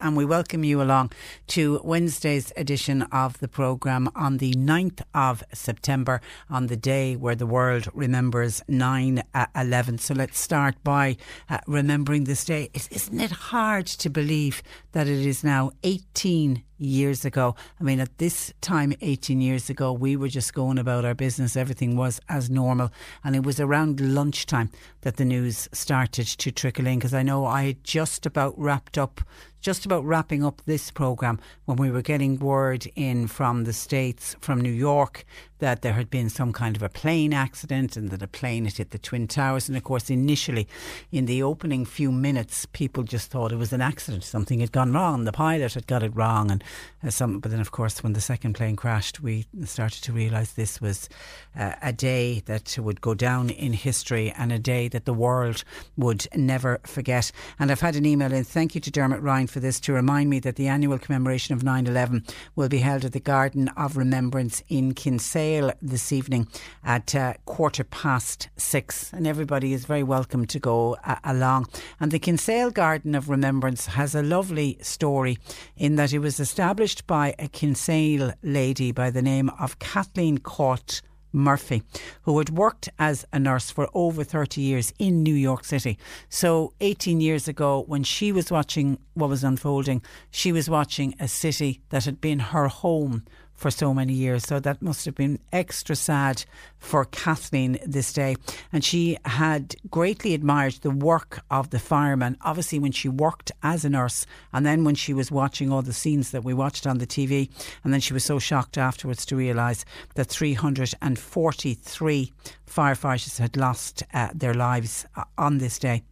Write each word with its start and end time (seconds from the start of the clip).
and 0.00 0.16
we 0.16 0.24
welcome 0.24 0.64
you 0.64 0.80
along 0.80 1.12
to 1.48 1.80
Wednesday's 1.84 2.52
edition 2.56 3.02
of 3.12 3.38
the 3.40 3.48
programme 3.48 4.08
on 4.14 4.38
the 4.38 4.52
9th 4.54 5.02
of 5.14 5.44
September, 5.52 6.20
on 6.48 6.68
the 6.68 6.76
day 6.76 7.16
where 7.16 7.34
the 7.34 7.46
world 7.46 7.88
remembers 7.92 8.62
9 8.68 9.22
11. 9.54 9.98
So 9.98 10.14
let's 10.14 10.38
start 10.38 10.76
by 10.82 11.16
uh, 11.48 11.58
remembering 11.66 12.24
this 12.24 12.44
day. 12.44 12.70
Isn't 12.72 13.20
it 13.20 13.30
hard 13.30 13.86
to 13.86 14.08
believe 14.08 14.62
that 14.92 15.06
it 15.06 15.26
is 15.26 15.44
now 15.44 15.72
18 15.82 16.62
years 16.80 17.24
ago. 17.24 17.54
I 17.78 17.84
mean, 17.84 18.00
at 18.00 18.18
this 18.18 18.52
time, 18.60 18.94
18 19.00 19.40
years 19.40 19.70
ago, 19.70 19.92
we 19.92 20.16
were 20.16 20.28
just 20.28 20.54
going 20.54 20.78
about 20.78 21.04
our 21.04 21.14
business. 21.14 21.56
Everything 21.56 21.96
was 21.96 22.20
as 22.28 22.50
normal. 22.50 22.90
And 23.22 23.36
it 23.36 23.44
was 23.44 23.60
around 23.60 24.00
lunchtime 24.00 24.70
that 25.02 25.16
the 25.16 25.24
news 25.24 25.68
started 25.72 26.26
to 26.26 26.50
trickle 26.50 26.86
in 26.86 26.98
because 26.98 27.14
I 27.14 27.22
know 27.22 27.44
I 27.44 27.76
just 27.82 28.26
about 28.26 28.58
wrapped 28.58 28.98
up 28.98 29.20
just 29.60 29.84
about 29.84 30.04
wrapping 30.04 30.42
up 30.42 30.62
this 30.64 30.90
programme 30.90 31.38
when 31.66 31.76
we 31.76 31.90
were 31.90 32.02
getting 32.02 32.38
word 32.38 32.86
in 32.96 33.26
from 33.26 33.64
the 33.64 33.72
States, 33.72 34.34
from 34.40 34.60
New 34.60 34.72
York, 34.72 35.24
that 35.60 35.82
there 35.82 35.92
had 35.92 36.10
been 36.10 36.28
some 36.28 36.52
kind 36.52 36.76
of 36.76 36.82
a 36.82 36.88
plane 36.88 37.32
accident 37.32 37.96
and 37.96 38.10
that 38.10 38.22
a 38.22 38.26
plane 38.26 38.64
had 38.64 38.76
hit 38.76 38.90
the 38.90 38.98
Twin 38.98 39.28
Towers. 39.28 39.68
And 39.68 39.76
of 39.76 39.84
course, 39.84 40.10
initially, 40.10 40.66
in 41.12 41.26
the 41.26 41.42
opening 41.42 41.84
few 41.84 42.10
minutes, 42.10 42.66
people 42.66 43.02
just 43.02 43.30
thought 43.30 43.52
it 43.52 43.56
was 43.56 43.72
an 43.72 43.80
accident. 43.80 44.24
Something 44.24 44.60
had 44.60 44.72
gone 44.72 44.92
wrong. 44.92 45.24
The 45.24 45.32
pilot 45.32 45.74
had 45.74 45.86
got 45.86 46.02
it 46.02 46.14
wrong. 46.14 46.50
And 46.50 46.64
uh, 47.04 47.10
some, 47.10 47.40
but 47.40 47.50
then, 47.50 47.60
of 47.60 47.70
course, 47.70 48.02
when 48.02 48.14
the 48.14 48.20
second 48.20 48.54
plane 48.54 48.76
crashed, 48.76 49.20
we 49.20 49.46
started 49.64 50.02
to 50.02 50.12
realise 50.12 50.52
this 50.52 50.80
was 50.80 51.08
uh, 51.56 51.74
a 51.82 51.92
day 51.92 52.42
that 52.46 52.76
would 52.78 53.00
go 53.00 53.14
down 53.14 53.50
in 53.50 53.72
history 53.72 54.32
and 54.36 54.52
a 54.52 54.58
day 54.58 54.88
that 54.88 55.04
the 55.04 55.14
world 55.14 55.64
would 55.96 56.26
never 56.34 56.80
forget. 56.84 57.30
And 57.58 57.70
I've 57.70 57.80
had 57.80 57.96
an 57.96 58.06
email 58.06 58.32
in. 58.32 58.44
Thank 58.44 58.74
you 58.74 58.80
to 58.80 58.90
Dermot 58.90 59.20
Ryan 59.20 59.46
for 59.46 59.60
this 59.60 59.78
to 59.80 59.92
remind 59.92 60.30
me 60.30 60.40
that 60.40 60.56
the 60.56 60.68
annual 60.68 60.98
commemoration 60.98 61.54
of 61.54 61.62
9 61.62 61.86
11 61.86 62.24
will 62.56 62.68
be 62.68 62.78
held 62.78 63.04
at 63.04 63.12
the 63.12 63.20
Garden 63.20 63.68
of 63.76 63.96
Remembrance 63.96 64.62
in 64.68 64.94
Kinsale 64.94 65.49
this 65.50 66.12
evening 66.12 66.46
at 66.84 67.12
uh, 67.12 67.34
quarter 67.44 67.82
past 67.82 68.48
six, 68.56 69.12
and 69.12 69.26
everybody 69.26 69.72
is 69.72 69.84
very 69.84 70.04
welcome 70.04 70.46
to 70.46 70.60
go 70.60 70.96
uh, 71.04 71.16
along. 71.24 71.66
And 71.98 72.12
the 72.12 72.20
Kinsale 72.20 72.70
Garden 72.70 73.16
of 73.16 73.28
Remembrance 73.28 73.86
has 73.86 74.14
a 74.14 74.22
lovely 74.22 74.78
story 74.80 75.38
in 75.76 75.96
that 75.96 76.12
it 76.12 76.20
was 76.20 76.38
established 76.38 77.04
by 77.08 77.34
a 77.40 77.48
Kinsale 77.48 78.32
lady 78.44 78.92
by 78.92 79.10
the 79.10 79.22
name 79.22 79.50
of 79.58 79.80
Kathleen 79.80 80.38
Court. 80.38 81.02
Murphy, 81.32 81.84
who 82.22 82.36
had 82.38 82.50
worked 82.50 82.88
as 82.98 83.24
a 83.32 83.38
nurse 83.38 83.70
for 83.70 83.88
over 83.94 84.24
30 84.24 84.60
years 84.60 84.92
in 84.98 85.22
New 85.22 85.34
York 85.34 85.64
City. 85.64 85.96
So, 86.28 86.72
18 86.80 87.20
years 87.20 87.46
ago, 87.46 87.84
when 87.86 88.02
she 88.02 88.32
was 88.32 88.50
watching 88.50 88.98
what 89.14 89.30
was 89.30 89.44
unfolding, 89.44 90.02
she 90.32 90.50
was 90.50 90.68
watching 90.68 91.14
a 91.20 91.28
city 91.28 91.82
that 91.90 92.04
had 92.04 92.20
been 92.20 92.40
her 92.40 92.66
home 92.66 93.24
for 93.60 93.70
so 93.70 93.92
many 93.92 94.14
years. 94.14 94.46
So 94.46 94.58
that 94.58 94.80
must 94.80 95.04
have 95.04 95.14
been 95.14 95.38
extra 95.52 95.94
sad 95.94 96.46
for 96.78 97.04
Kathleen 97.04 97.78
this 97.84 98.10
day. 98.10 98.36
And 98.72 98.82
she 98.82 99.18
had 99.26 99.76
greatly 99.90 100.32
admired 100.32 100.78
the 100.80 100.90
work 100.90 101.42
of 101.50 101.68
the 101.68 101.78
firemen, 101.78 102.38
obviously, 102.40 102.78
when 102.78 102.92
she 102.92 103.10
worked 103.10 103.52
as 103.62 103.84
a 103.84 103.90
nurse, 103.90 104.24
and 104.54 104.64
then 104.64 104.82
when 104.82 104.94
she 104.94 105.12
was 105.12 105.30
watching 105.30 105.70
all 105.70 105.82
the 105.82 105.92
scenes 105.92 106.30
that 106.30 106.42
we 106.42 106.54
watched 106.54 106.86
on 106.86 106.96
the 106.96 107.06
TV. 107.06 107.50
And 107.84 107.92
then 107.92 108.00
she 108.00 108.14
was 108.14 108.24
so 108.24 108.38
shocked 108.38 108.78
afterwards 108.78 109.26
to 109.26 109.36
realise 109.36 109.84
that 110.14 110.28
343 110.28 112.32
firefighters 112.66 113.38
had 113.38 113.58
lost 113.58 114.02
uh, 114.14 114.30
their 114.34 114.54
lives 114.54 115.04
uh, 115.16 115.24
on 115.36 115.58
this 115.58 115.78
day. 115.78 116.02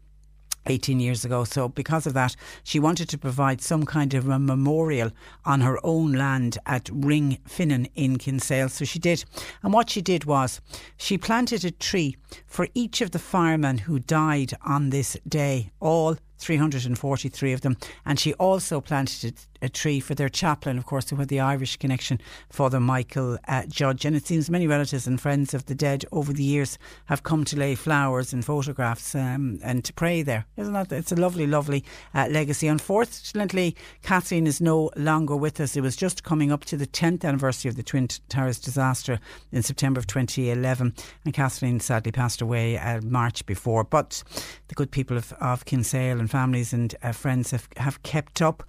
18 0.71 1.01
years 1.01 1.25
ago. 1.25 1.45
So, 1.45 1.69
because 1.69 2.07
of 2.07 2.15
that, 2.15 2.37
she 2.63 2.79
wanted 2.79 3.09
to 3.11 3.19
provide 3.19 3.61
some 3.61 3.85
kind 3.85 4.15
of 4.15 4.29
a 4.29 4.39
memorial 4.39 5.11
on 5.45 5.61
her 5.61 5.79
own 5.85 6.13
land 6.13 6.59
at 6.67 6.89
Ring 6.93 7.39
Finnan 7.49 7.91
in 7.95 8.19
Kinsale. 8.19 8.69
So, 8.69 8.85
she 8.85 8.99
did. 8.99 9.25
And 9.63 9.73
what 9.73 9.91
she 9.91 10.01
did 10.01 10.25
was 10.25 10.61
she 10.97 11.19
planted 11.19 11.65
a 11.65 11.71
tree 11.71 12.17
for 12.47 12.69
each 12.75 13.01
of 13.01 13.11
the 13.11 13.19
firemen 13.19 13.79
who 13.79 13.99
died 13.99 14.53
on 14.65 14.91
this 14.91 15.17
day, 15.29 15.71
all 15.81 16.17
343 16.39 17.53
of 17.53 17.61
them. 17.61 17.77
And 18.05 18.19
she 18.19 18.35
also 18.35 18.81
planted 18.81 19.35
a 19.63 19.69
tree 19.69 20.01
for 20.01 20.15
their 20.15 20.29
chaplain, 20.29 20.79
of 20.79 20.87
course, 20.87 21.11
who 21.11 21.17
had 21.17 21.29
the 21.29 21.41
Irish 21.41 21.77
connection, 21.77 22.21
Father 22.51 22.79
Mychal 22.79 23.39
uh, 23.49 23.65
Judge. 23.67 24.05
And 24.05 24.15
it 24.17 24.27
seems 24.27 24.51
many 24.51 24.67
relatives 24.67 25.07
and 25.07 25.21
friends 25.21 25.55
of 25.55 25.67
the 25.67 25.75
dead 25.75 26.05
over 26.13 26.33
the 26.33 26.43
years 26.43 26.79
have 27.07 27.23
come 27.23 27.45
to 27.47 27.57
lay 27.59 27.75
flowers 27.75 28.33
and 28.33 28.45
photographs 28.45 29.15
um, 29.15 29.59
and 29.63 29.85
to 29.85 29.93
pray 29.93 30.23
there. 30.23 30.47
Isn't 30.57 30.73
that? 30.73 30.93
It's 30.93 31.13
a 31.13 31.17
lovely, 31.17 31.47
lovely 31.47 31.85
uh, 32.15 32.29
legacy. 32.31 32.69
Unfortunately, 32.69 33.77
Kathleen 34.03 34.47
is 34.47 34.61
no 34.61 34.91
longer 34.97 35.37
with 35.37 35.61
us. 35.61 35.77
It 35.77 35.81
was 35.81 35.97
just 35.97 36.25
coming 36.25 36.53
up 36.53 36.65
to 36.67 36.77
the 36.77 36.87
10th 36.87 37.25
anniversary 37.25 37.69
of 37.69 37.77
the 37.77 37.83
Twin 37.83 38.09
Towers 38.29 38.59
disaster 38.59 39.19
in 39.53 39.63
September 39.63 39.99
of 39.99 40.07
2011. 40.07 40.95
And 41.25 41.35
Kathleen 41.35 41.81
sadly 41.81 42.13
passed 42.13 42.41
away 42.41 42.79
uh, 42.79 43.01
March 43.03 43.45
before. 43.47 43.85
But 43.85 44.23
the 44.69 44.75
good 44.75 44.91
people 44.91 45.17
of, 45.17 45.33
of 45.35 45.65
Kinsale 45.65 46.19
and 46.19 46.31
families 46.31 46.73
and 46.73 46.95
uh, 47.03 47.13
friends 47.13 47.51
have, 47.51 47.69
have 47.77 48.03
kept 48.03 48.43
up 48.43 48.63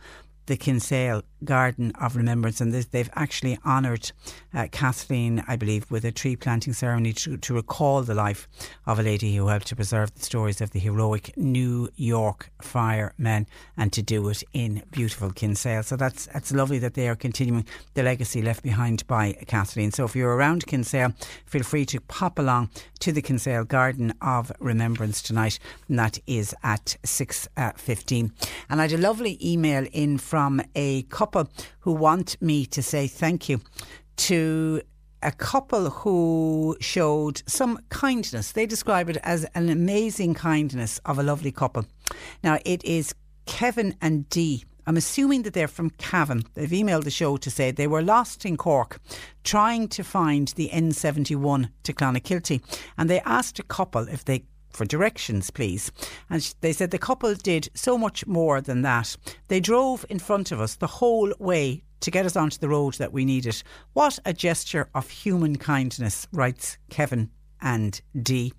the 0.50 0.58
Kinsale 0.58 1.22
Garden 1.44 1.92
of 2.00 2.16
Remembrance, 2.16 2.60
and 2.62 2.74
they've 2.74 3.10
actually 3.16 3.58
honoured 3.66 4.12
uh, 4.54 4.68
Kathleen, 4.72 5.44
I 5.48 5.56
believe, 5.56 5.90
with 5.92 6.06
a 6.06 6.12
tree 6.12 6.36
planting 6.36 6.74
ceremony 6.74 7.14
to, 7.14 7.38
to 7.38 7.54
recall 7.54 8.02
the 8.02 8.16
life 8.16 8.48
of 8.86 9.00
a 9.00 9.04
lady 9.04 9.36
who 9.36 9.48
helped 9.48 9.68
to 9.68 9.76
preserve 9.76 10.14
the 10.16 10.24
stories 10.24 10.62
of 10.62 10.72
the 10.72 10.80
heroic 10.80 11.38
New 11.38 11.90
York 11.96 12.50
firemen 12.62 13.46
and 13.78 13.94
to 13.94 14.02
do 14.02 14.28
it 14.30 14.44
in 14.54 14.84
beautiful 14.92 15.32
Kinsale. 15.32 15.84
So 15.84 15.96
that's 15.96 16.26
that's 16.28 16.52
lovely 16.52 16.80
that 16.80 16.96
they 16.96 17.08
are 17.08 17.16
continuing 17.16 17.66
the 17.94 18.04
legacy 18.04 18.42
left 18.42 18.64
behind 18.64 19.06
by 19.08 19.34
Kathleen. 19.48 19.92
So 19.92 20.06
if 20.06 20.16
you're 20.16 20.36
around 20.36 20.66
Kinsale, 20.66 21.14
feel 21.46 21.64
free 21.64 21.86
to 21.86 22.02
pop 22.02 22.40
along 22.40 22.70
to 23.00 23.12
the 23.12 23.22
Kinsale 23.22 23.64
Garden 23.64 24.14
of 24.22 24.52
Remembrance 24.60 25.22
tonight, 25.22 25.60
and 25.88 26.00
that 26.00 26.20
is 26.26 26.56
at 26.64 26.98
six 27.04 27.48
fifteen. 27.78 28.34
uh. 28.42 28.46
And 28.70 28.82
I 28.82 28.84
had 28.84 28.94
a 28.94 28.98
lovely 28.98 29.38
email 29.42 29.86
in 29.92 30.18
from 30.18 30.62
a 30.76 31.04
couple 31.04 31.29
couple 31.30 31.52
who 31.82 31.92
want 31.92 32.42
me 32.42 32.66
to 32.66 32.82
say 32.82 33.08
thank 33.08 33.48
you 33.48 33.62
to 34.18 34.82
a 35.22 35.32
couple 35.32 35.92
who 35.92 36.76
showed 36.80 37.44
some 37.46 37.78
kindness. 37.90 38.54
They 38.54 38.66
describe 38.66 39.10
it 39.10 39.18
as 39.18 39.46
an 39.54 39.70
amazing 39.70 40.34
kindness 40.34 41.00
of 41.06 41.20
a 41.20 41.24
lovely 41.24 41.52
couple. 41.52 41.86
Now, 42.44 42.58
it 42.66 42.84
is 42.84 43.14
Kevin 43.46 43.96
and 44.02 44.28
Dee. 44.30 44.64
I'm 44.88 44.98
assuming 44.98 45.44
that 45.44 45.54
they're 45.54 45.68
from 45.68 45.92
Cavan. 45.92 46.46
They've 46.56 46.68
emailed 46.68 47.04
the 47.04 47.12
show 47.12 47.38
to 47.38 47.52
say 47.52 47.70
they 47.70 47.86
were 47.86 48.02
lost 48.02 48.44
in 48.44 48.58
Cork 48.58 49.00
trying 49.44 49.88
to 49.90 50.04
find 50.04 50.48
the 50.56 50.70
N71 50.74 51.70
to 51.84 51.94
Clonakilty 51.94 52.60
and 52.98 53.08
they 53.08 53.20
asked 53.20 53.60
a 53.60 53.64
couple 53.64 54.08
if 54.08 54.26
they 54.26 54.46
for 54.80 54.86
directions, 54.86 55.52
please. 55.52 55.92
And 56.30 56.56
they 56.62 56.72
said 56.72 56.92
the 56.92 56.98
couple 56.98 57.36
did 57.36 57.68
so 57.74 57.98
much 57.98 58.26
more 58.26 58.62
than 58.62 58.82
that. 58.84 59.18
They 59.50 59.60
drove 59.60 60.06
in 60.10 60.20
front 60.20 60.54
of 60.54 60.62
us 60.62 60.76
the 60.76 60.88
whole 60.88 61.34
way 61.38 61.84
to 62.00 62.10
get 62.10 62.26
us 62.26 62.38
onto 62.38 62.58
the 62.60 62.70
road 62.70 62.94
that 62.94 63.12
we 63.12 63.26
needed. 63.26 63.62
What 63.92 64.20
a 64.24 64.32
gesture 64.32 64.90
of 64.96 65.10
human 65.10 65.58
kindness, 65.58 66.28
writes 66.32 66.78
Kevin 66.90 67.30
and 67.60 68.02
D. 68.22 68.54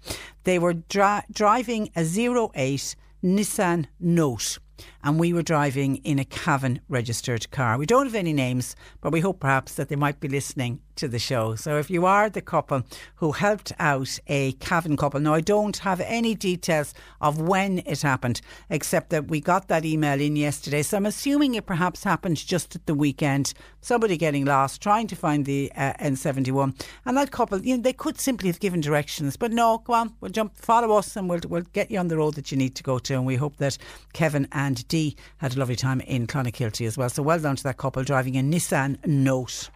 They 0.45 0.59
were 0.59 0.75
dri- 0.75 1.25
driving 1.33 1.89
a 1.97 2.03
08 2.03 2.97
Nissan 3.25 3.87
Note 3.99 4.59
and 5.03 5.19
we 5.19 5.33
were 5.33 5.43
driving 5.43 5.97
in 5.97 6.19
a 6.19 6.25
Cavan 6.25 6.81
registered 6.89 7.51
car. 7.51 7.79
We 7.79 7.87
don't 7.87 8.07
have 8.07 8.15
any 8.15 8.33
names, 8.33 8.77
but 9.01 9.13
we 9.13 9.21
hope 9.21 9.41
perhaps 9.41 9.75
that 9.75 9.89
they 9.89 9.97
might 9.97 10.21
be 10.21 10.29
listening 10.29 10.81
to 10.97 11.09
the 11.09 11.19
show. 11.19 11.55
So 11.55 11.79
if 11.79 11.91
you 11.91 12.05
are 12.05 12.29
the 12.29 12.43
couple 12.43 12.83
who 13.17 13.33
helped 13.33 13.73
out 13.79 14.19
a 14.27 14.53
Cavan 14.53 14.97
couple, 14.97 15.21
now 15.21 15.35
I 15.35 15.41
don't 15.41 15.77
have 15.79 16.01
any 16.01 16.35
details 16.35 16.93
of 17.21 17.41
when 17.41 17.83
it 17.87 18.03
happened, 18.03 18.43
except 18.69 19.11
that 19.11 19.29
we 19.29 19.41
got 19.41 19.69
that 19.69 19.85
email 19.85 20.21
in 20.21 20.37
yesterday. 20.37 20.83
So 20.83 20.99
I'm 20.99 21.07
assuming 21.07 21.55
it 21.55 21.65
perhaps 21.65 22.05
happened 22.05 22.37
just 22.37 22.77
at 22.77 22.87
the 22.87 22.95
weekend. 22.95 23.55
Somebody 23.81 24.19
getting 24.19 24.45
lost, 24.45 24.83
trying 24.83 25.07
to 25.07 25.17
find 25.17 25.47
the 25.47 25.73
uh, 25.75 25.95
N71, 25.95 26.79
and 27.07 27.17
that 27.17 27.31
couple, 27.31 27.61
you 27.65 27.77
know, 27.77 27.83
they 27.83 27.95
could 27.95 28.21
simply 28.21 28.49
have 28.49 28.61
given 28.61 28.83
directions, 28.83 29.39
but 29.39 29.53
no, 29.53 29.79
go 29.79 29.95
on, 29.95 30.15
we'll 30.21 30.31
jump, 30.31 30.55
follow 30.57 30.97
us, 30.97 31.17
and 31.17 31.31
we'll 31.31 31.41
we'll 31.49 31.63
get 31.73 31.91
you 31.91 31.99
on 31.99 32.09
the 32.09 32.17
road 32.19 32.35
that 32.35 32.53
you 32.53 32.59
need 32.59 32.75
to 32.75 32.83
go 32.83 32.99
to. 32.99 33.15
And 33.15 33.25
we 33.25 33.37
hope 33.37 33.57
that 33.57 33.79
Kevin 34.13 34.47
and 34.53 34.87
Dee 34.91 35.17
had 35.39 35.55
a 35.55 35.59
lovely 35.59 35.77
time 35.77 36.01
in 36.01 36.27
Clonakilty 36.27 36.85
as 36.85 36.99
well. 36.99 37.09
So 37.09 37.23
well 37.23 37.39
done 37.39 37.57
to 37.57 37.63
that 37.63 37.77
couple 37.77 38.03
driving 38.03 38.37
a 38.37 38.43
Nissan 38.43 38.99
Note. 39.07 39.71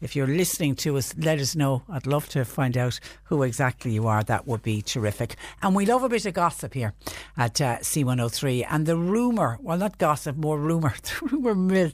If 0.00 0.14
you're 0.14 0.28
listening 0.28 0.76
to 0.76 0.96
us, 0.96 1.12
let 1.16 1.40
us 1.40 1.56
know. 1.56 1.82
I'd 1.88 2.06
love 2.06 2.28
to 2.28 2.44
find 2.44 2.76
out 2.76 3.00
who 3.24 3.42
exactly 3.42 3.92
you 3.92 4.06
are. 4.06 4.22
That 4.22 4.46
would 4.46 4.62
be 4.62 4.80
terrific. 4.80 5.34
And 5.60 5.74
we 5.74 5.86
love 5.86 6.04
a 6.04 6.08
bit 6.08 6.24
of 6.26 6.34
gossip 6.34 6.74
here 6.74 6.92
at 7.36 7.60
uh, 7.60 7.78
C103. 7.78 8.66
And 8.68 8.86
the 8.86 8.96
rumour, 8.96 9.58
well, 9.60 9.78
not 9.78 9.98
gossip, 9.98 10.36
more 10.36 10.58
rumour, 10.58 10.94
the 11.02 11.36
rumour 11.38 11.92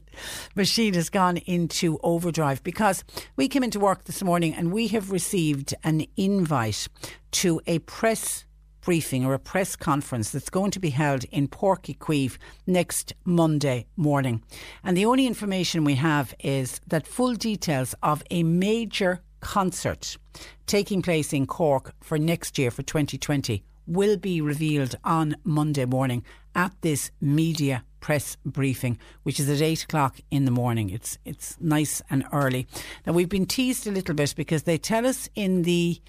machine 0.54 0.94
has 0.94 1.08
gone 1.08 1.38
into 1.38 1.98
overdrive 2.02 2.62
because 2.62 3.04
we 3.36 3.48
came 3.48 3.62
into 3.62 3.80
work 3.80 4.04
this 4.04 4.22
morning 4.22 4.52
and 4.52 4.72
we 4.72 4.88
have 4.88 5.10
received 5.10 5.74
an 5.82 6.04
invite 6.16 6.88
to 7.30 7.60
a 7.66 7.78
press 7.78 8.43
briefing 8.84 9.24
or 9.24 9.34
a 9.34 9.38
press 9.38 9.76
conference 9.76 10.30
that's 10.30 10.50
going 10.50 10.70
to 10.70 10.80
be 10.80 10.90
held 10.90 11.24
in 11.24 11.48
Uí 11.48 12.38
next 12.66 13.14
Monday 13.24 13.86
morning. 13.96 14.42
And 14.82 14.96
the 14.96 15.06
only 15.06 15.26
information 15.26 15.84
we 15.84 15.94
have 15.94 16.34
is 16.38 16.80
that 16.86 17.06
full 17.06 17.34
details 17.34 17.94
of 18.02 18.22
a 18.30 18.42
major 18.42 19.22
concert 19.40 20.16
taking 20.66 21.02
place 21.02 21.32
in 21.32 21.46
Cork 21.46 21.94
for 22.02 22.18
next 22.18 22.58
year, 22.58 22.70
for 22.70 22.82
2020, 22.82 23.62
will 23.86 24.16
be 24.16 24.40
revealed 24.40 24.96
on 25.04 25.36
Monday 25.44 25.84
morning 25.84 26.24
at 26.54 26.72
this 26.80 27.10
media 27.20 27.84
press 28.00 28.36
briefing, 28.44 28.98
which 29.22 29.40
is 29.40 29.48
at 29.48 29.62
eight 29.62 29.84
o'clock 29.84 30.18
in 30.30 30.44
the 30.44 30.50
morning. 30.50 30.90
It's 30.90 31.18
it's 31.24 31.56
nice 31.60 32.02
and 32.10 32.24
early. 32.32 32.66
Now 33.06 33.14
we've 33.14 33.28
been 33.28 33.46
teased 33.46 33.86
a 33.86 33.90
little 33.90 34.14
bit 34.14 34.34
because 34.36 34.64
they 34.64 34.78
tell 34.78 35.06
us 35.06 35.28
in 35.34 35.62
the 35.62 36.00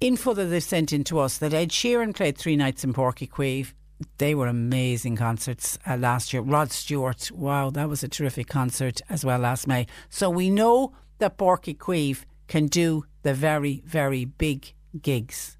info 0.00 0.32
that 0.34 0.46
they've 0.46 0.62
sent 0.62 0.92
in 0.92 1.04
to 1.04 1.18
us 1.18 1.38
that 1.38 1.54
Ed 1.54 1.70
Sheeran 1.70 2.14
played 2.14 2.38
three 2.38 2.56
nights 2.56 2.84
in 2.84 2.94
Páirc 2.94 3.18
Uí 3.18 3.28
Chaoimh. 3.28 3.72
They 4.16 4.34
were 4.34 4.46
amazing 4.46 5.16
concerts 5.16 5.78
uh, 5.86 5.96
last 5.96 6.32
year. 6.32 6.42
Rod 6.42 6.72
Stewart, 6.72 7.30
wow, 7.32 7.68
that 7.70 7.88
was 7.88 8.02
a 8.02 8.08
terrific 8.08 8.48
concert 8.48 9.02
as 9.10 9.24
well 9.24 9.40
last 9.40 9.66
May. 9.66 9.86
So 10.08 10.30
we 10.30 10.48
know 10.48 10.94
that 11.18 11.36
Páirc 11.36 11.64
Uí 11.64 11.76
Chaoimh 11.76 12.24
can 12.48 12.66
do 12.66 13.04
the 13.22 13.34
very, 13.34 13.82
very 13.84 14.24
big 14.24 14.72
gigs. 15.00 15.58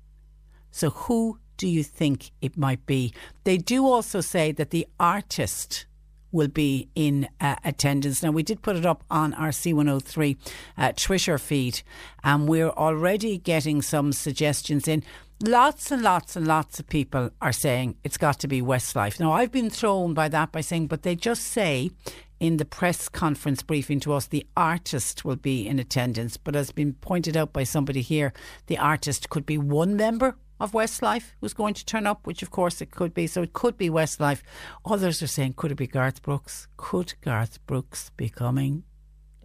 So 0.70 0.90
who 0.90 1.38
do 1.58 1.68
you 1.68 1.82
think 1.82 2.30
it 2.40 2.56
might 2.56 2.86
be? 2.86 3.12
They 3.44 3.58
do 3.58 3.86
also 3.86 4.22
say 4.22 4.52
that 4.52 4.70
the 4.70 4.86
artist 4.98 5.84
will 6.32 6.48
be 6.48 6.88
in 6.94 7.28
uh, 7.40 7.56
attendance. 7.64 8.22
Now, 8.22 8.30
we 8.30 8.42
did 8.42 8.62
put 8.62 8.76
it 8.76 8.86
up 8.86 9.04
on 9.10 9.34
our 9.34 9.50
C103 9.50 10.36
uh, 10.76 10.92
Twitter 10.96 11.38
feed, 11.38 11.82
and 12.22 12.48
we're 12.48 12.70
already 12.70 13.38
getting 13.38 13.82
some 13.82 14.12
suggestions 14.12 14.88
in. 14.88 15.02
Lots 15.42 15.90
and 15.90 16.02
lots 16.02 16.36
and 16.36 16.46
lots 16.46 16.78
of 16.78 16.86
people 16.86 17.30
are 17.40 17.52
saying 17.52 17.96
it's 18.04 18.18
got 18.18 18.38
to 18.40 18.48
be 18.48 18.60
Westlife. 18.60 19.18
Now, 19.18 19.32
I've 19.32 19.50
been 19.50 19.70
thrown 19.70 20.12
by 20.12 20.28
that 20.28 20.52
by 20.52 20.60
saying, 20.60 20.88
but 20.88 21.02
they 21.02 21.16
just 21.16 21.44
say 21.44 21.90
in 22.40 22.56
the 22.56 22.64
press 22.64 23.08
conference 23.08 23.62
briefing 23.62 24.00
to 24.00 24.12
us, 24.12 24.26
the 24.26 24.46
artist 24.56 25.24
will 25.24 25.36
be 25.36 25.66
in 25.66 25.78
attendance. 25.78 26.36
But 26.36 26.56
as 26.56 26.72
been 26.72 26.94
pointed 26.94 27.36
out 27.36 27.52
by 27.52 27.64
somebody 27.64 28.02
here, 28.02 28.32
the 28.66 28.78
artist 28.78 29.30
could 29.30 29.46
be 29.46 29.58
one 29.58 29.96
member 29.96 30.36
of 30.60 30.72
Westlife 30.72 31.32
who's 31.40 31.54
going 31.54 31.74
to 31.74 31.84
turn 31.84 32.06
up, 32.06 32.26
which 32.26 32.42
of 32.42 32.50
course 32.50 32.80
it 32.80 32.90
could 32.90 33.14
be. 33.14 33.26
So 33.26 33.42
it 33.42 33.52
could 33.52 33.76
be 33.76 33.90
Westlife. 33.90 34.42
Others 34.84 35.22
are 35.22 35.26
saying, 35.26 35.54
could 35.54 35.72
it 35.72 35.76
be 35.76 35.86
Garth 35.86 36.22
Brooks? 36.22 36.68
Could 36.76 37.14
Garth 37.22 37.64
Brooks 37.66 38.10
be 38.16 38.28
coming? 38.28 38.84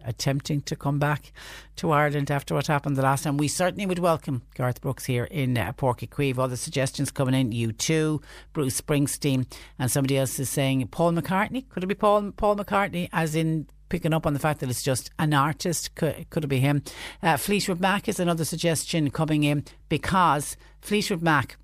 Attempting 0.04 0.60
to 0.60 0.76
come 0.76 1.00
back 1.00 1.32
to 1.74 1.90
Ireland 1.90 2.30
after 2.30 2.54
what 2.54 2.68
happened 2.68 2.94
the 2.94 3.02
last 3.02 3.24
time. 3.24 3.38
We 3.38 3.48
certainly 3.48 3.86
would 3.86 3.98
welcome 3.98 4.42
Garth 4.54 4.80
Brooks 4.80 5.06
here 5.06 5.24
in 5.24 5.58
uh, 5.58 5.72
Chaoimh. 5.72 6.38
All 6.38 6.46
the 6.46 6.56
suggestions 6.56 7.10
coming 7.10 7.34
in, 7.34 7.50
U2, 7.50 8.22
Bruce 8.52 8.80
Springsteen, 8.80 9.52
and 9.80 9.90
somebody 9.90 10.16
else 10.16 10.38
is 10.38 10.48
saying 10.48 10.86
Paul 10.92 11.12
McCartney. 11.12 11.68
Could 11.68 11.82
it 11.82 11.88
be 11.88 11.96
Paul 11.96 12.30
Paul 12.36 12.54
McCartney, 12.54 13.08
as 13.12 13.34
in 13.34 13.66
picking 13.88 14.12
up 14.12 14.26
on 14.26 14.32
the 14.32 14.38
fact 14.38 14.60
that 14.60 14.70
it's 14.70 14.82
just 14.82 15.10
an 15.18 15.34
artist. 15.34 15.94
Could, 15.94 16.28
could 16.30 16.44
it 16.44 16.48
be 16.48 16.60
him? 16.60 16.82
Uh, 17.22 17.36
Fleetwood 17.36 17.80
Mac 17.80 18.08
is 18.08 18.20
another 18.20 18.44
suggestion 18.44 19.10
coming 19.10 19.44
in 19.44 19.64
because 19.88 20.56
Fleetwood 20.80 21.22
Mac 21.22 21.56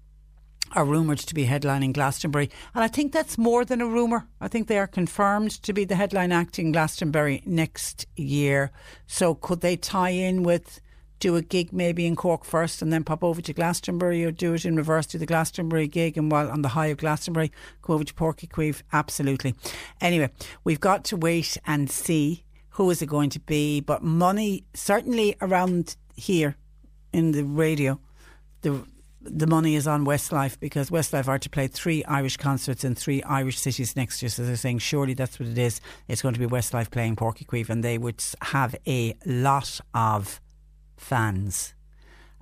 are 0.75 0.85
rumoured 0.85 1.19
to 1.19 1.35
be 1.35 1.47
headlining 1.47 1.93
Glastonbury. 1.93 2.51
And 2.75 2.83
I 2.83 2.89
think 2.89 3.13
that's 3.13 3.37
more 3.37 3.65
than 3.65 3.81
a 3.81 3.87
rumour. 3.87 4.27
I 4.41 4.49
think 4.49 4.69
they 4.69 4.79
are 4.79 4.87
confirmed 4.87 5.51
to 5.63 5.73
be 5.73 5.85
the 5.85 5.97
headline 5.97 6.33
act 6.33 6.59
in 6.59 6.73
Glastonbury 6.73 7.43
next 7.45 8.07
year. 8.17 8.71
So 9.07 9.35
could 9.35 9.61
they 9.61 9.77
tie 9.77 10.11
in 10.11 10.43
with 10.43 10.81
do 11.23 11.37
a 11.37 11.43
gig 11.43 11.73
maybe 11.73 12.05
in 12.05 12.17
Cork 12.17 12.45
first 12.45 12.83
and 12.83 12.93
then 12.93 13.05
pop 13.05 13.23
over 13.23 13.41
to 13.41 13.53
Glastonbury 13.53 14.25
or 14.25 14.33
do 14.33 14.55
it 14.55 14.65
in 14.65 14.75
reverse, 14.75 15.07
do 15.07 15.19
the 15.19 15.25
Glastonbury 15.25 15.87
gig 15.87 16.19
and 16.19 16.33
while 16.33 16.51
on 16.51 16.63
the 16.63 16.71
high 16.71 16.89
of 16.89 16.99
Glastonbury, 16.99 17.53
go 17.81 17.95
over 17.95 18.03
to 18.03 18.13
Uí 18.13 18.49
Chaoimh? 18.49 18.83
Absolutely. 18.93 19.55
Anyway, 20.01 20.31
we've 20.65 20.81
got 20.81 21.05
to 21.05 21.17
wait 21.17 21.57
and 21.65 21.89
see 21.89 22.43
who 22.71 22.91
is 22.91 23.01
it 23.03 23.07
going 23.07 23.31
to 23.31 23.39
be. 23.39 23.81
But 23.81 24.03
money, 24.03 24.65
certainly 24.75 25.37
around 25.41 25.95
here 26.17 26.57
in 27.13 27.31
the 27.31 27.45
radio, 27.45 28.01
the 28.63 28.85
the 29.25 29.47
money 29.47 29.77
is 29.77 29.87
on 29.87 30.05
Westlife 30.05 30.59
because 30.59 30.91
Westlife 30.91 31.29
are 31.29 31.39
to 31.39 31.49
play 31.49 31.69
three 31.69 32.03
Irish 32.07 32.37
concerts 32.37 32.83
in 32.83 32.97
three 32.97 33.23
Irish 33.23 33.61
cities 33.61 33.95
next 33.95 34.21
year. 34.21 34.29
So 34.29 34.45
they're 34.45 34.57
saying 34.57 34.79
surely 34.79 35.15
that's 35.15 35.39
what 35.39 35.49
it 35.49 35.57
is. 35.57 35.81
It's 36.09 36.23
going 36.23 36.35
to 36.35 36.41
be 36.41 36.47
Westlife 36.47 36.91
playing 36.91 37.15
Uí 37.15 37.47
Chaoimh 37.47 37.71
and 37.71 37.85
they 37.85 37.99
would 37.99 38.21
have 38.41 38.75
a 38.89 39.15
lot 39.25 39.81
of 39.95 40.41
fans. 41.03 41.75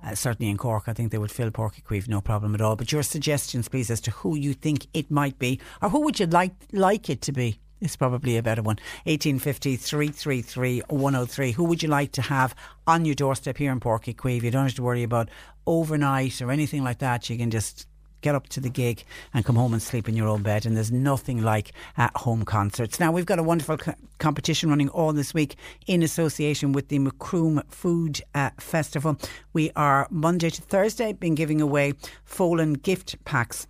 Uh, 0.03 0.15
certainly 0.15 0.49
in 0.49 0.57
Cork, 0.57 0.85
I 0.87 0.93
think 0.93 1.11
they 1.11 1.17
would 1.17 1.31
fill 1.31 1.51
Páirc 1.51 1.83
Uí 1.83 2.07
no 2.07 2.21
problem 2.21 2.55
at 2.55 2.61
all. 2.61 2.75
But 2.75 2.91
your 2.91 3.03
suggestions, 3.03 3.67
please, 3.67 3.91
as 3.91 4.01
to 4.01 4.11
who 4.11 4.35
you 4.35 4.53
think 4.53 4.87
it 4.93 5.11
might 5.11 5.37
be, 5.37 5.59
or 5.81 5.89
who 5.89 6.01
would 6.01 6.19
you 6.19 6.25
like 6.25 6.53
like 6.71 7.09
it 7.09 7.21
to 7.23 7.31
be? 7.31 7.59
Is 7.81 7.95
probably 7.95 8.37
a 8.37 8.43
better 8.43 8.61
one. 8.61 8.77
1850 9.05 9.75
333 9.75 10.83
103. 10.87 11.51
Who 11.51 11.63
would 11.63 11.81
you 11.81 11.89
like 11.89 12.11
to 12.13 12.21
have 12.21 12.55
on 12.85 13.05
your 13.05 13.15
doorstep 13.15 13.57
here 13.57 13.71
in 13.71 13.79
Páirc 13.79 14.15
Uí 14.15 14.41
You 14.41 14.51
don't 14.51 14.65
have 14.65 14.75
to 14.75 14.83
worry 14.83 15.03
about 15.03 15.29
overnight 15.65 16.41
or 16.41 16.51
anything 16.51 16.83
like 16.83 16.99
that. 16.99 17.29
You 17.29 17.37
can 17.37 17.49
just 17.49 17.87
get 18.21 18.35
up 18.35 18.47
to 18.49 18.59
the 18.59 18.69
gig 18.69 19.03
and 19.33 19.45
come 19.45 19.55
home 19.55 19.73
and 19.73 19.81
sleep 19.81 20.07
in 20.07 20.15
your 20.15 20.27
own 20.27 20.43
bed. 20.43 20.65
And 20.65 20.75
there's 20.75 20.91
nothing 20.91 21.41
like 21.41 21.71
at 21.97 22.15
home 22.15 22.45
concerts. 22.45 22.99
Now, 22.99 23.11
we've 23.11 23.25
got 23.25 23.39
a 23.39 23.43
wonderful 23.43 23.77
co- 23.77 23.95
competition 24.19 24.69
running 24.69 24.89
all 24.89 25.13
this 25.13 25.33
week 25.33 25.55
in 25.87 26.03
association 26.03 26.71
with 26.71 26.87
the 26.87 26.99
Macroom 26.99 27.61
Food 27.69 28.21
uh, 28.33 28.51
Festival. 28.59 29.17
We 29.53 29.71
are 29.75 30.07
Monday 30.09 30.49
to 30.49 30.61
Thursday 30.61 31.13
been 31.13 31.35
giving 31.35 31.61
away 31.61 31.93
Folláin 32.25 32.81
gift 32.81 33.23
packs 33.25 33.67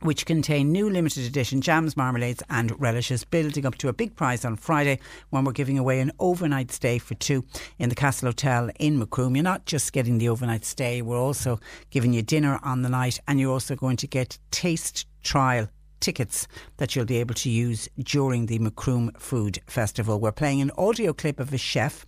which 0.00 0.26
contain 0.26 0.72
new 0.72 0.88
limited 0.88 1.24
edition 1.26 1.60
jams, 1.60 1.96
marmalades, 1.96 2.42
and 2.50 2.80
relishes, 2.80 3.24
building 3.24 3.66
up 3.66 3.76
to 3.78 3.88
a 3.88 3.92
big 3.92 4.14
prize 4.16 4.44
on 4.44 4.56
Friday 4.56 4.98
when 5.30 5.44
we're 5.44 5.52
giving 5.52 5.78
away 5.78 6.00
an 6.00 6.12
overnight 6.18 6.70
stay 6.70 6.98
for 6.98 7.14
two 7.14 7.44
in 7.78 7.88
the 7.88 7.94
Castle 7.94 8.28
Hotel 8.28 8.70
in 8.78 8.98
Macroom. 8.98 9.36
You're 9.36 9.42
not 9.42 9.66
just 9.66 9.92
getting 9.92 10.18
the 10.18 10.28
overnight 10.28 10.64
stay, 10.64 11.02
we're 11.02 11.18
also 11.18 11.60
giving 11.90 12.12
you 12.12 12.22
dinner 12.22 12.58
on 12.62 12.82
the 12.82 12.88
night, 12.88 13.20
and 13.26 13.40
you're 13.40 13.52
also 13.52 13.76
going 13.76 13.96
to 13.98 14.06
get 14.06 14.38
taste 14.50 15.06
trial 15.22 15.68
tickets 16.00 16.46
that 16.76 16.94
you'll 16.94 17.04
be 17.04 17.18
able 17.18 17.34
to 17.34 17.50
use 17.50 17.88
during 17.98 18.46
the 18.46 18.58
Macroom 18.58 19.10
Food 19.18 19.58
Festival. 19.66 20.20
We're 20.20 20.32
playing 20.32 20.60
an 20.60 20.70
audio 20.78 21.12
clip 21.12 21.40
of 21.40 21.52
a 21.52 21.58
chef 21.58 22.06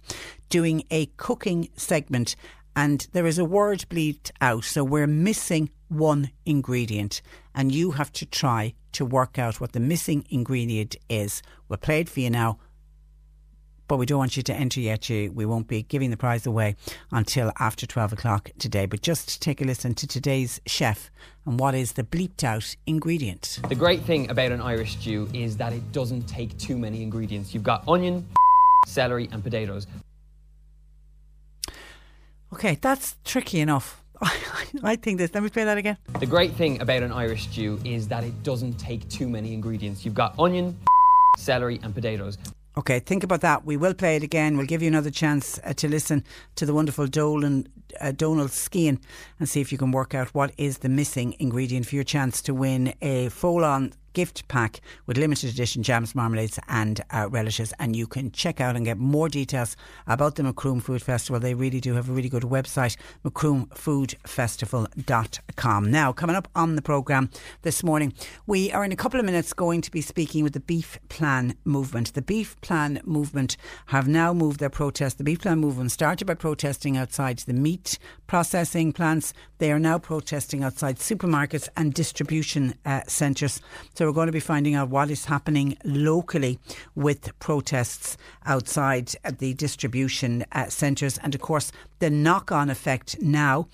doing 0.48 0.84
a 0.90 1.06
cooking 1.16 1.68
segment 1.76 2.36
and 2.76 3.06
there 3.12 3.26
is 3.26 3.38
a 3.38 3.44
word 3.44 3.84
bleed 3.88 4.30
out. 4.40 4.64
So 4.64 4.84
we're 4.84 5.06
missing 5.06 5.70
one 5.88 6.30
ingredient, 6.46 7.20
and 7.54 7.72
you 7.72 7.92
have 7.92 8.12
to 8.14 8.26
try 8.26 8.74
to 8.92 9.04
work 9.04 9.38
out 9.38 9.60
what 9.60 9.72
the 9.72 9.80
missing 9.80 10.24
ingredient 10.30 10.96
is. 11.08 11.42
We'll 11.68 11.78
play 11.78 12.00
it 12.00 12.08
for 12.08 12.20
you 12.20 12.30
now, 12.30 12.58
but 13.88 13.96
we 13.96 14.06
don't 14.06 14.18
want 14.18 14.36
you 14.36 14.42
to 14.44 14.54
enter 14.54 14.80
yet. 14.80 15.08
You, 15.08 15.32
we 15.32 15.44
won't 15.44 15.66
be 15.66 15.82
giving 15.82 16.10
the 16.10 16.16
prize 16.16 16.46
away 16.46 16.76
until 17.10 17.52
after 17.58 17.86
12 17.86 18.12
o'clock 18.12 18.50
today. 18.58 18.86
But 18.86 19.02
just 19.02 19.42
take 19.42 19.60
a 19.60 19.64
listen 19.64 19.94
to 19.94 20.06
today's 20.06 20.60
chef 20.66 21.10
and 21.44 21.58
what 21.58 21.74
is 21.74 21.92
the 21.92 22.04
bleeped 22.04 22.44
out 22.44 22.76
ingredient. 22.86 23.58
The 23.68 23.74
great 23.74 24.02
thing 24.02 24.30
about 24.30 24.52
an 24.52 24.60
Irish 24.60 24.96
stew 24.98 25.28
is 25.32 25.56
that 25.56 25.72
it 25.72 25.90
doesn't 25.92 26.28
take 26.28 26.56
too 26.56 26.78
many 26.78 27.02
ingredients. 27.02 27.52
You've 27.52 27.64
got 27.64 27.82
onion, 27.88 28.26
celery, 28.86 29.28
and 29.32 29.42
potatoes. 29.42 29.86
Okay, 32.52 32.78
that's 32.80 33.16
tricky 33.24 33.60
enough. 33.60 33.99
I 34.82 34.96
think 34.96 35.18
this. 35.18 35.32
Let 35.34 35.42
me 35.42 35.48
play 35.48 35.64
that 35.64 35.78
again. 35.78 35.96
The 36.18 36.26
great 36.26 36.52
thing 36.52 36.80
about 36.80 37.02
an 37.02 37.12
Irish 37.12 37.48
stew 37.48 37.80
is 37.84 38.08
that 38.08 38.24
it 38.24 38.42
doesn't 38.42 38.74
take 38.74 39.08
too 39.08 39.28
many 39.28 39.54
ingredients. 39.54 40.04
You've 40.04 40.14
got 40.14 40.38
onion, 40.38 40.78
celery, 41.38 41.80
and 41.82 41.94
potatoes. 41.94 42.38
Okay, 42.76 43.00
think 43.00 43.24
about 43.24 43.40
that. 43.40 43.64
We 43.64 43.76
will 43.76 43.94
play 43.94 44.16
it 44.16 44.22
again. 44.22 44.56
We'll 44.56 44.66
give 44.66 44.80
you 44.80 44.88
another 44.88 45.10
chance 45.10 45.58
uh, 45.64 45.72
to 45.74 45.88
listen 45.88 46.24
to 46.54 46.64
the 46.64 46.72
wonderful 46.72 47.06
Dolan, 47.08 47.66
uh, 48.00 48.12
Donal 48.12 48.46
Skehan 48.46 49.00
and 49.38 49.48
see 49.48 49.60
if 49.60 49.72
you 49.72 49.78
can 49.78 49.90
work 49.90 50.14
out 50.14 50.28
what 50.34 50.52
is 50.56 50.78
the 50.78 50.88
missing 50.88 51.34
ingredient 51.40 51.86
for 51.86 51.96
your 51.96 52.04
chance 52.04 52.40
to 52.42 52.54
win 52.54 52.94
a 53.02 53.26
Folláin 53.28 53.92
gift 54.12 54.46
pack 54.48 54.80
with 55.06 55.16
limited 55.16 55.48
edition 55.50 55.82
jams, 55.82 56.12
marmalades, 56.14 56.58
and 56.68 57.00
uh, 57.10 57.28
relishes. 57.30 57.72
And 57.78 57.96
you 57.96 58.06
can 58.06 58.30
check 58.30 58.60
out 58.60 58.76
and 58.76 58.84
get 58.84 58.98
more 58.98 59.28
details 59.28 59.76
about 60.06 60.36
the 60.36 60.42
Macroom 60.42 60.80
Food 60.80 61.00
Festival. 61.02 61.40
They 61.40 61.54
really 61.54 61.80
do 61.80 61.94
have 61.94 62.08
a 62.08 62.12
really 62.12 62.28
good 62.28 62.44
website, 62.44 62.96
macroomfoodfestival.com. 63.24 65.90
Now, 65.90 66.12
coming 66.12 66.36
up 66.36 66.48
on 66.54 66.76
the 66.76 66.82
programme 66.82 67.30
this 67.62 67.82
morning, 67.82 68.12
we 68.46 68.70
are 68.72 68.84
in 68.84 68.92
a 68.92 68.96
couple 68.96 69.20
of 69.20 69.26
minutes 69.26 69.52
going 69.52 69.80
to 69.82 69.90
be 69.90 70.00
speaking 70.00 70.44
with 70.44 70.52
the 70.52 70.60
Beef 70.60 70.98
Plan 71.08 71.56
Movement. 71.64 72.14
The 72.14 72.22
Beef 72.22 72.60
Plan 72.60 73.00
Movement 73.04 73.56
have 73.86 74.06
now 74.08 74.32
moved 74.32 74.60
their 74.60 74.70
protest. 74.70 75.18
The 75.18 75.24
Beef 75.24 75.40
Plan 75.40 75.58
Movement 75.58 75.90
started 75.92 76.26
by 76.26 76.34
protesting 76.34 76.96
outside 76.96 77.38
the 77.38 77.52
meat 77.52 77.98
processing 78.26 78.92
plants. 78.92 79.32
They 79.58 79.72
are 79.72 79.78
now 79.78 79.98
protesting 79.98 80.62
outside 80.62 80.96
supermarkets 80.96 81.68
and 81.76 81.92
distribution 81.92 82.74
uh, 82.86 83.02
centres. 83.08 83.60
So 84.00 84.06
we're 84.06 84.12
going 84.12 84.28
to 84.28 84.32
be 84.32 84.40
finding 84.40 84.74
out 84.76 84.88
what 84.88 85.10
is 85.10 85.26
happening 85.26 85.76
locally 85.84 86.58
with 86.94 87.38
protests 87.38 88.16
outside 88.46 89.12
the 89.40 89.52
distribution 89.52 90.42
uh, 90.52 90.70
centres 90.70 91.18
and, 91.18 91.34
of 91.34 91.42
course, 91.42 91.70
the 91.98 92.08
knock 92.08 92.50
on 92.50 92.70
effect 92.70 93.20
now 93.20 93.68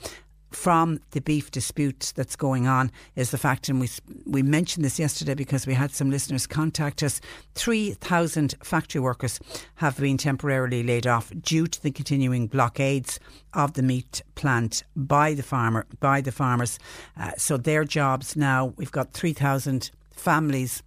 from 0.51 0.99
the 1.13 1.21
beef 1.21 1.53
dispute 1.53 2.13
that's 2.17 2.35
going 2.35 2.67
on 2.67 2.91
is 3.15 3.31
the 3.31 3.39
fact, 3.39 3.69
and 3.69 3.79
we 3.79 3.89
we 4.25 4.43
mentioned 4.43 4.85
this 4.85 4.99
yesterday 4.99 5.35
because 5.35 5.67
we 5.67 5.75
had 5.75 5.91
some 5.91 6.11
listeners 6.11 6.47
contact 6.47 7.03
us. 7.03 7.21
Three 7.55 7.93
thousand 7.93 8.55
factory 8.63 9.01
workers 9.01 9.39
have 9.77 9.97
been 9.99 10.17
temporarily 10.17 10.83
laid 10.83 11.07
off 11.07 11.31
due 11.41 11.67
to 11.67 11.83
the 11.83 11.91
continuing 11.91 12.47
blockades 12.47 13.21
of 13.55 13.75
the 13.75 13.83
meat 13.83 14.23
plant 14.35 14.83
by 14.97 15.35
the 15.35 15.43
farmer 15.43 15.87
by 16.01 16.21
the 16.21 16.33
farmers. 16.33 16.79
Uh, 17.17 17.33
so 17.37 17.57
their 17.57 17.85
jobs 17.85 18.35
now 18.35 18.73
we've 18.77 18.93
got 18.93 19.13
three 19.13 19.33
thousand 19.35 19.91
families 20.17 20.83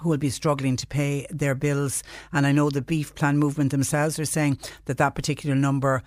who 0.00 0.08
will 0.08 0.18
be 0.18 0.30
struggling 0.30 0.76
to 0.76 0.86
pay 0.86 1.26
their 1.30 1.54
bills. 1.54 2.02
And 2.32 2.46
I 2.46 2.52
know 2.52 2.70
the 2.70 2.82
beef 2.82 3.14
plan 3.14 3.38
movement 3.38 3.70
themselves 3.70 4.18
are 4.18 4.24
saying 4.24 4.58
that 4.86 4.98
that 4.98 5.14
particular 5.14 5.54
number, 5.54 6.02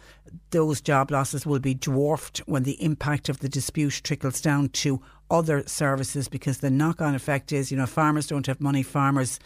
those 0.51 0.81
job 0.81 1.11
losses 1.11 1.45
will 1.45 1.59
be 1.59 1.73
dwarfed 1.73 2.39
when 2.45 2.63
the 2.63 2.81
impact 2.83 3.29
of 3.29 3.39
the 3.39 3.49
dispute 3.49 4.01
trickles 4.03 4.41
down 4.41 4.69
to 4.69 5.01
other 5.29 5.63
services 5.65 6.27
because 6.27 6.59
the 6.59 6.69
knock 6.69 7.01
on 7.01 7.15
effect 7.15 7.51
is, 7.51 7.71
you 7.71 7.77
know, 7.77 7.85
farmers 7.85 8.27
don't 8.27 8.47
have 8.47 8.61
money, 8.61 8.83
farmers 8.83 9.39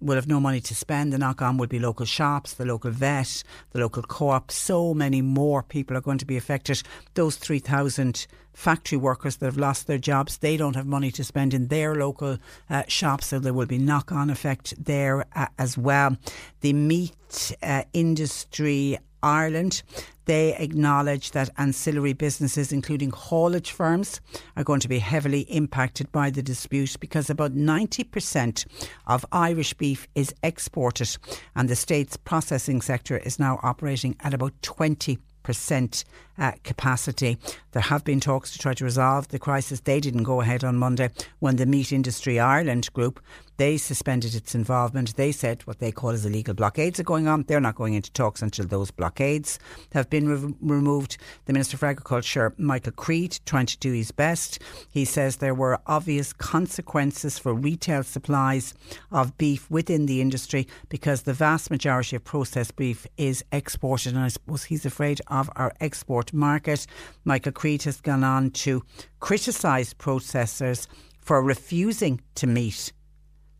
will 0.00 0.14
have 0.14 0.28
no 0.28 0.40
money 0.40 0.60
to 0.60 0.74
spend. 0.74 1.12
The 1.12 1.18
knock 1.18 1.42
on 1.42 1.56
will 1.56 1.66
be 1.66 1.78
local 1.78 2.06
shops, 2.06 2.54
the 2.54 2.64
local 2.64 2.90
vet, 2.90 3.42
the 3.70 3.80
local 3.80 4.02
co 4.02 4.30
op. 4.30 4.50
So 4.50 4.94
many 4.94 5.22
more 5.22 5.62
people 5.62 5.96
are 5.96 6.00
going 6.00 6.18
to 6.18 6.26
be 6.26 6.36
affected. 6.36 6.82
Those 7.14 7.36
3,000 7.36 8.26
factory 8.52 8.98
workers 8.98 9.36
that 9.36 9.46
have 9.46 9.56
lost 9.56 9.86
their 9.86 9.98
jobs, 9.98 10.38
they 10.38 10.56
don't 10.56 10.76
have 10.76 10.86
money 10.86 11.10
to 11.12 11.24
spend 11.24 11.54
in 11.54 11.68
their 11.68 11.94
local 11.94 12.38
uh, 12.68 12.82
shops, 12.88 13.28
so 13.28 13.38
there 13.38 13.54
will 13.54 13.66
be 13.66 13.78
knock 13.78 14.12
on 14.12 14.30
effect 14.30 14.74
there 14.82 15.24
uh, 15.34 15.46
as 15.58 15.78
well. 15.78 16.16
The 16.60 16.72
meat 16.72 17.56
uh, 17.62 17.84
industry 17.92 18.98
Ireland. 19.22 19.82
They 20.30 20.54
acknowledge 20.58 21.32
that 21.32 21.50
ancillary 21.58 22.12
businesses, 22.12 22.70
including 22.70 23.10
haulage 23.10 23.72
firms, 23.72 24.20
are 24.56 24.62
going 24.62 24.78
to 24.78 24.88
be 24.88 25.00
heavily 25.00 25.40
impacted 25.40 26.12
by 26.12 26.30
the 26.30 26.40
dispute 26.40 26.94
because 27.00 27.30
about 27.30 27.56
90% 27.56 28.64
of 29.08 29.26
Irish 29.32 29.74
beef 29.74 30.06
is 30.14 30.32
exported 30.44 31.16
and 31.56 31.68
the 31.68 31.74
state's 31.74 32.16
processing 32.16 32.80
sector 32.80 33.18
is 33.18 33.40
now 33.40 33.58
operating 33.64 34.14
at 34.20 34.32
about 34.32 34.52
20 34.62 35.18
percent 35.42 36.04
uh, 36.40 36.52
capacity. 36.64 37.38
There 37.72 37.82
have 37.82 38.02
been 38.02 38.18
talks 38.18 38.50
to 38.52 38.58
try 38.58 38.74
to 38.74 38.84
resolve 38.84 39.28
the 39.28 39.38
crisis. 39.38 39.80
They 39.80 40.00
didn't 40.00 40.24
go 40.24 40.40
ahead 40.40 40.64
on 40.64 40.76
Monday 40.76 41.10
when 41.38 41.56
the 41.56 41.66
Meat 41.66 41.92
Industry 41.92 42.40
Ireland 42.40 42.92
group 42.92 43.20
they 43.60 43.76
suspended 43.76 44.34
its 44.34 44.54
involvement. 44.54 45.16
They 45.16 45.32
said 45.32 45.66
what 45.66 45.80
they 45.80 45.92
call 45.92 46.10
as 46.10 46.24
illegal 46.24 46.54
blockades 46.54 46.98
are 46.98 47.02
going 47.02 47.28
on. 47.28 47.42
They're 47.42 47.60
not 47.60 47.74
going 47.74 47.92
into 47.92 48.10
talks 48.10 48.40
until 48.40 48.64
those 48.66 48.90
blockades 48.90 49.58
have 49.92 50.08
been 50.08 50.30
re- 50.30 50.54
removed. 50.62 51.18
The 51.44 51.52
Minister 51.52 51.76
for 51.76 51.84
Agriculture, 51.84 52.54
Michael 52.56 52.92
Creed, 52.92 53.38
trying 53.44 53.66
to 53.66 53.76
do 53.76 53.92
his 53.92 54.12
best. 54.12 54.60
He 54.90 55.04
says 55.04 55.36
there 55.36 55.52
were 55.52 55.78
obvious 55.86 56.32
consequences 56.32 57.38
for 57.38 57.52
retail 57.52 58.02
supplies 58.02 58.72
of 59.12 59.36
beef 59.36 59.70
within 59.70 60.06
the 60.06 60.22
industry 60.22 60.66
because 60.88 61.22
the 61.22 61.34
vast 61.34 61.70
majority 61.70 62.16
of 62.16 62.24
processed 62.24 62.76
beef 62.76 63.06
is 63.18 63.44
exported, 63.52 64.14
and 64.14 64.24
I 64.24 64.28
suppose 64.28 64.64
he's 64.64 64.86
afraid 64.86 65.20
of 65.26 65.50
our 65.54 65.74
export 65.82 66.29
market. 66.32 66.86
Michael 67.24 67.52
Creed 67.52 67.82
has 67.84 68.00
gone 68.00 68.24
on 68.24 68.50
to 68.50 68.82
criticise 69.20 69.94
processors 69.94 70.86
for 71.20 71.42
refusing 71.42 72.20
to 72.34 72.46
meet 72.46 72.92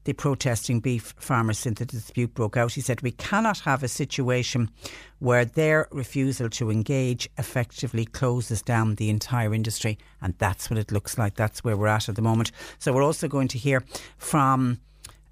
the 0.05 0.13
protesting 0.15 0.81
beef 0.81 1.15
farmers 1.19 1.59
since 1.59 1.79
the 1.79 1.85
dispute 1.87 2.35
broke 2.35 2.57
out. 2.57 2.73
He 2.73 2.81
said, 2.81 3.03
We 3.03 3.13
cannot 3.13 3.61
have 3.61 3.83
a 3.83 3.89
situation 3.89 4.71
where 5.19 5.45
their 5.45 5.89
refusal 5.91 6.49
to 6.51 6.71
engage 6.71 7.29
effectively 7.37 8.07
closes 8.07 8.63
down 8.63 8.95
the 8.95 9.11
entire 9.11 9.53
industry. 9.53 9.99
And 10.23 10.35
that's 10.39 10.71
what 10.71 10.79
it 10.79 10.91
looks 10.91 11.19
like. 11.19 11.35
That's 11.35 11.63
where 11.63 11.77
we're 11.77 11.89
at 11.89 12.09
at 12.09 12.17
the 12.17 12.23
moment. 12.23 12.51
So 12.79 12.93
we're 12.93 13.05
also 13.05 13.29
going 13.29 13.49
to 13.49 13.59
hear 13.59 13.85
from 14.17 14.81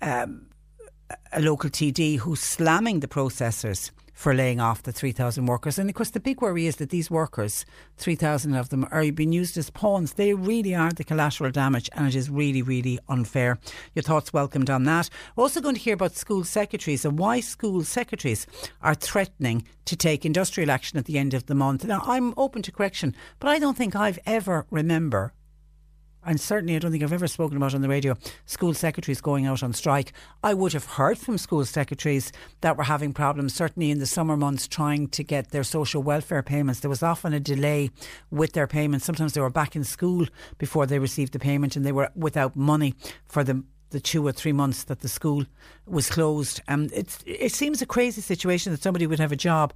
um, 0.03 0.47
a 1.33 1.41
local 1.41 1.71
TD 1.71 2.19
who's 2.19 2.41
slamming 2.41 3.01
the 3.01 3.09
processors 3.09 3.91
for 4.19 4.35
laying 4.35 4.59
off 4.59 4.83
the 4.83 4.91
3,000 4.91 5.47
workers. 5.47 5.79
And 5.79 5.89
of 5.89 5.95
course, 5.95 6.11
the 6.11 6.19
big 6.19 6.43
worry 6.43 6.67
is 6.67 6.77
that 6.77 6.91
these 6.91 7.09
workers, 7.09 7.65
3,000 7.99 8.53
of 8.55 8.69
them, 8.69 8.85
are 8.91 9.13
being 9.13 9.33
used 9.33 9.57
as 9.57 9.71
pawns. 9.71 10.15
They 10.15 10.35
really 10.35 10.75
are 10.75 10.91
the 10.91 11.05
collateral 11.05 11.53
damage, 11.53 11.89
and 11.93 12.09
it 12.09 12.17
is 12.17 12.29
really, 12.29 12.61
really 12.61 12.99
unfair. 13.09 13.61
Your 13.95 14.03
thoughts 14.03 14.33
welcomed 14.33 14.71
on 14.71 14.83
that. 14.85 15.09
We're 15.37 15.45
also 15.45 15.61
going 15.61 15.77
to 15.77 15.81
hear 15.81 15.95
about 15.95 16.17
school 16.17 16.43
secretaries 16.43 17.05
and 17.05 17.17
why 17.17 17.39
school 17.39 17.85
secretaries 17.85 18.49
are 18.83 18.97
threatening 18.97 19.65
to 19.85 19.95
take 19.95 20.27
industrial 20.27 20.73
action 20.73 20.99
at 20.99 21.05
the 21.05 21.17
end 21.17 21.33
of 21.33 21.47
the 21.47 21.55
month. 21.55 21.85
Now, 21.85 22.03
I'm 22.05 22.35
open 22.37 22.63
to 22.63 22.73
correction, 22.73 23.15
but 23.39 23.51
I 23.51 23.61
don't 23.61 23.77
think 23.77 23.95
I've 23.95 24.19
ever 24.27 24.67
remember 24.69 25.33
and 26.29 26.39
certainly 26.39 26.77
I 26.77 26.79
don't 26.79 26.91
think 26.91 27.03
I've 27.03 27.13
ever 27.13 27.27
spoken 27.27 27.57
about 27.57 27.75
on 27.75 27.81
the 27.81 27.89
radio 27.89 28.15
school 28.45 28.75
secretaries 28.75 29.21
going 29.23 29.47
out 29.47 29.63
on 29.63 29.73
strike. 29.73 30.13
I 30.45 30.53
would 30.53 30.75
have 30.75 30.85
heard 30.85 31.17
from 31.17 31.39
school 31.39 31.65
secretaries 31.65 32.33
that 32.61 32.77
were 32.77 32.85
having 32.85 33.15
problems, 33.15 33.55
certainly 33.55 33.91
in 33.91 33.99
the 33.99 34.07
summer 34.07 34.37
months, 34.37 34.69
trying 34.69 35.09
to 35.09 35.25
get 35.25 35.51
their 35.51 35.65
social 35.65 36.03
welfare 36.03 36.43
payments. 36.43 36.81
There 36.81 36.91
was 36.91 37.03
often 37.03 37.33
a 37.33 37.41
delay 37.41 37.91
with 38.31 38.53
their 38.53 38.67
payments. 38.67 39.07
Sometimes 39.07 39.33
they 39.33 39.41
were 39.41 39.49
back 39.49 39.75
in 39.75 39.85
school 39.85 40.27
before 40.59 40.85
they 40.85 40.99
received 40.99 41.33
the 41.33 41.39
payment 41.39 41.77
and 41.77 41.87
they 41.87 41.93
were 41.93 42.11
without 42.15 42.55
money 42.55 42.95
for 43.27 43.43
the 43.43 43.65
the 43.91 44.01
two 44.01 44.27
or 44.27 44.33
three 44.33 44.53
months 44.53 44.85
that 44.85 45.01
the 45.01 45.09
school 45.09 45.45
was 45.87 46.11
closed. 46.11 46.61
Um, 46.69 46.91
it 46.93 47.53
seems 47.53 47.81
a 47.81 47.87
crazy 47.87 48.21
situation 48.21 48.71
that 48.73 48.83
somebody 48.83 49.07
would 49.07 49.19
have 49.19 49.33
a 49.33 49.37
job 49.37 49.73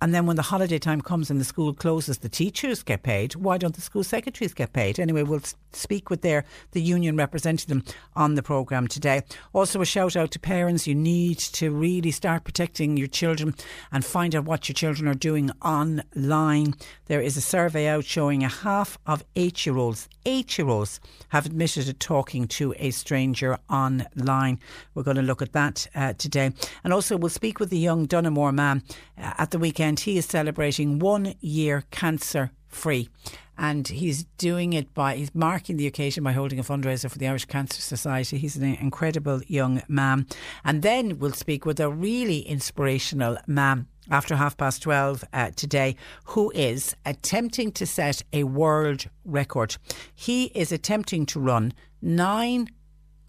and 0.00 0.14
then 0.14 0.26
when 0.26 0.36
the 0.36 0.42
holiday 0.42 0.78
time 0.78 1.00
comes 1.00 1.30
and 1.30 1.40
the 1.40 1.44
school 1.44 1.74
closes, 1.74 2.18
the 2.18 2.28
teachers 2.28 2.82
get 2.82 3.02
paid. 3.02 3.34
Why 3.34 3.58
don't 3.58 3.74
the 3.74 3.80
school 3.80 4.04
secretaries 4.04 4.54
get 4.54 4.72
paid? 4.72 5.00
Anyway, 5.00 5.24
we'll 5.24 5.42
speak 5.72 6.08
with 6.08 6.22
their 6.22 6.44
the 6.70 6.80
union 6.80 7.16
representing 7.16 7.68
them 7.68 7.84
on 8.14 8.34
the 8.34 8.42
programme 8.42 8.86
today. 8.86 9.22
Also, 9.52 9.80
a 9.80 9.84
shout 9.84 10.14
out 10.14 10.30
to 10.32 10.38
parents. 10.38 10.86
You 10.86 10.94
need 10.94 11.38
to 11.38 11.70
really 11.70 12.12
start 12.12 12.44
protecting 12.44 12.96
your 12.96 13.08
children 13.08 13.54
and 13.90 14.04
find 14.04 14.36
out 14.36 14.44
what 14.44 14.68
your 14.68 14.74
children 14.74 15.08
are 15.08 15.14
doing 15.14 15.50
online. 15.62 16.74
There 17.06 17.20
is 17.20 17.36
a 17.36 17.40
survey 17.40 17.88
out 17.88 18.04
showing 18.04 18.44
a 18.44 18.48
half 18.48 18.98
of 19.06 19.24
eight 19.34 19.66
year 19.66 19.76
olds, 19.76 20.08
eight 20.24 20.58
year 20.58 20.68
olds, 20.68 21.00
have 21.30 21.46
admitted 21.46 21.86
to 21.86 21.92
talking 21.92 22.46
to 22.48 22.72
a 22.78 22.90
stranger 22.92 23.58
online. 23.68 24.60
We're 24.94 25.02
going 25.02 25.16
to 25.16 25.22
look 25.22 25.42
at 25.42 25.52
that 25.54 25.88
uh, 25.94 26.12
today. 26.12 26.52
And 26.84 26.92
also, 26.92 27.16
we'll 27.16 27.30
speak 27.30 27.58
with 27.58 27.70
the 27.70 27.78
young 27.78 28.06
Donaghmore 28.06 28.54
man 28.54 28.82
uh, 29.16 29.34
at 29.38 29.50
the 29.50 29.58
weekend 29.58 29.87
weekend, 29.88 30.00
he 30.00 30.18
is 30.18 30.26
celebrating 30.26 30.98
one 30.98 31.34
year 31.40 31.84
cancer 31.90 32.50
free. 32.68 33.08
And 33.56 33.88
he's 33.88 34.24
doing 34.36 34.72
it 34.72 34.94
by, 34.94 35.16
he's 35.16 35.34
marking 35.34 35.78
the 35.78 35.86
occasion 35.86 36.22
by 36.22 36.32
holding 36.32 36.60
a 36.60 36.62
fundraiser 36.62 37.10
for 37.10 37.18
the 37.18 37.26
Irish 37.26 37.46
Cancer 37.46 37.80
Society. 37.80 38.38
He's 38.38 38.56
an 38.56 38.62
incredible 38.62 39.40
young 39.48 39.82
man. 39.88 40.26
And 40.64 40.82
then 40.82 41.18
we'll 41.18 41.32
speak 41.32 41.66
with 41.66 41.80
a 41.80 41.90
really 41.90 42.40
inspirational 42.40 43.36
man 43.48 43.86
after 44.10 44.36
half 44.36 44.56
past 44.56 44.82
12 44.82 45.24
uh, 45.32 45.50
today 45.56 45.96
who 46.26 46.52
is 46.54 46.94
attempting 47.04 47.72
to 47.72 47.84
set 47.84 48.22
a 48.32 48.44
world 48.44 49.06
record. 49.24 49.76
He 50.14 50.52
is 50.54 50.70
attempting 50.70 51.26
to 51.26 51.40
run 51.40 51.72
nine, 52.00 52.68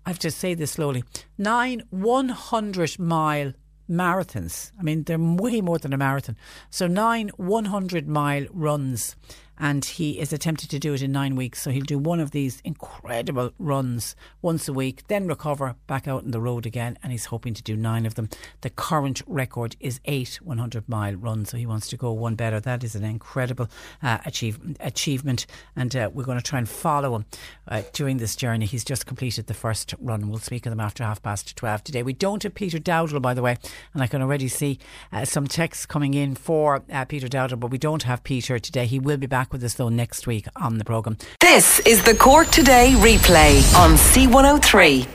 I 0.05 0.09
have 0.11 0.19
to 0.19 0.29
say 0.31 0.53
this 0.53 0.73
slowly, 0.73 1.03
nine 1.37 1.81
100 1.89 2.99
mile 2.99 3.53
marathons. 3.89 4.72
I 4.79 4.84
mean, 4.84 5.03
they're 5.03 5.17
way 5.19 5.62
more 5.62 5.79
than 5.79 5.93
a 5.93 5.98
marathon. 5.98 6.38
So 6.69 6.88
nine 6.88 7.29
100 7.38 8.08
mile 8.08 8.46
runs 8.51 9.15
and 9.59 9.83
he 9.83 10.19
is 10.19 10.31
attempted 10.31 10.69
to 10.69 10.79
do 10.79 10.93
it 10.93 11.01
in 11.01 11.11
nine 11.11 11.35
weeks. 11.35 11.61
So 11.61 11.71
he'll 11.71 11.83
do 11.83 11.99
one 11.99 12.19
of 12.19 12.31
these 12.31 12.61
incredible 12.63 13.51
runs 13.59 14.15
once 14.41 14.67
a 14.67 14.73
week, 14.73 15.07
then 15.07 15.27
recover 15.27 15.75
back 15.87 16.07
out 16.07 16.23
on 16.23 16.31
the 16.31 16.39
road 16.39 16.65
again, 16.65 16.97
and 17.03 17.11
he's 17.11 17.25
hoping 17.25 17.53
to 17.53 17.63
do 17.63 17.75
nine 17.75 18.05
of 18.05 18.15
them. 18.15 18.29
The 18.61 18.69
current 18.69 19.21
record 19.27 19.75
is 19.79 19.99
eight 20.05 20.39
100 20.41 20.87
mile 20.87 21.15
runs, 21.15 21.49
so 21.49 21.57
he 21.57 21.65
wants 21.65 21.89
to 21.89 21.97
go 21.97 22.11
one 22.11 22.35
better. 22.35 22.59
That 22.59 22.83
is 22.83 22.95
an 22.95 23.03
incredible 23.03 23.67
uh, 24.01 24.19
achieve, 24.25 24.59
achievement, 24.79 25.45
and 25.75 25.95
uh, 25.95 26.09
we're 26.13 26.23
going 26.23 26.37
to 26.37 26.43
try 26.43 26.59
and 26.59 26.69
follow 26.69 27.15
him 27.15 27.25
uh, 27.67 27.81
during 27.93 28.17
this 28.17 28.35
journey. 28.35 28.65
He's 28.65 28.85
just 28.85 29.05
completed 29.05 29.47
the 29.47 29.53
first 29.53 29.93
run. 29.99 30.29
We'll 30.29 30.39
speak 30.39 30.65
of 30.65 30.71
them 30.71 30.79
after 30.79 31.03
half 31.03 31.21
past 31.21 31.55
12 31.55 31.83
today. 31.83 32.03
We 32.03 32.13
don't 32.13 32.43
have 32.43 32.55
Peter 32.55 32.79
Dowdall, 32.79 33.21
by 33.21 33.33
the 33.33 33.41
way, 33.41 33.57
and 33.93 34.01
I 34.01 34.07
can 34.07 34.21
already 34.21 34.47
see 34.47 34.79
uh, 35.11 35.25
some 35.25 35.47
texts 35.47 35.85
coming 35.85 36.13
in 36.13 36.35
for 36.35 36.83
uh, 36.91 37.05
Peter 37.05 37.27
Dowdall, 37.27 37.59
but 37.59 37.71
we 37.71 37.77
don't 37.77 38.03
have 38.03 38.23
Peter 38.23 38.59
today. 38.59 38.85
He 38.85 38.99
will 38.99 39.17
be 39.17 39.27
back 39.27 39.48
back 39.49 39.53
with 39.53 39.63
us 39.63 39.73
though 39.75 39.89
next 39.89 40.27
week 40.27 40.47
on 40.55 40.77
the 40.77 40.85
programme. 40.85 41.17
This 41.39 41.79
is 41.81 42.03
the 42.03 42.13
Cork 42.13 42.49
Today 42.49 42.93
replay 42.97 43.57
on 43.75 43.95
C103. 43.95 45.07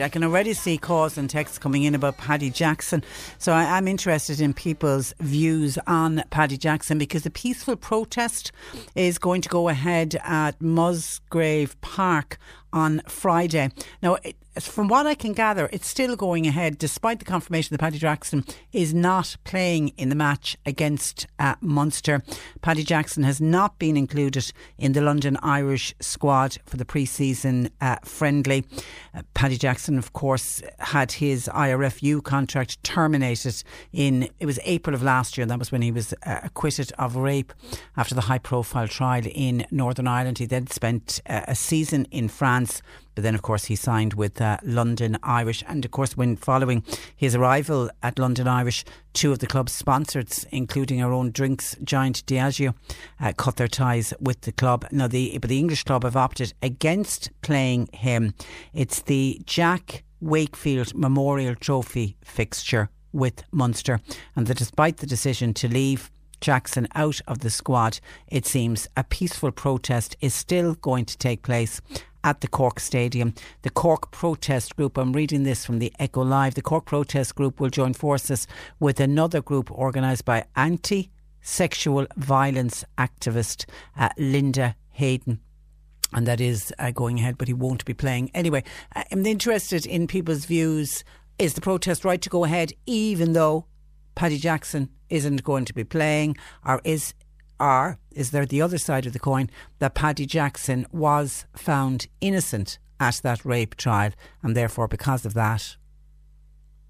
I 0.00 0.08
can 0.08 0.24
already 0.24 0.54
see 0.54 0.76
calls 0.76 1.18
and 1.18 1.30
texts 1.30 1.58
coming 1.58 1.84
in 1.84 1.94
about 1.94 2.16
Paddy 2.16 2.50
Jackson. 2.50 3.04
So 3.38 3.52
I 3.52 3.78
am 3.78 3.86
interested 3.86 4.40
in 4.40 4.52
people's 4.52 5.14
views 5.20 5.78
on 5.86 6.24
Paddy 6.30 6.56
Jackson 6.56 6.98
because 6.98 7.22
the 7.22 7.30
peaceful 7.30 7.76
protest 7.76 8.50
is 8.96 9.18
going 9.18 9.40
to 9.42 9.48
go 9.48 9.68
ahead 9.68 10.16
at 10.24 10.60
Musgrave 10.60 11.80
Park 11.80 12.38
on 12.72 13.02
Friday. 13.06 13.70
Now, 14.02 14.18
from 14.60 14.88
what 14.88 15.06
I 15.06 15.14
can 15.14 15.32
gather, 15.32 15.68
it's 15.72 15.86
still 15.86 16.16
going 16.16 16.46
ahead 16.46 16.78
despite 16.78 17.18
the 17.18 17.24
confirmation 17.24 17.74
that 17.74 17.80
Paddy 17.80 17.98
Jackson 17.98 18.44
is 18.72 18.94
not 18.94 19.36
playing 19.44 19.88
in 19.96 20.08
the 20.08 20.14
match 20.14 20.56
against 20.64 21.26
uh, 21.38 21.56
Munster. 21.60 22.22
Paddy 22.62 22.84
Jackson 22.84 23.24
has 23.24 23.40
not 23.40 23.78
been 23.78 23.96
included 23.96 24.52
in 24.78 24.92
the 24.92 25.00
London 25.00 25.36
Irish 25.42 25.94
squad 26.00 26.58
for 26.66 26.76
the 26.76 26.84
pre 26.84 27.04
season 27.04 27.70
uh, 27.80 27.96
friendly. 28.04 28.64
Uh, 29.14 29.22
Paddy 29.34 29.56
Jackson, 29.56 29.98
of 29.98 30.12
course, 30.12 30.62
had 30.78 31.12
his 31.12 31.48
IRFU 31.52 32.22
contract 32.22 32.82
terminated 32.84 33.62
in, 33.92 34.28
it 34.38 34.46
was 34.46 34.60
April 34.64 34.94
of 34.94 35.02
last 35.02 35.36
year, 35.36 35.42
and 35.42 35.50
that 35.50 35.58
was 35.58 35.72
when 35.72 35.82
he 35.82 35.90
was 35.90 36.14
uh, 36.24 36.40
acquitted 36.44 36.92
of 36.98 37.16
rape 37.16 37.52
after 37.96 38.14
the 38.14 38.22
high 38.22 38.38
profile 38.38 38.88
trial 38.88 39.24
in 39.26 39.66
Northern 39.70 40.06
Ireland. 40.06 40.38
He 40.38 40.46
then 40.46 40.68
spent 40.68 41.20
uh, 41.26 41.42
a 41.48 41.54
season 41.54 42.06
in 42.10 42.28
France 42.28 42.82
but 43.14 43.22
then, 43.22 43.34
of 43.34 43.42
course, 43.42 43.66
he 43.66 43.76
signed 43.76 44.14
with 44.14 44.40
uh, 44.40 44.58
London 44.62 45.18
Irish. 45.22 45.62
And 45.68 45.84
of 45.84 45.90
course, 45.90 46.16
when 46.16 46.36
following 46.36 46.82
his 47.14 47.34
arrival 47.34 47.90
at 48.02 48.18
London 48.18 48.48
Irish, 48.48 48.84
two 49.12 49.32
of 49.32 49.38
the 49.38 49.46
club's 49.46 49.72
sponsors, 49.72 50.44
including 50.50 51.02
our 51.02 51.12
own 51.12 51.30
drinks 51.30 51.76
giant 51.84 52.26
Diageo, 52.26 52.74
uh, 53.20 53.32
cut 53.36 53.56
their 53.56 53.68
ties 53.68 54.12
with 54.20 54.40
the 54.42 54.52
club. 54.52 54.86
Now, 54.90 55.06
the 55.06 55.38
but 55.38 55.48
the 55.48 55.58
English 55.58 55.84
club 55.84 56.02
have 56.04 56.16
opted 56.16 56.54
against 56.62 57.30
playing 57.42 57.88
him. 57.92 58.34
It's 58.72 59.02
the 59.02 59.40
Jack 59.46 60.04
Wakefield 60.20 60.94
Memorial 60.94 61.54
Trophy 61.54 62.16
fixture 62.24 62.88
with 63.12 63.44
Munster, 63.52 64.00
and 64.34 64.46
that 64.48 64.58
despite 64.58 64.98
the 64.98 65.06
decision 65.06 65.54
to 65.54 65.68
leave. 65.68 66.10
Jackson 66.40 66.86
out 66.94 67.22
of 67.26 67.38
the 67.38 67.48
squad, 67.48 68.00
it 68.28 68.44
seems 68.44 68.86
a 68.98 69.04
peaceful 69.04 69.50
protest 69.50 70.14
is 70.20 70.34
still 70.34 70.74
going 70.74 71.06
to 71.06 71.16
take 71.16 71.42
place 71.42 71.80
at 72.24 72.40
the 72.40 72.48
Cork 72.48 72.80
Stadium. 72.80 73.34
The 73.62 73.70
Cork 73.70 74.10
Protest 74.10 74.74
Group, 74.74 74.98
I'm 74.98 75.12
reading 75.12 75.44
this 75.44 75.64
from 75.64 75.78
the 75.78 75.92
Echo 76.00 76.22
Live, 76.22 76.54
the 76.54 76.62
Cork 76.62 76.86
Protest 76.86 77.36
Group 77.36 77.60
will 77.60 77.70
join 77.70 77.94
forces 77.94 78.48
with 78.80 78.98
another 78.98 79.40
group 79.40 79.70
organised 79.70 80.24
by 80.24 80.44
anti 80.56 81.10
sexual 81.40 82.06
violence 82.16 82.84
activist 82.98 83.66
uh, 83.98 84.08
Linda 84.16 84.74
Hayden 84.92 85.40
and 86.14 86.26
that 86.26 86.40
is 86.40 86.72
uh, 86.78 86.90
going 86.92 87.18
ahead, 87.18 87.36
but 87.36 87.48
he 87.48 87.54
won't 87.54 87.84
be 87.84 87.92
playing. 87.92 88.30
Anyway, 88.34 88.62
I'm 88.94 89.26
interested 89.26 89.84
in 89.84 90.06
people's 90.06 90.44
views. 90.44 91.04
Is 91.38 91.54
the 91.54 91.60
protest 91.60 92.04
right 92.04 92.22
to 92.22 92.30
go 92.30 92.44
ahead, 92.44 92.72
even 92.86 93.32
though 93.32 93.66
Paddy 94.14 94.38
Jackson 94.38 94.88
isn't 95.10 95.42
going 95.42 95.64
to 95.64 95.74
be 95.74 95.82
playing, 95.82 96.36
or 96.64 96.80
is 96.84 97.12
or 97.64 97.98
is 98.12 98.30
there 98.30 98.44
the 98.44 98.60
other 98.60 98.76
side 98.76 99.06
of 99.06 99.14
the 99.14 99.18
coin 99.18 99.48
that 99.78 99.94
Paddy 99.94 100.26
Jackson 100.26 100.86
was 100.92 101.46
found 101.56 102.06
innocent 102.20 102.78
at 103.00 103.20
that 103.22 103.42
rape 103.44 103.74
trial 103.76 104.12
and 104.42 104.54
therefore 104.54 104.86
because 104.86 105.24
of 105.24 105.32
that 105.32 105.76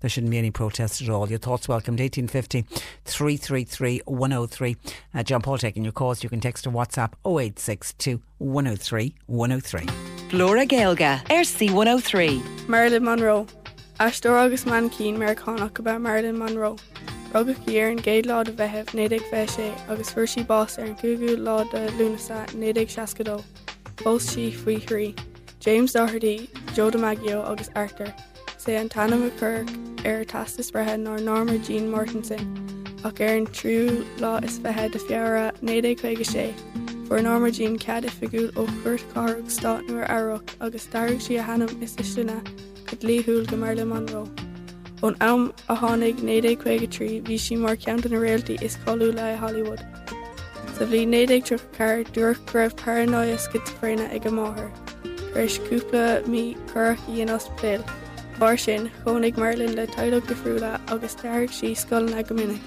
there 0.00 0.10
shouldn't 0.10 0.32
be 0.32 0.36
any 0.36 0.50
protest 0.50 1.00
at 1.00 1.08
all. 1.08 1.30
Your 1.30 1.38
thoughts 1.38 1.66
welcomed 1.66 1.98
1850 1.98 2.66
333 3.06 4.02
103. 4.04 4.76
Uh, 5.14 5.22
John 5.22 5.40
Paul 5.40 5.56
taking 5.56 5.82
your 5.82 5.94
calls. 5.94 6.22
You 6.22 6.28
can 6.28 6.40
text 6.40 6.66
or 6.66 6.70
WhatsApp 6.72 7.14
0862 7.24 8.20
103 8.36 9.14
103. 9.24 9.86
Flora 10.28 10.66
Gaelga, 10.66 11.24
RC 11.28 11.70
103. 11.70 12.42
Marilyn 12.68 13.04
Monroe. 13.04 13.46
Ashtor 13.98 14.32
August 14.32 14.66
Man 14.66 14.90
Keen 14.90 15.16
Americanach 15.16 15.78
about 15.78 16.02
Marilyn 16.02 16.36
Monroe. 16.36 16.76
Rugach 17.34 17.58
dhéar 17.66 17.90
an 17.90 17.98
géad 17.98 18.26
lá 18.26 18.40
a 18.40 18.52
bheitheh 18.58 18.90
nédig 18.94 19.22
bheit 19.28 19.48
sé 19.50 19.64
agus 19.90 20.10
fuair 20.14 20.28
si 20.28 20.42
bás 20.44 20.78
ar 20.78 20.84
an 20.84 20.94
cuú 20.94 21.30
lá 21.46 21.68
de 21.72 21.80
lúnasa 21.98 22.46
nédig 22.54 22.92
seacadó. 22.94 23.42
Bós 24.04 24.22
si 24.22 24.52
faoi 24.52 24.76
chrí. 24.86 25.18
James 25.58 25.94
Doherty, 25.94 26.48
Joe 26.74 26.92
DiMaggio 26.92 27.42
agus 27.50 27.70
Arthur, 27.74 28.14
sé 28.56 28.78
an 28.80 28.88
tanna 28.88 29.16
acur 29.16 29.66
ar 30.06 30.24
tastas 30.24 30.70
brethe 30.70 30.94
ná 30.94 31.18
Norma 31.20 31.58
Jean 31.58 31.90
Mortenson, 31.90 32.46
ach 33.04 33.20
ar 33.20 33.34
an 33.34 33.48
trú 33.48 34.06
lá 34.18 34.38
is 34.44 34.60
bheithe 34.60 34.92
de 34.92 35.00
fiara 35.00 35.50
nédig 35.60 35.98
chuige 36.02 36.24
sé. 36.24 36.46
Fuair 37.08 37.24
Norma 37.24 37.50
Jean 37.50 37.76
cead 37.76 38.04
fiúil 38.04 38.52
ó 38.52 38.70
chuirt 38.84 39.12
carg 39.12 39.50
stát 39.58 39.88
nuair 39.88 40.08
airach 40.08 40.56
agus 40.60 40.86
starigh 40.86 41.20
si 41.20 41.36
a 41.36 41.42
hanam 41.42 41.82
is 41.82 41.96
istuna 41.96 42.40
go 42.86 42.96
líthúil 43.08 43.44
go 43.50 43.56
mar 43.56 43.74
le 43.74 43.84
Monroe. 43.84 44.53
Ón 45.04 45.16
am 45.20 45.52
a 45.68 45.74
tháinig 45.76 46.20
nédé 46.24 46.56
chuige 46.56 46.88
trí 46.88 47.20
bhí 47.24 47.36
si 47.38 47.56
mar 47.56 47.76
ceanta 47.76 48.08
na 48.10 48.16
réalty 48.16 48.54
is 48.62 48.76
choú 48.84 49.12
le 49.14 49.36
Hollywood. 49.36 49.80
Sa 50.78 50.86
bhí 50.92 51.00
nédig 51.06 51.44
tro 51.44 51.58
car 51.76 52.04
dúr 52.14 52.38
raibh 52.52 52.76
paranoia 52.82 53.36
skitfréine 53.36 54.06
ag 54.14 54.24
go 54.24 54.30
máthair. 54.30 54.70
Réis 55.34 55.58
cúpla 55.66 56.24
mí 56.26 56.56
chuí 56.72 57.20
an 57.20 57.34
ospéil. 57.36 57.84
Bar 58.38 58.56
sin 58.56 58.90
chonig 59.04 59.36
Merlin 59.36 59.76
le 59.76 59.86
taileach 59.86 60.26
de 60.26 60.34
friúla 60.34 60.80
agus 60.88 61.16
teirh 61.16 61.52
si 61.52 61.74
scolan 61.74 62.16
a 62.18 62.22
go 62.22 62.34
minic. 62.34 62.62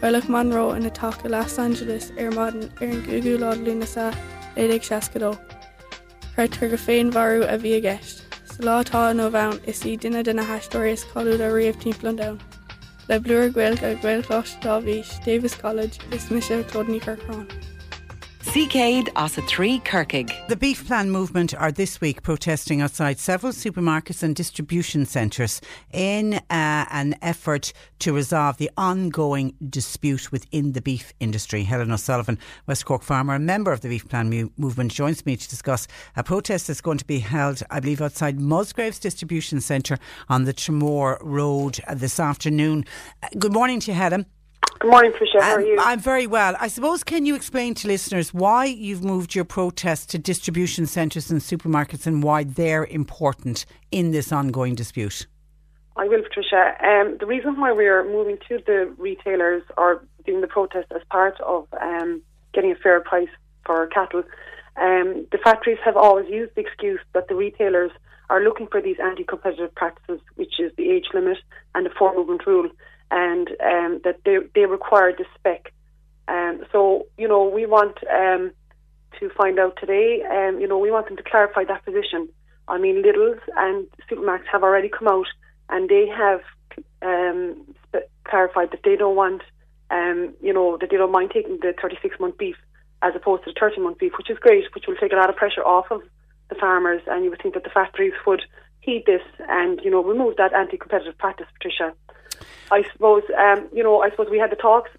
Bhealach 0.00 0.30
manró 0.36 0.74
in 0.74 0.84
na 0.84 0.88
take 0.88 1.28
Los 1.28 1.58
Angeles 1.58 2.12
ar 2.16 2.30
maden 2.30 2.70
ar 2.80 2.88
an 2.88 3.02
guúlá 3.02 3.52
lúnasa 3.66 4.08
édig 4.56 4.88
seacadó. 4.88 5.36
Re 6.38 6.48
tu 6.48 6.68
go 6.68 6.76
féin 6.76 7.12
warú 7.12 7.44
a 7.44 7.58
bhí 7.58 7.76
a 7.76 7.80
gist. 7.80 8.27
Látá 8.58 9.12
nó 9.14 9.30
bhain 9.30 9.60
is 9.66 9.84
í 9.86 9.96
duine 9.96 10.22
duna 10.26 10.42
heistóris 10.42 11.04
choú 11.12 11.38
a 11.46 11.48
riomh 11.54 11.78
timpplan 11.82 12.16
da. 12.16 12.28
Le 13.08 13.20
bluúr 13.20 13.52
ghil 13.54 13.78
a 13.86 13.94
ghiltáistá 14.02 14.80
bhís 14.82 15.14
Davis 15.24 15.54
College 15.54 15.98
is 16.12 16.30
mis 16.30 16.46
se 16.46 16.62
clodní 16.64 17.00
Kirkrán. 17.00 17.46
As 18.58 19.38
a 19.38 19.42
three 19.42 19.78
Kirkig. 19.78 20.32
The 20.48 20.56
Beef 20.56 20.84
Plan 20.84 21.12
movement 21.12 21.54
are 21.54 21.70
this 21.70 22.00
week 22.00 22.24
protesting 22.24 22.80
outside 22.80 23.20
several 23.20 23.52
supermarkets 23.52 24.24
and 24.24 24.34
distribution 24.34 25.06
centres 25.06 25.60
in 25.92 26.34
uh, 26.34 26.40
an 26.90 27.14
effort 27.22 27.72
to 28.00 28.12
resolve 28.12 28.56
the 28.56 28.68
ongoing 28.76 29.54
dispute 29.70 30.32
within 30.32 30.72
the 30.72 30.82
beef 30.82 31.12
industry. 31.20 31.62
Helen 31.62 31.92
O'Sullivan, 31.92 32.36
West 32.66 32.84
Cork 32.84 33.02
farmer, 33.02 33.36
and 33.36 33.46
member 33.46 33.70
of 33.70 33.82
the 33.82 33.88
Beef 33.88 34.08
Plan 34.08 34.28
mu- 34.28 34.50
movement, 34.56 34.90
joins 34.90 35.24
me 35.24 35.36
to 35.36 35.48
discuss 35.48 35.86
a 36.16 36.24
protest 36.24 36.66
that's 36.66 36.80
going 36.80 36.98
to 36.98 37.06
be 37.06 37.20
held, 37.20 37.62
I 37.70 37.78
believe, 37.78 38.02
outside 38.02 38.40
Musgraves 38.40 38.98
Distribution 38.98 39.60
Centre 39.60 39.98
on 40.28 40.46
the 40.46 40.52
Tramore 40.52 41.18
Road 41.20 41.78
this 41.94 42.18
afternoon. 42.18 42.86
Good 43.38 43.52
morning 43.52 43.78
to 43.78 43.92
you, 43.92 43.96
Helen. 43.96 44.26
Good 44.78 44.90
morning, 44.92 45.12
Tricia. 45.12 45.40
How 45.40 45.54
are 45.54 45.60
you? 45.60 45.76
I'm 45.80 45.98
very 45.98 46.26
well. 46.26 46.54
I 46.60 46.68
suppose, 46.68 47.02
can 47.02 47.26
you 47.26 47.34
explain 47.34 47.74
to 47.74 47.88
listeners 47.88 48.32
why 48.32 48.66
you've 48.66 49.02
moved 49.02 49.34
your 49.34 49.44
protest 49.44 50.10
to 50.10 50.18
distribution 50.18 50.86
centres 50.86 51.32
and 51.32 51.40
supermarkets 51.40 52.06
and 52.06 52.22
why 52.22 52.44
they're 52.44 52.84
important 52.84 53.66
in 53.90 54.12
this 54.12 54.30
ongoing 54.30 54.76
dispute? 54.76 55.26
I 55.96 56.06
will, 56.06 56.22
Patricia. 56.22 56.76
Um, 56.80 57.16
the 57.18 57.26
reason 57.26 57.60
why 57.60 57.72
we 57.72 57.86
are 57.86 58.04
moving 58.04 58.38
to 58.48 58.60
the 58.64 58.94
retailers 58.98 59.64
or 59.76 60.04
doing 60.24 60.42
the 60.42 60.46
protest 60.46 60.92
as 60.94 61.02
part 61.10 61.40
of 61.40 61.66
um, 61.82 62.22
getting 62.54 62.70
a 62.70 62.76
fair 62.76 63.00
price 63.00 63.28
for 63.66 63.88
cattle, 63.88 64.22
um, 64.76 65.26
the 65.32 65.38
factories 65.42 65.78
have 65.84 65.96
always 65.96 66.28
used 66.30 66.54
the 66.54 66.60
excuse 66.60 67.00
that 67.14 67.26
the 67.26 67.34
retailers 67.34 67.90
are 68.30 68.44
looking 68.44 68.68
for 68.68 68.80
these 68.80 68.96
anti-competitive 69.02 69.74
practices, 69.74 70.20
which 70.36 70.60
is 70.60 70.70
the 70.76 70.88
age 70.88 71.06
limit 71.14 71.38
and 71.74 71.84
the 71.84 71.90
four 71.98 72.14
movement 72.14 72.46
rule 72.46 72.70
and 73.10 73.48
um, 73.60 74.00
that 74.04 74.20
they 74.24 74.38
they 74.54 74.66
require 74.66 75.12
the 75.12 75.24
spec. 75.34 75.72
Um, 76.28 76.64
so 76.72 77.06
you 77.16 77.28
know 77.28 77.48
we 77.48 77.66
want 77.66 77.98
um, 78.08 78.52
to 79.18 79.30
find 79.30 79.58
out 79.58 79.76
today. 79.80 80.22
Um, 80.30 80.60
you 80.60 80.68
know 80.68 80.78
we 80.78 80.90
want 80.90 81.08
them 81.08 81.16
to 81.16 81.22
clarify 81.22 81.64
that 81.64 81.84
position. 81.84 82.28
I 82.68 82.78
mean, 82.78 83.02
Lidl's 83.02 83.40
and 83.56 83.86
Supermac's 84.10 84.46
have 84.52 84.62
already 84.62 84.88
come 84.88 85.08
out 85.08 85.26
and 85.70 85.88
they 85.88 86.06
have 86.06 86.40
um, 87.02 87.74
clarified 88.24 88.70
that 88.72 88.80
they 88.84 88.96
don't 88.96 89.16
want, 89.16 89.42
um, 89.90 90.34
you 90.42 90.52
know, 90.52 90.76
that 90.80 90.90
they 90.90 90.96
don't 90.96 91.12
mind 91.12 91.30
taking 91.32 91.58
the 91.60 91.74
36 91.80 92.20
month 92.20 92.38
beef 92.38 92.56
as 93.02 93.14
opposed 93.14 93.44
to 93.44 93.52
the 93.52 93.58
30 93.58 93.80
month 93.80 93.98
beef, 93.98 94.12
which 94.18 94.30
is 94.30 94.38
great, 94.38 94.64
which 94.74 94.84
will 94.86 94.96
take 94.96 95.12
a 95.12 95.16
lot 95.16 95.30
of 95.30 95.36
pressure 95.36 95.64
off 95.64 95.86
of 95.90 96.02
the 96.50 96.54
farmers. 96.56 97.02
And 97.06 97.24
you 97.24 97.30
would 97.30 97.40
think 97.42 97.54
that 97.54 97.64
the 97.64 97.70
factories 97.70 98.12
would 98.26 98.42
heed 98.80 99.04
this 99.06 99.22
and, 99.48 99.80
you 99.82 99.90
know, 99.90 100.02
remove 100.02 100.36
that 100.36 100.52
anti 100.52 100.76
competitive 100.76 101.16
practice, 101.18 101.46
Patricia. 101.54 101.94
I 102.70 102.84
suppose, 102.92 103.22
um, 103.36 103.68
you 103.72 103.82
know, 103.82 104.02
I 104.02 104.10
suppose 104.10 104.28
we 104.30 104.38
had 104.38 104.50
the 104.50 104.56
talks 104.56 104.90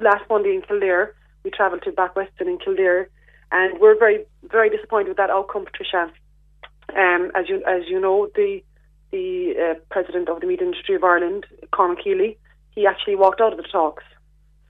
last 0.00 0.24
Monday 0.28 0.54
in 0.54 0.62
Kildare. 0.62 1.14
We 1.42 1.50
travelled 1.50 1.82
to 1.82 1.92
Backweston 1.92 2.46
in 2.46 2.58
Kildare, 2.58 3.08
and 3.52 3.80
we're 3.80 3.98
very, 3.98 4.24
very 4.50 4.70
disappointed 4.70 5.08
with 5.08 5.16
that 5.16 5.30
outcome, 5.30 5.64
Patricia. 5.64 6.10
Um, 6.96 7.30
as 7.34 7.48
you, 7.48 7.62
as 7.66 7.82
you 7.88 8.00
know, 8.00 8.28
the 8.34 8.62
the 9.10 9.54
uh, 9.56 9.74
president 9.90 10.28
of 10.28 10.40
the 10.40 10.46
meat 10.46 10.60
industry 10.60 10.96
of 10.96 11.04
Ireland, 11.04 11.46
Cormac 11.70 11.98
Healy, 12.02 12.36
he 12.70 12.86
actually 12.86 13.14
walked 13.14 13.40
out 13.40 13.52
of 13.52 13.58
the 13.58 13.62
talks. 13.62 14.02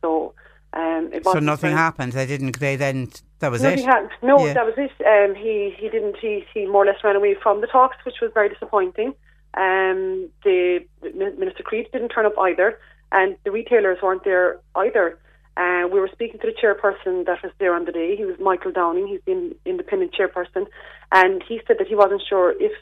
So, 0.02 0.34
um, 0.74 1.10
it 1.12 1.24
so 1.24 1.38
nothing 1.38 1.70
very, 1.70 1.80
happened. 1.80 2.12
They 2.12 2.26
didn't. 2.26 2.60
They 2.60 2.76
then 2.76 3.10
that 3.38 3.50
was 3.50 3.62
it. 3.64 3.80
Happened. 3.80 4.10
No, 4.22 4.44
yeah. 4.44 4.54
that 4.54 4.66
was 4.66 4.74
it. 4.76 4.92
Um, 5.06 5.34
he 5.34 5.74
he 5.78 5.88
didn't. 5.88 6.16
He 6.18 6.44
he 6.52 6.66
more 6.66 6.82
or 6.82 6.86
less 6.86 7.02
ran 7.02 7.16
away 7.16 7.34
from 7.42 7.60
the 7.62 7.66
talks, 7.66 7.96
which 8.04 8.16
was 8.20 8.30
very 8.34 8.48
disappointing. 8.48 9.14
Um, 9.56 10.28
the 10.42 10.80
Minister 11.14 11.62
Creed 11.62 11.88
didn't 11.92 12.08
turn 12.08 12.26
up 12.26 12.36
either, 12.38 12.78
and 13.12 13.36
the 13.44 13.50
retailers 13.50 13.98
weren't 14.02 14.24
there 14.24 14.58
either. 14.74 15.18
Uh, 15.56 15.86
we 15.92 16.00
were 16.00 16.10
speaking 16.12 16.40
to 16.40 16.48
the 16.48 16.52
chairperson 16.52 17.26
that 17.26 17.40
was 17.42 17.52
there 17.60 17.74
on 17.74 17.84
the 17.84 17.92
day. 17.92 18.16
He 18.16 18.24
was 18.24 18.36
Michael 18.40 18.72
Downing. 18.72 19.06
He's 19.06 19.20
the 19.24 19.54
independent 19.64 20.12
chairperson, 20.12 20.66
and 21.12 21.42
he 21.48 21.60
said 21.66 21.76
that 21.78 21.86
he 21.86 21.94
wasn't 21.94 22.22
sure 22.28 22.54
if 22.60 22.72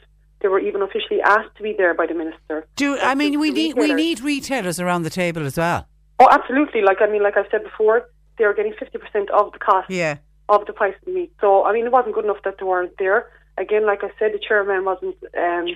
they 0.41 0.47
were 0.47 0.59
even 0.59 0.81
officially 0.81 1.21
asked 1.21 1.55
to 1.57 1.63
be 1.63 1.73
there 1.77 1.93
by 1.93 2.07
the 2.07 2.15
minister. 2.15 2.65
Do 2.75 2.97
I 2.99 3.13
mean 3.13 3.39
we 3.39 3.51
need 3.51 3.75
we 3.75 3.93
need 3.93 4.21
retailers 4.21 4.79
around 4.79 5.03
the 5.03 5.11
table 5.11 5.45
as 5.45 5.57
well? 5.57 5.87
Oh, 6.19 6.27
absolutely. 6.31 6.81
Like 6.81 6.97
I 7.01 7.07
mean, 7.07 7.21
like 7.21 7.37
I've 7.37 7.45
said 7.51 7.63
before, 7.63 8.09
they 8.37 8.43
are 8.43 8.53
getting 8.53 8.73
fifty 8.77 8.97
percent 8.97 9.29
of 9.29 9.51
the 9.53 9.59
cost. 9.59 9.89
Yeah. 9.89 10.17
Of 10.49 10.65
the 10.65 10.73
price 10.73 10.95
of 11.05 11.13
meat. 11.13 11.31
So 11.39 11.63
I 11.63 11.73
mean, 11.73 11.85
it 11.85 11.91
wasn't 11.91 12.15
good 12.15 12.25
enough 12.25 12.43
that 12.43 12.55
they 12.59 12.65
weren't 12.65 12.93
there. 12.97 13.29
Again, 13.57 13.85
like 13.85 14.03
I 14.03 14.09
said, 14.17 14.33
the 14.33 14.39
chairman 14.39 14.83
wasn't 14.83 15.15
um, 15.37 15.67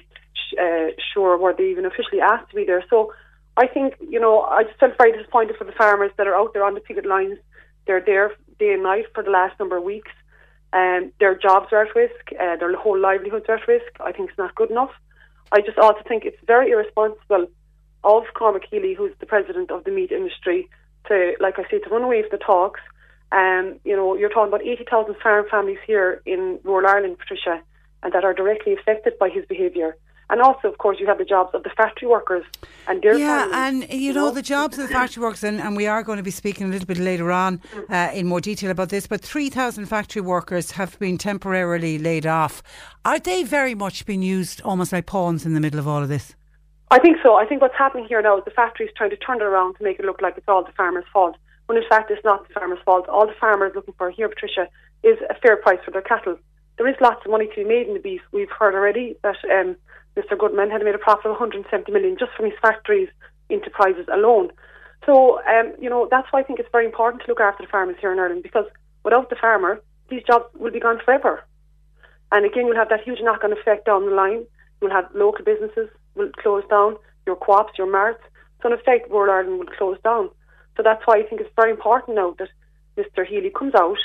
uh, 0.59 0.91
sure 1.13 1.37
were 1.37 1.53
they 1.57 1.69
even 1.69 1.85
officially 1.85 2.21
asked 2.21 2.49
to 2.49 2.55
be 2.55 2.65
there. 2.65 2.83
So 2.89 3.13
I 3.57 3.67
think, 3.67 3.95
you 3.99 4.19
know, 4.19 4.41
I 4.41 4.63
just 4.63 4.79
felt 4.79 4.97
very 4.97 5.11
disappointed 5.11 5.57
for 5.57 5.63
the 5.63 5.71
farmers 5.71 6.11
that 6.17 6.27
are 6.27 6.35
out 6.35 6.53
there 6.53 6.63
on 6.63 6.75
the 6.75 6.79
picket 6.79 7.05
lines. 7.05 7.37
They're 7.85 8.03
there 8.05 8.33
day 8.59 8.73
and 8.73 8.83
night 8.83 9.05
for 9.13 9.23
the 9.23 9.31
last 9.31 9.59
number 9.59 9.77
of 9.77 9.83
weeks. 9.83 10.11
Um, 10.73 11.11
their 11.19 11.35
jobs 11.35 11.67
are 11.71 11.85
at 11.85 11.95
risk, 11.95 12.33
uh, 12.33 12.57
their 12.57 12.75
whole 12.75 12.99
livelihoods 12.99 13.45
are 13.47 13.55
at 13.55 13.67
risk. 13.67 13.91
I 13.99 14.11
think 14.11 14.29
it's 14.29 14.37
not 14.37 14.55
good 14.55 14.69
enough. 14.69 14.91
I 15.51 15.61
just 15.61 15.77
also 15.77 16.01
think 16.07 16.25
it's 16.25 16.37
very 16.45 16.71
irresponsible 16.71 17.47
of 18.03 18.23
Cormac 18.33 18.63
Healy, 18.69 18.93
who's 18.93 19.13
the 19.19 19.25
president 19.25 19.71
of 19.71 19.83
the 19.85 19.91
meat 19.91 20.11
industry, 20.11 20.69
to, 21.07 21.33
like 21.39 21.57
I 21.57 21.63
say, 21.69 21.79
to 21.79 21.89
run 21.89 22.03
away 22.03 22.21
from 22.21 22.37
the 22.37 22.45
talks. 22.45 22.81
Um, 23.31 23.79
you 23.83 23.95
know, 23.95 24.15
you're 24.15 24.29
talking 24.29 24.49
about 24.49 24.65
80,000 24.65 25.15
farm 25.21 25.45
families 25.49 25.79
here 25.85 26.21
in 26.25 26.59
rural 26.63 26.87
Ireland, 26.87 27.17
Patricia, 27.17 27.61
and 28.03 28.13
that 28.13 28.23
are 28.23 28.33
directly 28.33 28.73
affected 28.73 29.17
by 29.19 29.29
his 29.29 29.45
behaviour. 29.45 29.95
And 30.29 30.41
also, 30.41 30.67
of 30.67 30.77
course, 30.77 30.97
you 30.99 31.07
have 31.07 31.17
the 31.17 31.25
jobs 31.25 31.51
of 31.53 31.63
the 31.63 31.69
factory 31.69 32.07
workers 32.07 32.43
and 32.87 33.01
their 33.01 33.17
yeah, 33.17 33.49
families, 33.49 33.89
and 33.89 34.01
you, 34.01 34.11
know, 34.11 34.29
the 34.31 34.41
jobs 34.41 34.77
of 34.77 34.87
the 34.87 34.93
factory 34.93 35.23
workers, 35.23 35.43
and, 35.43 35.61
and 35.61 35.77
we 35.77 35.87
are 35.87 36.03
going 36.03 36.17
to 36.17 36.23
be 36.23 36.31
speaking 36.31 36.67
a 36.67 36.69
little 36.69 36.85
bit 36.85 36.97
later 36.97 37.31
on 37.31 37.61
uh, 37.89 38.11
in 38.13 38.27
more 38.27 38.41
detail 38.41 38.69
about 38.69 38.89
this. 38.89 39.07
But 39.07 39.21
three 39.21 39.49
thousand 39.49 39.85
factory 39.85 40.21
workers 40.21 40.71
have 40.71 40.99
been 40.99 41.17
temporarily 41.17 41.97
laid 41.97 42.25
off. 42.25 42.61
Are 43.05 43.19
they 43.19 43.43
very 43.43 43.73
much 43.73 44.05
being 44.05 44.21
used 44.21 44.59
almost 44.61 44.91
like 44.91 45.05
pawns 45.05 45.45
in 45.45 45.53
the 45.53 45.61
middle 45.61 45.79
of 45.79 45.87
all 45.87 46.03
of 46.03 46.09
this? 46.09 46.35
I 46.91 46.99
think 46.99 47.17
so. 47.23 47.35
I 47.35 47.45
think 47.45 47.61
what's 47.61 47.77
happening 47.77 48.05
here 48.05 48.21
now 48.21 48.37
is 48.37 48.45
the 48.45 48.51
factory 48.51 48.85
is 48.85 48.91
trying 48.95 49.09
to 49.11 49.17
turn 49.17 49.37
it 49.37 49.43
around 49.43 49.75
to 49.75 49.83
make 49.83 49.99
it 49.99 50.05
look 50.05 50.21
like 50.21 50.37
it's 50.37 50.47
all 50.47 50.63
the 50.63 50.71
farmers' 50.73 51.05
fault. 51.11 51.37
When 51.67 51.77
in 51.77 51.83
fact 51.89 52.11
it's 52.11 52.23
not 52.23 52.47
the 52.47 52.53
farmers' 52.53 52.79
fault. 52.83 53.07
All 53.07 53.27
the 53.27 53.33
farmers 53.39 53.73
looking 53.75 53.93
for 53.97 54.09
here, 54.09 54.27
Patricia, 54.27 54.67
is 55.03 55.17
a 55.29 55.35
fair 55.35 55.57
price 55.57 55.79
for 55.85 55.91
their 55.91 56.01
cattle. 56.01 56.37
There 56.77 56.87
is 56.87 56.95
lots 57.01 57.25
of 57.25 57.31
money 57.31 57.47
to 57.47 57.55
be 57.55 57.63
made 57.63 57.87
in 57.87 57.93
the 57.93 57.99
beef. 57.99 58.21
We've 58.31 58.51
heard 58.51 58.73
already 58.73 59.17
that 59.23 59.35
um, 59.51 59.75
Mr. 60.17 60.37
Goodman 60.37 60.71
had 60.71 60.83
made 60.83 60.95
a 60.95 60.97
profit 60.97 61.27
of 61.27 61.31
170 61.31 61.91
million 61.91 62.17
just 62.17 62.31
from 62.35 62.45
his 62.45 62.59
factories 62.61 63.09
enterprises 63.49 64.07
alone. 64.11 64.49
So, 65.05 65.39
um, 65.45 65.73
you 65.79 65.89
know, 65.89 66.07
that's 66.09 66.27
why 66.31 66.39
I 66.39 66.43
think 66.43 66.59
it's 66.59 66.71
very 66.71 66.85
important 66.85 67.21
to 67.23 67.27
look 67.27 67.39
after 67.39 67.63
the 67.63 67.69
farmers 67.69 67.95
here 68.01 68.11
in 68.11 68.19
Ireland 68.19 68.43
because 68.43 68.65
without 69.03 69.29
the 69.29 69.35
farmer, 69.35 69.79
these 70.09 70.23
jobs 70.23 70.45
will 70.55 70.71
be 70.71 70.79
gone 70.79 70.99
forever. 71.05 71.43
And 72.31 72.45
again, 72.45 72.65
you'll 72.65 72.75
have 72.75 72.89
that 72.89 73.03
huge 73.03 73.19
knock 73.21 73.43
on 73.43 73.53
effect 73.53 73.85
down 73.85 74.05
the 74.05 74.15
line. 74.15 74.45
You'll 74.81 74.91
have 74.91 75.05
local 75.13 75.45
businesses 75.45 75.89
will 76.15 76.31
close 76.41 76.63
down, 76.69 76.95
your 77.25 77.35
co-ops, 77.35 77.77
your 77.77 77.89
marts. 77.89 78.21
So 78.61 78.69
in 78.69 78.73
effect, 78.73 79.09
rural 79.09 79.31
Ireland 79.31 79.59
will 79.59 79.77
close 79.77 79.97
down. 80.03 80.29
So 80.75 80.83
that's 80.83 81.01
why 81.05 81.17
I 81.17 81.23
think 81.23 81.41
it's 81.41 81.53
very 81.55 81.71
important 81.71 82.15
now 82.15 82.35
that 82.39 82.49
Mr. 82.97 83.25
Healy 83.25 83.51
comes 83.51 83.75
out, 83.75 83.97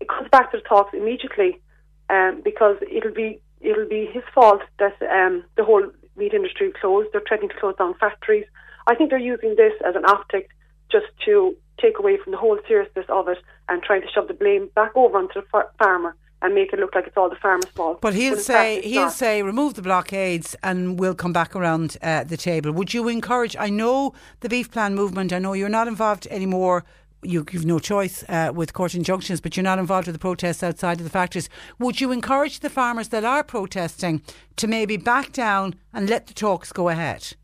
it 0.00 0.08
comes 0.08 0.28
back 0.30 0.52
to 0.52 0.58
the 0.58 0.62
talks 0.62 0.94
immediately, 0.94 1.60
um, 2.08 2.40
because 2.44 2.76
it'll 2.90 3.12
be 3.12 3.40
it'll 3.60 3.88
be 3.88 4.06
his 4.06 4.22
fault 4.34 4.62
that 4.78 4.96
um, 5.02 5.44
the 5.56 5.64
whole 5.64 5.86
meat 6.16 6.34
industry 6.34 6.72
closed. 6.80 7.08
They're 7.12 7.22
threatening 7.26 7.50
to 7.50 7.56
close 7.56 7.76
down 7.76 7.94
factories. 7.94 8.46
I 8.86 8.94
think 8.94 9.10
they're 9.10 9.18
using 9.18 9.54
this 9.56 9.74
as 9.86 9.94
an 9.94 10.04
optic 10.04 10.50
just 10.90 11.06
to 11.26 11.56
take 11.80 11.98
away 11.98 12.18
from 12.22 12.32
the 12.32 12.38
whole 12.38 12.58
seriousness 12.66 13.06
of 13.08 13.28
it 13.28 13.38
and 13.68 13.82
trying 13.82 14.02
to 14.02 14.08
shove 14.08 14.28
the 14.28 14.34
blame 14.34 14.68
back 14.74 14.92
over 14.96 15.18
onto 15.18 15.40
the 15.40 15.46
far- 15.52 15.70
farmer 15.78 16.16
and 16.40 16.54
make 16.54 16.72
it 16.72 16.78
look 16.78 16.94
like 16.94 17.06
it's 17.06 17.16
all 17.16 17.28
the 17.28 17.36
farmer's 17.36 17.66
fault. 17.66 18.00
But 18.00 18.14
he'll 18.14 18.36
say 18.36 18.80
he'll 18.82 19.02
not. 19.02 19.12
say 19.12 19.42
remove 19.42 19.74
the 19.74 19.82
blockades 19.82 20.54
and 20.62 20.98
we'll 20.98 21.14
come 21.14 21.32
back 21.32 21.54
around 21.54 21.96
uh, 22.00 22.24
the 22.24 22.36
table. 22.36 22.72
Would 22.72 22.94
you 22.94 23.08
encourage? 23.08 23.56
I 23.58 23.70
know 23.70 24.14
the 24.40 24.48
beef 24.48 24.70
plan 24.70 24.94
movement. 24.94 25.32
I 25.32 25.40
know 25.40 25.52
you're 25.52 25.68
not 25.68 25.88
involved 25.88 26.26
anymore 26.30 26.84
you, 27.22 27.44
have 27.52 27.64
no 27.64 27.78
choice 27.78 28.24
uh, 28.28 28.52
with 28.54 28.72
court 28.72 28.94
injunctions, 28.94 29.40
but 29.40 29.56
you're 29.56 29.64
not 29.64 29.78
involved 29.78 30.06
with 30.06 30.14
the 30.14 30.20
protests 30.20 30.62
outside 30.62 30.98
of 30.98 31.04
the 31.04 31.10
factories. 31.10 31.48
Would 31.78 32.00
you 32.00 32.12
encourage 32.12 32.60
the 32.60 32.70
farmers 32.70 33.08
that 33.08 33.24
are 33.24 33.42
protesting 33.42 34.22
to 34.56 34.66
maybe 34.66 34.96
back 34.96 35.32
down 35.32 35.74
and 35.92 36.08
let 36.08 36.26
the 36.26 36.34
talks 36.34 36.72
go 36.72 36.88
ahead? 36.88 37.34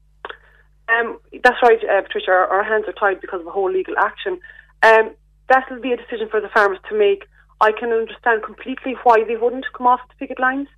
Um, 0.88 1.18
that's 1.42 1.56
right, 1.62 1.78
uh, 1.84 2.02
Patricia. 2.02 2.30
Our, 2.30 2.46
our, 2.46 2.64
hands 2.64 2.84
are 2.86 2.92
tied 2.92 3.20
because 3.20 3.40
of 3.40 3.46
a 3.46 3.50
whole 3.50 3.70
legal 3.70 3.94
action. 3.98 4.38
Um, 4.82 5.14
that 5.48 5.64
will 5.70 5.80
be 5.80 5.92
a 5.92 5.96
decision 5.96 6.28
for 6.30 6.40
the 6.40 6.48
farmers 6.48 6.78
to 6.88 6.98
make. 6.98 7.24
I 7.60 7.72
can 7.72 7.90
understand 7.90 8.42
completely 8.42 8.94
why 9.02 9.24
they 9.26 9.36
wouldn't 9.36 9.66
come 9.76 9.86
off 9.86 10.00
the 10.08 10.14
picket 10.18 10.38
lines. 10.38 10.68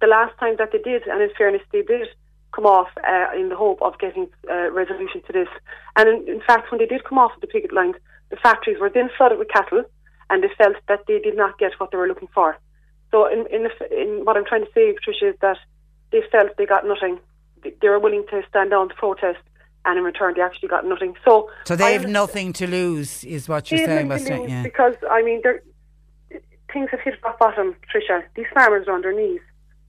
The 0.00 0.06
last 0.06 0.38
time 0.38 0.56
that 0.58 0.70
they 0.72 0.78
did, 0.78 1.06
and 1.06 1.22
in 1.22 1.30
fairness, 1.36 1.62
they 1.72 1.82
did 1.82 2.08
come 2.54 2.66
off 2.66 2.88
uh, 3.02 3.36
in 3.36 3.48
the 3.48 3.56
hope 3.56 3.80
of 3.82 3.98
getting 3.98 4.28
uh, 4.50 4.70
resolution 4.70 5.22
to 5.26 5.32
this. 5.32 5.48
And 5.96 6.08
in, 6.08 6.34
in 6.34 6.42
fact, 6.46 6.70
when 6.70 6.78
they 6.78 6.86
did 6.86 7.04
come 7.04 7.18
off 7.18 7.32
the 7.40 7.46
picket 7.46 7.72
lines, 7.72 7.96
the 8.30 8.36
factories 8.36 8.78
were 8.80 8.90
then 8.90 9.10
flooded 9.16 9.38
with 9.38 9.48
cattle, 9.48 9.84
and 10.30 10.42
they 10.42 10.48
felt 10.56 10.76
that 10.88 11.00
they 11.06 11.18
did 11.18 11.36
not 11.36 11.58
get 11.58 11.72
what 11.78 11.90
they 11.90 11.98
were 11.98 12.08
looking 12.08 12.28
for. 12.34 12.58
So, 13.10 13.26
in, 13.26 13.46
in, 13.46 13.68
in 13.90 14.24
what 14.24 14.36
I'm 14.36 14.44
trying 14.44 14.64
to 14.64 14.72
say, 14.72 14.92
Patricia, 14.92 15.28
is 15.28 15.36
that 15.40 15.58
they 16.10 16.22
felt 16.32 16.56
they 16.56 16.66
got 16.66 16.86
nothing. 16.86 17.20
They 17.62 17.88
were 17.88 17.98
willing 17.98 18.24
to 18.30 18.42
stand 18.48 18.70
down 18.70 18.88
to 18.88 18.94
protest, 18.94 19.40
and 19.84 19.98
in 19.98 20.04
return, 20.04 20.34
they 20.36 20.42
actually 20.42 20.68
got 20.68 20.86
nothing. 20.86 21.14
So, 21.24 21.50
so 21.64 21.76
they 21.76 21.92
have 21.92 22.08
nothing 22.08 22.52
to 22.54 22.66
lose, 22.66 23.24
is 23.24 23.48
what 23.48 23.70
you're 23.70 23.84
saying, 23.84 24.08
Weston? 24.08 24.48
Yeah. 24.48 24.62
Because 24.62 24.96
I 25.10 25.22
mean, 25.22 25.42
things 26.72 26.90
have 26.90 27.00
hit 27.00 27.14
rock 27.22 27.38
bottom, 27.38 27.76
Patricia. 27.82 28.24
These 28.34 28.46
farmers 28.52 28.88
are 28.88 28.94
on 28.94 29.02
their 29.02 29.14
knees. 29.14 29.40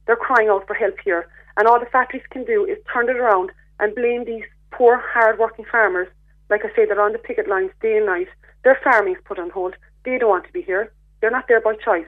They're 0.05 0.15
crying 0.15 0.49
out 0.49 0.67
for 0.67 0.75
help 0.75 0.95
here, 1.03 1.27
and 1.57 1.67
all 1.67 1.79
the 1.79 1.87
factories 1.87 2.23
can 2.29 2.43
do 2.45 2.65
is 2.65 2.77
turn 2.93 3.09
it 3.09 3.15
around 3.15 3.51
and 3.79 3.95
blame 3.95 4.25
these 4.25 4.43
poor, 4.71 5.01
hard-working 5.13 5.65
farmers 5.71 6.07
like 6.49 6.61
I 6.63 6.75
say, 6.75 6.85
they're 6.85 7.01
on 7.01 7.13
the 7.13 7.19
picket 7.19 7.47
lines 7.47 7.71
day 7.81 7.97
and 7.97 8.05
night. 8.05 8.27
Their 8.63 8.79
farming's 8.83 9.19
put 9.25 9.39
on 9.39 9.49
hold. 9.49 9.75
They 10.03 10.17
don't 10.17 10.29
want 10.29 10.45
to 10.45 10.53
be 10.53 10.61
here. 10.61 10.91
They're 11.21 11.31
not 11.31 11.47
there 11.47 11.61
by 11.61 11.75
choice. 11.75 12.05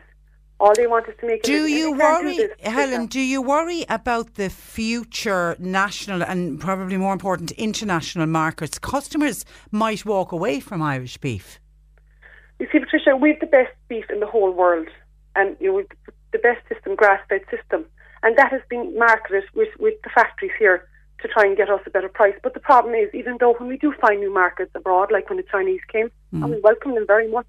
All 0.60 0.74
they 0.74 0.88
want 0.88 1.08
is 1.08 1.14
to 1.20 1.28
make. 1.28 1.44
Do 1.44 1.68
you 1.68 1.92
worry, 1.92 2.38
do 2.38 2.50
Helen? 2.62 3.06
Do 3.06 3.20
you 3.20 3.44
worry 3.44 3.86
about 3.90 4.36
the 4.36 4.50
future 4.50 5.56
national 5.60 6.24
and 6.24 6.60
probably 6.60 6.98
more 6.98 7.14
important 7.14 7.52
international 7.52 8.26
markets? 8.26 8.80
Customers 8.80 9.46
might 9.72 10.04
walk 10.04 10.32
away 10.32 10.60
from 10.60 10.82
Irish 10.82 11.18
beef. 11.18 11.60
You 12.60 12.68
see, 12.72 12.80
Patricia, 12.80 13.16
we've 13.16 13.40
the 13.40 13.46
best 13.46 13.72
beef 13.88 14.06
in 14.10 14.20
the 14.20 14.26
whole 14.26 14.52
world, 14.52 14.88
and 15.36 15.56
you 15.60 15.68
know 15.68 15.76
we've 15.76 15.88
the 16.32 16.40
best 16.40 16.68
system, 16.68 16.96
grass-fed 16.96 17.42
system, 17.52 17.86
and 18.24 18.36
that 18.38 18.52
has 18.52 18.62
been 18.68 18.98
marketed 18.98 19.44
with 19.54 19.70
with 19.78 19.94
the 20.04 20.10
factories 20.10 20.52
here 20.58 20.88
to 21.22 21.28
try 21.28 21.46
and 21.46 21.58
get 21.58 21.70
us 21.70 21.82
a 21.86 21.90
better 21.90 22.10
price. 22.10 22.36
But 22.44 22.54
the 22.54 22.60
problem 22.60 22.94
is, 22.94 23.10
even 23.14 23.38
though 23.40 23.54
when 23.54 23.70
we 23.70 23.78
do 23.78 23.94
find 24.00 24.20
new 24.20 24.34
markets 24.34 24.72
abroad, 24.76 25.12
like 25.12 25.30
when 25.30 25.38
the 25.38 25.46
Chinese 25.52 25.82
came, 25.92 26.10
mm. 26.34 26.44
and 26.44 26.50
we 26.52 26.60
welcome 26.62 26.96
them 26.96 27.08
very 27.08 27.30
much, 27.30 27.48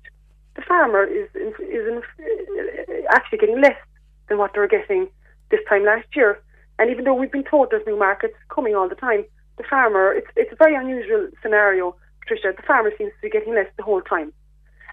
the 0.56 0.62
farmer 0.62 1.04
is 1.04 1.28
in, 1.34 1.48
is 1.66 1.86
in, 1.86 2.02
uh, 2.18 3.02
actually 3.10 3.38
getting 3.38 3.60
less 3.60 3.76
than 4.28 4.38
what 4.38 4.52
they 4.52 4.60
were 4.60 4.68
getting 4.68 5.08
this 5.50 5.60
time 5.68 5.84
last 5.84 6.08
year. 6.16 6.40
And 6.78 6.90
even 6.90 7.04
though 7.04 7.14
we've 7.14 7.32
been 7.32 7.44
told 7.44 7.70
there's 7.70 7.86
new 7.86 7.98
markets 7.98 8.34
coming 8.48 8.74
all 8.74 8.88
the 8.88 8.94
time, 8.94 9.24
the 9.56 9.64
farmer, 9.64 10.12
it's, 10.12 10.28
it's 10.36 10.52
a 10.52 10.56
very 10.56 10.74
unusual 10.74 11.28
scenario, 11.42 11.94
Patricia. 12.20 12.52
The 12.56 12.62
farmer 12.62 12.92
seems 12.96 13.12
to 13.12 13.22
be 13.22 13.30
getting 13.30 13.54
less 13.54 13.66
the 13.76 13.82
whole 13.82 14.00
time. 14.00 14.32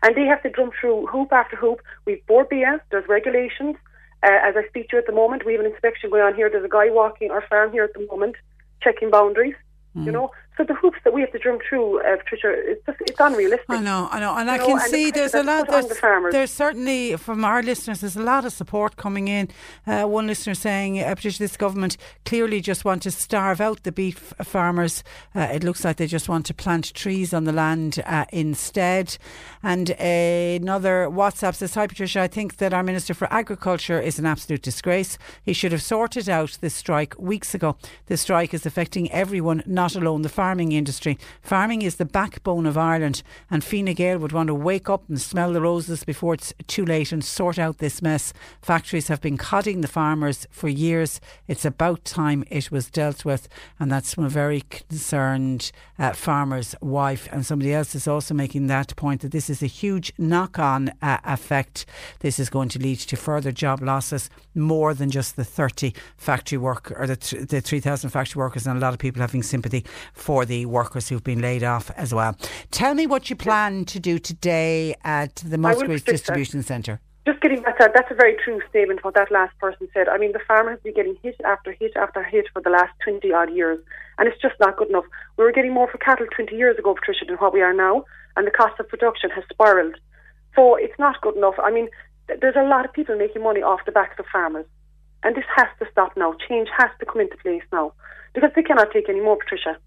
And 0.04 0.16
they 0.16 0.26
have 0.26 0.44
to 0.44 0.52
jump 0.52 0.74
through 0.80 1.08
hoop 1.08 1.32
after 1.32 1.56
hoop. 1.56 1.82
We've 2.06 2.26
Bord 2.28 2.50
Bia, 2.50 2.82
there's 2.92 3.08
regulations. 3.08 3.76
Uh, 4.24 4.40
as 4.44 4.56
I 4.58 4.68
speak 4.68 4.90
to 4.90 4.98
you 4.98 5.00
at 5.00 5.06
the 5.06 5.14
moment, 5.14 5.46
we 5.46 5.54
have 5.54 5.64
an 5.64 5.72
inspection 5.72 6.10
going 6.10 6.24
on 6.24 6.36
here. 6.36 6.50
There's 6.50 6.66
a 6.66 6.70
guy 6.70 6.90
walking 6.90 7.32
our 7.32 7.44
farm 7.48 7.72
here 7.72 7.84
at 7.84 7.94
the 7.94 8.06
moment 8.08 8.36
checking 8.82 9.10
boundaries. 9.10 9.56
Mm. 9.96 10.06
You 10.06 10.12
know, 10.12 10.32
So 10.58 10.64
the 10.64 10.74
hoops 10.74 11.00
that 11.04 11.14
we 11.14 11.20
have 11.22 11.32
to 11.34 11.40
jump 11.40 11.62
through, 11.68 12.00
uh, 12.00 12.16
Patricia, 12.18 12.54
it's 12.54 12.86
just 12.86 12.98
it's 13.02 13.20
unrealistic. 13.20 13.70
I 13.70 13.82
know, 13.82 14.08
I 14.10 14.20
know, 14.22 14.38
and 14.38 14.50
I 14.50 14.58
know, 14.58 14.66
can 14.66 14.80
and 14.80 14.90
see 14.90 15.12
there's 15.12 15.34
a 15.34 15.44
lot. 15.44 15.68
There's, 15.68 15.88
the 15.88 16.30
there's 16.32 16.52
certainly 16.52 17.18
from 17.18 17.44
our 17.44 17.62
listeners, 17.62 18.00
there's 18.00 18.16
a 18.16 18.24
lot 18.24 18.46
of 18.46 18.54
support 18.54 18.96
coming 18.96 19.28
in. 19.28 19.50
Uh, 19.86 20.04
one 20.04 20.28
listener 20.28 20.54
saying, 20.54 21.02
uh, 21.02 21.14
Patricia, 21.14 21.40
this 21.40 21.58
government 21.58 21.98
clearly 22.24 22.62
just 22.62 22.86
want 22.86 23.04
to 23.04 23.12
starve 23.12 23.60
out 23.60 23.84
the 23.84 23.92
beef 23.92 24.34
farmers. 24.44 25.04
Uh, 25.36 25.42
it 25.42 25.64
looks 25.64 25.84
like 25.84 25.98
they 25.98 26.08
just 26.08 26.30
want 26.30 26.46
to 26.46 26.54
plant 26.54 26.94
trees 26.94 27.34
on 27.34 27.44
the 27.44 27.52
land 27.52 28.02
uh, 28.06 28.26
instead. 28.32 29.18
And 29.62 29.90
another 30.00 31.10
WhatsApp 31.12 31.56
says, 31.56 31.74
"Hi 31.74 31.86
Patricia, 31.86 32.22
I 32.22 32.28
think 32.28 32.58
that 32.58 32.74
our 32.74 32.84
Minister 32.84 33.14
for 33.14 33.28
Agriculture 33.32 34.00
is 34.00 34.20
an 34.20 34.26
absolute 34.26 34.62
disgrace. 34.62 35.18
He 35.44 35.52
should 35.52 35.74
have 35.74 35.84
sorted 35.84 36.30
out 36.30 36.58
this 36.62 36.74
strike 36.74 37.14
weeks 37.20 37.54
ago. 37.54 37.76
The 38.06 38.16
strike 38.16 38.54
is 38.54 38.66
affecting 38.66 39.12
everyone, 39.12 39.62
not 39.66 39.96
alone 39.96 40.22
the 40.22 40.30
farming 40.46 40.74
industry. 40.74 41.18
Farming 41.42 41.82
is 41.82 41.96
the 41.96 42.06
backbone 42.06 42.68
of 42.68 42.78
Ireland, 42.78 43.24
and 43.50 43.64
Fine 43.64 43.92
Gael 43.96 44.20
would 44.20 44.32
want 44.32 44.46
to 44.46 44.54
wake 44.54 44.88
up 44.92 45.02
and 45.10 45.20
smell 45.20 45.52
the 45.52 45.60
roses 45.60 46.04
before 46.04 46.36
it's 46.36 46.54
too 46.68 46.86
late 46.86 47.12
and 47.12 47.26
sort 47.26 47.58
out 47.58 47.80
this 47.80 48.00
mess. 48.00 48.32
Factories 48.62 49.08
have 49.08 49.22
been 49.22 49.38
codding 49.38 49.82
the 49.82 49.88
farmers 49.88 50.46
for 50.52 50.70
years. 50.70 51.20
It's 51.48 51.66
about 51.66 52.06
time 52.06 52.44
it 52.52 52.70
was 52.70 52.92
dealt 52.92 53.26
with, 53.26 53.50
and 53.80 53.92
that's 53.92 54.14
from 54.14 54.26
a 54.26 54.30
very 54.30 54.62
concerned 54.62 55.72
uh, 55.98 56.14
farmer's 56.14 56.76
wife. 56.80 57.28
And 57.32 57.44
somebody 57.44 57.74
else 57.74 57.96
is 57.96 58.08
also 58.08 58.36
making 58.36 58.68
that 58.68 58.96
point 58.96 59.22
that 59.22 59.32
this 59.32 59.50
is 59.50 59.64
a 59.64 59.78
huge 59.82 60.14
knock-on 60.20 60.92
uh, 61.02 61.18
effect. 61.24 61.88
This 62.20 62.38
is 62.38 62.52
going 62.52 62.70
to 62.70 62.80
lead 62.80 63.00
to 63.00 63.16
further 63.16 63.52
job 63.52 63.82
losses, 63.82 64.30
more 64.54 64.94
than 64.94 65.10
just 65.10 65.38
the 65.38 65.44
30 65.44 65.92
factory 66.18 66.60
work 66.60 66.94
or 66.96 67.08
the, 67.08 67.16
th- 67.16 67.48
the 67.48 67.62
3,000 67.62 68.12
factory 68.12 68.40
workers, 68.40 68.68
and 68.68 68.78
a 68.78 68.80
lot 68.80 68.94
of 68.94 69.00
people 69.00 69.22
having 69.22 69.42
sympathy 69.42 69.84
for 70.14 70.35
the 70.44 70.66
workers 70.66 71.08
who've 71.08 71.24
been 71.24 71.42
laid 71.42 71.64
off 71.64 71.92
as 71.96 72.14
well. 72.14 72.36
Tell 72.72 72.94
me 72.94 73.08
what 73.08 73.30
you 73.30 73.36
plan 73.36 73.86
to 73.86 74.00
do 74.00 74.20
today 74.20 74.96
at 75.04 75.36
the 75.36 75.52
will 75.52 75.60
Musgraves. 75.60 76.04
Uh, 76.08 76.12
Distribution 76.12 76.64
Centre. 76.64 77.00
Just 77.26 77.42
getting 77.42 77.64
back 77.64 77.78
to 77.80 77.86
that, 77.86 77.94
that's 77.96 78.12
a 78.12 78.14
very 78.14 78.36
true 78.44 78.62
statement 78.70 79.04
what 79.04 79.16
that 79.16 79.32
last 79.32 79.58
person 79.58 79.88
said. 79.96 80.08
I 80.08 80.20
mean, 80.20 80.32
the 80.32 80.46
farmer 80.48 80.72
has 80.72 80.80
been 80.82 80.94
getting 80.94 81.18
hit 81.24 81.36
after 81.44 81.72
hit 81.72 81.94
after 81.96 82.24
hit 82.24 82.46
for 82.54 82.62
the 82.62 82.70
last 82.70 82.92
20 83.04 83.34
odd 83.34 83.52
years, 83.52 83.80
and 84.20 84.28
it's 84.28 84.40
just 84.40 84.54
not 84.60 84.78
good 84.78 84.90
enough. 84.90 85.06
We 85.36 85.44
were 85.44 85.52
getting 85.52 85.74
more 85.74 85.90
for 85.90 85.98
cattle 85.98 86.28
20 86.36 86.56
years 86.56 86.78
ago, 86.78 86.94
Patricia, 86.94 87.26
than 87.26 87.38
what 87.38 87.52
we 87.52 87.62
are 87.62 87.74
now, 87.74 88.06
and 88.38 88.46
the 88.46 88.52
cost 88.52 88.80
of 88.80 88.88
production 88.88 89.32
has 89.32 89.44
spiralled. 89.52 89.96
So 90.56 90.76
it's 90.76 90.98
not 91.00 91.20
good 91.22 91.36
enough. 91.36 91.56
I 91.58 91.72
mean, 91.72 91.90
th- 92.28 92.42
there's 92.42 92.56
a 92.56 92.64
lot 92.64 92.86
of 92.86 92.94
people 92.94 93.18
making 93.18 93.42
money 93.42 93.64
off 93.64 93.86
the 93.88 93.92
backs 93.92 94.20
of 94.20 94.26
farmers, 94.32 94.68
and 95.24 95.36
this 95.36 95.46
has 95.56 95.68
to 95.80 95.88
stop 95.92 96.16
now. 96.16 96.36
Change 96.48 96.70
has 96.78 96.92
to 97.00 97.08
come 97.08 97.22
into 97.22 97.38
place 97.38 97.64
now, 97.74 97.94
because 98.36 98.52
they 98.56 98.62
cannot 98.62 98.92
take 98.92 99.10
any 99.10 99.22
more, 99.22 99.38
Patricia. 99.38 99.78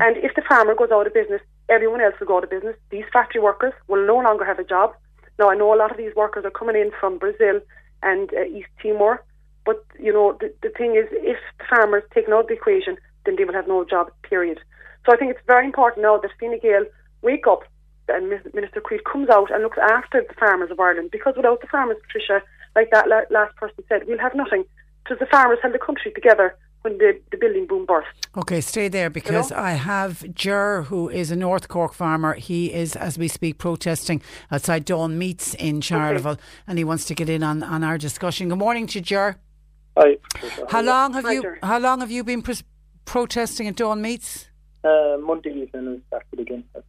And 0.00 0.16
if 0.16 0.34
the 0.34 0.42
farmer 0.48 0.74
goes 0.74 0.90
out 0.90 1.06
of 1.06 1.14
business, 1.14 1.42
everyone 1.68 2.00
else 2.00 2.14
will 2.18 2.26
go 2.26 2.38
out 2.38 2.44
of 2.44 2.50
business. 2.50 2.76
These 2.90 3.04
factory 3.12 3.40
workers 3.40 3.74
will 3.86 4.06
no 4.06 4.16
longer 4.16 4.44
have 4.44 4.58
a 4.58 4.64
job. 4.64 4.94
Now, 5.38 5.50
I 5.50 5.54
know 5.54 5.72
a 5.72 5.76
lot 5.76 5.90
of 5.90 5.96
these 5.96 6.14
workers 6.16 6.44
are 6.44 6.50
coming 6.50 6.74
in 6.74 6.90
from 6.98 7.18
Brazil 7.18 7.60
and 8.02 8.32
uh, 8.34 8.44
East 8.44 8.68
Timor, 8.82 9.22
but, 9.64 9.84
you 9.98 10.12
know, 10.12 10.36
the, 10.40 10.52
the 10.62 10.70
thing 10.70 10.96
is, 10.96 11.06
if 11.12 11.38
the 11.58 11.64
farmers 11.68 12.02
take 12.14 12.28
out 12.28 12.48
the 12.48 12.54
equation, 12.54 12.96
then 13.24 13.36
they 13.36 13.44
will 13.44 13.54
have 13.54 13.68
no 13.68 13.84
job, 13.84 14.10
period. 14.22 14.58
So 15.04 15.12
I 15.12 15.16
think 15.16 15.30
it's 15.32 15.46
very 15.46 15.66
important 15.66 16.02
now 16.02 16.18
that 16.18 16.30
Fine 16.40 16.58
Gael 16.60 16.86
wake 17.22 17.46
up 17.46 17.62
and 18.08 18.30
Minister 18.54 18.80
Creed 18.80 19.04
comes 19.04 19.28
out 19.28 19.50
and 19.52 19.62
looks 19.62 19.78
after 19.78 20.24
the 20.26 20.34
farmers 20.34 20.70
of 20.70 20.80
Ireland, 20.80 21.10
because 21.12 21.34
without 21.36 21.60
the 21.60 21.66
farmers, 21.66 21.98
Patricia, 22.02 22.42
like 22.74 22.88
that 22.90 23.08
la- 23.08 23.28
last 23.30 23.54
person 23.56 23.84
said, 23.88 24.06
we'll 24.06 24.18
have 24.18 24.34
nothing. 24.34 24.64
Because 25.04 25.18
the 25.18 25.26
farmers 25.26 25.58
held 25.60 25.74
the 25.74 25.78
country 25.78 26.10
together 26.12 26.56
when 26.82 26.98
the, 26.98 27.20
the 27.30 27.36
building 27.36 27.66
boom 27.66 27.86
burst. 27.86 28.08
Okay, 28.36 28.60
stay 28.60 28.88
there 28.88 29.10
because 29.10 29.50
I 29.50 29.72
have 29.72 30.34
Ger, 30.34 30.82
who 30.82 31.08
is 31.08 31.30
a 31.30 31.36
North 31.36 31.68
Cork 31.68 31.92
farmer. 31.92 32.34
He 32.34 32.72
is, 32.72 32.94
as 32.96 33.18
we 33.18 33.28
speak, 33.28 33.58
protesting 33.58 34.22
outside 34.50 34.84
Dawn 34.84 35.18
Meats 35.18 35.54
in 35.54 35.80
Charleville, 35.80 36.38
and 36.66 36.78
he 36.78 36.84
wants 36.84 37.04
to 37.06 37.14
get 37.14 37.28
in 37.28 37.42
on, 37.42 37.62
on 37.62 37.82
our 37.82 37.98
discussion. 37.98 38.48
Good 38.48 38.58
morning 38.58 38.86
to 38.88 38.98
you, 38.98 39.04
Ger. 39.04 39.36
Hi. 39.96 40.16
How 40.68 40.82
long 40.82 41.14
have 41.14 41.24
Hi, 41.24 41.32
you 41.32 41.42
Ger. 41.42 41.58
How 41.62 41.78
long 41.78 42.00
have 42.00 42.10
you 42.10 42.22
been 42.22 42.42
pres- 42.42 42.64
protesting 43.04 43.66
at 43.66 43.76
Dawn 43.76 44.00
Meats? 44.00 44.48
Uh, 44.84 45.16
Monday 45.20 45.50
evening 45.50 45.90
we 45.90 46.02
started 46.06 46.40
again. 46.40 46.64
I. 46.74 46.80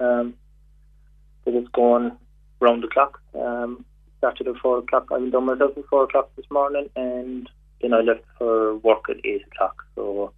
Um, 0.00 0.34
but 1.44 1.54
it's 1.54 1.68
going 1.68 2.12
round 2.60 2.82
the 2.82 2.88
clock. 2.88 3.20
Um, 3.34 3.84
started 4.18 4.48
at 4.48 4.56
four 4.56 4.78
o'clock. 4.78 5.08
I 5.12 5.18
was 5.18 5.30
done 5.32 5.46
myself 5.46 5.76
at 5.76 5.84
four 5.86 6.04
o'clock 6.04 6.30
this 6.36 6.46
morning, 6.50 6.88
and 6.96 7.48
then 7.80 7.94
I 7.94 8.00
left 8.00 8.24
for 8.36 8.76
work 8.76 9.08
at 9.08 9.24
eight 9.24 9.44
o'clock. 9.46 9.84
So 9.94 10.32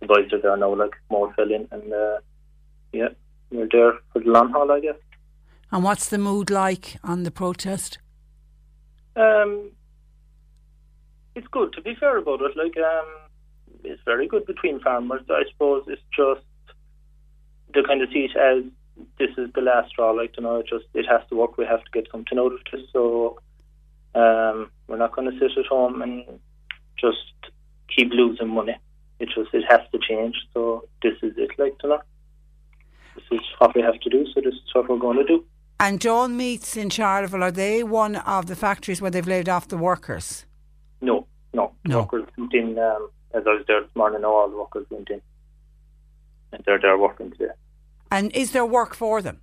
the 0.00 0.06
boys 0.06 0.32
are 0.32 0.40
there 0.40 0.56
now, 0.56 0.74
like 0.74 0.94
more 1.10 1.32
fell 1.34 1.50
in, 1.50 1.68
and 1.70 1.92
uh, 1.92 2.18
yeah, 2.92 3.08
we're 3.50 3.68
there 3.70 3.94
for 4.12 4.20
the 4.20 4.30
long 4.30 4.50
haul, 4.50 4.70
I 4.70 4.80
guess. 4.80 4.96
And 5.70 5.82
what's 5.82 6.08
the 6.08 6.18
mood 6.18 6.50
like 6.50 6.96
on 7.02 7.24
the 7.24 7.30
protest? 7.30 7.98
Um, 9.16 9.70
it's 11.34 11.48
good 11.48 11.72
to 11.72 11.82
be 11.82 11.94
fair 11.94 12.18
about 12.18 12.42
it. 12.42 12.56
Like, 12.56 12.76
um, 12.76 13.06
it's 13.82 14.02
very 14.04 14.26
good 14.26 14.46
between 14.46 14.80
farmers. 14.80 15.22
I 15.28 15.42
suppose 15.50 15.84
it's 15.88 16.02
just 16.16 16.44
they 17.74 17.82
kind 17.82 18.02
of 18.02 18.08
see 18.10 18.28
it 18.32 18.36
as 18.36 18.64
this 19.18 19.30
is 19.36 19.52
the 19.54 19.60
last 19.60 19.90
straw. 19.90 20.12
Like, 20.12 20.36
you 20.36 20.42
know, 20.42 20.56
it 20.58 20.66
just 20.68 20.84
it 20.94 21.06
has 21.08 21.22
to 21.28 21.36
work. 21.36 21.56
We 21.56 21.66
have 21.66 21.82
to 21.82 21.90
get 21.92 22.08
something 22.10 22.38
out 22.38 22.52
of 22.52 22.60
this. 22.70 22.82
So, 22.92 23.38
um, 24.14 24.70
we're 24.86 24.96
not 24.96 25.14
going 25.14 25.30
to 25.30 25.38
sit 25.38 25.58
at 25.58 25.66
home 25.66 26.02
and 26.02 26.38
just 27.00 27.18
keep 27.94 28.10
losing 28.12 28.48
money. 28.48 28.76
It 29.20 29.28
just 29.34 29.52
it 29.52 29.64
has 29.68 29.80
to 29.92 29.98
change. 29.98 30.34
So 30.52 30.88
this 31.02 31.14
is 31.22 31.32
it. 31.36 31.50
Like, 31.58 31.74
you 31.82 31.88
know, 31.88 32.00
this 33.14 33.24
is 33.30 33.40
what 33.58 33.74
we 33.74 33.82
have 33.82 33.98
to 34.00 34.10
do. 34.10 34.26
So 34.34 34.40
this 34.40 34.54
is 34.54 34.74
what 34.74 34.88
we're 34.88 34.98
going 34.98 35.18
to 35.18 35.24
do. 35.24 35.44
And 35.80 35.98
Dawn 36.00 36.36
Meats 36.36 36.76
in 36.76 36.88
Charleville, 36.88 37.42
are 37.42 37.50
they 37.50 37.82
one 37.82 38.16
of 38.16 38.46
the 38.46 38.56
factories 38.56 39.00
where 39.02 39.10
they've 39.10 39.26
laid 39.26 39.48
off 39.48 39.68
the 39.68 39.76
workers? 39.76 40.46
No, 41.00 41.26
no. 41.52 41.72
No. 41.84 42.00
Workers 42.00 42.24
went 42.38 42.54
in, 42.54 42.78
um, 42.78 43.10
as 43.34 43.42
I 43.46 43.50
was 43.50 43.64
there 43.66 43.80
this 43.82 43.90
morning, 43.94 44.22
no, 44.22 44.34
all 44.34 44.48
the 44.48 44.56
workers 44.56 44.86
went 44.90 45.10
in. 45.10 45.20
And 46.52 46.62
they're 46.64 46.78
there 46.80 46.96
working 46.96 47.30
today. 47.32 47.52
And 48.10 48.30
is 48.32 48.52
there 48.52 48.64
work 48.64 48.94
for 48.94 49.20
them? 49.20 49.40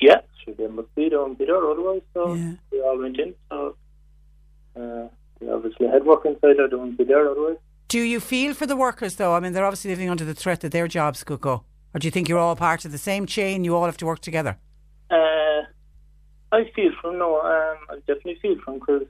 Yeah, 0.00 0.20
so 0.44 0.52
they 0.56 0.66
must 0.66 0.92
be 0.94 1.08
there 1.10 1.24
and 1.24 1.36
be 1.38 1.44
there 1.44 1.56
otherwise, 1.70 2.00
so 2.14 2.34
Yeah. 2.34 2.54
they 2.72 2.80
all 2.80 2.98
went 2.98 3.18
in. 3.18 3.34
So 3.50 3.76
uh, 4.76 5.08
they 5.44 5.52
obviously 5.52 5.86
had 5.86 6.04
work 6.04 6.24
inside 6.24 6.56
there, 6.56 6.68
they 6.68 6.76
wouldn't 6.76 6.98
be 6.98 7.04
there 7.04 7.30
otherwise. 7.30 7.56
Do 7.88 8.00
you 8.00 8.20
feel 8.20 8.54
for 8.54 8.66
the 8.66 8.76
workers 8.76 9.16
though? 9.16 9.34
I 9.34 9.40
mean, 9.40 9.52
they're 9.52 9.64
obviously 9.64 9.90
living 9.90 10.10
under 10.10 10.24
the 10.24 10.34
threat 10.34 10.60
that 10.60 10.72
their 10.72 10.88
jobs 10.88 11.22
could 11.24 11.40
go. 11.40 11.64
Or 11.94 12.00
do 12.00 12.06
you 12.06 12.10
think 12.10 12.28
you're 12.28 12.38
all 12.38 12.56
part 12.56 12.84
of 12.84 12.92
the 12.92 12.98
same 12.98 13.26
chain? 13.26 13.64
You 13.64 13.76
all 13.76 13.84
have 13.84 13.96
to 13.98 14.06
work 14.06 14.20
together. 14.20 14.58
Uh, 15.10 15.62
I 16.50 16.70
feel 16.74 16.90
from 17.00 17.18
no, 17.18 17.40
um, 17.40 17.78
I 17.90 17.96
definitely 18.06 18.38
feel 18.42 18.56
from 18.64 18.80
because, 18.80 19.06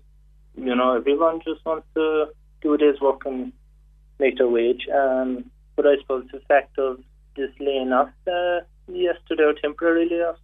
you 0.56 0.74
know, 0.74 0.96
everyone 0.96 1.40
just 1.44 1.64
wants 1.64 1.86
to 1.94 2.26
do 2.60 2.74
a 2.74 2.78
day's 2.78 3.00
work 3.00 3.22
and 3.24 3.52
make 4.18 4.36
their 4.36 4.48
wage. 4.48 4.86
Um, 4.94 5.50
but 5.76 5.86
I 5.86 5.96
suppose 6.00 6.26
the 6.32 6.40
fact 6.46 6.78
of 6.78 6.98
this 7.36 7.50
laying 7.58 7.92
off 7.92 8.10
uh, 8.26 8.60
yesterday 8.88 9.44
or 9.44 9.54
temporary 9.54 10.08
layoffs, 10.10 10.38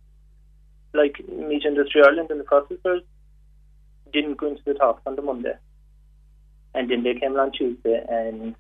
like 0.95 1.17
Meat 1.29 1.65
Industry 1.65 2.03
Ireland 2.03 2.31
and 2.31 2.41
the 2.41 2.45
processors, 2.45 3.03
didn't 4.13 4.39
go 4.39 4.49
into 4.49 4.63
the 4.65 4.75
talks 4.75 5.03
on 5.07 5.17
the 5.17 5.23
Monday. 5.23 5.55
And 6.75 6.91
then 6.91 7.03
they 7.03 7.15
came 7.15 7.37
on 7.37 7.53
Tuesday 7.53 8.05
and 8.09 8.55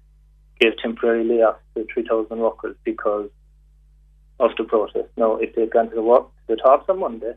gave 0.61 0.73
temporary 0.83 1.25
layoffs 1.25 1.59
to 1.75 1.87
3,000 1.93 2.39
workers 2.39 2.77
because 2.85 3.31
of 4.39 4.51
the 4.57 4.65
protest. 4.65 5.09
Now, 5.17 5.37
if 5.37 5.55
they'd 5.55 5.71
gone 5.71 5.91
to 5.91 5.95
the, 5.95 6.03
work, 6.03 6.29
the 6.49 6.57
talks 6.57 6.89
on 6.89 7.01
Monday, 7.01 7.35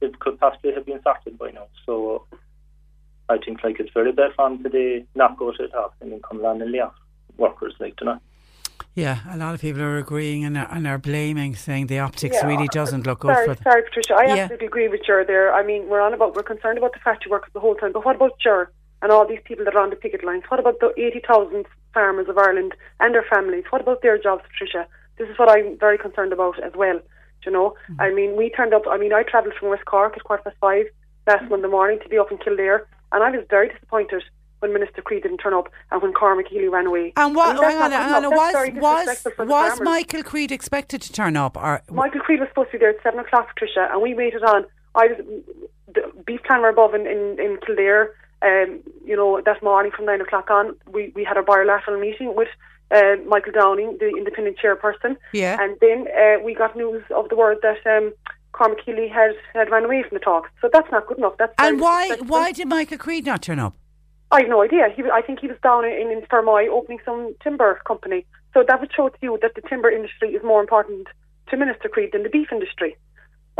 it 0.00 0.18
could 0.18 0.38
possibly 0.40 0.72
have 0.74 0.86
been 0.86 1.00
sorted 1.02 1.38
by 1.38 1.50
now. 1.50 1.68
So 1.86 2.26
I 3.28 3.38
think 3.38 3.62
like 3.62 3.78
it's 3.78 3.92
very 3.92 4.12
bad 4.12 4.32
for 4.34 4.48
them 4.48 4.62
today 4.62 5.04
not 5.14 5.38
go 5.38 5.52
to 5.52 5.58
the 5.62 5.68
talks 5.68 5.96
and 6.00 6.10
then 6.12 6.20
come 6.28 6.40
along 6.40 6.62
and 6.62 6.72
lay 6.72 6.80
off 6.80 6.94
workers, 7.36 7.74
like, 7.78 7.94
you 8.00 8.06
know. 8.06 8.20
Yeah, 8.94 9.20
a 9.30 9.36
lot 9.36 9.54
of 9.54 9.60
people 9.60 9.82
are 9.82 9.98
agreeing 9.98 10.44
and 10.44 10.58
are, 10.58 10.68
and 10.70 10.86
are 10.86 10.98
blaming, 10.98 11.54
saying 11.54 11.86
the 11.86 12.00
optics 12.00 12.36
Yeah, 12.42 12.46
really 12.48 12.64
uh, 12.64 12.72
doesn't 12.72 13.06
look 13.06 13.20
good 13.20 13.34
Sorry, 13.34 13.46
for 13.46 13.54
them. 13.54 13.62
sorry, 13.62 13.82
Patricia. 13.84 14.14
I 14.14 14.24
Yeah. 14.26 14.42
absolutely 14.42 14.66
agree 14.66 14.88
with 14.88 15.02
you 15.06 15.24
there. 15.26 15.54
I 15.54 15.62
mean, 15.62 15.88
we're 15.88 16.00
on 16.00 16.12
about 16.12 16.34
we're 16.34 16.42
concerned 16.42 16.78
about 16.78 16.92
the 16.92 16.98
factory 16.98 17.30
workers 17.30 17.50
the 17.52 17.60
whole 17.60 17.76
time, 17.76 17.92
but 17.92 18.04
what 18.04 18.16
about 18.16 18.32
Ger 18.40 18.72
and 19.02 19.10
all 19.12 19.26
these 19.26 19.40
people 19.44 19.64
that 19.64 19.74
are 19.74 19.80
on 19.80 19.90
the 19.90 19.96
picket 19.96 20.24
lines? 20.24 20.44
What 20.48 20.60
about 20.60 20.80
the 20.80 20.92
eighty 20.96 21.20
thousand 21.26 21.66
farmers 21.94 22.28
of 22.28 22.38
Ireland 22.38 22.74
and 23.00 23.14
their 23.14 23.24
families? 23.28 23.64
What 23.70 23.80
about 23.82 24.02
their 24.02 24.18
jobs, 24.18 24.42
Patricia? 24.50 24.86
This 25.18 25.28
is 25.28 25.38
what 25.38 25.50
I'm 25.50 25.78
very 25.78 25.98
concerned 25.98 26.32
about 26.32 26.62
as 26.62 26.72
well. 26.74 26.98
Do 26.98 27.46
You 27.46 27.52
know, 27.52 27.74
Mm-hmm. 27.90 28.00
I 28.00 28.10
mean, 28.12 28.36
we 28.36 28.50
turned 28.50 28.74
up. 28.74 28.82
I 28.90 28.96
mean, 28.98 29.12
I 29.12 29.22
travelled 29.22 29.54
from 29.58 29.70
West 29.70 29.84
Cork 29.86 30.14
at 30.16 30.24
quarter 30.24 30.42
past 30.44 30.56
five 30.60 30.86
last 31.26 31.48
Monday 31.50 31.68
morning 31.68 31.98
to 32.02 32.08
be 32.08 32.18
up 32.18 32.30
in 32.30 32.38
Kildare, 32.38 32.86
and 33.12 33.22
I 33.24 33.30
was 33.30 33.44
very 33.48 33.68
disappointed 33.68 34.22
when 34.60 34.72
Minister 34.74 35.00
Creed 35.00 35.22
didn't 35.22 35.38
turn 35.38 35.54
up 35.54 35.68
and 35.90 36.02
when 36.02 36.12
Cormac 36.12 36.48
Healy 36.48 36.68
ran 36.68 36.86
away. 36.86 37.12
And 37.16 37.34
what? 37.34 37.56
I 37.56 37.60
mean, 37.60 37.62
hang 37.70 37.82
on, 37.82 37.90
hang 37.92 38.12
on. 38.12 38.24
enough. 38.24 38.38
That's 38.38 38.52
very 38.52 38.70
Was 38.72 38.82
was 38.82 38.98
disrespectful 39.06 39.32
for 39.36 39.44
the 39.46 39.50
was. 39.50 39.80
Michael 39.80 40.22
Creed 40.22 40.52
expected 40.52 41.00
to 41.02 41.12
turn 41.12 41.36
up? 41.36 41.56
Or 41.56 41.82
Michael 41.90 42.20
Creed 42.20 42.40
was 42.40 42.48
supposed 42.50 42.70
to 42.70 42.72
be 42.72 42.80
there 42.80 42.90
at 42.90 43.02
seven 43.02 43.20
o'clock, 43.20 43.48
Patricia, 43.48 43.88
and 43.90 44.02
we 44.02 44.14
waited 44.14 44.42
on. 44.42 44.64
I 44.94 45.06
was 45.06 45.18
the 45.94 46.12
beef 46.26 46.42
plan 46.44 46.60
were 46.60 46.68
above 46.68 46.94
in 46.94 47.06
in, 47.06 47.36
in 47.40 47.58
Kildare. 47.64 48.14
Um, 48.42 48.80
you 49.04 49.16
know 49.16 49.40
that 49.44 49.62
morning 49.62 49.92
from 49.94 50.06
nine 50.06 50.20
o'clock 50.20 50.50
on, 50.50 50.74
we 50.90 51.12
we 51.14 51.24
had 51.24 51.36
a 51.36 51.42
bilateral 51.42 52.00
meeting 52.00 52.34
with 52.34 52.48
uh, 52.90 53.16
Michael 53.26 53.52
Downing, 53.52 53.96
the 54.00 54.08
independent 54.08 54.58
chairperson. 54.58 55.16
Yeah. 55.32 55.56
And 55.60 55.76
then 55.80 56.06
uh, 56.08 56.42
we 56.42 56.54
got 56.54 56.76
news 56.76 57.02
of 57.14 57.28
the 57.28 57.36
word 57.36 57.58
that 57.62 57.86
um, 57.86 58.12
Cormac 58.52 58.84
Keeley 58.84 59.08
had, 59.08 59.32
had 59.54 59.70
ran 59.70 59.84
away 59.84 60.02
from 60.02 60.16
the 60.16 60.24
talks. 60.24 60.50
So 60.60 60.68
that's 60.72 60.90
not 60.90 61.06
good 61.06 61.18
enough. 61.18 61.34
That's 61.38 61.54
And 61.58 61.80
why 61.80 62.16
why 62.26 62.52
did 62.52 62.68
Michael 62.68 62.98
Creed 62.98 63.26
not 63.26 63.42
turn 63.42 63.58
up? 63.58 63.76
I 64.32 64.42
have 64.42 64.48
no 64.48 64.62
idea. 64.62 64.88
He, 64.94 65.02
I 65.12 65.22
think 65.22 65.40
he 65.40 65.48
was 65.48 65.56
down 65.62 65.84
in, 65.84 66.10
in 66.10 66.22
Fermoy 66.22 66.68
opening 66.68 66.98
some 67.04 67.34
timber 67.42 67.80
company. 67.84 68.24
So 68.54 68.64
that 68.66 68.80
would 68.80 68.92
show 68.94 69.08
to 69.08 69.18
you 69.20 69.38
that 69.42 69.54
the 69.54 69.62
timber 69.62 69.90
industry 69.90 70.30
is 70.30 70.42
more 70.44 70.60
important 70.60 71.08
to 71.48 71.56
Minister 71.56 71.88
Creed 71.88 72.10
than 72.12 72.22
the 72.22 72.28
beef 72.28 72.48
industry. 72.52 72.96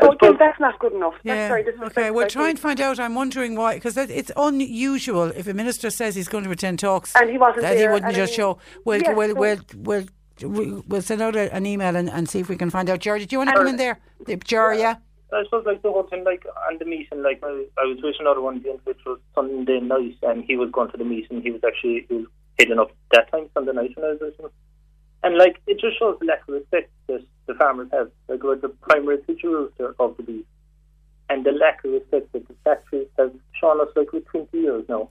Oh, 0.02 0.16
so 0.22 0.28
again, 0.28 0.36
that's 0.38 0.60
not 0.60 0.78
good 0.78 0.92
enough. 0.92 1.14
That's 1.24 1.26
Yeah. 1.26 1.48
very. 1.48 1.64
Okay. 1.86 2.10
We'll 2.10 2.24
I 2.24 2.28
try 2.28 2.42
think. 2.44 2.50
and 2.50 2.58
find 2.60 2.80
out. 2.80 2.98
I'm 3.00 3.14
wondering 3.14 3.56
why, 3.56 3.74
because 3.74 3.96
it's 3.96 4.30
unusual 4.36 5.24
if 5.24 5.46
a 5.46 5.54
minister 5.54 5.90
says 5.90 6.14
he's 6.14 6.28
going 6.28 6.44
to 6.44 6.50
attend 6.50 6.78
talks 6.78 7.14
And 7.16 7.30
he 7.30 7.38
wasn't 7.38 7.62
that 7.62 7.76
he 7.76 7.86
wouldn't 7.88 8.14
just 8.14 8.32
mean- 8.32 8.36
show. 8.36 8.58
We'll 8.84 9.02
Yeah, 9.02 9.12
we'll, 9.14 9.28
so- 9.30 9.34
we'll 9.40 9.58
we'll 9.76 10.04
we'll 10.42 10.84
we'll 10.88 11.02
send 11.02 11.20
out 11.22 11.36
a, 11.36 11.52
an 11.54 11.66
email 11.66 11.94
and, 11.96 12.08
and 12.10 12.28
see 12.28 12.40
if 12.40 12.48
we 12.48 12.56
can 12.56 12.70
find 12.70 12.88
out. 12.90 13.00
Jerry, 13.00 13.24
do 13.26 13.34
you 13.34 13.38
want 13.38 13.50
to 13.50 13.56
come 13.56 13.66
in 13.66 13.76
there? 13.76 13.98
The- 14.26 14.36
Jerry, 14.36 14.78
yeah. 14.78 14.96
I 15.32 15.44
suppose 15.44 15.64
like 15.64 15.80
the 15.82 15.90
whole 15.92 16.02
thing, 16.08 16.24
like 16.24 16.44
on 16.68 16.78
the 16.78 16.84
meeting, 16.84 17.22
like 17.22 17.38
I, 17.44 17.64
I 17.78 17.84
was 17.84 17.98
with 18.02 18.16
another 18.18 18.40
one, 18.40 18.64
which 18.84 18.98
was 19.06 19.20
Sunday 19.34 19.78
night, 19.78 20.16
and 20.22 20.42
he 20.44 20.56
was 20.56 20.70
going 20.72 20.90
to 20.90 20.96
the 20.96 21.04
meeting. 21.04 21.40
He 21.40 21.52
was 21.52 21.60
actually 21.64 22.04
he 22.08 22.14
was 22.16 22.26
heading 22.58 22.78
up 22.80 22.90
that 23.12 23.30
time 23.30 23.48
Sunday 23.54 23.72
night 23.72 23.92
when 23.96 24.06
I 24.06 24.10
was 24.10 24.18
with 24.20 24.40
him. 24.40 24.50
And 25.22 25.36
like 25.36 25.60
it 25.66 25.78
just 25.80 25.98
shows 25.98 26.18
the 26.18 26.26
lack 26.26 26.42
of 26.48 26.54
respect 26.54 26.90
that 27.08 27.24
the 27.46 27.54
farmers 27.54 27.88
have. 27.92 28.10
Like 28.28 28.42
we're 28.42 28.56
the 28.56 28.68
primary 28.68 29.18
producer 29.18 29.94
of 29.98 30.16
the 30.16 30.22
beef, 30.22 30.46
and 31.28 31.44
the 31.44 31.52
lack 31.52 31.84
of 31.84 31.92
respect 31.92 32.32
that 32.32 32.48
the 32.48 32.54
factories 32.64 33.08
have 33.18 33.32
shown 33.60 33.80
us 33.80 33.88
like 33.96 34.12
with 34.12 34.24
twenty 34.26 34.58
years 34.58 34.84
now. 34.88 35.10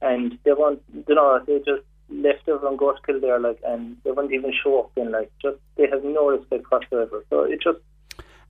And 0.00 0.38
they 0.44 0.52
want, 0.52 0.80
you 0.94 1.14
know, 1.14 1.42
they 1.44 1.58
just 1.58 1.82
left 2.08 2.48
everyone 2.48 2.76
go 2.76 2.92
to 2.92 2.98
kill 3.04 3.20
there, 3.20 3.40
like, 3.40 3.58
and 3.66 3.96
they 4.04 4.12
won't 4.12 4.32
even 4.32 4.52
show 4.62 4.78
up. 4.80 4.92
And 4.96 5.10
like, 5.10 5.30
just 5.42 5.56
they 5.76 5.88
have 5.88 6.04
no 6.04 6.28
respect 6.28 6.70
whatsoever. 6.70 7.24
So 7.30 7.42
it 7.42 7.60
just 7.60 7.78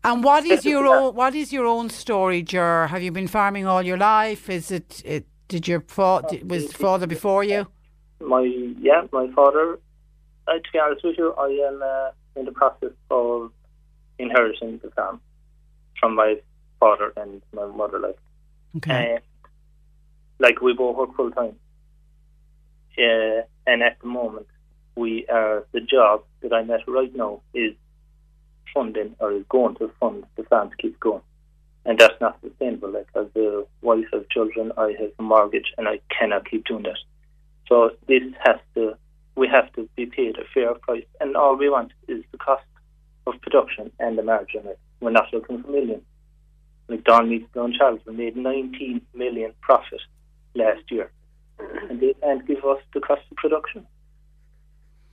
And 0.05 0.23
what 0.23 0.45
is 0.45 0.65
your 0.65 0.87
own 0.87 1.15
what 1.15 1.35
is 1.35 1.53
your 1.53 1.67
own 1.67 1.91
story, 1.91 2.43
Jer? 2.43 2.87
Have 2.87 3.03
you 3.03 3.11
been 3.11 3.29
farming 3.29 3.67
all 3.67 3.83
your 3.83 3.97
life? 3.99 4.49
Is 4.49 4.71
it, 4.71 5.03
it 5.05 5.27
did 5.49 5.67
your 5.67 5.81
fa- 5.81 6.03
uh, 6.03 6.29
did- 6.31 6.51
was 6.51 6.73
father 6.73 7.07
before 7.07 7.43
you? 7.45 7.67
my 8.21 8.43
yeah, 8.81 9.03
my 9.13 9.29
father. 9.33 9.79
Uh, 10.49 10.55
to 10.55 10.73
be 10.73 10.79
honest 10.79 11.05
with 11.05 11.19
you, 11.19 11.35
I 11.35 11.49
am 11.69 11.83
uh, 11.83 12.11
in 12.37 12.47
the 12.47 12.53
process 12.53 12.93
of 13.11 13.53
inheriting 14.19 14.81
the 14.83 14.91
farm 14.91 15.21
from 16.01 16.15
my 16.15 16.37
father 16.81 17.13
and 17.17 17.43
my 17.53 17.67
mother. 17.67 17.99
Like, 17.99 18.19
Okay. 18.77 19.17
uh, 19.17 19.19
like 20.39 20.61
we 20.61 20.73
both 20.73 20.97
work 20.97 21.17
full 21.17 21.31
time. 21.31 21.57
Uh, 22.97 23.43
and 23.67 23.83
at 23.83 23.99
the 24.01 24.07
moment, 24.07 24.47
we 24.97 25.27
are 25.29 25.67
the 25.73 25.81
job 25.81 26.25
that 26.41 26.53
I'm 26.53 26.71
at 26.71 26.87
right 26.89 27.15
now 27.15 27.43
is 27.55 27.75
funding 28.75 29.15
or 29.21 29.33
is 29.33 29.45
going 29.49 29.77
to 29.77 29.91
fund 30.01 30.25
the 30.37 30.43
farm 30.45 30.71
to 30.71 30.77
keep 30.77 30.99
going. 31.01 31.23
And 31.85 31.99
that's 31.99 32.21
not 32.21 32.39
sustainable. 32.43 32.91
Like 32.91 33.09
as 33.15 33.27
a 33.37 33.65
wife 33.83 34.13
of 34.13 34.29
children, 34.31 34.73
I 34.77 34.95
have 35.01 35.13
a 35.19 35.23
mortgage 35.23 35.73
and 35.79 35.89
I 35.89 36.01
cannot 36.17 36.49
keep 36.51 36.65
doing 36.67 36.83
that. 36.85 36.99
So 37.69 37.93
this 38.07 38.23
has 38.45 38.57
to, 38.75 38.97
we 39.39 39.49
have 39.49 39.73
to 39.75 39.89
be 39.97 40.07
paid 40.07 40.37
a 40.37 40.45
fair 40.53 40.75
price, 40.75 41.05
and 41.21 41.37
all 41.37 41.57
we 41.57 41.71
want 41.71 41.93
is 42.09 42.25
the 42.33 42.39
cost 42.39 42.65
of 43.27 43.41
production 43.41 43.91
and 44.01 44.19
the 44.19 44.23
margin. 44.23 44.65
We're 45.01 45.11
not 45.11 45.33
looking 45.33 45.63
for 45.63 45.71
millions. 45.71 46.03
Like 46.89 47.05
Don 47.05 47.73
Charles, 47.79 48.01
we 48.07 48.15
made 48.15 48.37
19 48.37 49.01
million 49.15 49.53
profit 49.61 50.01
last 50.55 50.91
year, 50.91 51.11
and 51.89 52.01
they 52.01 52.15
can't 52.15 52.47
give 52.47 52.65
us 52.65 52.81
the 52.93 53.01
cost 53.01 53.23
of 53.31 53.37
production. 53.37 53.87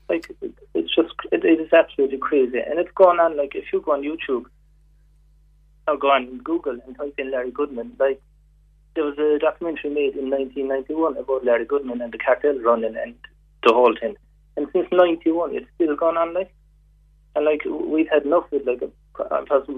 Like 0.09 0.29
it, 0.41 0.53
it's 0.73 0.95
just, 0.95 1.13
it, 1.31 1.45
it 1.45 1.59
is 1.59 1.71
absolutely 1.71 2.17
crazy, 2.17 2.59
and 2.59 2.79
it's 2.79 2.91
going 2.95 3.19
on. 3.19 3.37
Like 3.37 3.53
if 3.53 3.65
you 3.71 3.81
go 3.81 3.91
on 3.91 4.01
YouTube 4.01 4.45
or 5.87 5.97
go 5.97 6.11
on 6.11 6.39
Google 6.39 6.79
and 6.85 6.97
type 6.97 7.13
in 7.19 7.31
Larry 7.31 7.51
Goodman, 7.51 7.93
like 7.99 8.21
there 8.95 9.03
was 9.03 9.19
a 9.19 9.37
documentary 9.39 9.91
made 9.91 10.15
in 10.15 10.31
1991 10.31 11.17
about 11.17 11.45
Larry 11.45 11.65
Goodman 11.65 12.01
and 12.01 12.13
the 12.13 12.17
cartel 12.17 12.57
running 12.59 12.95
and 12.95 13.15
the 13.65 13.73
whole 13.73 13.95
thing. 13.99 14.15
And 14.57 14.67
since 14.71 14.87
91, 14.91 15.55
it's 15.55 15.67
still 15.75 15.95
gone 15.95 16.17
on 16.17 16.33
like. 16.33 16.53
And 17.35 17.43
like 17.43 17.63
we've 17.65 18.07
had 18.09 18.23
enough 18.23 18.45
with 18.51 18.65
like 18.65 18.81
a 18.81 18.89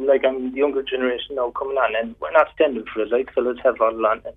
like 0.05 0.23
I'm 0.23 0.51
the 0.51 0.57
younger 0.57 0.83
generation 0.83 1.35
now 1.35 1.51
coming 1.51 1.77
on, 1.77 1.95
and 1.95 2.15
we're 2.19 2.31
not 2.31 2.47
standing 2.53 2.85
for 2.93 3.01
it. 3.01 3.11
Like 3.11 3.33
fellas 3.33 3.57
have 3.63 3.81
all 3.81 4.05
on 4.05 4.21
and 4.25 4.35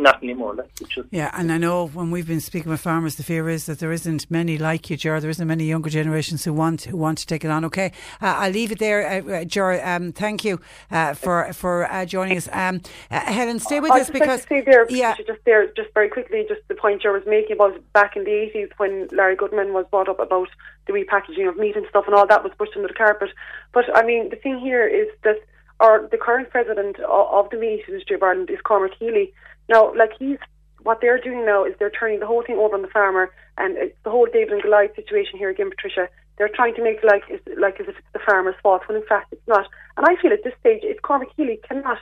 not 0.00 0.22
anymore. 0.22 0.54
Like 0.54 0.74
just 0.74 1.08
Yeah, 1.10 1.30
and 1.34 1.52
I 1.52 1.58
know 1.58 1.86
when 1.86 2.10
we've 2.10 2.26
been 2.26 2.40
speaking 2.40 2.70
with 2.70 2.80
farmers, 2.80 3.16
the 3.16 3.22
fear 3.22 3.48
is 3.48 3.66
that 3.66 3.78
there 3.78 3.92
isn't 3.92 4.30
many 4.30 4.58
like 4.58 4.90
you, 4.90 4.96
Ger. 4.96 5.20
There 5.20 5.30
isn't 5.30 5.46
many 5.46 5.64
younger 5.64 5.90
generations 5.90 6.44
who 6.44 6.52
want 6.52 6.82
who 6.82 6.96
want 6.96 7.18
to 7.18 7.26
take 7.26 7.44
it 7.44 7.50
on. 7.50 7.64
Okay, 7.66 7.92
uh, 8.20 8.36
I'll 8.38 8.50
leave 8.50 8.72
it 8.72 8.78
there, 8.78 9.06
uh, 9.06 9.32
uh, 9.32 9.44
Ger. 9.44 9.84
Um, 9.86 10.12
thank 10.12 10.44
you 10.44 10.60
uh, 10.90 11.14
for 11.14 11.52
for 11.52 11.90
uh, 11.90 12.04
joining 12.04 12.36
us. 12.36 12.48
Um, 12.52 12.80
uh, 13.10 13.20
Helen, 13.20 13.60
stay 13.60 13.80
with 13.80 13.92
I'd 13.92 14.00
us 14.00 14.06
just 14.08 14.12
because 14.12 14.28
like 14.28 14.42
to 14.42 14.48
say 14.48 14.60
there, 14.62 14.86
yeah, 14.90 15.16
just 15.16 15.44
there, 15.44 15.66
just 15.72 15.92
very 15.94 16.08
quickly, 16.08 16.44
just 16.48 16.60
the 16.68 16.74
point 16.74 17.04
you 17.04 17.12
was 17.12 17.22
making 17.26 17.56
about 17.56 17.80
back 17.92 18.16
in 18.16 18.24
the 18.24 18.32
eighties 18.32 18.68
when 18.78 19.08
Larry 19.12 19.36
Goodman 19.36 19.72
was 19.72 19.86
brought 19.90 20.08
up 20.08 20.20
about 20.20 20.48
the 20.86 20.92
repackaging 20.92 21.48
of 21.48 21.56
meat 21.56 21.76
and 21.76 21.86
stuff 21.88 22.04
and 22.06 22.14
all 22.14 22.26
that 22.26 22.42
was 22.42 22.52
pushed 22.58 22.76
under 22.76 22.88
the 22.88 22.94
carpet. 22.94 23.30
But 23.72 23.84
I 23.94 24.04
mean, 24.04 24.30
the 24.30 24.36
thing 24.36 24.58
here 24.58 24.86
is 24.86 25.08
that 25.24 25.36
our 25.80 26.06
the 26.08 26.18
current 26.18 26.50
president 26.50 26.98
of, 27.00 27.46
of 27.46 27.50
the 27.50 27.56
meat 27.56 27.84
industry 27.88 28.16
of 28.16 28.22
Ireland 28.22 28.50
is 28.50 28.60
Cormac 28.62 28.94
Healy. 28.98 29.32
Now, 29.70 29.94
like 29.94 30.10
he's 30.18 30.38
what 30.82 30.98
they're 31.00 31.20
doing 31.20 31.46
now 31.46 31.64
is 31.64 31.74
they're 31.78 31.90
turning 31.90 32.18
the 32.20 32.26
whole 32.26 32.42
thing 32.42 32.56
over 32.56 32.74
on 32.74 32.82
the 32.82 32.88
farmer, 32.88 33.30
and 33.56 33.76
it's 33.76 33.96
the 34.02 34.10
whole 34.10 34.26
David 34.26 34.54
and 34.54 34.62
Goliath 34.62 34.96
situation 34.96 35.38
here 35.38 35.50
again, 35.50 35.70
Patricia. 35.70 36.08
They're 36.36 36.50
trying 36.52 36.74
to 36.74 36.82
make 36.82 37.04
like 37.04 37.22
like 37.56 37.78
as 37.80 37.86
if 37.86 37.96
it's 37.96 38.12
the 38.12 38.18
farmer's 38.26 38.56
fault, 38.62 38.82
when 38.88 38.96
in 38.96 39.06
fact 39.06 39.32
it's 39.32 39.46
not. 39.46 39.66
And 39.96 40.06
I 40.08 40.20
feel 40.20 40.32
at 40.32 40.42
this 40.42 40.54
stage, 40.58 40.80
if 40.82 41.00
Cormac 41.02 41.28
Healy 41.36 41.60
cannot 41.68 41.98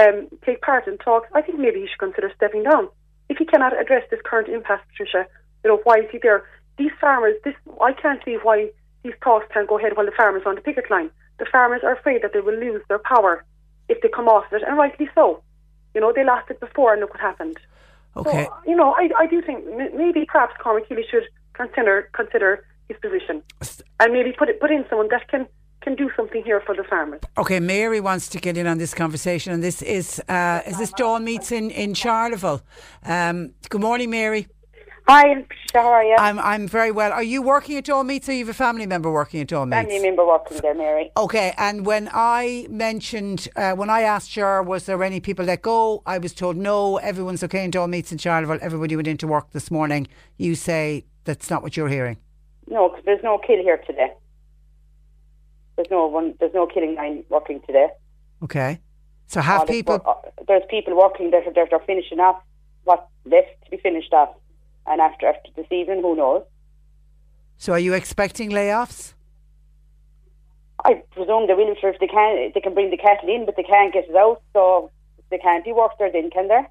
um, 0.00 0.28
take 0.44 0.60
part 0.60 0.88
in 0.88 0.98
talks, 0.98 1.28
I 1.34 1.42
think 1.42 1.58
maybe 1.58 1.80
he 1.80 1.86
should 1.86 1.98
consider 1.98 2.32
stepping 2.34 2.64
down. 2.64 2.88
If 3.28 3.38
he 3.38 3.44
cannot 3.44 3.78
address 3.78 4.02
this 4.10 4.20
current 4.24 4.48
impasse, 4.48 4.80
Patricia, 4.88 5.26
you 5.62 5.70
know, 5.70 5.80
why 5.84 5.98
is 5.98 6.10
he 6.10 6.18
there? 6.18 6.44
These 6.78 6.92
farmers, 7.00 7.36
this 7.44 7.54
I 7.80 7.92
can't 7.92 8.20
see 8.24 8.38
why 8.42 8.70
these 9.04 9.14
talks 9.22 9.46
can't 9.52 9.68
go 9.68 9.78
ahead 9.78 9.96
while 9.96 10.06
the 10.06 10.12
farmers 10.16 10.42
are 10.44 10.48
on 10.48 10.56
the 10.56 10.62
picket 10.62 10.90
line. 10.90 11.10
The 11.38 11.46
farmers 11.52 11.82
are 11.84 11.94
afraid 11.94 12.22
that 12.22 12.32
they 12.32 12.40
will 12.40 12.58
lose 12.58 12.82
their 12.88 12.98
power 12.98 13.44
if 13.88 14.00
they 14.00 14.08
come 14.08 14.28
off 14.28 14.50
it, 14.52 14.62
and 14.66 14.76
rightly 14.76 15.08
so. 15.14 15.42
You 15.94 16.00
know, 16.00 16.12
they 16.12 16.24
lost 16.24 16.50
it 16.50 16.60
before, 16.60 16.92
and 16.92 17.00
look 17.00 17.10
what 17.10 17.20
happened. 17.20 17.58
okay. 18.16 18.44
So, 18.44 18.70
you 18.70 18.76
know, 18.76 18.94
I, 18.94 19.10
I 19.18 19.26
do 19.26 19.40
think 19.42 19.64
m- 19.66 19.96
maybe 19.96 20.24
perhaps 20.26 20.54
Cormac 20.62 20.86
Healy 20.88 21.04
should 21.10 21.24
consider 21.54 22.08
consider 22.12 22.64
his 22.88 22.96
position, 22.98 23.42
and 24.00 24.12
maybe 24.12 24.32
put 24.32 24.48
it 24.48 24.60
put 24.60 24.70
in 24.70 24.84
someone 24.88 25.08
that 25.10 25.28
can 25.28 25.46
can 25.82 25.94
do 25.94 26.10
something 26.16 26.42
here 26.42 26.60
for 26.60 26.74
the 26.74 26.82
farmers. 26.82 27.20
Okay, 27.36 27.60
Mary 27.60 28.00
wants 28.00 28.28
to 28.28 28.38
get 28.38 28.56
in 28.56 28.66
on 28.66 28.78
this 28.78 28.94
conversation, 28.94 29.52
and 29.52 29.62
this 29.62 29.82
is 29.82 30.20
uh, 30.28 30.60
is 30.66 30.78
this 30.78 30.92
Dawn 30.92 31.24
Meats 31.24 31.52
in 31.52 31.70
in 31.70 31.94
Charleville. 31.94 32.62
Um, 33.04 33.52
good 33.68 33.80
morning, 33.80 34.10
Mary. 34.10 34.46
Hi, 35.06 35.34
Patricia, 35.34 35.82
how 35.82 35.88
are 35.88 36.02
you? 36.02 36.16
I'm 36.18 36.38
I'm 36.38 36.66
very 36.66 36.90
well. 36.90 37.12
Are 37.12 37.22
you 37.22 37.42
working 37.42 37.76
at 37.76 38.06
Meats, 38.06 38.26
or 38.26 38.32
you 38.32 38.38
have 38.38 38.48
a 38.48 38.54
family 38.54 38.86
member 38.86 39.12
working 39.12 39.42
at 39.42 39.48
Dawn 39.48 39.68
Meats? 39.68 39.82
Family 39.82 39.98
member 39.98 40.26
working 40.26 40.56
there, 40.58 40.74
Mary. 40.74 41.12
Okay, 41.14 41.52
and 41.58 41.84
when 41.84 42.08
I 42.14 42.66
mentioned, 42.70 43.48
uh, 43.54 43.72
when 43.72 43.90
I 43.90 44.00
asked 44.00 44.34
her, 44.36 44.62
was 44.62 44.86
there 44.86 45.02
any 45.04 45.20
people 45.20 45.44
let 45.44 45.60
go? 45.60 46.02
I 46.06 46.16
was 46.16 46.32
told 46.32 46.56
no, 46.56 46.96
everyone's 46.96 47.44
okay 47.44 47.64
in 47.64 47.90
Meats 47.90 48.12
in 48.12 48.18
Charleville. 48.18 48.58
Everybody 48.62 48.96
went 48.96 49.06
into 49.06 49.26
work 49.26 49.50
this 49.50 49.70
morning. 49.70 50.08
You 50.38 50.54
say 50.54 51.04
that's 51.24 51.50
not 51.50 51.62
what 51.62 51.76
you're 51.76 51.88
hearing. 51.88 52.16
No, 52.66 52.88
because 52.88 53.04
there's 53.04 53.22
no 53.22 53.36
kill 53.36 53.62
here 53.62 53.82
today. 53.86 54.10
There's 55.76 55.90
no 55.90 56.06
one. 56.06 56.34
There's 56.40 56.54
no 56.54 56.66
killing 56.66 56.94
line 56.94 57.24
working 57.28 57.60
today. 57.66 57.88
Okay, 58.42 58.80
so 59.26 59.42
have 59.42 59.66
people? 59.66 60.00
uh, 60.06 60.14
there's 60.48 60.62
people 60.70 60.96
working 60.96 61.30
that 61.32 61.46
are, 61.46 61.52
that 61.52 61.74
are 61.74 61.82
finishing 61.86 62.20
off 62.20 62.40
what's 62.84 63.06
left 63.26 63.48
to 63.64 63.70
be 63.70 63.76
finished 63.76 64.14
off, 64.14 64.30
and 64.86 65.00
after 65.00 65.26
after 65.26 65.50
this 65.56 65.66
evening, 65.70 66.02
who 66.02 66.16
knows? 66.16 66.44
So 67.56 67.72
are 67.72 67.78
you 67.78 67.94
expecting 67.94 68.50
layoffs? 68.50 69.14
I 70.84 71.02
presume 71.12 71.46
they 71.46 71.54
will. 71.54 71.74
Sure, 71.80 71.90
if 71.90 72.00
they 72.00 72.06
can, 72.06 72.50
they 72.52 72.60
can 72.60 72.74
bring 72.74 72.90
the 72.90 72.96
cattle 72.96 73.28
in, 73.28 73.46
but 73.46 73.56
they 73.56 73.62
can't 73.62 73.92
get 73.92 74.08
it 74.08 74.16
out. 74.16 74.42
So 74.52 74.90
they 75.30 75.38
can't 75.38 75.64
be 75.64 75.72
worked 75.72 75.98
there. 75.98 76.12
Then 76.12 76.30
can 76.30 76.48
there? 76.48 76.68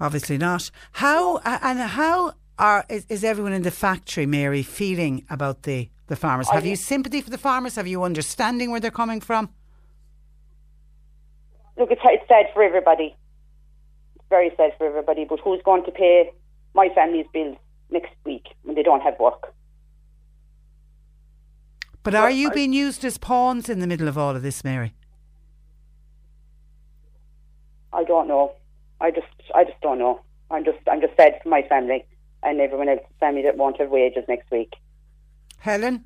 Obviously 0.00 0.38
not. 0.38 0.70
How 0.92 1.38
and 1.38 1.80
how 1.80 2.34
are 2.58 2.84
is, 2.88 3.06
is 3.08 3.24
everyone 3.24 3.52
in 3.52 3.62
the 3.62 3.70
factory, 3.70 4.26
Mary, 4.26 4.62
feeling 4.62 5.24
about 5.28 5.62
the 5.64 5.88
the 6.06 6.16
farmers? 6.16 6.48
Have 6.50 6.66
you 6.66 6.76
sympathy 6.76 7.20
for 7.20 7.30
the 7.30 7.38
farmers? 7.38 7.74
Have 7.76 7.86
you 7.86 8.02
understanding 8.04 8.70
where 8.70 8.80
they're 8.80 8.90
coming 8.90 9.20
from? 9.20 9.50
Look, 11.76 11.90
it's, 11.90 12.00
it's 12.04 12.28
sad 12.28 12.46
for 12.52 12.62
everybody. 12.62 13.16
It's 14.16 14.24
very 14.28 14.52
sad 14.56 14.72
for 14.76 14.86
everybody. 14.86 15.24
But 15.24 15.40
who's 15.40 15.62
going 15.64 15.84
to 15.84 15.90
pay 15.90 16.32
my 16.74 16.88
family's 16.94 17.26
bills 17.32 17.56
next 17.90 18.12
week 18.24 18.46
when 18.62 18.74
they 18.74 18.82
don't 18.82 19.00
have 19.00 19.18
work? 19.18 19.54
But 22.02 22.14
are 22.14 22.30
you 22.30 22.50
being 22.50 22.72
used 22.72 23.04
as 23.04 23.18
pawns 23.18 23.68
in 23.68 23.80
the 23.80 23.86
middle 23.86 24.08
of 24.08 24.16
all 24.16 24.34
of 24.34 24.42
this, 24.42 24.64
Mary? 24.64 24.94
I 27.92 28.04
don't 28.04 28.26
know. 28.28 28.52
I 29.00 29.10
just, 29.10 29.26
I 29.54 29.64
just 29.64 29.80
don't 29.82 29.98
know. 29.98 30.20
I'm 30.50 30.64
just, 30.64 30.78
I'm 30.90 31.00
just 31.00 31.16
sad 31.16 31.40
for 31.42 31.48
my 31.48 31.62
family. 31.62 32.04
and 32.42 32.60
everyone 32.60 32.88
else's 32.88 33.06
family 33.18 33.42
that 33.42 33.56
won't 33.56 33.78
have 33.78 33.90
wages 33.90 34.24
next 34.28 34.50
week. 34.50 34.72
Helen? 35.58 36.04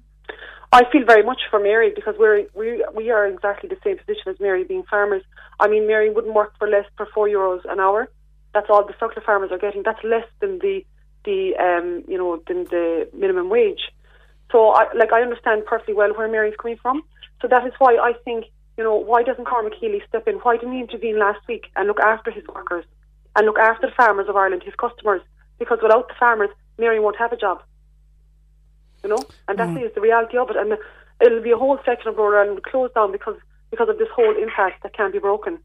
I 0.73 0.83
feel 0.91 1.05
very 1.07 1.23
much 1.23 1.43
for 1.51 1.61
Mary 1.61 1.93
because 1.95 2.17
we're 2.19 2.47
we 2.55 2.85
we 2.95 3.11
are 3.11 3.27
exactly 3.29 3.69
the 3.69 3.77
same 3.85 3.97
position 3.97 4.33
as 4.33 4.41
Mary 4.41 4.65
being 4.65 4.83
farmers. 4.91 5.23
I 5.61 5.69
mean, 5.69 5.87
Mary 5.87 6.11
wouldn't 6.11 6.35
work 6.35 6.55
for 6.59 6.69
less 6.69 6.87
for 6.97 7.07
four 7.15 7.29
euros 7.29 7.61
an 7.71 7.79
hour. 7.79 8.09
That's 8.55 8.71
all 8.71 8.87
the 8.87 8.95
suckler 8.95 9.25
farmers 9.25 9.51
are 9.53 9.59
getting. 9.59 9.83
That's 9.83 10.03
less 10.05 10.27
than 10.41 10.59
the 10.61 10.85
the 11.25 11.57
um 11.57 12.05
you 12.09 12.17
know 12.17 12.41
than 12.49 12.65
the 12.65 13.09
minimum 13.13 13.51
wage. 13.51 13.91
So 14.53 14.71
I 14.71 14.93
like 14.95 15.13
I 15.13 15.23
understand 15.23 15.67
perfectly 15.67 15.95
well 15.95 16.13
where 16.15 16.29
Mary's 16.29 16.57
coming 16.61 16.79
from. 16.81 17.03
So 17.43 17.49
that 17.49 17.67
is 17.67 17.73
why 17.79 17.97
I 17.97 18.13
think 18.25 18.47
you 18.79 18.85
know 18.85 18.95
why 18.97 19.23
doesn't 19.23 19.45
Cormac 19.47 19.75
Healy 19.75 20.03
step 20.09 20.27
in? 20.29 20.37
Why 20.37 20.57
didn't 20.57 20.75
he 20.75 20.81
intervene 20.81 21.19
last 21.19 21.41
week 21.49 21.67
and 21.77 21.89
look 21.89 22.01
after 22.01 22.31
his 22.31 22.45
workers 22.55 22.85
and 23.37 23.47
look 23.47 23.59
after 23.59 23.89
the 23.89 23.95
farmers 23.95 24.29
of 24.29 24.37
Ireland, 24.37 24.63
his 24.65 24.75
customers? 24.75 25.23
Because 25.59 25.79
without 25.83 26.09
the 26.09 26.15
farmers, 26.19 26.51
Mary 26.79 27.01
won't 27.01 27.17
have 27.17 27.33
a 27.33 27.37
job 27.37 27.63
you 29.05 29.11
know, 29.11 29.27
and 29.47 29.59
that 29.59 29.69
Mm. 29.69 29.85
is 29.87 29.95
the 29.95 30.01
reality 30.01 30.37
of 30.39 30.51
it. 30.51 30.57
And 30.57 30.77
it'll 31.21 31.43
be 31.43 31.53
a 31.53 31.57
whole 31.57 31.79
section 31.85 32.09
of 32.09 32.17
Road 32.17 32.35
Island 32.41 32.63
closed 32.65 32.95
down 32.95 33.13
because 33.13 33.37
because 33.71 33.89
of 33.89 33.99
this 33.99 34.09
whole 34.11 34.37
impact 34.37 34.83
that 34.83 34.95
can't 34.95 35.13
be 35.13 35.19
broken. 35.19 35.59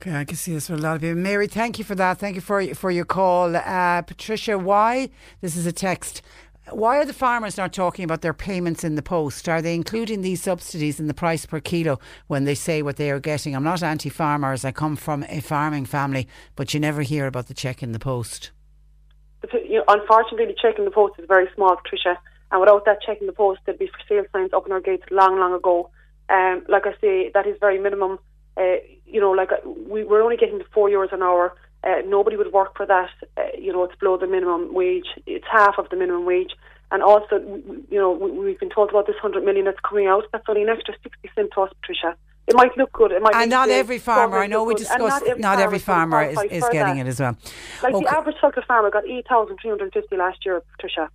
Okay, 0.00 0.16
I 0.16 0.24
can 0.24 0.36
see 0.36 0.54
this 0.54 0.68
for 0.68 0.74
a 0.74 0.78
lot 0.78 0.94
of 0.96 1.02
people. 1.02 1.20
Mary, 1.20 1.46
thank 1.46 1.78
you 1.78 1.84
for 1.84 1.94
that. 1.94 2.16
Thank 2.16 2.34
you 2.34 2.40
for 2.40 2.74
for 2.74 2.90
your 2.90 3.04
call. 3.04 3.54
Uh, 3.54 4.00
Patricia, 4.00 4.56
why? 4.56 5.10
This 5.42 5.56
is 5.56 5.66
a 5.66 5.72
text. 5.72 6.22
Why 6.70 6.96
are 6.96 7.04
the 7.04 7.12
farmers 7.12 7.58
not 7.58 7.74
talking 7.74 8.06
about 8.06 8.22
their 8.22 8.32
payments 8.32 8.82
in 8.82 8.94
the 8.94 9.02
post? 9.02 9.46
Are 9.46 9.60
they 9.60 9.74
including 9.74 10.22
these 10.22 10.42
subsidies 10.42 11.00
in 11.00 11.06
the 11.06 11.12
price 11.12 11.44
per 11.44 11.60
kilo 11.60 11.98
when 12.28 12.44
they 12.44 12.54
say 12.54 12.80
what 12.80 12.96
they 12.96 13.10
are 13.10 13.20
getting? 13.20 13.54
I'm 13.54 13.62
not 13.64 13.82
anti 13.82 14.08
farmers. 14.08 14.64
I 14.64 14.72
come 14.72 14.96
from 14.96 15.22
a 15.28 15.40
farming 15.40 15.84
family, 15.84 16.26
but 16.56 16.72
you 16.72 16.80
never 16.80 17.02
hear 17.02 17.26
about 17.26 17.48
the 17.48 17.54
check 17.54 17.82
in 17.82 17.92
the 17.92 17.98
post. 17.98 18.52
You 19.52 19.82
unfortunately, 19.86 20.46
the 20.46 20.56
check 20.62 20.78
in 20.78 20.86
the 20.86 20.90
post 20.90 21.18
is 21.18 21.26
very 21.28 21.48
small, 21.54 21.76
Patricia. 21.76 22.18
And 22.52 22.60
without 22.60 22.86
that 22.86 23.02
check 23.04 23.20
in 23.20 23.26
the 23.26 23.34
post, 23.34 23.60
there'd 23.66 23.78
be 23.78 23.88
for 23.88 24.00
sale 24.08 24.24
signs 24.32 24.54
up 24.54 24.64
in 24.64 24.72
our 24.72 24.80
gates 24.80 25.04
long, 25.10 25.38
long 25.38 25.52
ago. 25.52 25.90
Um, 26.30 26.64
like 26.70 26.86
I 26.86 26.94
say, 27.02 27.30
that 27.34 27.46
is 27.46 27.58
very 27.60 27.78
minimum. 27.78 28.18
Uh, 28.56 28.76
you 29.06 29.20
know, 29.20 29.30
like 29.30 29.50
uh, 29.52 29.56
we, 29.68 30.04
we're 30.04 30.22
only 30.22 30.36
getting 30.36 30.60
four 30.72 30.88
euros 30.88 31.12
an 31.12 31.22
hour. 31.22 31.54
Uh, 31.82 32.02
nobody 32.06 32.36
would 32.36 32.52
work 32.52 32.76
for 32.76 32.84
that. 32.86 33.10
Uh, 33.36 33.42
you 33.58 33.72
know, 33.72 33.84
it's 33.84 33.94
below 33.98 34.16
the 34.18 34.26
minimum 34.26 34.74
wage. 34.74 35.06
It's 35.26 35.46
half 35.50 35.78
of 35.78 35.88
the 35.90 35.96
minimum 35.96 36.26
wage. 36.26 36.52
And 36.92 37.02
also, 37.02 37.36
you 37.90 37.98
know, 37.98 38.10
we, 38.12 38.30
we've 38.32 38.58
been 38.60 38.70
told 38.70 38.90
about 38.90 39.06
this 39.06 39.16
100 39.22 39.44
million 39.44 39.64
that's 39.64 39.78
coming 39.88 40.06
out. 40.06 40.24
That's 40.32 40.44
only 40.48 40.62
an 40.62 40.68
extra 40.68 40.94
60 41.02 41.30
cent 41.34 41.50
to 41.54 41.62
us, 41.62 41.72
Patricia. 41.80 42.16
It 42.48 42.56
might 42.56 42.76
look 42.76 42.92
good. 42.92 43.12
It 43.12 43.22
might 43.22 43.34
And 43.36 43.48
not 43.48 43.68
every 43.70 43.98
farmer, 43.98 44.38
I 44.38 44.48
know 44.48 44.64
we 44.64 44.74
look 44.74 44.78
good. 44.82 44.88
And 44.90 45.02
discussed, 45.04 45.38
not 45.38 45.60
every 45.60 45.78
farmer 45.78 46.22
is, 46.24 46.38
is 46.50 46.64
getting 46.72 46.96
that. 46.96 47.06
it 47.06 47.08
as 47.08 47.20
well. 47.20 47.36
Like 47.82 47.94
Okay. 47.94 48.04
the 48.04 48.10
average 48.16 48.36
suckler 48.42 48.66
farmer 48.66 48.90
got 48.90 49.06
8,350 49.06 50.16
last 50.16 50.44
year, 50.44 50.60
Patricia. 50.72 51.08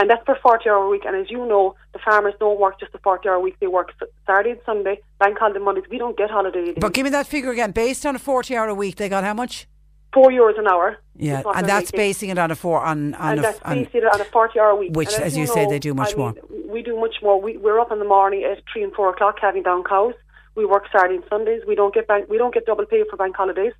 And 0.00 0.08
that's 0.08 0.24
per 0.24 0.34
40 0.34 0.66
hour 0.70 0.88
week. 0.88 1.02
And 1.04 1.14
as 1.14 1.30
you 1.30 1.46
know, 1.46 1.74
the 1.92 1.98
farmers 1.98 2.32
don't 2.40 2.58
work 2.58 2.80
just 2.80 2.94
a 2.94 2.98
40 3.00 3.28
hour 3.28 3.38
week. 3.38 3.56
They 3.60 3.66
work 3.66 3.92
Saturday 4.26 4.52
and 4.52 4.60
Sunday, 4.64 4.98
bank 5.18 5.36
holiday 5.38 5.58
Mondays. 5.58 5.84
We 5.90 5.98
don't 5.98 6.16
get 6.16 6.30
holiday 6.30 6.64
days. 6.64 6.74
But 6.80 6.94
give 6.94 7.04
me 7.04 7.10
that 7.10 7.26
figure 7.26 7.50
again. 7.50 7.72
Based 7.72 8.06
on 8.06 8.16
a 8.16 8.18
40 8.18 8.56
hour 8.56 8.68
a 8.68 8.74
week, 8.74 8.96
they 8.96 9.10
got 9.10 9.24
how 9.24 9.34
much? 9.34 9.68
Four 10.14 10.30
euros 10.30 10.58
an 10.58 10.66
hour. 10.66 10.96
Yeah, 11.16 11.42
and 11.54 11.68
that's 11.68 11.90
basing 11.90 12.30
it 12.30 12.38
on 12.38 12.50
a 12.50 12.54
four 12.56 12.80
on 12.80 13.14
on 13.14 13.32
and 13.32 13.40
a, 13.40 13.42
that's 13.42 13.60
it 13.62 14.04
on 14.04 14.20
a 14.22 14.24
40 14.24 14.58
hour 14.58 14.74
week. 14.74 14.96
Which, 14.96 15.12
And 15.12 15.22
as 15.22 15.36
you 15.36 15.46
say, 15.46 15.64
know, 15.64 15.70
they 15.70 15.78
do 15.78 15.92
much 15.92 16.14
I 16.14 16.16
more. 16.16 16.32
mean, 16.32 16.70
we 16.70 16.82
do 16.82 16.98
much 16.98 17.16
more. 17.22 17.38
We, 17.40 17.58
we're 17.58 17.78
up 17.78 17.92
in 17.92 17.98
the 17.98 18.06
morning 18.06 18.42
at 18.42 18.62
3 18.72 18.84
and 18.84 18.92
4 18.94 19.10
o'clock 19.10 19.36
having 19.38 19.62
down 19.62 19.84
cows. 19.84 20.14
We 20.54 20.64
work 20.64 20.84
Saturday 20.90 21.16
and 21.16 21.24
Sundays. 21.28 21.60
We 21.68 21.74
don't 21.74 21.92
get 21.92 22.08
bank, 22.08 22.30
we 22.30 22.38
don't 22.38 22.54
get 22.54 22.64
double 22.64 22.86
pay 22.86 23.04
for 23.08 23.18
bank 23.18 23.36
holidays. 23.36 23.74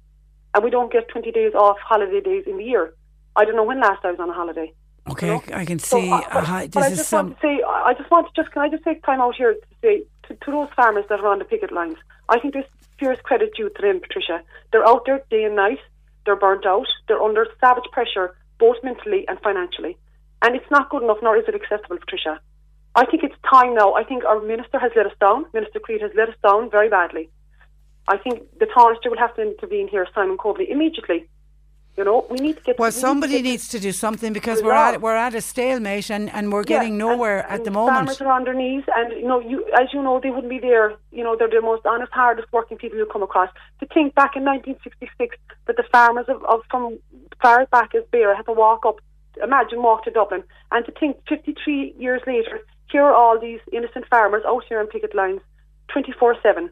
And 0.55 0.63
we 0.63 0.69
don't 0.71 0.93
get 0.93 1.09
20 1.09 1.33
days 1.33 1.55
off 1.55 1.79
holiday 1.83 2.21
days 2.21 2.45
in 2.47 2.59
the 2.59 2.65
year. 2.65 2.93
I 3.37 3.47
don't 3.47 3.57
know 3.57 3.65
when 3.65 3.81
last 3.81 4.05
I 4.05 4.11
was 4.11 4.21
on 4.21 4.29
a 4.29 4.35
holiday. 4.35 4.71
Okay, 5.13 5.41
I 5.55 5.65
can 5.65 5.79
So, 5.79 6.01
see. 6.01 6.11
uh, 6.11 6.21
but, 6.33 6.49
uh, 6.49 6.67
but 6.75 6.83
I 6.85 6.91
just 6.91 7.09
some. 7.09 7.27
want 7.29 7.41
to 7.41 7.47
say, 7.47 7.63
I 7.63 7.91
I 7.91 7.95
just 7.95 8.11
want 8.11 8.27
to 8.29 8.33
just 8.43 8.53
can 8.53 8.63
I 8.63 8.69
just 8.69 8.85
take 8.85 9.03
time 9.05 9.21
out 9.21 9.35
here 9.37 9.55
to 9.55 9.67
say 9.83 10.05
to, 10.29 10.35
to 10.35 10.51
those 10.51 10.69
farmers 10.77 11.05
that 11.09 11.21
are 11.21 11.29
on 11.29 11.39
the 11.39 11.45
picket 11.45 11.73
lines. 11.73 11.97
I 12.29 12.39
think 12.39 12.55
there's 12.55 12.67
fierce 12.99 13.19
credit 13.23 13.51
due 13.57 13.69
to 13.71 13.83
them, 13.83 14.01
Patricia. 14.01 14.43
They're 14.73 14.87
out 14.87 15.03
there 15.07 15.23
day 15.31 15.45
and 15.45 15.57
night. 15.57 15.79
They're 16.25 16.37
burnt 16.37 16.67
out. 16.67 16.87
They're 17.09 17.23
under 17.23 17.47
savage 17.61 17.89
pressure, 17.93 18.37
both 18.59 18.77
mentally 18.83 19.25
and 19.29 19.39
financially. 19.41 19.97
And 20.43 20.55
it's 20.57 20.71
not 20.71 20.91
good 20.91 21.03
enough, 21.03 21.19
nor 21.23 21.37
is 21.37 21.45
it 21.49 21.55
acceptable, 21.55 21.99
Patricia. 21.99 22.41
I 22.95 23.05
think 23.07 23.23
it's 23.23 23.35
time 23.49 23.75
now. 23.75 23.95
I 23.95 24.05
think 24.05 24.25
our 24.25 24.41
minister 24.41 24.79
has 24.79 24.93
let 24.97 25.07
us 25.07 25.13
down. 25.21 25.47
Minister 25.55 25.81
Creed 25.81 26.03
has 26.03 26.11
let 26.17 26.29
us 26.29 26.35
down 26.43 26.71
very 26.71 26.89
badly. 26.89 27.29
I 28.09 28.17
think 28.19 28.43
the 28.59 28.67
Taoiseach 28.67 29.09
will 29.09 29.19
have 29.19 29.35
to 29.37 29.43
intervene 29.43 29.89
here, 29.89 30.07
Simon 30.15 30.37
Coveney, 30.39 30.69
immediately. 30.71 31.29
You 31.97 32.05
know, 32.05 32.27
we 32.31 32.39
need 32.39 32.57
to 32.57 32.63
get. 32.63 32.79
Well, 32.79 32.93
to 32.93 32.99
somebody 32.99 33.35
get 33.35 33.43
needs 33.43 33.69
to 33.69 33.79
do 33.81 33.93
something 33.93 34.33
because 34.33 34.63
We 34.63 34.69
we're 34.69 34.75
at 34.75 35.01
we're 35.01 35.17
at 35.17 35.35
a 35.35 35.41
stalemate 35.41 36.11
and, 36.11 36.31
and 36.31 36.53
we're 36.53 36.61
Yeah, 36.61 36.79
getting 36.79 36.97
nowhere 36.97 37.41
and, 37.41 37.51
at 37.53 37.57
and 37.59 37.67
the 37.67 37.71
moment. 37.73 37.97
Farmers 37.97 38.21
are 38.21 38.33
on 38.33 38.45
their 38.45 38.55
knees, 38.55 38.85
and 38.97 39.13
you 39.13 39.27
know, 39.27 39.41
you 39.41 39.67
as 39.81 39.89
you 39.93 40.03
know, 40.03 40.21
they 40.23 40.31
wouldn't 40.31 40.49
be 40.51 40.61
there. 40.61 40.95
You 41.13 41.25
know, 41.25 41.37
they're 41.37 41.49
the 41.49 41.61
most 41.61 41.85
honest, 41.85 42.13
hardest 42.13 42.49
working 42.53 42.79
people 42.79 42.97
you 42.99 43.07
come 43.07 43.23
across. 43.23 43.51
To 43.81 43.87
think 43.87 44.15
back 44.15 44.37
in 44.37 44.45
1966 44.45 45.37
that 45.67 45.77
the 45.77 45.85
farmers 45.91 46.27
of, 46.29 46.43
of 46.45 46.61
from 46.71 46.99
far 47.43 47.67
back 47.67 47.95
as 47.95 48.05
Bear 48.13 48.35
had 48.35 48.47
to 48.47 48.53
walk 48.53 48.87
up, 48.87 48.97
imagine 49.43 49.83
walk 49.83 50.05
to 50.05 50.11
Dublin, 50.11 50.43
and 50.73 50.87
to 50.87 50.93
think 50.93 51.17
53 51.29 51.95
years 51.99 52.23
later, 52.27 52.61
here 52.91 53.03
are 53.03 53.15
all 53.15 53.39
these 53.39 53.61
innocent 53.73 54.07
farmers 54.09 54.43
out 54.47 54.65
here 54.69 54.81
on 54.81 54.87
picket 54.87 55.15
lines, 55.15 55.41
24/7, 55.95 56.67
uh, 56.67 56.69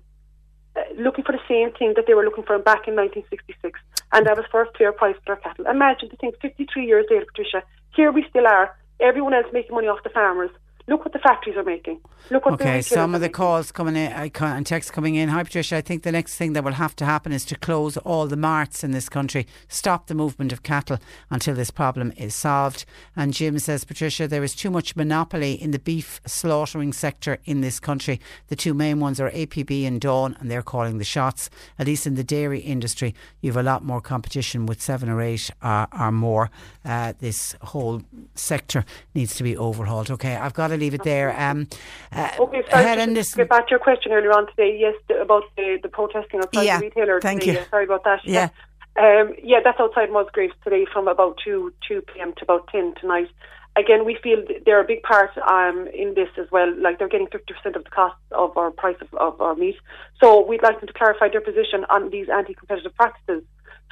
Uh, 0.76 0.82
looking 0.96 1.24
for 1.24 1.32
the 1.32 1.40
same 1.48 1.72
thing 1.72 1.94
that 1.96 2.06
they 2.06 2.14
were 2.14 2.24
looking 2.24 2.44
for 2.44 2.58
back 2.58 2.86
in 2.86 2.94
1966, 2.94 3.80
and 4.12 4.26
that 4.26 4.36
was 4.36 4.46
for 4.50 4.62
a 4.62 4.72
fair 4.76 4.92
price 4.92 5.16
for 5.24 5.34
their 5.34 5.36
cattle. 5.36 5.66
Imagine 5.66 6.08
to 6.10 6.16
think 6.16 6.34
53 6.40 6.86
years 6.86 7.06
later, 7.10 7.26
Patricia, 7.26 7.62
here 7.94 8.12
we 8.12 8.24
still 8.28 8.46
are. 8.46 8.76
Everyone 9.00 9.34
else 9.34 9.46
making 9.52 9.74
money 9.74 9.88
off 9.88 10.02
the 10.02 10.10
farmers. 10.10 10.50
Look 10.88 11.04
what 11.04 11.12
the 11.12 11.18
factories 11.18 11.54
are 11.56 11.62
making. 11.64 12.00
Look 12.30 12.46
what 12.46 12.54
Okay, 12.54 12.80
some 12.80 13.14
of 13.14 13.20
the 13.20 13.26
making. 13.26 13.34
calls 13.34 13.70
coming 13.72 13.94
in 13.94 14.10
I 14.10 14.30
ca- 14.30 14.54
and 14.56 14.64
texts 14.66 14.90
coming 14.90 15.16
in. 15.16 15.28
Hi, 15.28 15.42
Patricia. 15.42 15.76
I 15.76 15.80
think 15.82 16.02
the 16.02 16.10
next 16.12 16.36
thing 16.36 16.54
that 16.54 16.64
will 16.64 16.72
have 16.72 16.96
to 16.96 17.04
happen 17.04 17.30
is 17.30 17.44
to 17.46 17.56
close 17.56 17.98
all 17.98 18.26
the 18.26 18.38
marts 18.38 18.82
in 18.82 18.92
this 18.92 19.10
country, 19.10 19.46
stop 19.68 20.06
the 20.06 20.14
movement 20.14 20.50
of 20.50 20.62
cattle 20.62 20.98
until 21.30 21.54
this 21.54 21.70
problem 21.70 22.10
is 22.16 22.34
solved. 22.34 22.86
And 23.14 23.34
Jim 23.34 23.58
says, 23.58 23.84
Patricia, 23.84 24.26
there 24.26 24.42
is 24.42 24.54
too 24.54 24.70
much 24.70 24.96
monopoly 24.96 25.52
in 25.52 25.72
the 25.72 25.78
beef 25.78 26.22
slaughtering 26.26 26.94
sector 26.94 27.38
in 27.44 27.60
this 27.60 27.78
country. 27.80 28.18
The 28.46 28.56
two 28.56 28.72
main 28.72 28.98
ones 28.98 29.20
are 29.20 29.30
ABP 29.34 29.84
and 29.84 30.00
Dawn, 30.00 30.36
and 30.40 30.50
they're 30.50 30.62
calling 30.62 30.96
the 30.96 31.04
shots. 31.04 31.50
At 31.78 31.86
least 31.86 32.06
in 32.06 32.14
the 32.14 32.24
dairy 32.24 32.60
industry, 32.60 33.14
you 33.42 33.50
have 33.50 33.58
a 33.58 33.62
lot 33.62 33.84
more 33.84 34.00
competition 34.00 34.64
with 34.64 34.80
seven 34.80 35.10
or 35.10 35.20
eight 35.20 35.50
uh, 35.60 35.84
or 35.92 36.10
more. 36.12 36.50
Uh, 36.82 37.12
this 37.18 37.54
whole 37.60 38.00
sector 38.34 38.86
needs 39.14 39.34
to 39.36 39.42
be 39.42 39.54
overhauled. 39.54 40.10
Okay, 40.10 40.34
I've 40.34 40.54
got 40.54 40.77
leave 40.78 40.94
it 40.94 41.02
there. 41.04 41.34
Um, 41.38 41.68
uh, 42.12 42.30
Okay, 42.38 42.62
sorry, 42.70 42.84
Helen, 42.84 43.14
just 43.14 43.30
listen- 43.30 43.38
to 43.38 43.44
get 43.44 43.50
back 43.50 43.66
to 43.68 43.70
your 43.72 43.78
question 43.80 44.12
earlier 44.12 44.32
on 44.32 44.46
today. 44.48 44.76
Yes, 44.78 44.94
about 45.20 45.44
the, 45.56 45.78
the 45.82 45.88
protesting 45.88 46.40
outside 46.40 46.62
Yeah, 46.62 46.78
the 46.78 46.86
retailer. 46.86 47.20
thank 47.20 47.42
today. 47.42 47.60
you. 47.60 47.66
Sorry 47.70 47.84
about 47.84 48.04
that. 48.04 48.20
Yeah. 48.24 48.48
Um, 48.96 49.34
yeah, 49.42 49.58
that's 49.62 49.78
outside 49.78 50.10
Musgraves 50.10 50.54
today 50.64 50.84
from 50.92 51.06
about 51.06 51.38
2, 51.44 51.72
2 51.86 52.02
p.m. 52.12 52.32
to 52.38 52.42
about 52.42 52.66
10 52.68 52.94
tonight. 53.00 53.28
Again, 53.76 54.04
we 54.04 54.18
feel 54.20 54.42
they're 54.66 54.80
a 54.80 54.84
big 54.86 55.02
part 55.04 55.30
um, 55.38 55.86
in 55.94 56.14
this 56.14 56.28
as 56.36 56.50
well. 56.50 56.72
Like 56.80 56.98
they're 56.98 57.08
getting 57.08 57.28
50% 57.28 57.76
of 57.76 57.84
the 57.84 57.90
cost 57.90 58.16
of 58.32 58.56
our 58.56 58.72
price 58.72 58.96
of, 59.00 59.14
of 59.14 59.40
our 59.40 59.54
meat. 59.54 59.76
So 60.20 60.44
we'd 60.44 60.64
like 60.64 60.80
them 60.80 60.88
to 60.88 60.92
clarify 60.92 61.28
their 61.28 61.40
position 61.40 61.84
on 61.88 62.10
these 62.10 62.28
anti-competitive 62.28 62.92
practices. 62.96 63.44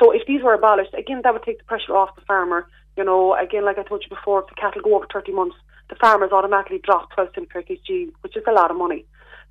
So 0.02 0.10
if 0.10 0.26
these 0.26 0.42
were 0.42 0.54
abolished, 0.54 0.92
again, 0.94 1.20
that 1.22 1.32
would 1.32 1.44
take 1.44 1.58
the 1.58 1.64
pressure 1.64 1.94
off 1.96 2.16
the 2.16 2.22
farmer. 2.22 2.66
You 2.96 3.04
know, 3.04 3.34
again, 3.36 3.64
like 3.64 3.78
I 3.78 3.84
told 3.84 4.02
you 4.02 4.08
before, 4.08 4.40
if 4.42 4.48
the 4.48 4.54
cattle 4.60 4.82
go 4.82 4.96
over 4.96 5.06
30 5.12 5.30
months, 5.32 5.56
the 5.88 5.96
farmers 5.96 6.32
automatically 6.32 6.80
drop 6.82 7.12
12 7.14 7.28
cents 7.34 7.48
per 7.50 7.62
kg, 7.62 8.12
which 8.20 8.36
is 8.36 8.44
a 8.48 8.52
lot 8.52 8.70
of 8.70 8.76
money. 8.76 9.04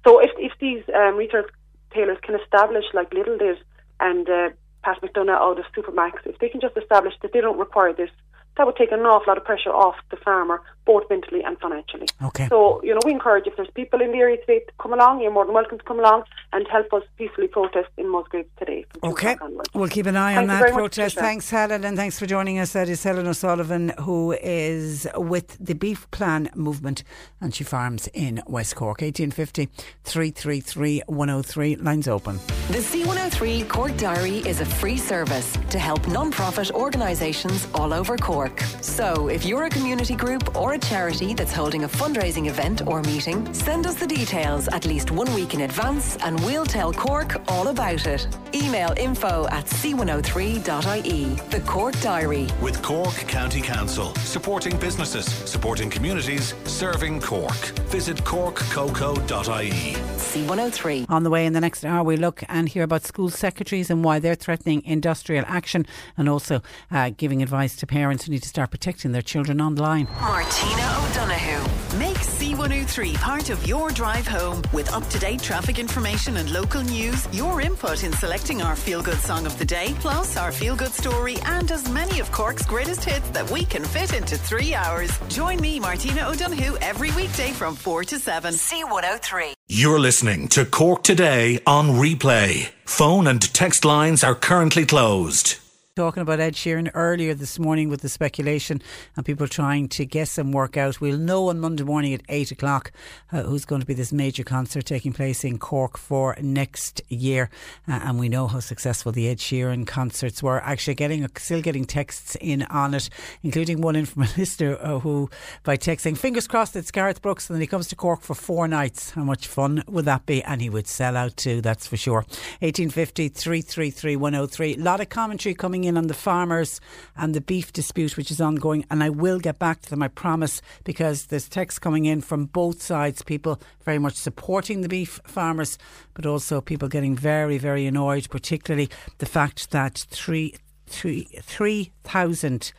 So 0.06 0.20
if 0.20 0.32
if 0.38 0.54
these 0.60 0.84
um, 0.94 1.16
retailers 1.16 2.20
can 2.22 2.36
establish, 2.40 2.86
like 2.94 3.10
Lidl 3.12 3.40
did 3.40 3.58
and 4.00 4.30
uh, 4.30 4.50
Pat 4.84 5.02
McDonagh 5.02 5.30
out 5.30 5.60
of 5.60 5.66
Supermac's, 5.76 6.22
if 6.26 6.38
they 6.40 6.50
can 6.50 6.62
just 6.62 6.78
establish 6.78 7.14
that 7.22 7.34
they 7.34 7.42
don't 7.42 7.58
require 7.58 7.94
this, 7.94 8.12
that 8.58 8.66
would 8.66 8.76
take 8.76 8.92
an 8.92 9.02
awful 9.02 9.32
lot 9.32 9.38
of 9.38 9.44
pressure 9.44 9.70
off 9.70 9.96
the 10.12 10.18
farmer, 10.18 10.62
both 10.86 11.04
mentally 11.10 11.44
and 11.44 11.58
financially. 11.60 12.08
Okay. 12.24 12.48
So, 12.48 12.82
you 12.84 12.94
know, 12.94 13.00
we 13.06 13.12
encourage 13.12 13.48
if 13.48 13.56
there's 13.56 13.70
people 13.74 14.02
in 14.02 14.12
the 14.12 14.20
area 14.20 14.38
today 14.38 14.60
to 14.60 14.72
come 14.80 14.94
along, 14.94 15.22
you're 15.22 15.32
more 15.32 15.46
than 15.46 15.54
welcome 15.54 15.78
to 15.78 15.84
come 15.84 16.00
along 16.00 16.24
and 16.54 16.68
help 16.68 16.94
us 16.94 17.04
peacefully 17.18 17.48
protest 17.48 17.90
in 17.98 18.10
Musgraves 18.10 18.50
today. 18.58 18.86
Okay, 19.04 19.36
we'll 19.74 19.90
keep 19.90 20.06
an 20.06 20.16
eye 20.16 20.36
on 20.36 20.48
Thank 20.48 20.60
you 20.60 20.66
that 20.68 20.74
protest. 20.74 21.18
Thanks, 21.18 21.50
Helen, 21.50 21.84
and 21.84 21.98
thanks 21.98 22.18
for 22.18 22.26
joining 22.26 22.60
us. 22.60 22.74
That 22.74 22.88
is 22.88 23.04
Helen 23.04 23.28
O'Sullivan, 23.28 23.94
who 24.02 24.32
is 24.34 25.08
with 25.16 25.58
the 25.60 25.76
Beef 25.76 26.10
Plan 26.12 26.50
movement, 26.56 27.04
and 27.42 27.54
she 27.54 27.64
farms 27.64 28.08
in 28.14 28.42
West 28.48 28.76
Cork. 28.76 29.02
1850 29.02 29.70
333 30.04 31.04
103. 31.08 31.76
Lines 31.78 32.08
open. 32.08 32.38
The 32.70 32.80
C103 32.80 33.68
Cork 33.68 33.98
Diary 33.98 34.38
is 34.40 34.62
a 34.62 34.66
free 34.66 34.98
service 34.98 35.58
to 35.70 35.80
help 35.80 36.08
non-profit 36.08 36.72
organisations 36.72 37.68
all 37.74 37.94
over 37.94 38.18
Cork. 38.18 38.45
So, 38.82 39.28
if 39.28 39.46
you're 39.46 39.66
a 39.66 39.70
community 39.70 40.16
group 40.16 40.56
or 40.56 40.76
a 40.76 40.80
charity 40.80 41.34
that's 41.34 41.52
holding 41.52 41.84
a 41.84 41.90
fundraising 41.90 42.48
event 42.48 42.88
or 42.88 43.02
meeting, 43.02 43.54
send 43.54 43.86
us 43.88 43.96
the 43.96 44.08
details 44.08 44.70
at 44.70 44.86
least 44.86 45.12
one 45.12 45.34
week 45.34 45.54
in 45.54 45.62
advance 45.62 46.16
and 46.18 46.40
we'll 46.46 46.66
tell 46.66 46.94
Cork 46.94 47.42
all 47.50 47.68
about 47.68 48.08
it. 48.08 48.26
Email 48.54 48.94
info 48.98 49.48
at 49.52 49.66
at 49.66 49.72
c103.ie. 49.72 51.36
The 51.50 51.60
Cork 51.62 52.00
Diary. 52.02 52.48
With 52.62 52.82
Cork 52.82 53.16
County 53.28 53.62
Council, 53.62 54.14
supporting 54.16 54.78
businesses, 54.78 55.26
supporting 55.26 55.90
communities, 55.90 56.54
serving 56.66 57.22
Cork. 57.22 57.56
Visit 57.90 58.18
corkcoco.ie. 58.18 59.96
C103. 60.36 61.10
On 61.10 61.24
the 61.24 61.30
way 61.30 61.46
in 61.46 61.54
the 61.54 61.62
next 61.62 61.86
hour, 61.86 62.04
we 62.04 62.18
look 62.18 62.44
and 62.50 62.70
hear 62.70 62.84
about 62.84 63.04
school 63.04 63.30
secretaries 63.30 63.90
and 63.90 64.04
why 64.04 64.20
they're 64.20 64.36
threatening 64.36 64.84
industrial 64.86 65.46
action 65.48 65.86
and 66.18 66.28
also 66.30 66.62
uh, 66.92 67.12
giving 67.16 67.42
advice 67.42 67.76
to 67.78 67.88
parents 67.88 68.26
who 68.26 68.32
need 68.36 68.44
to 68.44 68.50
start 68.50 68.70
protecting 68.70 69.14
their 69.14 69.22
children 69.22 69.62
online. 69.62 70.08
Martina 70.20 70.86
O'Donoghue. 71.00 71.98
Make 71.98 72.18
C103 72.18 73.16
part 73.16 73.50
of 73.50 73.66
your 73.66 73.92
drive 73.92 74.28
home 74.28 74.62
with 74.74 74.92
up 74.92 75.08
to 75.12 75.20
date 75.20 75.42
traffic 75.42 75.80
information 75.80 76.36
and 76.36 76.52
local 76.52 76.82
news, 76.82 77.28
your 77.32 77.62
input 77.62 78.04
in 78.04 78.12
selecting 78.12 78.62
our 78.62 78.76
feel 78.76 79.02
good 79.02 79.20
song 79.20 79.46
of 79.46 79.58
the 79.58 79.64
day, 79.64 79.96
plus 80.02 80.36
our 80.36 80.52
feel 80.52 80.76
good 80.76 80.92
story, 80.92 81.38
and 81.46 81.72
as 81.72 81.90
many 81.90 82.20
of 82.20 82.30
Cork's 82.34 82.66
greatest 82.66 83.06
hits 83.06 83.30
that 83.30 83.50
we 83.50 83.64
can 83.64 83.86
fit 83.86 84.14
into 84.14 84.38
three 84.38 84.74
hours. 84.74 85.18
Join 85.30 85.62
me, 85.62 85.80
Martina 85.80 86.28
O'Donoghue, 86.28 86.76
every 86.82 87.12
weekday 87.12 87.52
from 87.52 87.74
4 87.74 88.04
to 88.04 88.20
7. 88.20 88.54
C103. 88.54 89.54
You're 89.70 90.00
listening 90.00 90.50
to 90.50 90.66
Cork 90.66 91.04
Today 91.04 91.60
on 91.66 91.92
replay. 91.92 92.70
Phone 92.84 93.28
and 93.28 93.42
text 93.54 93.86
lines 93.86 94.26
are 94.26 94.36
currently 94.36 94.86
closed. 94.86 95.65
Talking 95.96 96.24
about 96.24 96.42
Ed 96.42 96.56
Sheeran 96.56 96.92
earlier 96.94 97.34
this 97.34 97.58
morning 97.58 97.88
with 97.88 98.02
the 98.02 98.10
speculation 98.10 98.82
and 99.16 99.26
people 99.26 99.48
trying 99.48 99.88
to 99.88 100.06
guess 100.06 100.38
and 100.38 100.54
work 100.54 100.76
out. 100.76 101.00
We'll 101.00 101.18
know 101.18 101.48
on 101.48 101.62
Monday 101.62 101.86
morning 101.86 102.14
at 102.14 102.22
8 102.28 102.52
o'clock 102.52 102.92
uh, 103.32 103.44
who's 103.44 103.64
going 103.64 103.80
to 103.80 103.88
be 103.88 103.94
this 103.94 104.12
major 104.12 104.44
concert 104.44 104.84
taking 104.84 105.14
place 105.14 105.46
in 105.46 105.58
Cork 105.58 105.98
for 105.98 106.36
next 106.42 107.02
year. 107.08 107.50
Uh, 107.88 108.02
and 108.04 108.20
we 108.20 108.28
know 108.28 108.48
how 108.48 108.60
successful 108.60 109.14
the 109.14 109.30
Ed 109.30 109.38
Sheeran 109.38 109.88
concerts 109.88 110.44
were. 110.44 110.60
Actually, 110.64 110.96
getting 110.96 111.26
still 111.38 111.62
getting 111.62 111.86
texts 111.86 112.36
in 112.42 112.64
on 112.64 112.94
it, 112.94 113.10
including 113.42 113.80
one 113.80 113.96
in 113.96 114.06
from 114.06 114.24
a 114.24 114.30
listener 114.38 114.78
uh, 114.82 115.00
who, 115.00 115.30
by 115.64 115.78
texting, 115.78 116.18
fingers 116.18 116.46
crossed 116.46 116.76
it's 116.76 116.92
Garth 116.92 117.22
Brooks 117.22 117.50
and 117.50 117.56
then 117.56 117.62
he 117.62 117.68
comes 117.68 117.88
to 117.88 117.96
Cork 117.96 118.20
for 118.20 118.36
four 118.36 118.68
nights. 118.68 119.12
How 119.12 119.24
much 119.24 119.48
fun 119.48 119.82
would 119.88 120.04
that 120.04 120.26
be? 120.26 120.44
And 120.44 120.62
he 120.62 120.70
would 120.70 120.88
sell 120.88 121.16
out 121.16 121.38
too, 121.38 121.62
that's 121.62 121.88
for 121.88 121.96
sure. 121.96 122.26
1850 122.60 123.30
333 123.30 124.18
103. 124.18 124.74
A 124.74 124.78
lot 124.80 125.00
of 125.00 125.08
commentary 125.08 125.56
coming 125.56 125.85
in 125.86 125.98
on 125.98 126.08
the 126.08 126.14
farmers 126.14 126.82
and 127.16 127.34
the 127.34 127.42
beef 127.42 127.72
dispute, 127.72 128.18
which 128.18 128.32
is 128.32 128.42
ongoing. 128.42 128.86
And 128.90 129.04
I 129.04 129.10
will 129.10 129.40
get 129.40 129.60
back 129.60 129.82
to 129.82 129.90
them, 129.90 130.04
I 130.04 130.08
promise, 130.10 130.62
because 130.84 131.28
there's 131.28 131.48
text 131.48 131.82
coming 131.82 132.06
in 132.06 132.22
from 132.22 132.46
both 132.46 132.82
sides. 132.82 133.22
People 133.22 133.60
very 133.84 134.00
much 134.00 134.16
supporting 134.16 134.82
the 134.82 134.90
beef 134.90 135.20
farmers, 135.26 135.78
but 136.14 136.26
also 136.26 136.62
people 136.62 136.88
getting 136.88 137.16
very, 137.16 137.58
very 137.58 137.86
annoyed, 137.86 138.30
particularly 138.30 138.90
the 139.20 139.26
fact 139.26 139.72
that 139.72 140.06
three, 140.10 140.56
three, 140.88 141.28
3,000 141.42 142.74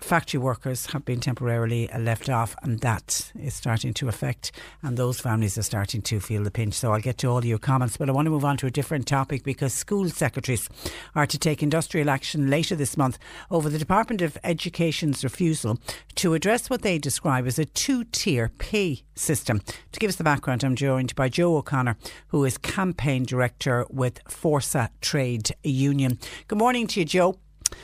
factory 0.00 0.38
workers 0.38 0.86
have 0.86 1.04
been 1.04 1.20
temporarily 1.20 1.88
left 1.98 2.28
off, 2.28 2.54
and 2.62 2.80
that 2.80 3.32
is 3.38 3.54
starting 3.54 3.92
to 3.94 4.08
affect, 4.08 4.52
and 4.82 4.96
those 4.96 5.20
families 5.20 5.58
are 5.58 5.62
starting 5.62 6.02
to 6.02 6.20
feel 6.20 6.42
the 6.44 6.50
pinch. 6.50 6.74
So 6.74 6.92
I'll 6.92 7.00
get 7.00 7.18
to 7.18 7.28
all 7.28 7.44
your 7.44 7.58
comments, 7.58 7.96
but 7.96 8.08
I 8.08 8.12
want 8.12 8.26
to 8.26 8.30
move 8.30 8.44
on 8.44 8.56
to 8.58 8.66
a 8.66 8.70
different 8.70 9.06
topic 9.06 9.44
because 9.44 9.72
school 9.72 10.08
secretaries 10.08 10.68
are 11.14 11.26
to 11.26 11.38
take 11.38 11.62
industrial 11.62 12.10
action 12.10 12.50
later 12.50 12.76
this 12.76 12.96
month 12.96 13.18
over 13.50 13.68
the 13.68 13.78
Department 13.78 14.22
of 14.22 14.38
Education's 14.44 15.24
refusal 15.24 15.78
to 16.16 16.34
address 16.34 16.70
what 16.70 16.82
they 16.82 16.98
describe 16.98 17.46
as 17.46 17.58
a 17.58 17.64
two 17.64 18.04
tier 18.04 18.50
pay 18.58 19.02
system. 19.14 19.60
To 19.92 20.00
give 20.00 20.08
us 20.08 20.16
the 20.16 20.24
background, 20.24 20.64
I'm 20.64 20.76
joined 20.76 21.14
by 21.14 21.28
Joe 21.28 21.56
O'Connor, 21.56 21.96
who 22.28 22.44
is 22.44 22.58
campaign 22.58 23.24
director 23.24 23.86
with 23.90 24.22
Fórsa 24.24 24.88
Trade 25.00 25.50
Union. 25.62 26.18
Good 26.48 26.58
morning 26.58 26.86
to 26.88 27.00
you, 27.00 27.06
Joe. 27.06 27.38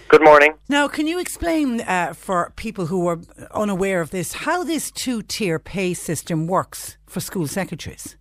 Good 0.09 0.25
morning. 0.25 0.55
Now, 0.69 0.89
can 0.89 1.07
you 1.07 1.19
explain 1.19 1.81
uh, 1.83 2.15
for 2.15 2.53
people 2.57 2.87
who 2.87 3.07
are 3.09 3.21
unaware 3.53 4.01
of 4.01 4.11
this 4.11 4.33
how 4.33 4.65
this 4.65 4.91
two 4.91 5.23
tier 5.23 5.59
pay 5.59 5.95
system 5.95 6.47
works 6.47 6.97
for 7.07 7.21
school 7.21 7.47
secretaries? 7.47 8.17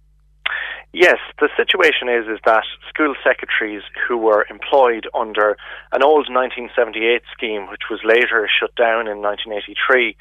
Yes, 0.93 1.17
the 1.39 1.49
situation 1.55 2.09
is 2.09 2.25
is 2.27 2.39
that 2.45 2.63
school 2.89 3.13
secretaries 3.23 3.83
who 4.07 4.17
were 4.17 4.47
employed 4.49 5.05
under 5.13 5.55
an 5.91 6.01
old 6.01 6.25
1978 6.31 7.21
scheme, 7.31 7.69
which 7.69 7.91
was 7.91 7.99
later 8.03 8.49
shut 8.49 8.73
down 8.75 9.07
in 9.07 9.21
1983, 9.21 10.15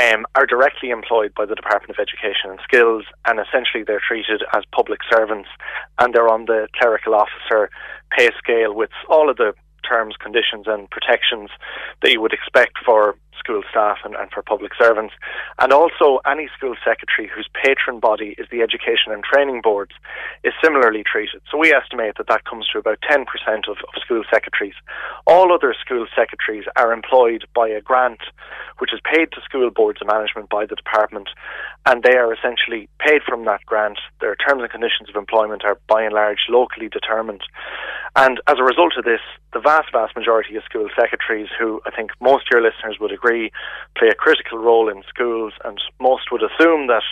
um, 0.00 0.24
are 0.34 0.46
directly 0.46 0.90
employed 0.90 1.34
by 1.34 1.44
the 1.44 1.54
Department 1.54 1.90
of 1.90 2.00
Education 2.00 2.50
and 2.50 2.60
Skills, 2.62 3.04
and 3.26 3.38
essentially 3.38 3.82
they're 3.84 4.00
treated 4.00 4.42
as 4.54 4.62
public 4.72 5.00
servants, 5.12 5.48
and 5.98 6.14
they're 6.14 6.32
on 6.32 6.46
the 6.46 6.68
clerical 6.80 7.14
officer 7.14 7.68
pay 8.16 8.30
scale 8.38 8.72
with 8.72 8.90
all 9.10 9.28
of 9.28 9.36
the 9.36 9.52
terms, 9.86 10.16
conditions, 10.18 10.66
and 10.66 10.90
protections 10.90 11.50
that 12.02 12.10
you 12.10 12.20
would 12.20 12.32
expect 12.32 12.78
for 12.84 13.16
school 13.44 13.62
staff 13.70 13.98
and, 14.04 14.14
and, 14.16 14.30
for 14.32 14.42
public 14.42 14.72
servants. 14.80 15.14
And 15.58 15.72
also, 15.72 16.20
any 16.26 16.48
school 16.56 16.74
secretary 16.84 17.28
whose 17.28 17.48
patron 17.52 18.00
body 18.00 18.34
is 18.38 18.48
the 18.50 18.62
Education 18.62 19.12
and 19.12 19.22
Training 19.22 19.60
Boards 19.62 19.92
is 20.42 20.52
similarly 20.62 21.04
treated. 21.04 21.42
So 21.50 21.58
we 21.58 21.72
estimate 21.72 22.14
that 22.16 22.28
that 22.28 22.44
comes 22.44 22.66
to 22.72 22.78
about 22.78 22.98
10% 23.08 23.24
of, 23.68 23.76
of 23.76 24.02
school 24.02 24.22
secretaries. 24.32 24.74
All 25.26 25.52
other 25.52 25.74
school 25.78 26.06
secretaries 26.16 26.64
are 26.76 26.92
employed 26.92 27.44
by 27.54 27.68
a 27.68 27.80
grant 27.80 28.20
which 28.78 28.92
is 28.92 29.00
paid 29.04 29.30
to 29.32 29.40
school 29.44 29.70
boards 29.70 30.00
of 30.00 30.08
management 30.08 30.48
by 30.48 30.66
the 30.66 30.74
department, 30.74 31.28
and 31.86 32.02
they 32.02 32.16
are 32.16 32.32
essentially 32.32 32.88
paid 32.98 33.22
from 33.22 33.44
that 33.44 33.64
grant. 33.66 33.98
Their 34.20 34.36
terms 34.36 34.62
and 34.62 34.70
conditions 34.70 35.08
of 35.08 35.16
employment 35.16 35.64
are 35.64 35.78
by 35.88 36.02
and 36.02 36.14
large 36.14 36.46
locally 36.48 36.88
determined. 36.88 37.42
And 38.16 38.40
as 38.46 38.56
a 38.58 38.64
result 38.64 38.94
of 38.96 39.04
this, 39.04 39.20
the 39.52 39.60
vast, 39.60 39.90
vast 39.92 40.16
majority 40.16 40.56
of 40.56 40.64
school 40.64 40.88
secretaries, 40.98 41.48
who 41.58 41.80
I 41.86 41.90
think 41.90 42.10
most 42.20 42.46
of 42.46 42.52
your 42.52 42.62
listeners 42.62 42.98
would 43.00 43.12
agree 43.12 43.33
play 43.96 44.08
a 44.08 44.14
critical 44.14 44.58
role 44.58 44.88
in 44.88 45.02
schools, 45.08 45.52
and 45.64 45.78
most 46.00 46.30
would 46.30 46.42
assume 46.42 46.86
that 46.88 47.06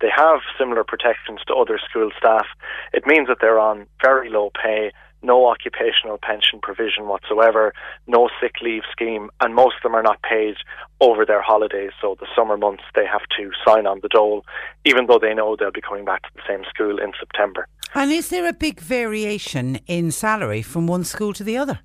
they 0.00 0.10
have 0.14 0.40
similar 0.58 0.84
protections 0.84 1.40
to 1.46 1.54
other 1.54 1.78
school 1.88 2.10
staff, 2.16 2.46
it 2.92 3.06
means 3.06 3.28
that 3.28 3.38
they're 3.40 3.58
on 3.58 3.86
very 4.02 4.30
low 4.30 4.50
pay 4.62 4.92
no 5.22 5.46
occupational 5.46 6.18
pension 6.22 6.60
provision 6.62 7.06
whatsoever, 7.06 7.72
no 8.06 8.28
sick 8.40 8.54
leave 8.62 8.82
scheme, 8.90 9.30
and 9.40 9.54
most 9.54 9.76
of 9.76 9.82
them 9.82 9.94
are 9.94 10.02
not 10.02 10.22
paid 10.22 10.56
over 11.00 11.24
their 11.26 11.42
holidays. 11.42 11.90
So 12.00 12.16
the 12.18 12.26
summer 12.34 12.56
months 12.56 12.84
they 12.94 13.06
have 13.06 13.22
to 13.36 13.50
sign 13.66 13.86
on 13.86 14.00
the 14.02 14.08
dole, 14.08 14.44
even 14.84 15.06
though 15.06 15.18
they 15.18 15.34
know 15.34 15.56
they'll 15.56 15.70
be 15.70 15.80
coming 15.80 16.04
back 16.04 16.22
to 16.22 16.28
the 16.34 16.42
same 16.48 16.64
school 16.68 16.98
in 16.98 17.12
September. 17.18 17.66
And 17.94 18.10
is 18.10 18.28
there 18.28 18.48
a 18.48 18.52
big 18.52 18.80
variation 18.80 19.76
in 19.86 20.10
salary 20.10 20.62
from 20.62 20.86
one 20.86 21.04
school 21.04 21.32
to 21.34 21.44
the 21.44 21.56
other? 21.56 21.80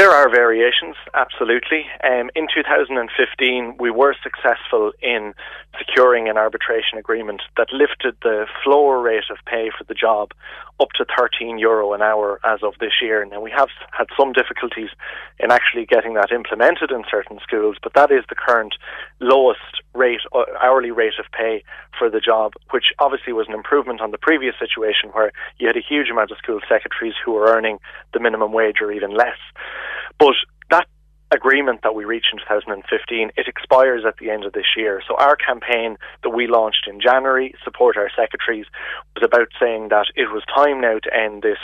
There 0.00 0.12
are 0.12 0.30
variations, 0.30 0.96
absolutely. 1.12 1.84
Um, 2.02 2.30
in 2.34 2.46
2015, 2.48 3.76
we 3.78 3.90
were 3.90 4.14
successful 4.22 4.92
in 5.02 5.34
securing 5.78 6.26
an 6.26 6.38
arbitration 6.38 6.96
agreement 6.96 7.42
that 7.58 7.70
lifted 7.70 8.16
the 8.22 8.46
floor 8.64 9.02
rate 9.02 9.24
of 9.30 9.36
pay 9.44 9.68
for 9.76 9.84
the 9.84 9.92
job 9.92 10.30
up 10.80 10.90
to 10.96 11.04
13 11.16 11.58
euro 11.58 11.92
an 11.92 12.02
hour 12.02 12.40
as 12.44 12.62
of 12.62 12.74
this 12.80 12.92
year. 13.02 13.24
Now, 13.24 13.40
we 13.40 13.50
have 13.50 13.68
had 13.92 14.06
some 14.18 14.32
difficulties 14.32 14.88
in 15.38 15.50
actually 15.50 15.86
getting 15.86 16.14
that 16.14 16.32
implemented 16.32 16.90
in 16.90 17.04
certain 17.10 17.38
schools, 17.42 17.76
but 17.82 17.94
that 17.94 18.10
is 18.10 18.24
the 18.28 18.34
current 18.34 18.74
lowest 19.20 19.60
rate, 19.94 20.20
uh, 20.32 20.44
hourly 20.62 20.90
rate 20.90 21.18
of 21.18 21.26
pay 21.32 21.62
for 21.98 22.08
the 22.08 22.20
job, 22.20 22.52
which 22.70 22.92
obviously 22.98 23.32
was 23.32 23.46
an 23.48 23.54
improvement 23.54 24.00
on 24.00 24.10
the 24.10 24.18
previous 24.18 24.54
situation 24.58 25.10
where 25.12 25.32
you 25.58 25.66
had 25.66 25.76
a 25.76 25.84
huge 25.86 26.08
amount 26.10 26.30
of 26.30 26.38
school 26.38 26.60
secretaries 26.68 27.14
who 27.24 27.32
were 27.32 27.46
earning 27.46 27.78
the 28.14 28.20
minimum 28.20 28.52
wage 28.52 28.80
or 28.80 28.90
even 28.90 29.14
less. 29.14 29.38
But 30.18 30.34
agreement 31.32 31.80
that 31.82 31.94
we 31.94 32.04
reached 32.04 32.30
in 32.32 32.38
2015, 32.38 33.30
it 33.36 33.48
expires 33.48 34.04
at 34.06 34.16
the 34.18 34.30
end 34.30 34.44
of 34.44 34.52
this 34.52 34.76
year. 34.76 35.02
So 35.06 35.14
our 35.16 35.36
campaign 35.36 35.96
that 36.22 36.30
we 36.30 36.46
launched 36.46 36.86
in 36.88 37.00
January, 37.00 37.54
Support 37.64 37.96
Our 37.96 38.10
Secretaries, 38.14 38.66
was 39.14 39.24
about 39.24 39.48
saying 39.60 39.88
that 39.90 40.06
it 40.16 40.30
was 40.32 40.42
time 40.52 40.80
now 40.80 40.98
to 40.98 41.14
end 41.14 41.42
this 41.42 41.58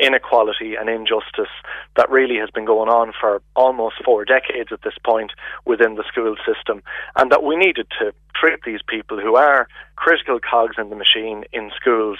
inequality 0.00 0.74
and 0.74 0.88
injustice 0.88 1.52
that 1.96 2.10
really 2.10 2.36
has 2.36 2.50
been 2.50 2.64
going 2.64 2.88
on 2.88 3.12
for 3.18 3.42
almost 3.54 3.96
four 4.04 4.24
decades 4.24 4.70
at 4.72 4.82
this 4.82 4.98
point 5.04 5.32
within 5.64 5.94
the 5.94 6.04
school 6.08 6.36
system, 6.46 6.82
and 7.16 7.30
that 7.30 7.44
we 7.44 7.56
needed 7.56 7.86
to 8.00 8.12
treat 8.34 8.60
these 8.64 8.80
people 8.86 9.20
who 9.20 9.36
are 9.36 9.68
critical 9.96 10.40
cogs 10.40 10.76
in 10.78 10.90
the 10.90 10.96
machine 10.96 11.44
in 11.52 11.70
schools 11.76 12.18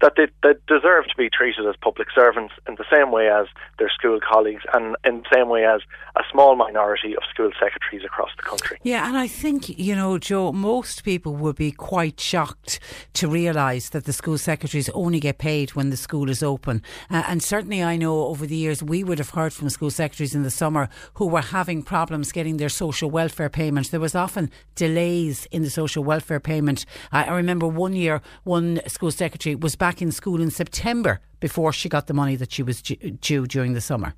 that 0.00 0.14
they, 0.16 0.26
they 0.42 0.54
deserve 0.66 1.04
to 1.06 1.16
be 1.16 1.28
treated 1.28 1.66
as 1.66 1.74
public 1.80 2.08
servants 2.14 2.54
in 2.66 2.74
the 2.76 2.84
same 2.92 3.10
way 3.12 3.28
as 3.28 3.46
their 3.78 3.90
school 3.90 4.18
colleagues 4.20 4.62
and 4.72 4.96
in 5.04 5.18
the 5.18 5.26
same 5.32 5.48
way 5.48 5.64
as 5.64 5.80
a 6.16 6.22
small 6.30 6.56
minority 6.56 7.14
of 7.16 7.22
school 7.30 7.50
secretaries 7.60 8.04
across 8.04 8.30
the 8.36 8.42
country. 8.42 8.78
Yeah, 8.82 9.06
and 9.06 9.16
I 9.16 9.26
think, 9.26 9.68
you 9.68 9.94
know, 9.94 10.18
Joe, 10.18 10.52
most 10.52 11.04
people 11.04 11.36
would 11.36 11.56
be 11.56 11.70
quite 11.70 12.18
shocked 12.18 12.80
to 13.14 13.28
realise 13.28 13.90
that 13.90 14.04
the 14.04 14.12
school 14.12 14.38
secretaries 14.38 14.88
only 14.90 15.20
get 15.20 15.38
paid 15.38 15.74
when 15.74 15.90
the 15.90 15.96
school 15.96 16.30
is 16.30 16.42
open. 16.42 16.82
Uh, 17.10 17.22
and 17.26 17.42
certainly 17.42 17.82
I 17.82 17.96
know 17.96 18.26
over 18.26 18.46
the 18.46 18.56
years 18.56 18.82
we 18.82 19.04
would 19.04 19.18
have 19.18 19.30
heard 19.30 19.52
from 19.52 19.68
school 19.68 19.90
secretaries 19.90 20.34
in 20.34 20.42
the 20.42 20.50
summer 20.50 20.88
who 21.14 21.26
were 21.26 21.42
having 21.42 21.82
problems 21.82 22.32
getting 22.32 22.56
their 22.56 22.68
social 22.68 23.10
welfare 23.10 23.50
payments. 23.50 23.90
There 23.90 24.00
was 24.00 24.14
often 24.14 24.50
delays 24.74 25.46
in 25.50 25.62
the 25.62 25.70
social 25.70 26.02
welfare 26.02 26.40
payment. 26.40 26.86
I, 27.12 27.24
I 27.24 27.36
remember 27.36 27.66
one 27.66 27.92
year 27.92 28.22
one 28.44 28.80
school 28.86 29.10
secretary 29.10 29.54
was 29.54 29.76
back 29.76 29.89
back 29.90 30.00
in 30.00 30.12
school 30.12 30.40
in 30.40 30.52
September 30.52 31.18
before 31.40 31.72
she 31.72 31.88
got 31.88 32.06
the 32.06 32.14
money 32.14 32.36
that 32.36 32.52
she 32.52 32.62
was 32.62 32.80
due 32.80 33.44
during 33.44 33.72
the 33.72 33.80
summer. 33.80 34.14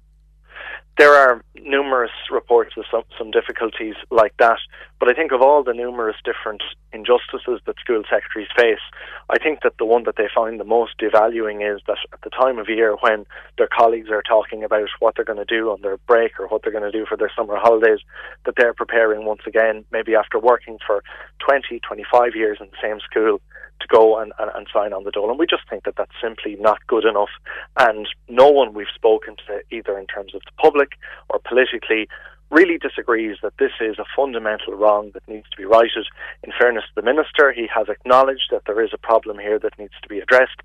There 0.99 1.15
are 1.15 1.43
numerous 1.57 2.11
reports 2.31 2.73
of 2.77 2.85
some, 2.91 3.05
some 3.17 3.31
difficulties 3.31 3.95
like 4.11 4.35
that, 4.39 4.59
but 5.01 5.09
I 5.09 5.15
think 5.15 5.33
of 5.33 5.41
all 5.41 5.65
the 5.65 5.73
numerous 5.73 6.17
different 6.27 6.63
injustices 6.93 7.61
that 7.65 7.77
school 7.81 8.03
secretaries 8.03 8.51
face, 8.55 8.85
I 9.31 9.39
think 9.39 9.61
that 9.63 9.79
the 9.79 9.87
one 9.87 10.05
that 10.05 10.17
they 10.17 10.29
find 10.35 10.61
the 10.61 10.65
most 10.65 10.93
devaluing 10.99 11.65
is 11.65 11.81
that 11.87 11.97
at 12.13 12.21
the 12.21 12.29
time 12.29 12.59
of 12.59 12.69
year 12.69 12.95
when 13.01 13.25
their 13.57 13.69
colleagues 13.75 14.11
are 14.11 14.23
talking 14.23 14.63
about 14.63 14.91
what 15.01 15.15
they're 15.17 15.25
going 15.25 15.45
to 15.47 15.57
do 15.57 15.71
on 15.71 15.81
their 15.81 15.97
break 16.07 16.39
or 16.39 16.49
what 16.49 16.61
they're 16.63 16.79
going 16.79 16.93
to 16.93 16.99
do 16.99 17.07
for 17.09 17.17
their 17.17 17.33
summer 17.35 17.57
holidays, 17.57 18.01
that 18.45 18.57
they're 18.59 18.75
preparing 18.75 19.25
once 19.25 19.43
again, 19.47 19.87
maybe 19.91 20.15
after 20.15 20.39
working 20.39 20.77
for 20.87 21.03
20, 21.39 21.81
25 21.81 22.37
years 22.37 22.59
in 22.61 22.67
the 22.67 22.83
same 22.83 23.01
school, 23.01 23.41
to 23.83 23.89
go 23.89 24.19
and, 24.19 24.33
and, 24.39 24.51
and 24.55 24.67
sign 24.73 24.93
on 24.93 25.05
the 25.05 25.11
dole. 25.11 25.31
And 25.31 25.39
we 25.39 25.47
just 25.47 25.69
think 25.69 25.85
that 25.85 25.97
that's 25.97 26.17
simply 26.23 26.57
not 26.59 26.87
good 26.87 27.05
enough. 27.05 27.31
And 27.79 28.09
no 28.29 28.49
one 28.49 28.73
we've 28.73 28.87
spoken 28.95 29.37
to, 29.47 29.61
either 29.71 29.99
in 29.99 30.07
terms 30.07 30.35
of 30.35 30.41
the 30.43 30.53
public 30.63 30.93
or 31.29 31.41
politically, 31.47 32.09
really 32.53 32.77
disagrees 32.77 33.39
that 33.43 33.57
this 33.59 33.73
is 33.81 33.99
a 33.99 34.05
fundamental 34.15 34.75
wrong 34.75 35.11
that 35.15 35.27
needs 35.27 35.49
to 35.51 35.57
be 35.57 35.65
righted. 35.65 36.07
In 36.45 36.53
fairness 36.59 36.85
to 36.85 37.01
the 37.01 37.03
Minister, 37.03 37.51
he 37.51 37.67
has 37.75 37.89
acknowledged 37.89 38.49
that 38.51 38.63
there 38.67 38.85
is 38.85 38.91
a 38.93 38.99
problem 38.99 39.39
here 39.39 39.59
that 39.59 39.79
needs 39.79 39.95
to 40.03 40.09
be 40.09 40.19
addressed. 40.19 40.61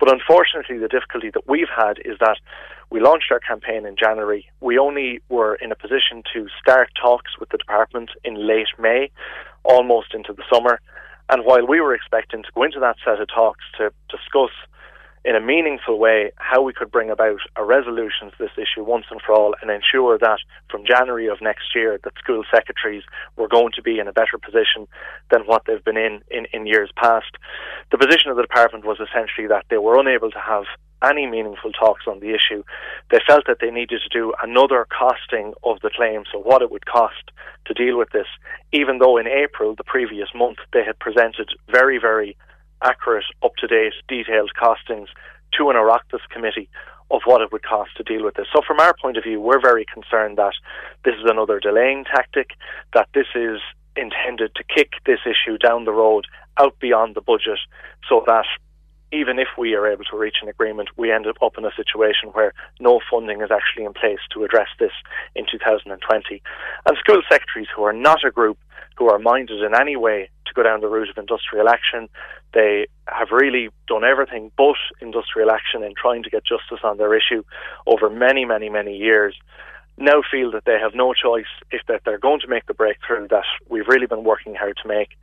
But 0.00 0.10
unfortunately, 0.10 0.78
the 0.78 0.88
difficulty 0.88 1.30
that 1.30 1.46
we've 1.46 1.68
had 1.74 1.98
is 2.04 2.16
that 2.20 2.38
we 2.90 3.00
launched 3.00 3.30
our 3.30 3.40
campaign 3.40 3.84
in 3.84 3.96
January. 3.96 4.48
We 4.60 4.78
only 4.78 5.20
were 5.28 5.56
in 5.56 5.72
a 5.72 5.76
position 5.76 6.22
to 6.32 6.46
start 6.58 6.88
talks 7.00 7.38
with 7.38 7.50
the 7.50 7.58
department 7.58 8.10
in 8.24 8.46
late 8.46 8.72
May, 8.78 9.10
almost 9.62 10.14
into 10.14 10.32
the 10.32 10.44
summer. 10.50 10.80
And 11.28 11.44
while 11.44 11.66
we 11.66 11.80
were 11.80 11.94
expecting 11.94 12.42
to 12.42 12.48
go 12.54 12.62
into 12.62 12.80
that 12.80 12.96
set 13.04 13.20
of 13.20 13.28
talks 13.28 13.64
to 13.78 13.90
discuss 14.08 14.52
in 15.26 15.34
a 15.34 15.40
meaningful 15.40 15.98
way 15.98 16.30
how 16.36 16.62
we 16.62 16.72
could 16.72 16.90
bring 16.90 17.10
about 17.10 17.40
a 17.56 17.64
resolution 17.64 18.30
to 18.30 18.36
this 18.38 18.52
issue 18.56 18.84
once 18.84 19.06
and 19.10 19.20
for 19.20 19.34
all 19.34 19.56
and 19.60 19.72
ensure 19.72 20.16
that 20.16 20.38
from 20.70 20.86
January 20.86 21.26
of 21.26 21.42
next 21.42 21.74
year 21.74 21.98
that 22.04 22.12
school 22.16 22.44
secretaries 22.54 23.02
were 23.36 23.48
going 23.48 23.72
to 23.74 23.82
be 23.82 23.98
in 23.98 24.06
a 24.06 24.12
better 24.12 24.38
position 24.38 24.86
than 25.32 25.40
what 25.42 25.62
they've 25.66 25.84
been 25.84 25.96
in, 25.96 26.22
in, 26.30 26.46
in 26.52 26.64
years 26.64 26.90
past. 26.94 27.34
The 27.90 27.98
position 27.98 28.30
of 28.30 28.36
the 28.36 28.42
department 28.42 28.84
was 28.84 28.98
essentially 29.00 29.48
that 29.48 29.64
they 29.68 29.78
were 29.78 29.98
unable 29.98 30.30
to 30.30 30.38
have 30.38 30.64
any 31.02 31.26
meaningful 31.26 31.72
talks 31.72 32.06
on 32.06 32.20
the 32.20 32.30
issue. 32.34 32.62
They 33.10 33.20
felt 33.26 33.44
that 33.46 33.58
they 33.60 33.70
needed 33.70 34.00
to 34.02 34.08
do 34.08 34.32
another 34.42 34.86
costing 34.86 35.54
of 35.64 35.80
the 35.80 35.90
claim, 35.94 36.24
so 36.32 36.38
what 36.38 36.62
it 36.62 36.70
would 36.70 36.86
cost 36.86 37.30
to 37.66 37.74
deal 37.74 37.98
with 37.98 38.10
this, 38.10 38.26
even 38.72 38.98
though 38.98 39.16
in 39.16 39.26
April, 39.26 39.74
the 39.74 39.84
previous 39.84 40.28
month, 40.34 40.58
they 40.72 40.84
had 40.84 40.98
presented 40.98 41.50
very, 41.70 41.98
very 41.98 42.36
accurate, 42.82 43.24
up 43.42 43.56
to 43.56 43.66
date, 43.66 43.94
detailed 44.08 44.52
costings 44.60 45.08
to 45.56 45.70
an 45.70 45.76
Oireachtas 45.76 46.26
committee 46.30 46.68
of 47.10 47.22
what 47.24 47.40
it 47.40 47.52
would 47.52 47.62
cost 47.62 47.90
to 47.96 48.02
deal 48.02 48.24
with 48.24 48.34
this. 48.34 48.46
So, 48.52 48.62
from 48.66 48.80
our 48.80 48.94
point 49.00 49.16
of 49.16 49.24
view, 49.24 49.40
we're 49.40 49.60
very 49.60 49.86
concerned 49.92 50.38
that 50.38 50.54
this 51.04 51.14
is 51.14 51.24
another 51.24 51.60
delaying 51.60 52.04
tactic, 52.04 52.50
that 52.94 53.08
this 53.14 53.28
is 53.34 53.60
intended 53.96 54.54
to 54.56 54.64
kick 54.64 54.92
this 55.06 55.20
issue 55.24 55.56
down 55.58 55.84
the 55.84 55.92
road 55.92 56.26
out 56.58 56.78
beyond 56.80 57.14
the 57.14 57.20
budget 57.20 57.58
so 58.08 58.22
that 58.26 58.44
even 59.12 59.38
if 59.38 59.48
we 59.56 59.74
are 59.74 59.86
able 59.86 60.04
to 60.04 60.16
reach 60.16 60.36
an 60.42 60.48
agreement, 60.48 60.88
we 60.96 61.12
end 61.12 61.26
up 61.26 61.58
in 61.58 61.64
a 61.64 61.74
situation 61.76 62.30
where 62.32 62.52
no 62.80 63.00
funding 63.10 63.40
is 63.40 63.50
actually 63.50 63.84
in 63.84 63.92
place 63.92 64.18
to 64.32 64.44
address 64.44 64.68
this 64.78 64.92
in 65.34 65.46
2020. 65.50 66.42
And 66.86 66.98
school 66.98 67.22
secretaries 67.30 67.68
who 67.74 67.84
are 67.84 67.92
not 67.92 68.24
a 68.24 68.30
group 68.30 68.58
who 68.96 69.08
are 69.08 69.18
minded 69.18 69.62
in 69.62 69.74
any 69.74 69.96
way 69.96 70.28
to 70.46 70.54
go 70.54 70.62
down 70.62 70.80
the 70.80 70.88
route 70.88 71.10
of 71.10 71.18
industrial 71.18 71.68
action, 71.68 72.08
they 72.54 72.86
have 73.08 73.28
really 73.30 73.68
done 73.86 74.04
everything 74.04 74.50
but 74.56 74.76
industrial 75.00 75.50
action 75.50 75.82
in 75.82 75.94
trying 75.94 76.22
to 76.22 76.30
get 76.30 76.44
justice 76.44 76.80
on 76.82 76.96
their 76.96 77.14
issue 77.14 77.42
over 77.86 78.08
many, 78.10 78.44
many, 78.44 78.68
many 78.68 78.96
years 78.96 79.34
now 79.98 80.22
feel 80.30 80.50
that 80.50 80.64
they 80.66 80.78
have 80.78 80.94
no 80.94 81.14
choice 81.14 81.46
if 81.70 81.80
that 81.88 82.02
they're 82.04 82.18
going 82.18 82.40
to 82.40 82.48
make 82.48 82.66
the 82.66 82.74
breakthrough 82.74 83.26
that 83.28 83.44
we've 83.68 83.88
really 83.88 84.06
been 84.06 84.24
working 84.24 84.54
hard 84.54 84.76
to 84.82 84.88
make 84.88 85.16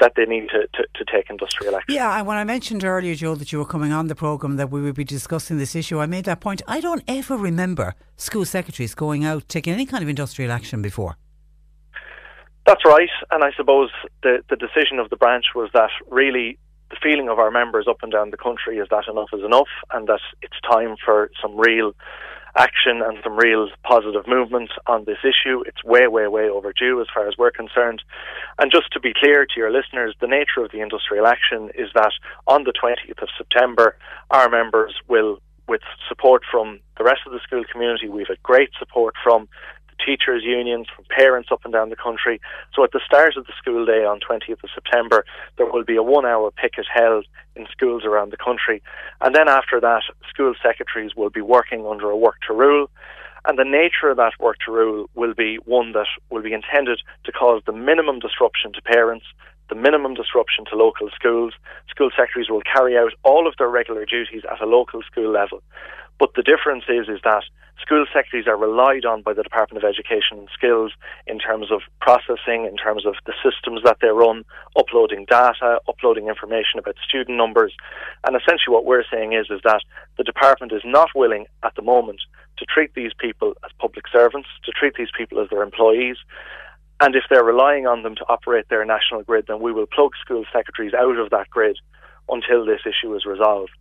that 0.00 0.12
they 0.16 0.26
need 0.26 0.48
to, 0.50 0.66
to, 0.74 0.86
to, 0.94 1.04
take 1.10 1.30
industrial 1.30 1.74
action. 1.76 1.94
Yeah, 1.94 2.18
and 2.18 2.26
when 2.26 2.36
I 2.36 2.44
mentioned 2.44 2.84
earlier, 2.84 3.14
Joe, 3.14 3.34
that 3.34 3.50
you 3.50 3.58
were 3.58 3.64
coming 3.64 3.92
on 3.92 4.08
the 4.08 4.14
programme 4.14 4.56
that 4.56 4.70
we 4.70 4.82
would 4.82 4.94
be 4.94 5.04
discussing 5.04 5.56
this 5.58 5.74
issue, 5.74 5.98
I 5.98 6.06
made 6.06 6.26
that 6.26 6.40
point. 6.40 6.60
I 6.68 6.80
don't 6.80 7.02
ever 7.08 7.36
remember 7.36 7.94
school 8.16 8.44
secretaries 8.44 8.94
going 8.94 9.24
out 9.24 9.48
taking 9.48 9.72
any 9.72 9.86
kind 9.86 10.02
of 10.02 10.08
industrial 10.08 10.52
action 10.52 10.82
before. 10.82 11.16
That's 12.66 12.84
right, 12.84 13.08
and 13.30 13.44
I 13.44 13.52
suppose 13.56 13.90
the, 14.22 14.42
the 14.50 14.56
decision 14.56 14.98
of 14.98 15.08
the 15.08 15.16
branch 15.16 15.46
was 15.54 15.70
that 15.72 15.90
really 16.08 16.58
the 16.90 16.96
feeling 17.02 17.28
of 17.28 17.38
our 17.38 17.50
members 17.50 17.86
up 17.88 17.98
and 18.02 18.12
down 18.12 18.30
the 18.30 18.36
country 18.36 18.78
is 18.78 18.88
that 18.90 19.08
enough 19.08 19.28
is 19.32 19.44
enough 19.44 19.68
and 19.92 20.08
that 20.08 20.20
it's 20.42 20.60
time 20.70 20.96
for 21.04 21.30
some 21.40 21.56
real 21.56 21.92
action 22.56 23.02
and 23.02 23.18
some 23.22 23.36
real 23.36 23.68
positive 23.82 24.26
movement 24.26 24.70
on 24.86 25.04
this 25.04 25.18
issue. 25.22 25.62
It's 25.66 25.84
way, 25.84 26.06
way, 26.06 26.26
way 26.26 26.48
overdue 26.48 27.00
as 27.00 27.06
far 27.14 27.28
as 27.28 27.34
we're 27.38 27.50
concerned. 27.50 28.02
And 28.58 28.72
just 28.72 28.92
to 28.92 29.00
be 29.00 29.12
clear 29.14 29.44
to 29.44 29.52
your 29.56 29.70
listeners, 29.70 30.14
the 30.20 30.26
nature 30.26 30.64
of 30.64 30.72
the 30.72 30.80
industrial 30.80 31.26
action 31.26 31.70
is 31.74 31.90
that 31.94 32.12
on 32.46 32.64
the 32.64 32.72
20th 32.72 33.22
of 33.22 33.28
September, 33.36 33.96
our 34.30 34.48
members 34.48 34.94
will, 35.08 35.38
with 35.68 35.82
support 36.08 36.42
from 36.50 36.80
the 36.96 37.04
rest 37.04 37.20
of 37.26 37.32
the 37.32 37.40
school 37.40 37.64
community, 37.70 38.08
we've 38.08 38.28
had 38.28 38.42
great 38.42 38.70
support 38.78 39.14
from 39.22 39.48
teachers' 40.04 40.42
unions, 40.44 40.86
from 40.94 41.04
parents 41.10 41.48
up 41.52 41.60
and 41.64 41.72
down 41.72 41.90
the 41.90 41.96
country. 41.96 42.40
So 42.74 42.84
at 42.84 42.92
the 42.92 43.00
start 43.04 43.36
of 43.36 43.46
the 43.46 43.52
school 43.58 43.84
day 43.86 44.04
on 44.04 44.20
20th 44.20 44.62
of 44.62 44.70
September, 44.74 45.24
there 45.56 45.66
will 45.66 45.84
be 45.84 45.96
a 45.96 46.02
one 46.02 46.26
hour 46.26 46.50
picket 46.50 46.86
held 46.92 47.26
in 47.54 47.66
schools 47.70 48.04
around 48.04 48.32
the 48.32 48.36
country. 48.36 48.82
And 49.20 49.34
then 49.34 49.48
after 49.48 49.80
that, 49.80 50.02
school 50.28 50.54
secretaries 50.62 51.16
will 51.16 51.30
be 51.30 51.40
working 51.40 51.86
under 51.86 52.10
a 52.10 52.16
work 52.16 52.36
to 52.46 52.54
rule. 52.54 52.90
And 53.46 53.58
the 53.58 53.64
nature 53.64 54.10
of 54.10 54.16
that 54.16 54.32
work 54.40 54.56
to 54.66 54.72
rule 54.72 55.08
will 55.14 55.34
be 55.34 55.56
one 55.64 55.92
that 55.92 56.08
will 56.30 56.42
be 56.42 56.52
intended 56.52 57.00
to 57.24 57.32
cause 57.32 57.62
the 57.64 57.72
minimum 57.72 58.18
disruption 58.18 58.72
to 58.72 58.82
parents, 58.82 59.24
the 59.68 59.76
minimum 59.76 60.14
disruption 60.14 60.64
to 60.70 60.76
local 60.76 61.08
schools. 61.14 61.52
School 61.88 62.10
secretaries 62.10 62.50
will 62.50 62.62
carry 62.62 62.96
out 62.96 63.12
all 63.22 63.46
of 63.46 63.54
their 63.58 63.68
regular 63.68 64.04
duties 64.04 64.42
at 64.50 64.60
a 64.60 64.66
local 64.66 65.02
school 65.02 65.30
level. 65.30 65.62
But 66.18 66.34
the 66.34 66.42
difference 66.42 66.84
is, 66.88 67.08
is 67.08 67.20
that 67.24 67.44
school 67.80 68.04
secretaries 68.12 68.46
are 68.46 68.56
relied 68.56 69.04
on 69.04 69.22
by 69.22 69.32
the 69.32 69.42
Department 69.42 69.82
of 69.82 69.88
Education 69.88 70.38
and 70.38 70.48
Skills 70.52 70.92
in 71.26 71.38
terms 71.38 71.70
of 71.70 71.82
processing, 72.00 72.64
in 72.64 72.76
terms 72.76 73.06
of 73.06 73.14
the 73.26 73.34
systems 73.44 73.82
that 73.84 73.98
they 74.00 74.08
run, 74.08 74.44
uploading 74.78 75.26
data, 75.28 75.80
uploading 75.88 76.28
information 76.28 76.78
about 76.78 76.96
student 77.06 77.36
numbers. 77.36 77.74
And 78.26 78.36
essentially 78.36 78.72
what 78.72 78.86
we're 78.86 79.04
saying 79.10 79.32
is, 79.32 79.46
is 79.50 79.60
that 79.64 79.82
the 80.16 80.24
department 80.24 80.72
is 80.72 80.82
not 80.84 81.10
willing 81.14 81.46
at 81.62 81.74
the 81.74 81.82
moment 81.82 82.20
to 82.58 82.64
treat 82.64 82.94
these 82.94 83.12
people 83.18 83.54
as 83.64 83.70
public 83.78 84.06
servants, 84.10 84.48
to 84.64 84.72
treat 84.72 84.94
these 84.96 85.12
people 85.16 85.40
as 85.40 85.50
their 85.50 85.62
employees. 85.62 86.16
And 87.00 87.14
if 87.14 87.24
they're 87.28 87.44
relying 87.44 87.86
on 87.86 88.02
them 88.02 88.14
to 88.16 88.24
operate 88.28 88.68
their 88.70 88.84
national 88.84 89.22
grid, 89.22 89.46
then 89.48 89.60
we 89.60 89.72
will 89.72 89.86
plug 89.86 90.12
school 90.18 90.44
secretaries 90.52 90.94
out 90.94 91.18
of 91.18 91.30
that 91.30 91.50
grid 91.50 91.76
until 92.28 92.64
this 92.64 92.80
issue 92.86 93.14
is 93.14 93.26
resolved. 93.26 93.72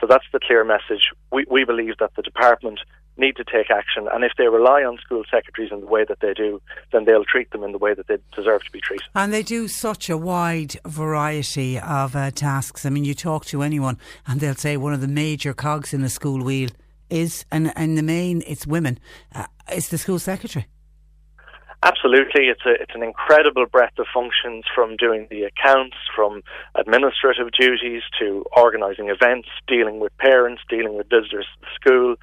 So 0.00 0.06
that's 0.08 0.24
the 0.32 0.40
clear 0.40 0.64
message. 0.64 1.10
We, 1.32 1.46
we 1.48 1.64
believe 1.64 1.94
that 2.00 2.10
the 2.16 2.22
department 2.22 2.80
need 3.16 3.36
to 3.36 3.44
take 3.44 3.70
action, 3.70 4.08
and 4.12 4.24
if 4.24 4.32
they 4.36 4.48
rely 4.48 4.82
on 4.82 4.98
school 4.98 5.22
secretaries 5.30 5.70
in 5.72 5.80
the 5.80 5.86
way 5.86 6.04
that 6.04 6.20
they 6.20 6.34
do, 6.34 6.60
then 6.92 7.04
they'll 7.04 7.24
treat 7.24 7.50
them 7.50 7.62
in 7.62 7.72
the 7.72 7.78
way 7.78 7.94
that 7.94 8.06
they 8.08 8.16
deserve 8.34 8.64
to 8.64 8.72
be 8.72 8.80
treated. 8.80 9.06
And 9.14 9.32
they 9.32 9.42
do 9.42 9.68
such 9.68 10.10
a 10.10 10.16
wide 10.16 10.76
variety 10.86 11.78
of 11.78 12.16
uh, 12.16 12.30
tasks. 12.30 12.84
I 12.84 12.90
mean, 12.90 13.04
you 13.04 13.14
talk 13.14 13.44
to 13.46 13.62
anyone, 13.62 13.98
and 14.26 14.40
they'll 14.40 14.54
say 14.54 14.76
one 14.76 14.92
of 14.92 15.00
the 15.00 15.08
major 15.08 15.54
cogs 15.54 15.94
in 15.94 16.02
the 16.02 16.08
school 16.08 16.42
wheel 16.42 16.70
is, 17.10 17.44
and 17.50 17.72
in 17.76 17.94
the 17.94 18.02
main, 18.02 18.42
it's 18.46 18.66
women. 18.66 18.98
Uh, 19.34 19.46
it's 19.68 19.88
the 19.88 19.98
school 19.98 20.18
secretary. 20.18 20.66
Absolutely, 21.84 22.46
it's 22.46 22.64
a 22.64 22.72
it's 22.80 22.94
an 22.94 23.02
incredible 23.02 23.66
breadth 23.66 23.98
of 23.98 24.06
functions 24.12 24.64
from 24.74 24.96
doing 24.96 25.26
the 25.30 25.42
accounts, 25.42 25.96
from 26.16 26.40
administrative 26.76 27.52
duties 27.52 28.02
to 28.18 28.42
organising 28.56 29.10
events, 29.10 29.48
dealing 29.66 30.00
with 30.00 30.16
parents, 30.16 30.62
dealing 30.70 30.96
with 30.96 31.10
visitors 31.10 31.46
to 31.54 31.60
the 31.60 31.66
school, 31.74 32.16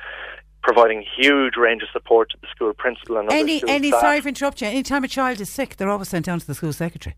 providing 0.62 1.04
huge 1.18 1.56
range 1.58 1.84
of 1.84 1.90
support 1.92 2.30
to 2.32 2.38
the 2.42 2.48
school 2.54 2.74
principal 2.74 3.18
and 3.18 3.32
any 3.32 3.62
other 3.64 3.72
any 3.72 3.90
staff. 3.90 4.02
sorry 4.02 4.22
for 4.22 4.30
interrupting 4.30 4.68
you. 4.68 4.74
Any 4.74 4.84
time 4.84 5.04
a 5.04 5.08
child 5.08 5.42
is 5.42 5.50
sick, 5.50 5.78
they're 5.78 5.90
always 5.90 6.10
sent 6.10 6.26
down 6.26 6.40
to 6.40 6.48
the 6.48 6.56
school 6.56 6.74
secretary. 6.74 7.16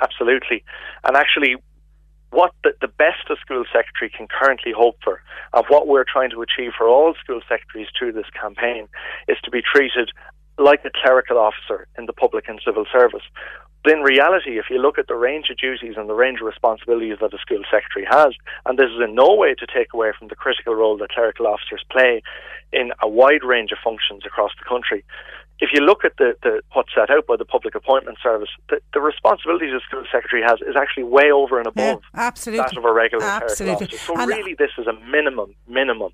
Absolutely, 0.00 0.64
and 1.04 1.16
actually, 1.16 1.56
what 2.30 2.52
the, 2.62 2.72
the 2.80 2.88
best 2.88 3.28
a 3.30 3.36
school 3.40 3.64
secretary 3.72 4.10
can 4.16 4.28
currently 4.28 4.72
hope 4.76 4.96
for, 5.02 5.20
of 5.52 5.66
what 5.68 5.88
we're 5.88 6.04
trying 6.04 6.30
to 6.30 6.42
achieve 6.42 6.72
for 6.76 6.86
all 6.86 7.14
school 7.22 7.40
secretaries 7.48 7.88
through 7.98 8.12
this 8.12 8.26
campaign, 8.40 8.86
is 9.28 9.36
to 9.44 9.50
be 9.50 9.60
treated 9.62 10.10
like 10.58 10.84
a 10.84 10.90
clerical 11.02 11.38
officer 11.38 11.86
in 11.96 12.06
the 12.06 12.12
public 12.12 12.48
and 12.48 12.60
civil 12.64 12.84
service. 12.92 13.22
But 13.84 13.92
in 13.92 14.00
reality, 14.00 14.58
if 14.58 14.66
you 14.70 14.78
look 14.78 14.98
at 14.98 15.06
the 15.06 15.14
range 15.14 15.50
of 15.50 15.56
duties 15.56 15.94
and 15.96 16.08
the 16.08 16.14
range 16.14 16.40
of 16.40 16.46
responsibilities 16.46 17.18
that 17.20 17.32
a 17.32 17.38
school 17.38 17.62
secretary 17.70 18.06
has, 18.10 18.34
and 18.66 18.78
this 18.78 18.90
is 18.90 19.00
in 19.02 19.14
no 19.14 19.34
way 19.34 19.54
to 19.54 19.66
take 19.66 19.94
away 19.94 20.12
from 20.18 20.28
the 20.28 20.34
critical 20.34 20.74
role 20.74 20.96
that 20.98 21.10
clerical 21.10 21.46
officers 21.46 21.84
play 21.90 22.22
in 22.72 22.90
a 23.02 23.08
wide 23.08 23.44
range 23.44 23.70
of 23.72 23.78
functions 23.82 24.22
across 24.26 24.50
the 24.58 24.68
country, 24.68 25.04
if 25.60 25.70
you 25.72 25.80
look 25.80 26.04
at 26.04 26.16
the, 26.18 26.34
the 26.42 26.60
what's 26.72 26.90
set 26.94 27.10
out 27.10 27.26
by 27.26 27.36
the 27.36 27.44
Public 27.44 27.74
Appointment 27.74 28.18
Service, 28.22 28.50
the, 28.68 28.80
the 28.94 29.00
responsibilities 29.00 29.72
a 29.74 29.80
school 29.80 30.04
secretary 30.10 30.42
has 30.42 30.60
is 30.60 30.76
actually 30.76 31.02
way 31.02 31.32
over 31.32 31.58
and 31.58 31.66
above 31.66 32.00
yeah, 32.14 32.20
absolutely. 32.20 32.64
that 32.64 32.76
of 32.76 32.84
a 32.84 32.92
regular 32.92 33.24
absolutely. 33.24 33.86
clerical 33.86 33.86
officer. 33.86 34.06
So 34.06 34.20
And- 34.20 34.28
really, 34.28 34.54
this 34.54 34.70
is 34.78 34.86
a 34.86 34.92
minimum 35.10 35.54
minimum 35.66 36.12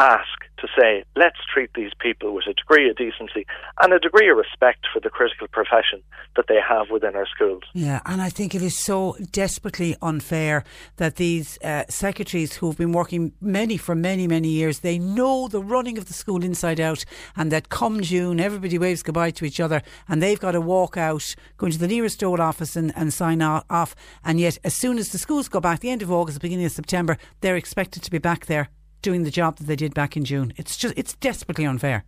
ask 0.00 0.40
to 0.58 0.68
say 0.78 1.04
let's 1.16 1.38
treat 1.52 1.70
these 1.74 1.92
people 1.98 2.34
with 2.34 2.46
a 2.46 2.54
degree 2.54 2.88
of 2.88 2.96
decency 2.96 3.46
and 3.80 3.92
a 3.92 3.98
degree 3.98 4.30
of 4.30 4.36
respect 4.36 4.86
for 4.92 5.00
the 5.00 5.10
critical 5.10 5.46
profession 5.48 6.02
that 6.36 6.46
they 6.48 6.58
have 6.66 6.90
within 6.90 7.14
our 7.16 7.26
schools. 7.26 7.62
Yeah, 7.74 8.00
and 8.06 8.22
I 8.22 8.30
think 8.30 8.54
it 8.54 8.62
is 8.62 8.78
so 8.78 9.16
desperately 9.32 9.96
unfair 10.00 10.64
that 10.96 11.16
these 11.16 11.58
uh, 11.62 11.84
secretaries 11.88 12.56
who've 12.56 12.76
been 12.76 12.92
working 12.92 13.32
many 13.40 13.76
for 13.76 13.94
many, 13.94 14.26
many 14.26 14.48
years, 14.48 14.80
they 14.80 14.98
know 14.98 15.48
the 15.48 15.62
running 15.62 15.98
of 15.98 16.06
the 16.06 16.14
school 16.14 16.42
inside 16.42 16.80
out, 16.80 17.04
and 17.36 17.50
that 17.52 17.68
come 17.68 18.00
June, 18.00 18.40
everybody 18.40 18.78
waves 18.78 19.02
goodbye 19.02 19.30
to 19.32 19.44
each 19.44 19.60
other, 19.60 19.82
and 20.08 20.22
they've 20.22 20.40
got 20.40 20.52
to 20.52 20.60
walk 20.60 20.96
out, 20.96 21.34
go 21.58 21.66
into 21.66 21.78
the 21.78 21.88
nearest 21.88 22.20
door 22.20 22.40
office 22.40 22.76
and, 22.76 22.92
and 22.96 23.12
sign 23.12 23.42
off. 23.42 23.94
And 24.24 24.40
yet, 24.40 24.58
as 24.64 24.74
soon 24.74 24.98
as 24.98 25.10
the 25.10 25.18
schools 25.18 25.48
go 25.48 25.60
back, 25.60 25.80
the 25.80 25.90
end 25.90 26.02
of 26.02 26.10
August, 26.10 26.36
the 26.36 26.40
beginning 26.40 26.66
of 26.66 26.72
September, 26.72 27.18
they're 27.40 27.56
expected 27.56 28.02
to 28.02 28.10
be 28.10 28.18
back 28.18 28.46
there 28.46 28.68
doing 29.02 29.22
the 29.22 29.30
job 29.30 29.56
that 29.56 29.66
they 29.66 29.76
did 29.76 29.94
back 29.94 30.16
in 30.16 30.24
June. 30.24 30.52
It's 30.56 30.76
just, 30.76 30.94
it's 30.96 31.14
desperately 31.14 31.64
unfair. 31.64 32.04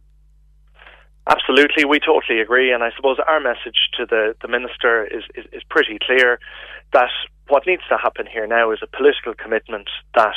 Absolutely, 1.29 1.85
we 1.85 2.01
totally 2.01 2.41
agree, 2.41 2.73
and 2.73 2.83
I 2.83 2.91
suppose 2.97 3.19
our 3.29 3.41
message 3.41 3.91
to 3.97 4.07
the, 4.07 4.35
the 4.43 4.49
minister 4.49 5.05
is, 5.05 5.23
is, 5.37 5.47
is 5.53 5.63
pretty 5.71 5.99
clear 6.05 6.41
that 6.93 7.11
what 7.49 7.67
needs 7.67 7.83
to 7.89 7.97
happen 7.97 8.27
here 8.27 8.47
now 8.47 8.73
is 8.73 8.81
a 8.83 8.97
political 8.97 9.35
commitment 9.35 9.89
that 10.15 10.35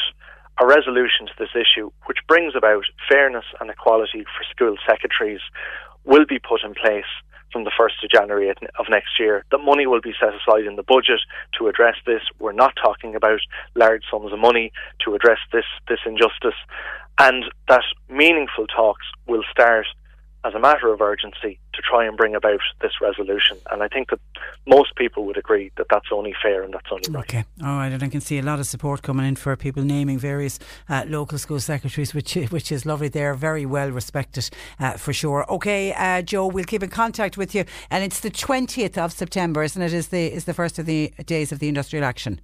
a 0.60 0.66
resolution 0.66 1.26
to 1.26 1.34
this 1.40 1.50
issue, 1.56 1.90
which 2.06 2.20
brings 2.28 2.56
about 2.56 2.86
fairness 3.10 3.46
and 3.60 3.70
equality 3.70 4.24
for 4.24 4.44
school 4.50 4.76
secretaries, 4.88 5.42
will 6.04 6.26
be 6.26 6.40
put 6.40 6.64
in 6.64 6.74
place 6.76 7.10
from 7.52 7.64
the 7.64 7.72
1st 7.80 8.04
of 8.04 8.10
January 8.10 8.50
of 8.50 8.86
next 8.90 9.20
year. 9.20 9.46
That 9.52 9.60
money 9.60 9.88
will 9.88 10.02
be 10.02 10.14
set 10.20 10.34
aside 10.34 10.66
in 10.66 10.76
the 10.76 10.84
budget 10.84 11.22
to 11.58 11.68
address 11.68 11.96
this. 12.06 12.22
We're 12.40 12.52
not 12.52 12.74
talking 12.82 13.16
about 13.16 13.40
large 13.76 14.04
sums 14.12 14.34
of 14.34 14.40
money 14.40 14.72
to 15.06 15.16
address 15.16 15.40
this, 15.52 15.66
this 15.88 16.00
injustice, 16.06 16.60
and 17.20 17.46
that 17.68 17.84
meaningful 18.10 18.68
talks 18.68 19.06
will 19.28 19.44
start 19.50 19.88
as 20.46 20.54
a 20.54 20.60
matter 20.60 20.94
of 20.94 21.02
urgency 21.02 21.60
to 21.74 21.82
try 21.82 22.06
and 22.06 22.16
bring 22.16 22.36
about 22.36 22.60
this 22.82 22.92
resolution. 23.02 23.58
And 23.72 23.82
I 23.82 23.88
think 23.88 24.12
that 24.12 24.20
most 24.68 24.96
people 24.96 25.26
would 25.26 25.38
agree 25.38 25.72
that 25.78 25.88
that's 25.90 26.08
only 26.12 26.36
fair 26.42 26.62
and 26.62 26.74
that's 26.74 26.86
only 26.92 27.04
right. 27.10 27.24
Okay, 27.24 27.46
all 27.64 27.78
right, 27.78 27.92
and 27.92 28.04
I 28.04 28.08
can 28.10 28.22
see 28.22 28.38
a 28.38 28.44
lot 28.44 28.60
of 28.60 28.68
support 28.68 29.02
coming 29.02 29.26
in 29.26 29.36
for 29.36 29.56
people 29.56 29.84
naming 29.84 30.20
various 30.20 30.60
uh, 30.88 31.04
local 31.08 31.40
school 31.40 31.60
secretaries, 31.60 32.14
which 32.14 32.36
which 32.52 32.72
is 32.72 32.86
lovely. 32.86 33.08
They're 33.08 33.34
very 33.34 33.66
well 33.66 33.90
respected 33.90 34.50
uh, 34.80 34.94
for 34.94 35.14
sure. 35.14 35.50
Okay, 35.52 35.94
uh, 35.94 36.22
Joe, 36.22 36.46
we'll 36.46 36.66
keep 36.66 36.84
in 36.84 36.90
contact 36.90 37.38
with 37.38 37.56
you, 37.56 37.66
and 37.90 38.04
it's 38.04 38.20
the 38.20 38.30
twentieth 38.30 38.98
of 38.98 39.12
September, 39.12 39.64
isn't 39.64 39.82
it? 39.82 39.94
Is 39.94 40.10
the 40.10 40.32
is 40.32 40.46
the 40.46 40.54
first 40.54 40.78
of 40.78 40.86
the 40.86 41.12
days 41.26 41.52
of 41.52 41.60
the 41.60 41.68
industrial 41.68 42.06
action? 42.06 42.40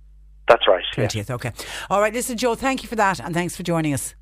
That's 0.48 0.68
right. 0.68 0.84
Twentieth. 0.94 1.30
Okay. 1.30 1.52
All 1.90 2.02
right. 2.02 2.14
Listen, 2.14 2.36
Joe. 2.36 2.56
Thank 2.56 2.82
you 2.82 2.90
for 2.90 2.96
that, 2.96 3.20
and 3.20 3.34
thanks 3.34 3.56
for 3.56 3.64
joining 3.64 3.94
us. 3.94 4.16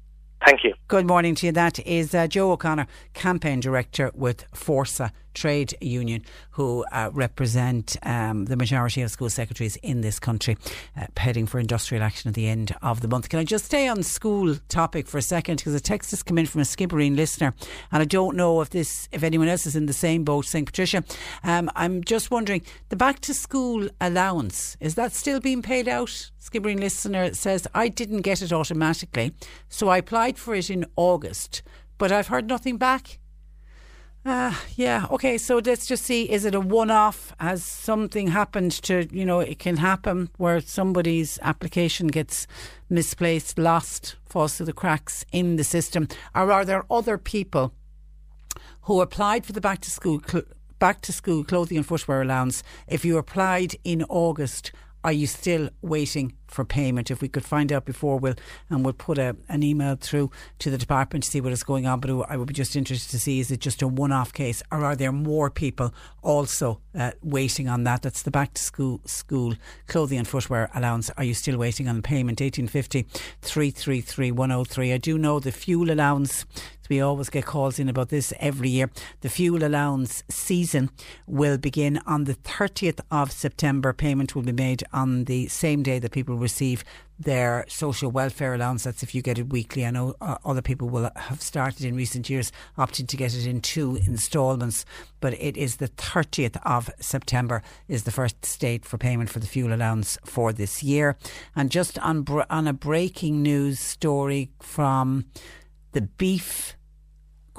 Thank 0.45 0.63
you. 0.63 0.73
Good 0.87 1.05
morning 1.05 1.35
to 1.35 1.47
you. 1.47 1.51
That 1.51 1.79
is 1.85 2.15
uh, 2.15 2.27
Joe 2.27 2.51
O'Connor, 2.51 2.87
campaign 3.13 3.59
director 3.59 4.11
with 4.13 4.49
Fórsa 4.51 5.11
Trade 5.39 5.73
Union, 5.81 6.23
who 6.51 6.85
uh, 6.91 7.09
represent 7.13 7.97
um, 8.03 8.45
the 8.45 8.55
majority 8.55 9.01
of 9.01 9.11
school 9.11 9.29
secretaries 9.29 9.75
in 9.77 10.01
this 10.01 10.19
country, 10.19 10.57
uh, 10.97 11.05
heading 11.17 11.45
for 11.45 11.59
industrial 11.59 12.03
action 12.03 12.27
at 12.27 12.35
the 12.35 12.47
end 12.47 12.75
of 12.81 13.01
the 13.01 13.07
month. 13.07 13.29
Can 13.29 13.39
I 13.39 13.43
just 13.43 13.65
stay 13.65 13.87
on 13.87 14.03
school 14.03 14.55
topic 14.67 15.07
for 15.07 15.17
a 15.17 15.21
second 15.21 15.57
because 15.57 15.73
a 15.73 15.79
text 15.79 16.11
has 16.11 16.23
come 16.23 16.37
in 16.37 16.45
from 16.45 16.61
a 16.61 16.65
Skibbereen 16.65 17.15
listener, 17.15 17.53
and 17.91 18.01
I 18.01 18.05
don't 18.05 18.35
know 18.35 18.61
if 18.61 18.69
this, 18.69 19.07
if 19.11 19.23
anyone 19.23 19.47
else 19.47 19.65
is 19.65 19.75
in 19.75 19.85
the 19.85 19.93
same 19.93 20.23
boat. 20.23 20.45
St 20.45 20.65
Patricia, 20.65 21.03
um, 21.43 21.69
I'm 21.75 22.03
just 22.03 22.31
wondering 22.31 22.61
the 22.89 22.95
back 22.95 23.19
to 23.21 23.33
school 23.33 23.87
allowance 24.01 24.77
is 24.79 24.95
that 24.95 25.11
still 25.11 25.39
being 25.39 25.61
paid 25.61 25.87
out? 25.87 26.31
Skibbereen 26.39 26.79
listener 26.79 27.33
says 27.33 27.67
I 27.73 27.87
didn't 27.87 28.21
get 28.21 28.41
it 28.41 28.51
automatically, 28.51 29.33
so 29.69 29.89
I 29.89 29.97
applied 29.97 30.37
for 30.37 30.55
it 30.55 30.69
in 30.69 30.85
August, 30.95 31.61
but 31.97 32.11
I've 32.11 32.27
heard 32.27 32.47
nothing 32.47 32.77
back. 32.77 33.19
Uh, 34.25 34.53
yeah, 34.75 35.07
okay, 35.09 35.37
so 35.37 35.61
let's 35.65 35.87
just 35.87 36.03
see 36.03 36.29
is 36.29 36.43
it 36.43 36.53
a 36.53 36.59
one 36.59 36.91
off? 36.91 37.33
Has 37.39 37.63
something 37.63 38.27
happened 38.27 38.71
to, 38.83 39.07
you 39.11 39.25
know, 39.25 39.39
it 39.39 39.59
can 39.59 39.77
happen 39.77 40.29
where 40.37 40.59
somebody's 40.59 41.39
application 41.41 42.07
gets 42.07 42.45
misplaced, 42.89 43.57
lost, 43.57 44.17
falls 44.25 44.57
through 44.57 44.65
the 44.65 44.73
cracks 44.73 45.25
in 45.31 45.55
the 45.55 45.63
system? 45.63 46.09
Or 46.35 46.51
are 46.51 46.65
there 46.65 46.83
other 46.91 47.17
people 47.17 47.73
who 48.83 48.99
applied 48.99 49.45
for 49.45 49.53
the 49.53 49.61
back 49.61 49.79
to 49.81 49.89
school 49.89 50.21
cl- 50.27 50.43
back 50.79 50.99
to 51.01 51.13
school 51.13 51.45
clothing 51.45 51.77
and 51.77 51.85
footwear 51.85 52.21
allowance? 52.21 52.61
If 52.89 53.05
you 53.05 53.17
applied 53.17 53.75
in 53.85 54.03
August, 54.09 54.73
are 55.01 55.13
you 55.13 55.27
still 55.27 55.69
waiting 55.81 56.33
for 56.49 56.65
payment? 56.65 57.11
If 57.11 57.21
we 57.21 57.27
could 57.27 57.45
find 57.45 57.71
out 57.71 57.85
before, 57.85 58.17
we'll 58.17 58.35
and 58.69 58.83
we'll 58.83 58.93
put 58.93 59.17
a, 59.17 59.35
an 59.47 59.63
email 59.63 59.95
through 59.95 60.31
to 60.59 60.69
the 60.69 60.77
department 60.77 61.23
to 61.23 61.29
see 61.29 61.41
what 61.41 61.53
is 61.53 61.63
going 61.63 61.85
on. 61.85 61.99
But 61.99 62.11
I 62.29 62.37
would 62.37 62.47
be 62.47 62.53
just 62.53 62.75
interested 62.75 63.11
to 63.11 63.19
see 63.19 63.39
is 63.39 63.51
it 63.51 63.59
just 63.59 63.81
a 63.81 63.87
one-off 63.87 64.33
case, 64.33 64.61
or 64.71 64.83
are 64.83 64.95
there 64.95 65.11
more 65.11 65.49
people 65.49 65.93
also 66.21 66.81
uh, 66.97 67.11
waiting 67.21 67.67
on 67.67 67.83
that? 67.83 68.01
That's 68.01 68.23
the 68.23 68.31
back 68.31 68.53
to 68.53 68.61
school 68.61 69.01
school 69.05 69.53
clothing 69.87 70.17
and 70.17 70.27
footwear 70.27 70.69
allowance. 70.73 71.09
Are 71.17 71.23
you 71.23 71.33
still 71.33 71.57
waiting 71.57 71.87
on 71.87 72.01
payment? 72.01 72.39
1850 72.41 73.03
333 73.41 74.31
103. 74.31 74.93
I 74.93 74.97
do 74.97 75.17
know 75.17 75.39
the 75.39 75.51
fuel 75.51 75.91
allowance. 75.91 76.45
We 76.89 77.01
always 77.01 77.29
get 77.29 77.45
calls 77.45 77.77
in 77.77 77.87
about 77.87 78.09
this 78.09 78.33
every 78.39 78.69
year. 78.69 78.89
The 79.21 79.29
fuel 79.29 79.63
allowance 79.63 80.23
season 80.27 80.89
will 81.27 81.59
begin 81.59 82.01
on 82.07 82.23
the 82.23 82.33
30th 82.33 82.99
of 83.11 83.31
September. 83.31 83.93
Payment 83.93 84.33
will 84.33 84.41
be 84.41 84.51
made 84.51 84.83
on 84.91 85.25
the 85.25 85.47
same 85.49 85.83
day 85.83 85.99
that 85.99 86.11
people 86.11 86.35
receive 86.39 86.83
their 87.19 87.65
social 87.67 88.09
welfare 88.09 88.53
allowance. 88.53 88.83
That's 88.83 89.03
if 89.03 89.13
you 89.13 89.21
get 89.21 89.37
it 89.37 89.49
weekly. 89.49 89.85
I 89.85 89.91
know 89.91 90.15
uh, 90.21 90.37
other 90.45 90.61
people 90.61 90.89
will 90.89 91.11
have 91.15 91.41
started 91.41 91.85
in 91.85 91.95
recent 91.95 92.29
years 92.29 92.51
opting 92.77 93.07
to 93.07 93.17
get 93.17 93.35
it 93.35 93.45
in 93.45 93.61
two 93.61 93.97
instalments, 94.07 94.85
but 95.19 95.33
it 95.33 95.57
is 95.57 95.77
the 95.77 95.89
30th 95.89 96.57
of 96.65 96.89
September 96.99 97.61
is 97.87 98.03
the 98.03 98.11
first 98.11 98.59
date 98.59 98.85
for 98.85 98.97
payment 98.97 99.29
for 99.29 99.39
the 99.39 99.47
fuel 99.47 99.73
allowance 99.73 100.17
for 100.23 100.53
this 100.53 100.81
year. 100.81 101.17
And 101.55 101.69
just 101.69 101.99
on 101.99 102.25
on 102.49 102.67
a 102.67 102.73
breaking 102.73 103.43
news 103.43 103.79
story 103.79 104.51
from 104.61 105.25
the 105.91 106.01
beef 106.01 106.75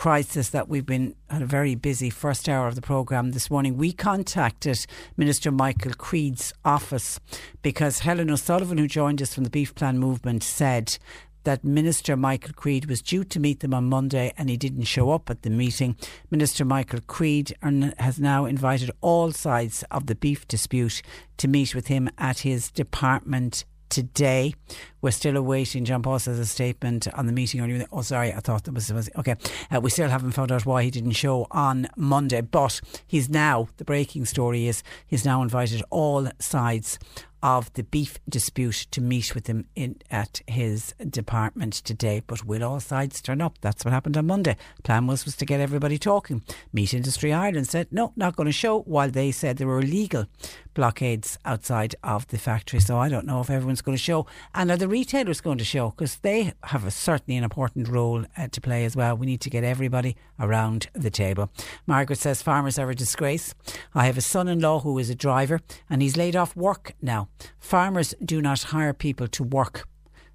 crisis 0.01 0.48
that 0.48 0.66
we've 0.66 0.86
been 0.86 1.14
had 1.28 1.42
a 1.42 1.46
very 1.46 1.74
busy 1.74 2.09
first 2.09 2.48
hour 2.48 2.66
of 2.66 2.74
the 2.74 2.80
programme 2.80 3.32
this 3.32 3.51
morning. 3.51 3.76
We 3.76 3.92
contacted 3.92 4.86
Minister 5.18 5.51
Michael 5.51 5.92
Creed's 5.92 6.55
office 6.64 7.20
because 7.61 7.98
Helen 7.98 8.30
O'Sullivan, 8.30 8.78
who 8.78 8.88
joined 8.88 9.20
us 9.20 9.34
from 9.34 9.44
the 9.44 9.51
Beef 9.51 9.74
Plan 9.74 9.98
Movement, 9.98 10.42
said 10.42 10.96
that 11.44 11.64
Minister 11.64 12.16
Michael 12.16 12.55
Creed 12.55 12.86
was 12.86 13.03
due 13.03 13.24
to 13.24 13.38
meet 13.38 13.61
them 13.61 13.74
on 13.74 13.90
Monday 13.90 14.32
and 14.38 14.48
he 14.48 14.57
didn't 14.57 14.84
show 14.84 15.11
up 15.11 15.28
at 15.28 15.42
the 15.42 15.51
meeting. 15.51 15.96
Minister 16.30 16.64
Michael 16.64 17.01
Creed 17.07 17.55
has 17.98 18.18
now 18.18 18.46
invited 18.46 18.90
all 19.03 19.32
sides 19.32 19.84
of 19.90 20.07
the 20.07 20.14
beef 20.14 20.48
dispute 20.48 21.03
to 21.36 21.46
meet 21.46 21.74
with 21.74 21.88
him 21.88 22.09
at 22.16 22.38
his 22.38 22.70
department 22.70 23.66
today. 23.91 24.55
We're 25.03 25.11
still 25.11 25.36
awaiting. 25.36 25.84
John 25.84 26.03
Paul 26.03 26.18
says 26.18 26.38
a 26.38 26.47
statement 26.47 27.07
on 27.14 27.26
the 27.26 27.32
meeting. 27.32 27.61
Or 27.61 27.86
oh, 27.93 28.03
sorry, 28.03 28.32
I 28.32 28.41
thought 28.41 28.64
that 28.64 28.74
was, 28.74 28.93
was 28.93 29.11
okay. 29.18 29.36
Uh, 29.74 29.80
we 29.80 29.91
still 29.91 30.09
haven't 30.09 30.32
found 30.32 30.53
out 30.53 30.64
why 30.64 30.82
he 30.82 30.91
didn't 30.91 31.12
show 31.12 31.47
on 31.51 31.88
Monday, 31.97 32.41
but 32.41 32.80
he's 33.07 33.28
now. 33.28 33.68
The 33.76 33.84
breaking 33.84 34.24
story 34.24 34.66
is 34.66 34.82
he's 35.07 35.24
now 35.24 35.43
invited 35.43 35.82
all 35.91 36.28
sides 36.38 36.99
of 37.43 37.72
the 37.74 37.82
beef 37.82 38.18
dispute 38.28 38.86
to 38.91 39.01
meet 39.01 39.34
with 39.34 39.47
him 39.47 39.66
in 39.74 39.97
at 40.11 40.41
his 40.47 40.95
department 41.09 41.74
today. 41.74 42.22
But 42.26 42.45
will 42.45 42.64
all 42.64 42.80
sides 42.80 43.20
turn 43.20 43.41
up? 43.41 43.59
That's 43.61 43.84
what 43.84 43.93
happened 43.93 44.16
on 44.16 44.26
Monday. 44.26 44.57
Plan 44.82 45.07
was 45.07 45.24
was 45.24 45.36
to 45.36 45.47
get 45.47 45.61
everybody 45.61 45.99
talking. 45.99 46.43
Meat 46.72 46.95
Industry 46.95 47.32
Ireland 47.32 47.68
said 47.68 47.88
no, 47.91 48.12
not 48.16 48.36
going 48.36 48.47
to 48.47 48.53
show. 48.53 48.80
While 48.80 49.11
they 49.11 49.32
said 49.32 49.57
there 49.57 49.66
were 49.66 49.80
illegal 49.80 50.26
blockades 50.74 51.38
outside 51.45 51.95
of 52.03 52.26
the 52.28 52.38
factory. 52.38 52.80
So 52.80 52.99
I 52.99 53.09
don't 53.09 53.26
know 53.26 53.41
if 53.41 53.51
everyone's 53.51 53.82
going 53.82 53.97
to 53.97 54.03
show. 54.03 54.26
And 54.55 54.70
are 54.70 54.76
the 54.76 54.88
retailers 54.88 55.41
going 55.41 55.59
to 55.59 55.64
show? 55.64 55.91
Because 55.91 56.16
they 56.18 56.53
have 56.64 56.86
a, 56.86 56.91
certainly 56.91 57.36
an 57.36 57.45
important 57.45 57.88
role 57.88 58.24
uh, 58.36 58.49
to 58.49 58.61
play 58.61 58.84
as 58.84 58.97
well. 58.97 59.16
We 59.16 59.26
need 59.26 59.41
to 59.43 59.51
get 59.51 59.64
everybody 59.64 60.16
around 60.38 60.88
the 60.93 61.11
table. 61.11 61.51
Margaret 61.86 62.18
says 62.18 62.43
farmers 62.43 62.78
are 62.78 62.91
a 62.91 62.95
disgrace. 62.95 63.55
I 63.95 64.07
have 64.07 64.18
a 64.18 64.22
son 64.22 64.49
in 64.49 64.61
law 64.61 64.80
who 64.80 64.99
is 64.99 65.11
a 65.11 65.14
driver 65.14 65.61
and 65.88 66.03
he's 66.03 66.16
laid 66.16 66.36
off 66.36 66.57
work 66.57 66.95
now. 67.03 67.28
Farmers 67.59 68.14
do 68.24 68.41
not 68.41 68.62
hire 68.64 68.93
people 68.93 69.28
to 69.28 69.45
work. 69.45 69.89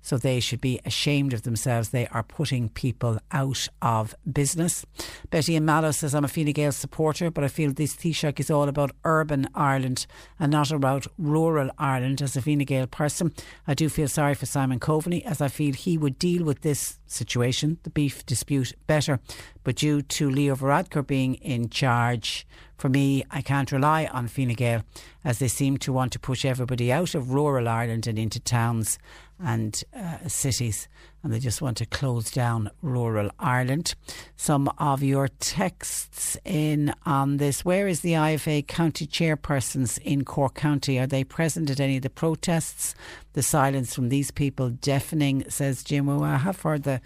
So 0.06 0.20
they 0.20 0.40
should 0.40 0.62
be 0.62 0.80
ashamed 0.86 1.34
of 1.34 1.42
themselves. 1.42 1.90
They 1.90 2.06
are 2.10 2.22
putting 2.22 2.70
people 2.70 3.18
out 3.32 3.68
of 3.82 4.14
business. 4.32 4.86
Betty 5.32 5.56
and 5.56 5.66
Mallow 5.66 5.90
says, 5.90 6.14
I'm 6.14 6.24
a 6.24 6.28
Fine 6.28 6.52
Gael 6.52 6.72
supporter, 6.74 7.32
but 7.32 7.44
I 7.44 7.48
feel 7.48 7.74
this 7.74 7.96
Taoiseach 7.96 8.40
is 8.40 8.52
all 8.52 8.70
about 8.70 8.92
urban 9.04 9.48
Ireland 9.56 10.06
and 10.40 10.52
not 10.52 10.72
about 10.72 11.08
rural 11.18 11.72
Ireland. 11.80 12.22
As 12.22 12.38
a 12.38 12.42
Fine 12.44 12.60
Gael 12.60 12.86
person, 12.86 13.34
I 13.66 13.74
do 13.74 13.90
feel 13.90 14.08
sorry 14.08 14.36
for 14.36 14.46
Simon 14.46 14.80
Coveney 14.80 15.26
as 15.26 15.42
I 15.42 15.48
feel 15.48 15.74
he 15.74 15.98
would 15.98 16.20
deal 16.20 16.44
with 16.44 16.62
this 16.62 17.00
situation, 17.08 17.80
the 17.82 17.90
beef 17.90 18.24
dispute, 18.28 18.74
better. 18.86 19.20
But 19.64 19.78
due 19.78 20.04
to 20.04 20.30
Leo 20.30 20.56
Varadkar 20.56 21.08
being 21.08 21.34
in 21.36 21.70
charge, 21.70 22.46
for 22.78 22.90
me, 22.90 23.24
I 23.32 23.42
can't 23.42 23.72
rely 23.72 24.06
on 24.06 24.28
Fine 24.28 24.54
Gael 24.54 24.84
as 25.24 25.40
they 25.40 25.48
seem 25.48 25.78
to 25.78 25.94
want 25.94 26.12
to 26.12 26.20
push 26.20 26.46
everybody 26.46 26.92
out 26.92 27.16
of 27.16 27.32
rural 27.32 27.68
Ireland 27.68 28.06
and 28.06 28.20
into 28.20 28.40
towns 28.40 29.00
and 29.40 29.84
uh, 29.96 30.28
cities, 30.28 30.88
and 31.24 31.34
they 31.34 31.40
just 31.40 31.62
want 31.62 31.78
to 31.78 31.86
close 31.86 32.32
down 32.32 32.70
rural 32.82 33.30
Ireland. 33.40 33.96
Some 34.36 34.70
of 34.78 35.04
your 35.04 35.28
texts 35.28 36.38
in 36.46 36.94
on 37.06 37.38
this. 37.38 37.66
Where 37.66 37.88
is 37.88 38.02
the 38.02 38.14
IFA 38.14 38.68
county 38.68 39.06
chairpersons 39.06 39.98
in 40.00 40.24
Cork 40.24 40.56
County? 40.56 41.00
Are 41.00 41.08
they 41.08 41.24
present 41.24 41.70
at 41.70 41.80
any 41.80 41.98
of 41.98 42.04
the 42.04 42.10
protests? 42.10 42.96
The 43.34 43.44
silence 43.44 43.94
from 43.94 44.10
these 44.10 44.32
people 44.32 44.70
deafening, 44.70 45.50
says 45.50 45.84
Jim. 45.84 46.06
Well, 46.06 46.24
I 46.24 46.38
have 46.38 46.62
heard 46.62 46.84
the 46.84 47.02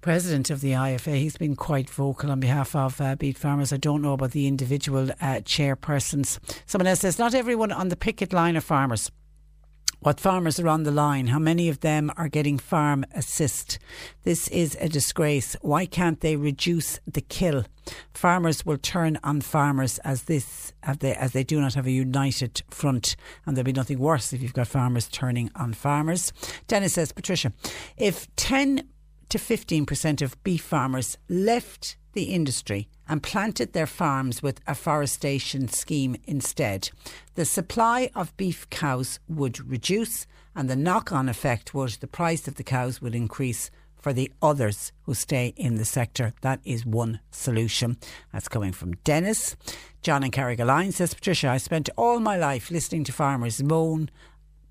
president 0.00 0.50
of 0.50 0.60
the 0.60 0.72
IFA. 0.72 1.16
He's 1.16 1.36
been 1.36 1.56
quite 1.56 1.90
vocal 1.90 2.30
on 2.30 2.40
behalf 2.40 2.74
of 2.74 3.00
uh, 3.00 3.16
beet 3.16 3.38
farmers. 3.38 3.72
I 3.72 3.76
don't 3.76 4.02
know 4.02 4.14
about 4.14 4.32
the 4.32 4.46
individual 4.46 5.10
uh, 5.10 5.40
chairpersons. 5.44 6.38
Someone 6.66 6.86
else 6.86 7.00
says, 7.00 7.18
not 7.18 7.34
everyone 7.34 7.70
on 7.70 7.88
the 7.88 7.96
picket 7.96 8.32
line 8.32 8.56
are 8.56 8.62
farmers 8.62 9.10
what 10.00 10.18
farmers 10.18 10.58
are 10.58 10.68
on 10.68 10.82
the 10.82 10.90
line, 10.90 11.28
how 11.28 11.38
many 11.38 11.68
of 11.68 11.80
them 11.80 12.10
are 12.16 12.28
getting 12.28 12.58
farm 12.58 13.04
assist. 13.14 13.78
This 14.24 14.48
is 14.48 14.76
a 14.80 14.88
disgrace. 14.88 15.56
Why 15.60 15.86
can't 15.86 16.20
they 16.20 16.36
reduce 16.36 16.98
the 17.06 17.20
kill? 17.20 17.64
Farmers 18.14 18.64
will 18.64 18.78
turn 18.78 19.18
on 19.22 19.40
farmers 19.40 19.98
as 19.98 20.24
this 20.24 20.72
as 20.82 20.98
they, 20.98 21.14
as 21.14 21.32
they 21.32 21.44
do 21.44 21.60
not 21.60 21.74
have 21.74 21.86
a 21.86 21.90
united 21.90 22.62
front, 22.70 23.16
and 23.44 23.56
there'll 23.56 23.64
be 23.64 23.72
nothing 23.72 23.98
worse 23.98 24.32
if 24.32 24.42
you've 24.42 24.54
got 24.54 24.68
farmers 24.68 25.08
turning 25.08 25.50
on 25.54 25.72
farmers. 25.74 26.32
Dennis 26.66 26.94
says, 26.94 27.12
Patricia, 27.12 27.52
if 27.96 28.34
ten 28.36 28.88
to 29.28 29.38
fifteen 29.38 29.84
percent 29.86 30.22
of 30.22 30.42
beef 30.42 30.62
farmers 30.62 31.18
left 31.28 31.96
the 32.12 32.24
industry 32.24 32.88
and 33.10 33.24
planted 33.24 33.72
their 33.72 33.88
farms 33.88 34.40
with 34.40 34.60
a 34.68 34.74
forestation 34.74 35.66
scheme 35.66 36.14
instead. 36.26 36.90
The 37.34 37.44
supply 37.44 38.08
of 38.14 38.36
beef 38.36 38.70
cows 38.70 39.18
would 39.28 39.68
reduce, 39.68 40.28
and 40.54 40.70
the 40.70 40.76
knock 40.76 41.10
on 41.10 41.28
effect 41.28 41.74
was 41.74 41.96
the 41.96 42.06
price 42.06 42.46
of 42.46 42.54
the 42.54 42.62
cows 42.62 43.02
would 43.02 43.16
increase 43.16 43.68
for 43.96 44.12
the 44.12 44.30
others 44.40 44.92
who 45.02 45.14
stay 45.14 45.52
in 45.56 45.74
the 45.74 45.84
sector. 45.84 46.34
That 46.42 46.60
is 46.64 46.86
one 46.86 47.18
solution. 47.32 47.96
That's 48.32 48.48
coming 48.48 48.70
from 48.70 48.94
Dennis. 49.02 49.56
John 50.02 50.22
and 50.22 50.32
Carrigaline 50.32 50.92
says, 50.92 51.12
Patricia, 51.12 51.48
I 51.48 51.58
spent 51.58 51.90
all 51.96 52.20
my 52.20 52.36
life 52.36 52.70
listening 52.70 53.02
to 53.04 53.12
farmers 53.12 53.60
moan 53.60 54.08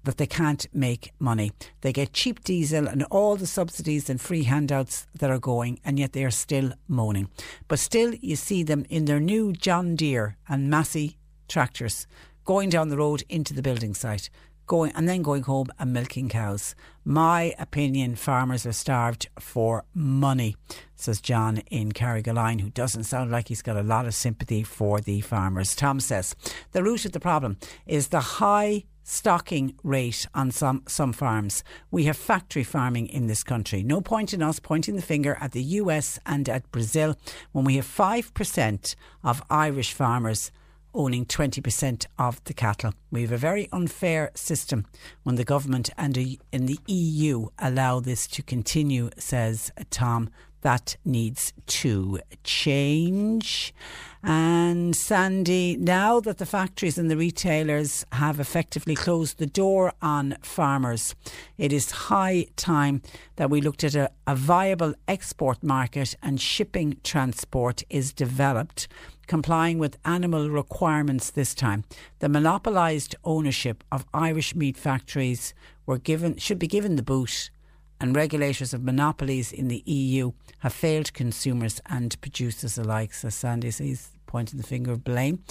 that 0.04 0.18
they 0.18 0.28
can't 0.28 0.68
make 0.74 1.12
money. 1.20 1.52
They 1.82 1.94
get 1.94 2.14
cheap 2.14 2.44
diesel 2.44 2.88
and 2.88 3.04
all 3.12 3.36
the 3.36 3.48
subsidies 3.48 4.10
and 4.10 4.20
free 4.20 4.44
handouts 4.44 5.08
that 5.14 5.30
are 5.30 5.40
going, 5.40 5.80
and 5.84 6.00
yet 6.00 6.14
they 6.14 6.24
are 6.24 6.32
still 6.32 6.74
moaning. 6.88 7.30
But 7.68 7.80
still, 7.80 8.14
you 8.16 8.36
see 8.36 8.64
them 8.64 8.86
in 8.90 9.06
their 9.06 9.20
new 9.20 9.54
John 9.54 9.96
Deere 9.96 10.38
and 10.48 10.70
Massey 10.70 11.18
tractors 11.48 12.08
going 12.46 12.70
down 12.70 12.90
the 12.90 12.98
road 12.98 13.24
into 13.30 13.54
the 13.54 13.62
building 13.62 13.94
site. 13.94 14.30
Going 14.66 14.92
and 14.96 15.10
then 15.10 15.24
going 15.24 15.42
home 15.42 15.70
and 15.80 15.92
milking 15.92 16.30
cows. 16.30 16.76
My 17.04 17.56
opinion, 17.58 18.16
farmers 18.16 18.68
are 18.68 18.72
starved 18.72 19.28
for 19.40 19.84
money, 19.96 20.56
says 20.96 21.22
John 21.22 21.64
in 21.72 21.92
Carrigaline, 21.92 22.62
who 22.62 22.70
doesn't 22.70 23.06
sound 23.06 23.32
like 23.32 23.48
he's 23.48 23.64
got 23.64 23.78
a 23.78 23.82
lot 23.82 24.06
of 24.06 24.14
sympathy 24.14 24.62
for 24.62 25.02
the 25.02 25.22
farmers. 25.22 25.76
Tom 25.76 26.00
says 26.00 26.36
the 26.72 26.84
root 26.84 27.04
of 27.06 27.14
the 27.14 27.20
problem 27.20 27.58
is 27.88 28.10
the 28.10 28.20
high 28.20 28.84
stocking 29.10 29.74
rate 29.84 30.28
on 30.36 30.52
some, 30.52 30.84
some 30.88 31.12
farms. 31.12 31.64
We 31.90 32.04
have 32.06 32.16
factory 32.16 32.64
farming 32.64 33.08
in 33.08 33.26
this 33.26 33.44
country. 33.44 33.82
No 33.82 34.02
point 34.02 34.34
in 34.34 34.44
us 34.44 34.60
pointing 34.60 34.96
the 34.96 35.02
finger 35.02 35.36
at 35.42 35.52
the 35.52 35.64
US 35.64 36.20
and 36.26 36.48
at 36.48 36.72
Brazil 36.72 37.16
when 37.52 37.66
we 37.66 37.78
have 37.78 37.86
5% 37.86 38.96
of 39.24 39.42
Irish 39.50 39.94
farmers 39.94 40.52
owning 40.94 41.26
20% 41.26 42.06
of 42.18 42.44
the 42.46 42.54
cattle. 42.54 42.94
We 43.12 43.22
have 43.22 43.32
a 43.32 43.38
very 43.38 43.68
unfair 43.72 44.32
system 44.36 44.86
when 45.24 45.36
the 45.36 45.44
government 45.44 45.90
and 45.98 46.18
in 46.52 46.66
the 46.66 46.80
EU 46.88 47.48
allow 47.58 48.00
this 48.00 48.28
to 48.28 48.44
continue, 48.44 49.10
says 49.18 49.72
Tom. 49.90 50.30
That 50.62 50.98
needs 51.06 51.54
to 51.68 52.20
change. 52.44 53.74
And 54.22 54.94
Sandy, 54.94 55.78
now 55.78 56.20
that 56.20 56.40
the 56.40 56.46
factories 56.46 56.98
and 56.98 57.10
the 57.10 57.16
retailers 57.16 58.06
have 58.12 58.40
effectively 58.40 58.94
closed 58.94 59.38
the 59.38 59.46
door 59.46 59.94
on 60.02 60.36
farmers, 60.42 61.16
it 61.58 61.72
is 61.72 61.92
high 61.92 62.48
time 62.58 63.02
that 63.38 63.50
we 63.50 63.62
looked 63.62 63.86
at 63.86 63.96
a, 63.96 64.12
a 64.28 64.36
viable 64.36 64.94
export 65.08 65.64
market 65.64 66.16
and 66.22 66.42
shipping 66.42 66.98
transport 67.04 67.84
is 67.90 68.12
developed 68.12 68.90
complying 69.28 69.78
with 69.78 69.96
animal 70.06 70.50
requirements 70.50 71.30
this 71.30 71.54
time. 71.54 71.84
The 72.18 72.28
monopolised 72.28 73.16
ownership 73.24 73.84
of 73.92 74.08
Irish 74.12 74.56
meat 74.56 74.76
factories 74.76 75.54
were 75.86 76.00
given 76.00 76.38
should 76.38 76.58
be 76.58 76.68
given 76.68 76.96
the 76.96 77.04
boot 77.04 77.52
and 78.00 78.16
regulators 78.16 78.74
of 78.74 78.84
monopolies 78.84 79.52
in 79.52 79.68
the 79.68 79.84
EU 79.86 80.32
have 80.60 80.74
failed 80.74 81.14
consumers 81.14 81.82
and 81.88 82.20
producers 82.22 82.78
alike. 82.78 83.14
So 83.14 83.30
Sandy 83.30 83.72
says, 83.72 84.10
pointing 84.26 84.58
the 84.58 84.68
finger 84.68 84.92
of 84.92 85.04
blame 85.04 85.44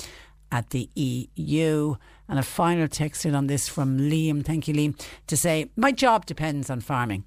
at 0.50 0.70
the 0.70 0.88
EU. 0.94 1.96
And 2.28 2.38
a 2.38 2.42
final 2.42 2.88
text 2.88 3.24
in 3.26 3.34
on 3.34 3.46
this 3.46 3.68
from 3.68 3.98
Liam, 3.98 4.44
thank 4.44 4.68
you, 4.68 4.74
Liam, 4.74 5.00
to 5.26 5.36
say, 5.36 5.70
My 5.76 5.92
job 5.92 6.26
depends 6.26 6.70
on 6.70 6.80
farming. 6.80 7.24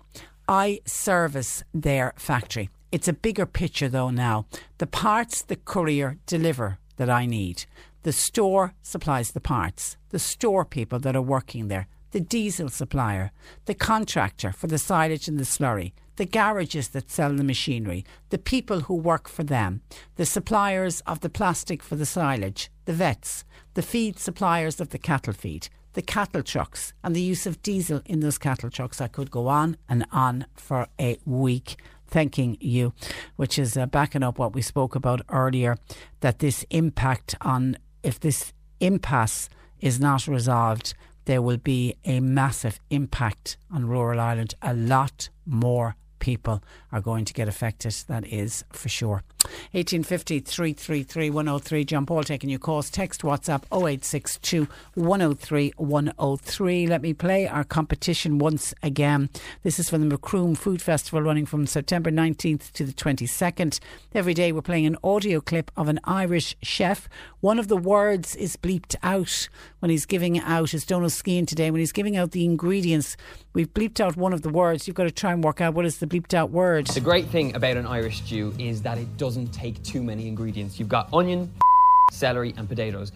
I 0.47 0.81
service 0.85 1.63
their 1.73 2.13
factory. 2.17 2.69
It's 2.91 3.07
a 3.07 3.13
bigger 3.13 3.45
picture 3.45 3.89
though 3.89 4.09
now. 4.09 4.45
The 4.79 4.87
parts 4.87 5.41
the 5.43 5.55
courier 5.55 6.17
deliver 6.25 6.77
that 6.97 7.09
I 7.09 7.25
need. 7.25 7.65
The 8.03 8.11
store 8.11 8.73
supplies 8.81 9.31
the 9.31 9.39
parts. 9.39 9.97
The 10.09 10.19
store 10.19 10.65
people 10.65 10.99
that 10.99 11.15
are 11.15 11.21
working 11.21 11.67
there 11.67 11.87
the 12.11 12.19
diesel 12.19 12.69
supplier, 12.69 13.31
the 13.65 13.73
contractor 13.73 14.51
for 14.51 14.67
the 14.67 14.77
silage 14.77 15.27
and 15.27 15.39
the 15.39 15.43
slurry, 15.43 15.93
the 16.17 16.25
garages 16.25 16.89
that 16.89 17.09
sell 17.09 17.33
the 17.33 17.43
machinery, 17.43 18.05
the 18.29 18.37
people 18.37 18.81
who 18.81 18.95
work 18.95 19.27
for 19.27 19.43
them, 19.43 19.81
the 20.15 20.25
suppliers 20.25 21.01
of 21.01 21.21
the 21.21 21.29
plastic 21.29 21.81
for 21.81 21.95
the 21.95 22.05
silage, 22.05 22.69
the 22.85 22.93
vets, 22.93 23.43
the 23.73 23.81
feed 23.81 24.19
suppliers 24.19 24.79
of 24.79 24.89
the 24.89 24.99
cattle 24.99 25.33
feed, 25.33 25.69
the 25.93 26.01
cattle 26.01 26.43
trucks, 26.43 26.93
and 27.03 27.15
the 27.15 27.21
use 27.21 27.45
of 27.45 27.61
diesel 27.61 28.01
in 28.05 28.19
those 28.19 28.37
cattle 28.37 28.69
trucks. 28.69 29.01
I 29.01 29.07
could 29.07 29.31
go 29.31 29.47
on 29.47 29.77
and 29.89 30.05
on 30.11 30.45
for 30.55 30.87
a 30.99 31.17
week 31.25 31.77
thanking 32.07 32.57
you, 32.59 32.93
which 33.37 33.57
is 33.57 33.77
uh, 33.77 33.85
backing 33.85 34.23
up 34.23 34.37
what 34.37 34.53
we 34.53 34.61
spoke 34.61 34.95
about 34.95 35.21
earlier 35.29 35.77
that 36.19 36.39
this 36.39 36.65
impact 36.69 37.35
on, 37.41 37.77
if 38.03 38.19
this 38.19 38.53
impasse 38.79 39.49
is 39.79 39.99
not 39.99 40.27
resolved, 40.27 40.93
there 41.25 41.41
will 41.41 41.57
be 41.57 41.95
a 42.05 42.19
massive 42.19 42.79
impact 42.89 43.57
on 43.71 43.87
rural 43.87 44.19
Ireland. 44.19 44.55
A 44.61 44.73
lot 44.73 45.29
more 45.45 45.95
people 46.19 46.63
are 46.91 47.01
going 47.01 47.25
to 47.25 47.33
get 47.33 47.49
affected, 47.49 47.93
that 48.07 48.25
is 48.25 48.63
for 48.71 48.87
sure. 48.87 49.23
1850 49.71 50.39
333 50.39 51.29
103. 51.29 51.83
John 51.83 52.05
Paul 52.05 52.23
taking 52.23 52.49
your 52.49 52.59
calls. 52.59 52.89
Text 52.89 53.21
WhatsApp 53.21 53.63
0862 53.71 54.67
103 54.93 55.73
103. 55.77 56.87
Let 56.87 57.01
me 57.01 57.13
play 57.13 57.47
our 57.47 57.63
competition 57.63 58.37
once 58.37 58.73
again. 58.83 59.29
This 59.63 59.79
is 59.79 59.89
for 59.89 59.97
the 59.97 60.05
Macroom 60.05 60.55
Food 60.55 60.81
Festival 60.81 61.21
running 61.21 61.45
from 61.45 61.65
September 61.65 62.11
19th 62.11 62.71
to 62.73 62.85
the 62.85 62.93
22nd. 62.93 63.79
Every 64.13 64.33
day 64.33 64.51
we're 64.51 64.61
playing 64.61 64.85
an 64.85 64.97
audio 65.03 65.41
clip 65.41 65.71
of 65.75 65.87
an 65.87 65.99
Irish 66.03 66.55
chef. 66.61 67.09
One 67.39 67.59
of 67.59 67.67
the 67.67 67.77
words 67.77 68.35
is 68.35 68.57
bleeped 68.57 68.95
out 69.01 69.49
when 69.81 69.91
he's 69.91 70.05
giving 70.05 70.39
out. 70.39 70.73
It's 70.73 70.85
Donal 70.85 71.09
Skehan 71.09 71.45
today. 71.45 71.69
When 71.69 71.79
he's 71.79 71.91
giving 71.91 72.15
out 72.15 72.31
the 72.31 72.45
ingredients, 72.45 73.17
we've 73.53 73.71
bleeped 73.73 73.99
out 73.99 74.15
one 74.15 74.31
of 74.31 74.41
the 74.43 74.49
words. 74.49 74.87
You've 74.87 74.95
got 74.95 75.03
to 75.03 75.11
try 75.11 75.33
and 75.33 75.43
work 75.43 75.59
out 75.59 75.73
what 75.73 75.85
is 75.85 75.97
the 75.97 76.07
bleeped 76.07 76.33
out 76.33 76.51
word. 76.51 76.87
The 76.87 77.01
great 77.01 77.27
thing 77.27 77.55
about 77.55 77.77
an 77.77 77.85
Irish 77.85 78.19
stew 78.19 78.53
is 78.57 78.81
that 78.83 78.97
it 78.97 79.17
doesn't 79.17 79.47
take 79.47 79.81
too 79.83 80.01
many 80.01 80.27
ingredients. 80.27 80.79
You've 80.79 80.89
got 80.89 81.11
onion, 81.13 81.51
celery, 82.11 82.53
and 82.57 82.69
potatoes. 82.69 83.11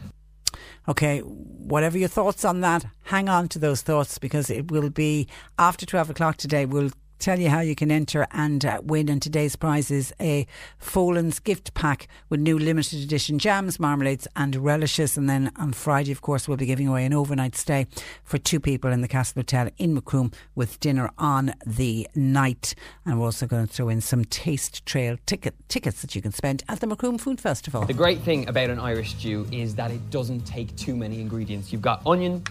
Okay, 0.87 1.19
whatever 1.19 1.97
your 1.97 2.09
thoughts 2.09 2.45
on 2.45 2.61
that, 2.61 2.85
hang 3.03 3.27
on 3.29 3.47
to 3.49 3.59
those 3.59 3.81
thoughts 3.81 4.17
because 4.19 4.49
it 4.49 4.71
will 4.71 4.89
be 4.89 5.27
after 5.57 5.85
12 5.85 6.11
o'clock 6.11 6.37
today. 6.37 6.65
We'll 6.65 6.91
tell 7.19 7.39
you 7.39 7.49
how 7.49 7.59
you 7.59 7.75
can 7.75 7.91
enter 7.91 8.27
and 8.31 8.65
uh, 8.65 8.81
win. 8.83 9.09
And 9.09 9.21
today's 9.21 9.55
prize 9.55 9.91
is 9.91 10.13
a 10.19 10.45
Folláin's 10.81 11.39
gift 11.39 11.73
pack 11.73 12.07
with 12.29 12.39
new 12.39 12.57
limited 12.57 13.01
edition 13.01 13.39
jams, 13.39 13.79
marmalades, 13.79 14.27
and 14.35 14.55
relishes. 14.55 15.17
And 15.17 15.29
then 15.29 15.51
on 15.55 15.73
Friday, 15.73 16.11
of 16.11 16.21
course, 16.21 16.47
we'll 16.47 16.57
be 16.57 16.65
giving 16.65 16.87
away 16.87 17.05
an 17.05 17.13
overnight 17.13 17.55
stay 17.55 17.87
for 18.23 18.37
two 18.37 18.59
people 18.59 18.91
in 18.91 19.01
the 19.01 19.07
Castle 19.07 19.39
Hotel 19.39 19.69
in 19.77 19.93
Macroom 19.93 20.31
with 20.55 20.79
dinner 20.79 21.09
on 21.17 21.53
the 21.65 22.07
night. 22.15 22.75
And 23.05 23.19
we're 23.19 23.25
also 23.25 23.47
going 23.47 23.67
to 23.67 23.73
throw 23.73 23.89
in 23.89 24.01
some 24.01 24.25
Taste 24.25 24.85
Trail 24.85 25.17
ticket 25.25 25.55
tickets 25.67 26.01
that 26.01 26.15
you 26.15 26.21
can 26.21 26.31
spend 26.31 26.63
at 26.67 26.79
the 26.79 26.87
Macroom 26.87 27.17
Food 27.17 27.39
Festival. 27.39 27.85
The 27.85 27.93
great 27.93 28.19
thing 28.21 28.47
about 28.47 28.69
an 28.69 28.79
Irish 28.79 29.15
stew 29.15 29.47
is 29.51 29.75
that 29.75 29.91
it 29.91 30.09
doesn't 30.09 30.45
take 30.45 30.75
too 30.75 30.95
many 30.95 31.21
ingredients. 31.21 31.71
You've 31.71 31.81
got 31.81 32.05
onion, 32.05 32.43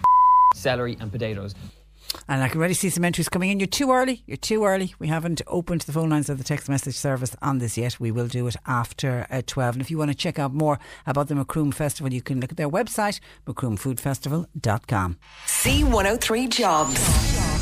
celery, 0.53 0.97
and 0.99 1.11
potatoes. 1.11 1.55
And 2.27 2.43
I 2.43 2.49
can 2.49 2.59
already 2.59 2.73
see 2.73 2.89
some 2.89 3.05
entries 3.05 3.29
coming 3.29 3.49
in. 3.49 3.59
You're 3.59 3.67
too 3.67 3.91
early. 3.91 4.23
You're 4.25 4.37
too 4.37 4.65
early. 4.65 4.93
We 4.99 5.07
haven't 5.07 5.41
opened 5.47 5.81
the 5.81 5.91
phone 5.91 6.09
lines 6.09 6.29
of 6.29 6.37
the 6.37 6.43
text 6.43 6.69
message 6.69 6.95
service 6.95 7.35
on 7.41 7.59
this 7.59 7.77
yet. 7.77 7.99
We 7.99 8.11
will 8.11 8.27
do 8.27 8.47
it 8.47 8.55
after 8.65 9.27
uh, 9.29 9.41
12. 9.45 9.75
And 9.75 9.81
if 9.81 9.91
you 9.91 9.97
want 9.97 10.11
to 10.11 10.17
check 10.17 10.39
out 10.39 10.53
more 10.53 10.79
about 11.05 11.27
the 11.27 11.35
Macroom 11.35 11.71
Festival, 11.71 12.11
you 12.11 12.21
can 12.21 12.39
look 12.39 12.51
at 12.51 12.57
their 12.57 12.69
website, 12.69 13.19
macroomfoodfestival.com. 13.47 15.17
C103 15.47 16.49
Jobs. 16.49 17.54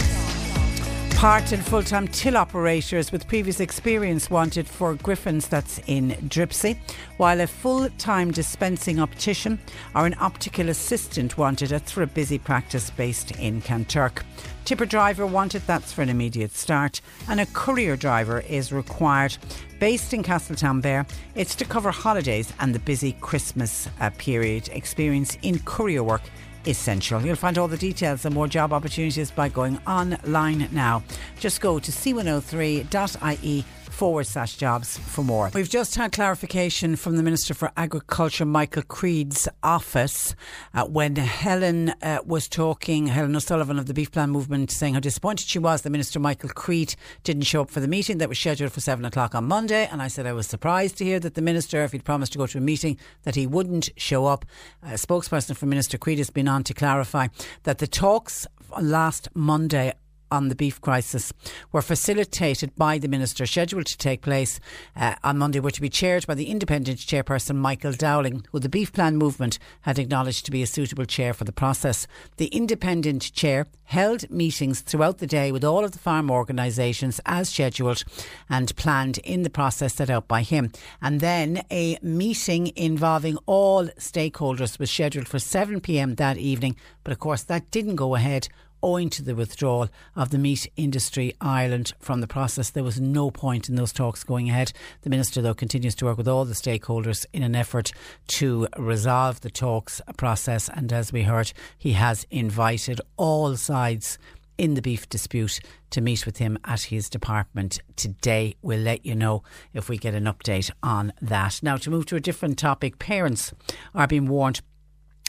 Part 1.15 1.53
and 1.53 1.65
full 1.65 1.83
time 1.83 2.09
till 2.09 2.35
operators 2.35 3.13
with 3.13 3.29
previous 3.29 3.61
experience 3.61 4.29
wanted 4.29 4.67
for 4.67 4.95
Griffins 4.95 5.47
that's 5.47 5.79
in 5.87 6.11
Dripsey, 6.27 6.77
while 7.15 7.39
a 7.39 7.47
full 7.47 7.89
time 7.97 8.31
dispensing 8.31 8.99
optician 8.99 9.57
or 9.95 10.05
an 10.05 10.15
optical 10.19 10.67
assistant 10.67 11.37
wanted 11.37 11.71
at 11.71 11.89
for 11.89 12.03
a 12.03 12.07
busy 12.07 12.37
practice 12.37 12.89
based 12.89 13.31
in 13.37 13.61
Kanturk. 13.61 14.23
Tipper 14.65 14.85
driver 14.85 15.25
wanted, 15.25 15.61
that's 15.65 15.93
for 15.93 16.01
an 16.01 16.09
immediate 16.09 16.51
start, 16.51 17.01
and 17.29 17.39
a 17.39 17.45
courier 17.47 17.95
driver 17.95 18.41
is 18.41 18.73
required. 18.73 19.37
Based 19.79 20.13
in 20.13 20.23
Castletownbere, 20.23 21.09
it's 21.35 21.55
to 21.55 21.65
cover 21.65 21.91
holidays 21.91 22.53
and 22.59 22.73
the 22.73 22.79
busy 22.79 23.13
Christmas 23.19 23.89
uh, 23.99 24.09
period. 24.17 24.69
Experience 24.69 25.37
in 25.41 25.59
courier 25.59 26.03
work 26.03 26.21
essential. 26.65 27.21
You'll 27.21 27.35
find 27.35 27.57
all 27.57 27.67
the 27.67 27.77
details 27.77 28.25
and 28.25 28.33
more 28.33 28.47
job 28.47 28.73
opportunities 28.73 29.31
by 29.31 29.49
going 29.49 29.79
online 29.87 30.69
now. 30.71 31.03
Just 31.39 31.61
go 31.61 31.79
to 31.79 31.91
c103.ie 31.91 33.65
forward 33.93 34.25
slash 34.25 34.57
jobs 34.57 34.97
for 34.97 35.23
more. 35.23 35.51
We've 35.53 35.69
just 35.69 35.95
had 35.95 36.11
clarification 36.11 36.95
from 36.95 37.15
the 37.15 37.23
Minister 37.23 37.53
for 37.53 37.71
Agriculture, 37.77 38.45
Michael 38.45 38.81
Creed's 38.81 39.47
office, 39.61 40.35
uh, 40.73 40.85
when 40.85 41.15
Helen 41.15 41.89
uh, 42.01 42.19
was 42.25 42.47
talking, 42.47 43.07
Helen 43.07 43.35
O'Sullivan 43.35 43.77
of 43.77 43.85
the 43.85 43.93
Beef 43.93 44.11
Plan 44.11 44.31
Movement, 44.31 44.71
saying 44.71 44.95
how 44.95 44.99
disappointed 44.99 45.47
she 45.47 45.59
was 45.59 45.83
that 45.83 45.91
Minister 45.91 46.19
Michael 46.19 46.49
Creed 46.49 46.95
didn't 47.23 47.43
show 47.43 47.61
up 47.61 47.69
for 47.69 47.79
the 47.79 47.87
meeting 47.87 48.17
that 48.17 48.29
was 48.29 48.39
scheduled 48.39 48.71
for 48.71 48.81
seven 48.81 49.05
o'clock 49.05 49.35
on 49.35 49.45
Monday. 49.45 49.87
And 49.91 50.01
I 50.01 50.07
said 50.07 50.25
I 50.25 50.33
was 50.33 50.47
surprised 50.47 50.97
to 50.97 51.05
hear 51.05 51.19
that 51.19 51.35
the 51.35 51.41
Minister, 51.41 51.83
if 51.83 51.91
he'd 51.91 52.03
promised 52.03 52.31
to 52.33 52.39
go 52.39 52.47
to 52.47 52.57
a 52.57 52.61
meeting, 52.61 52.97
that 53.23 53.35
he 53.35 53.45
wouldn't 53.45 53.89
show 53.95 54.25
up. 54.25 54.45
A 54.81 54.93
spokesperson 54.93 55.55
for 55.55 55.67
Minister 55.67 55.97
Creed 55.97 56.17
has 56.17 56.31
been 56.31 56.47
on 56.47 56.63
to 56.63 56.73
clarify 56.73 57.27
that 57.63 57.77
the 57.77 57.87
talks 57.87 58.47
last 58.81 59.29
Monday 59.35 59.93
on 60.33 60.49
the 60.49 60.55
beef 60.55 60.81
crisis 60.81 61.31
were 61.71 61.81
facilitated 61.83 62.75
by 62.75 62.97
the 62.97 63.07
Minister, 63.07 63.45
scheduled 63.45 63.85
to 63.85 63.97
take 63.97 64.23
place 64.23 64.59
uh, 64.95 65.13
on 65.23 65.37
Monday, 65.37 65.59
were 65.59 65.69
to 65.69 65.79
be 65.79 65.89
chaired 65.89 66.25
by 66.25 66.33
the 66.33 66.49
independent 66.49 66.97
chairperson 66.97 67.55
Michael 67.55 67.93
Dowling, 67.93 68.43
who 68.51 68.59
the 68.59 68.67
Beef 68.67 68.91
Plan 68.91 69.15
movement 69.15 69.59
had 69.81 69.99
acknowledged 69.99 70.43
to 70.45 70.51
be 70.51 70.63
a 70.63 70.67
suitable 70.67 71.05
chair 71.05 71.35
for 71.35 71.43
the 71.43 71.51
process. 71.51 72.07
The 72.37 72.47
independent 72.47 73.31
chair 73.33 73.67
held 73.83 74.27
meetings 74.31 74.81
throughout 74.81 75.19
the 75.19 75.27
day 75.27 75.51
with 75.51 75.63
all 75.63 75.85
of 75.85 75.91
the 75.91 75.99
farm 75.99 76.31
organisations 76.31 77.21
as 77.27 77.49
scheduled 77.49 78.03
and 78.49 78.75
planned 78.75 79.19
in 79.19 79.43
the 79.43 79.51
process 79.51 79.93
set 79.93 80.09
out 80.09 80.27
by 80.27 80.41
him. 80.41 80.71
And 80.99 81.19
then 81.19 81.61
a 81.69 81.99
meeting 82.01 82.71
involving 82.75 83.37
all 83.45 83.85
stakeholders 83.99 84.79
was 84.79 84.89
scheduled 84.89 85.27
for 85.27 85.37
7 85.37 85.79
pm 85.79 86.15
that 86.15 86.37
evening, 86.37 86.75
but 87.03 87.13
of 87.13 87.19
course 87.19 87.43
that 87.43 87.69
didn't 87.69 87.97
go 87.97 88.15
ahead 88.15 88.49
owing 88.83 89.09
to 89.09 89.23
the 89.23 89.33
withdrawal 89.33 89.89
of 90.15 90.29
the 90.29 90.37
meat 90.37 90.69
industry 90.75 91.33
Ireland 91.41 91.93
from 91.99 92.21
the 92.21 92.27
process. 92.27 92.69
There 92.69 92.83
was 92.83 92.99
no 92.99 93.31
point 93.31 93.69
in 93.69 93.75
those 93.75 93.93
talks 93.93 94.23
going 94.23 94.49
ahead. 94.49 94.73
The 95.01 95.09
Minister, 95.09 95.41
though, 95.41 95.53
continues 95.53 95.95
to 95.95 96.05
work 96.05 96.17
with 96.17 96.27
all 96.27 96.45
the 96.45 96.53
stakeholders 96.53 97.25
in 97.33 97.41
an 97.41 97.55
effort 97.55 97.91
to 98.27 98.67
resolve 98.77 99.41
the 99.41 99.49
talks 99.49 100.01
process. 100.17 100.69
And 100.69 100.93
as 100.93 101.11
we 101.11 101.23
heard, 101.23 101.53
he 101.77 101.93
has 101.93 102.27
invited 102.29 103.01
all 103.17 103.55
sides 103.55 104.19
in 104.57 104.75
the 104.75 104.81
beef 104.81 105.09
dispute 105.09 105.59
to 105.89 106.01
meet 106.01 106.25
with 106.25 106.37
him 106.37 106.57
at 106.63 106.83
his 106.83 107.09
department 107.09 107.79
today. 107.95 108.55
We'll 108.61 108.79
let 108.79 109.05
you 109.05 109.15
know 109.15 109.43
if 109.73 109.89
we 109.89 109.97
get 109.97 110.13
an 110.13 110.25
update 110.25 110.69
on 110.81 111.13
that. 111.21 111.61
Now, 111.63 111.77
to 111.77 111.89
move 111.89 112.05
to 112.07 112.15
a 112.15 112.21
different 112.21 112.59
topic, 112.59 112.99
parents 112.99 113.53
are 113.95 114.07
being 114.07 114.27
warned 114.27 114.61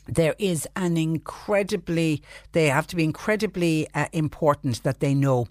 there 0.06 0.34
is 0.38 0.68
an 0.76 0.96
incredibly, 0.96 2.22
they 2.52 2.66
have 2.66 2.86
to 2.88 2.96
be 2.96 3.04
incredibly 3.04 3.88
uh, 3.94 4.06
important 4.12 4.82
that 4.82 5.00
they 5.00 5.14
know 5.14 5.48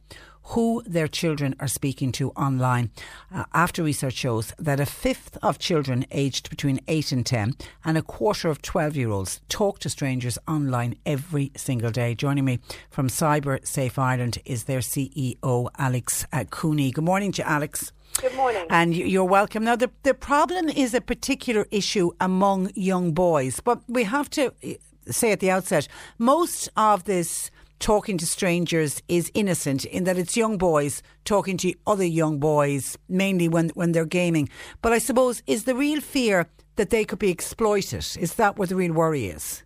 who 0.47 0.83
their 0.85 1.07
children 1.07 1.55
are 1.59 1.67
speaking 1.67 2.11
to 2.11 2.31
online. 2.31 2.91
Uh, 3.33 3.45
after 3.53 3.83
research 3.83 4.13
shows 4.13 4.53
that 4.59 4.79
a 4.79 4.85
fifth 4.85 5.37
of 5.41 5.57
children 5.57 6.05
aged 6.11 6.49
between 6.49 6.79
8 6.87 7.11
and 7.11 7.25
10 7.25 7.55
and 7.85 7.97
a 7.97 8.01
quarter 8.01 8.49
of 8.49 8.61
12 8.61 8.95
year 8.95 9.09
olds 9.09 9.41
talk 9.47 9.79
to 9.79 9.89
strangers 9.89 10.37
online 10.47 10.95
every 11.05 11.51
single 11.55 11.91
day. 11.91 12.13
Joining 12.13 12.45
me 12.45 12.59
from 12.89 13.07
Cyber 13.07 13.65
Safe 13.65 13.97
Ireland 13.97 14.39
is 14.45 14.65
their 14.65 14.79
CEO, 14.79 15.69
Alex 15.77 16.25
uh, 16.33 16.43
Cooney. 16.49 16.91
Good 16.91 17.05
morning 17.05 17.31
to 17.33 17.41
you, 17.41 17.47
Alex. 17.47 17.91
Good 18.21 18.35
morning. 18.35 18.65
And 18.69 18.95
you're 18.95 19.25
welcome. 19.25 19.63
Now, 19.63 19.75
the, 19.75 19.91
the 20.03 20.13
problem 20.13 20.69
is 20.69 20.93
a 20.93 21.01
particular 21.01 21.67
issue 21.71 22.11
among 22.21 22.71
young 22.75 23.11
boys, 23.11 23.59
but 23.59 23.81
we 23.87 24.03
have 24.03 24.29
to 24.31 24.53
eh, 24.63 24.75
say 25.09 25.31
at 25.31 25.39
the 25.39 25.51
outset 25.51 25.87
most 26.17 26.69
of 26.77 27.03
this 27.03 27.51
talking 27.79 28.17
to 28.17 28.25
strangers 28.25 29.01
is 29.09 29.29
innocent 29.33 29.83
in 29.83 30.05
that 30.05 30.17
it's 30.17 30.37
young 30.37 30.57
boys 30.57 31.03
talking 31.25 31.57
to 31.57 31.73
other 31.85 32.05
young 32.05 32.39
boys, 32.39 32.97
mainly 33.09 33.49
when, 33.49 33.69
when 33.69 33.91
they're 33.91 34.05
gaming. 34.05 34.47
But 34.81 34.93
I 34.93 34.99
suppose, 34.99 35.43
is 35.47 35.65
the 35.65 35.75
real 35.75 35.99
fear 35.99 36.47
that 36.77 36.91
they 36.91 37.03
could 37.03 37.19
be 37.19 37.29
exploited? 37.29 38.05
Is 38.17 38.35
that 38.35 38.57
what 38.57 38.69
the 38.69 38.75
real 38.77 38.93
worry 38.93 39.25
is? 39.25 39.63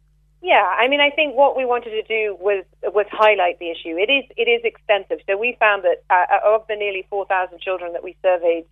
Yeah, 0.48 0.64
I 0.64 0.88
mean, 0.88 1.02
I 1.02 1.10
think 1.10 1.36
what 1.36 1.58
we 1.58 1.66
wanted 1.66 1.92
to 1.92 2.04
do 2.08 2.38
was 2.40 2.64
was 2.96 3.06
highlight 3.12 3.60
the 3.60 3.68
issue. 3.70 4.00
It 4.00 4.08
is 4.08 4.24
it 4.38 4.48
is 4.48 4.64
extensive. 4.64 5.20
So 5.28 5.36
we 5.36 5.58
found 5.60 5.84
that 5.84 6.08
uh, 6.10 6.56
of 6.56 6.64
the 6.70 6.78
nearly 6.78 7.06
4,000 7.10 7.60
children 7.60 7.92
that 7.92 8.02
we 8.02 8.16
surveyed, 8.24 8.64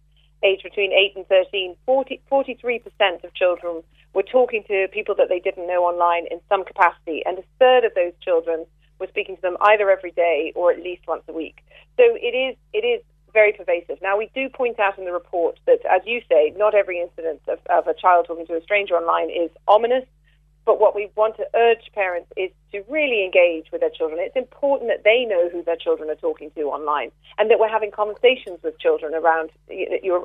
aged 0.42 0.64
between 0.64 0.94
8 0.94 1.18
and 1.18 1.28
13, 1.28 1.76
43 1.84 2.80
percent 2.80 3.26
of 3.26 3.34
children 3.34 3.84
were 4.14 4.24
talking 4.24 4.64
to 4.70 4.88
people 4.94 5.16
that 5.16 5.28
they 5.28 5.42
didn't 5.42 5.68
know 5.68 5.84
online 5.84 6.28
in 6.32 6.40
some 6.48 6.64
capacity, 6.64 7.24
and 7.26 7.40
a 7.40 7.44
third 7.60 7.84
of 7.84 7.92
those 7.94 8.14
children 8.24 8.66
were 8.98 9.08
speaking 9.08 9.36
to 9.36 9.42
them 9.42 9.58
either 9.60 9.92
every 9.92 10.12
day 10.12 10.54
or 10.56 10.72
at 10.72 10.80
least 10.80 11.04
once 11.10 11.24
a 11.28 11.34
week. 11.34 11.60
So 11.98 12.04
it 12.08 12.32
is 12.32 12.56
it 12.72 12.88
is 12.88 13.04
very 13.34 13.52
pervasive. 13.52 14.00
Now 14.02 14.16
we 14.16 14.32
do 14.34 14.48
point 14.48 14.80
out 14.80 14.98
in 14.98 15.04
the 15.04 15.12
report 15.12 15.60
that, 15.66 15.84
as 15.92 16.04
you 16.06 16.22
say, 16.32 16.54
not 16.56 16.74
every 16.74 17.02
incident 17.02 17.42
of, 17.50 17.60
of 17.70 17.86
a 17.88 17.94
child 17.94 18.28
talking 18.28 18.48
to 18.48 18.56
a 18.56 18.64
stranger 18.64 18.96
online 18.96 19.30
is 19.30 19.52
ominous 19.68 20.06
but 20.66 20.80
what 20.80 20.96
we 20.96 21.10
want 21.16 21.38
to 21.38 21.46
urge 21.56 21.92
parents 21.94 22.32
is 22.36 22.50
to 22.72 22.84
really 22.90 23.24
engage 23.24 23.72
with 23.72 23.82
their 23.82 23.90
children. 23.90 24.20
It's 24.22 24.36
important 24.36 24.90
that 24.90 25.04
they 25.04 25.26
know 25.26 25.50
who 25.50 25.64
their 25.64 25.76
children 25.76 26.10
are 26.10 26.16
talking 26.16 26.52
to 26.56 26.62
online, 26.64 27.12
and 27.38 27.50
that 27.52 27.60
we're 27.60 27.70
having 27.70 27.92
conversations 27.92 28.60
with 28.64 28.80
children 28.80 29.14
around 29.14 29.52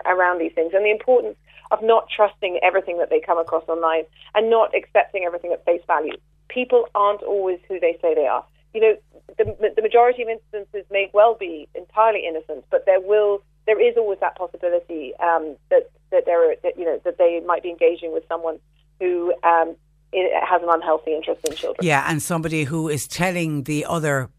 around 0.07 0.39
these 0.39 0.53
things, 0.53 0.73
and 0.75 0.85
the 0.85 0.91
importance 0.91 1.37
of 1.71 1.83
not 1.83 2.09
trusting 2.15 2.59
everything 2.63 2.99
that 2.99 3.11
they 3.11 3.21
come 3.21 3.39
across 3.39 3.65
online 3.69 4.05
and 4.35 4.51
not 4.51 4.75
accepting 4.75 5.25
everything 5.25 5.53
at 5.53 5.65
face 5.65 5.83
value. 5.87 6.17
People 6.49 6.89
aren't 6.95 7.23
always 7.23 7.61
who 7.69 7.79
they 7.79 7.97
say 8.03 8.15
they 8.15 8.27
are. 8.27 8.45
You 8.75 8.81
know, 8.81 8.97
the, 9.39 9.73
the 9.77 9.83
majority 9.83 10.23
of 10.23 10.29
instances 10.29 10.85
may 10.91 11.11
well 11.13 11.35
be 11.35 11.69
entirely 11.75 12.27
innocent, 12.27 12.65
but 12.71 12.87
there 12.87 13.01
will 13.01 13.43
there 13.67 13.81
is 13.81 13.97
always 13.97 14.19
that 14.21 14.37
possibility 14.37 15.13
um, 15.21 15.57
that 15.71 15.91
that 16.11 16.25
there 16.27 16.51
are, 16.51 16.55
that, 16.63 16.79
you 16.79 16.85
know 16.85 17.01
that 17.05 17.19
they 17.19 17.41
might 17.47 17.63
be 17.63 17.71
engaging 17.71 18.13
with 18.13 18.25
someone 18.29 18.59
who 18.99 19.33
um, 19.45 19.77
it 20.13 20.45
has 20.45 20.63
an 20.63 20.69
unhealthy 20.71 21.15
interest 21.15 21.47
in 21.47 21.55
children. 21.55 21.87
Yeah, 21.87 22.05
and 22.09 22.23
somebody 22.23 22.65
who 22.65 22.89
is 22.89 23.07
telling 23.07 23.65
the 23.65 23.85
other 23.85 24.31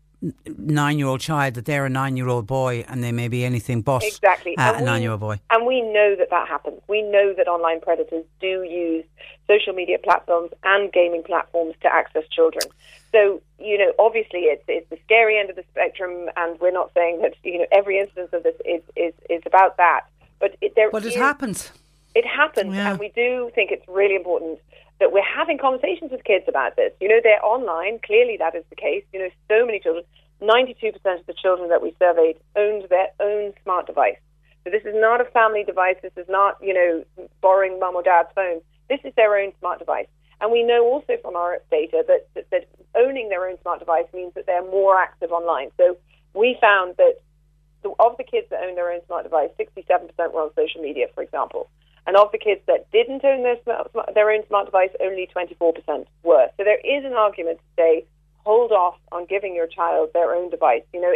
nine 0.45 0.99
year 0.99 1.07
old 1.07 1.19
child 1.19 1.55
that 1.55 1.65
they're 1.65 1.85
a 1.85 1.89
nine 1.89 2.15
year 2.15 2.27
old 2.27 2.45
boy 2.45 2.85
and 2.87 3.03
they 3.03 3.11
may 3.11 3.27
be 3.27 3.43
anything 3.43 3.81
but 3.81 4.03
exactly. 4.03 4.55
Uh, 4.57 4.75
a 4.75 4.81
nine 4.81 5.01
year 5.01 5.11
old 5.11 5.19
boy. 5.19 5.39
And 5.49 5.65
we 5.65 5.81
know 5.81 6.15
that 6.15 6.29
that 6.29 6.47
happens. 6.47 6.79
We 6.87 7.01
know 7.01 7.33
that 7.35 7.47
online 7.47 7.81
predators 7.81 8.23
do 8.39 8.63
use 8.63 9.05
social 9.47 9.73
media 9.73 9.97
platforms 9.97 10.51
and 10.63 10.91
gaming 10.91 11.23
platforms 11.23 11.73
to 11.81 11.91
access 11.91 12.23
children. 12.29 12.65
So, 13.11 13.41
you 13.59 13.77
know, 13.77 13.93
obviously 13.99 14.41
it's, 14.41 14.63
it's 14.67 14.89
the 14.89 14.97
scary 15.03 15.37
end 15.37 15.49
of 15.49 15.55
the 15.55 15.65
spectrum, 15.71 16.29
and 16.37 16.59
we're 16.59 16.71
not 16.71 16.91
saying 16.93 17.21
that, 17.21 17.33
you 17.43 17.59
know, 17.59 17.65
every 17.71 17.99
instance 17.99 18.29
of 18.31 18.43
this 18.43 18.55
is, 18.63 18.81
is, 18.95 19.13
is 19.29 19.41
about 19.45 19.77
that. 19.77 20.01
But 20.39 20.55
it, 20.61 20.73
there 20.75 20.89
but 20.91 21.03
it 21.05 21.09
is, 21.09 21.15
happens. 21.15 21.71
It 22.15 22.25
happens, 22.25 22.73
yeah. 22.73 22.91
and 22.91 22.99
we 22.99 23.09
do 23.09 23.51
think 23.53 23.71
it's 23.71 23.87
really 23.87 24.15
important 24.15 24.59
that 25.01 25.11
we're 25.11 25.25
having 25.25 25.57
conversations 25.57 26.11
with 26.11 26.23
kids 26.23 26.45
about 26.47 26.75
this. 26.77 26.93
You 27.01 27.09
know, 27.09 27.19
they're 27.21 27.43
online. 27.43 27.99
Clearly, 28.05 28.37
that 28.37 28.55
is 28.55 28.63
the 28.69 28.77
case. 28.77 29.03
You 29.11 29.19
know, 29.19 29.29
so 29.49 29.65
many 29.65 29.81
children. 29.81 30.05
92% 30.41 30.95
of 31.19 31.25
the 31.25 31.33
children 31.33 31.69
that 31.69 31.81
we 31.81 31.93
surveyed 31.99 32.37
owned 32.55 32.85
their 32.89 33.09
own 33.19 33.53
smart 33.63 33.87
device. 33.87 34.17
So 34.63 34.69
this 34.69 34.85
is 34.85 34.93
not 34.95 35.19
a 35.19 35.25
family 35.25 35.63
device. 35.63 35.97
This 36.01 36.13
is 36.15 36.25
not, 36.29 36.57
you 36.61 36.73
know, 36.73 37.27
borrowing 37.41 37.79
mum 37.79 37.95
or 37.95 38.03
dad's 38.03 38.29
phone. 38.33 38.61
This 38.89 38.99
is 39.03 39.13
their 39.15 39.35
own 39.37 39.51
smart 39.59 39.79
device. 39.79 40.07
And 40.39 40.51
we 40.51 40.63
know 40.63 40.85
also 40.85 41.13
from 41.21 41.35
our 41.35 41.59
data 41.69 42.03
that, 42.07 42.27
that, 42.33 42.49
that 42.51 42.69
owning 42.95 43.29
their 43.29 43.47
own 43.47 43.59
smart 43.61 43.79
device 43.79 44.05
means 44.13 44.33
that 44.35 44.45
they're 44.45 44.65
more 44.65 44.99
active 44.99 45.31
online. 45.31 45.69
So 45.77 45.97
we 46.33 46.57
found 46.61 46.95
that 46.97 47.21
the, 47.83 47.89
of 47.99 48.17
the 48.17 48.23
kids 48.23 48.47
that 48.49 48.63
own 48.63 48.75
their 48.75 48.91
own 48.91 49.01
smart 49.07 49.23
device, 49.23 49.49
67% 49.59 50.33
were 50.33 50.41
on 50.41 50.51
social 50.55 50.81
media, 50.81 51.07
for 51.13 51.23
example. 51.23 51.69
And 52.07 52.17
of 52.17 52.31
the 52.31 52.37
kids 52.37 52.61
that 52.67 52.89
didn't 52.91 53.23
own 53.23 53.43
their, 53.43 53.57
their 54.13 54.31
own 54.31 54.45
smart 54.47 54.65
device, 54.65 54.89
only 55.01 55.29
24% 55.35 56.05
were. 56.23 56.47
So 56.57 56.63
there 56.63 56.79
is 56.79 57.05
an 57.05 57.13
argument 57.13 57.59
to 57.59 57.63
say, 57.75 58.05
hold 58.43 58.71
off 58.71 58.95
on 59.11 59.25
giving 59.27 59.55
your 59.55 59.67
child 59.67 60.09
their 60.13 60.33
own 60.33 60.49
device. 60.49 60.81
You 60.93 61.01
know, 61.01 61.13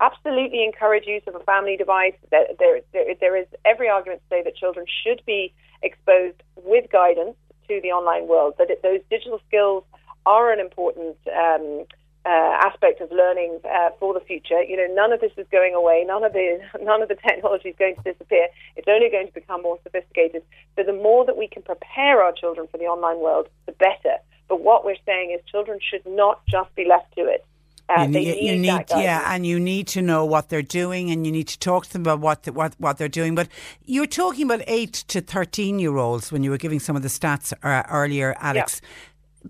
absolutely 0.00 0.62
encourage 0.62 1.06
use 1.06 1.22
of 1.26 1.34
a 1.34 1.40
family 1.40 1.76
device. 1.76 2.14
There, 2.30 2.46
there, 2.58 2.80
there 3.18 3.36
is 3.36 3.46
every 3.64 3.88
argument 3.88 4.20
to 4.22 4.36
say 4.36 4.42
that 4.42 4.56
children 4.56 4.86
should 5.04 5.22
be 5.26 5.54
exposed 5.82 6.42
with 6.56 6.90
guidance 6.90 7.36
to 7.68 7.80
the 7.82 7.88
online 7.88 8.28
world, 8.28 8.54
that 8.58 8.68
those 8.82 9.00
digital 9.10 9.40
skills 9.48 9.84
are 10.24 10.52
an 10.52 10.60
important 10.60 11.16
um, 11.34 11.84
uh, 12.26 12.58
aspect 12.66 13.00
of 13.00 13.10
learning 13.12 13.60
uh, 13.64 13.90
for 14.00 14.12
the 14.12 14.20
future. 14.20 14.62
You 14.62 14.76
know, 14.76 14.92
none 14.92 15.12
of 15.12 15.20
this 15.20 15.32
is 15.36 15.46
going 15.52 15.74
away. 15.74 16.04
None 16.06 16.24
of 16.24 16.32
the 16.32 16.60
none 16.82 17.02
of 17.02 17.08
the 17.08 17.14
technology 17.14 17.70
is 17.70 17.76
going 17.78 17.94
to 17.96 18.02
disappear. 18.02 18.48
It's 18.74 18.88
only 18.88 19.08
going 19.10 19.28
to 19.28 19.32
become 19.32 19.62
more 19.62 19.78
sophisticated. 19.84 20.42
So 20.76 20.82
the 20.82 20.92
more 20.92 21.24
that 21.24 21.36
we 21.36 21.46
can 21.46 21.62
prepare 21.62 22.22
our 22.22 22.32
children 22.32 22.66
for 22.70 22.78
the 22.78 22.84
online 22.84 23.20
world, 23.20 23.48
the 23.66 23.72
better. 23.72 24.16
But 24.48 24.60
what 24.60 24.84
we're 24.84 24.96
saying 25.04 25.36
is, 25.36 25.44
children 25.50 25.78
should 25.80 26.06
not 26.06 26.40
just 26.46 26.74
be 26.76 26.86
left 26.86 27.14
to 27.16 27.22
it. 27.22 27.44
Uh, 27.88 28.02
you 28.02 28.08
need, 28.08 28.42
you 28.42 28.56
need 28.56 28.84
yeah, 28.90 29.22
and 29.32 29.46
you 29.46 29.60
need 29.60 29.86
to 29.86 30.02
know 30.02 30.24
what 30.24 30.48
they're 30.48 30.60
doing, 30.60 31.10
and 31.12 31.24
you 31.24 31.30
need 31.30 31.46
to 31.46 31.58
talk 31.58 31.86
to 31.86 31.92
them 31.92 32.02
about 32.02 32.18
what 32.18 32.42
the, 32.42 32.52
what 32.52 32.74
what 32.78 32.98
they're 32.98 33.08
doing. 33.08 33.36
But 33.36 33.48
you're 33.84 34.06
talking 34.06 34.44
about 34.44 34.62
eight 34.66 34.92
to 35.08 35.20
thirteen 35.20 35.78
year 35.78 35.96
olds 35.96 36.32
when 36.32 36.42
you 36.42 36.50
were 36.50 36.58
giving 36.58 36.80
some 36.80 36.96
of 36.96 37.02
the 37.02 37.08
stats 37.08 37.52
uh, 37.62 37.84
earlier, 37.88 38.34
Alex. 38.40 38.80
Yeah. 38.82 38.88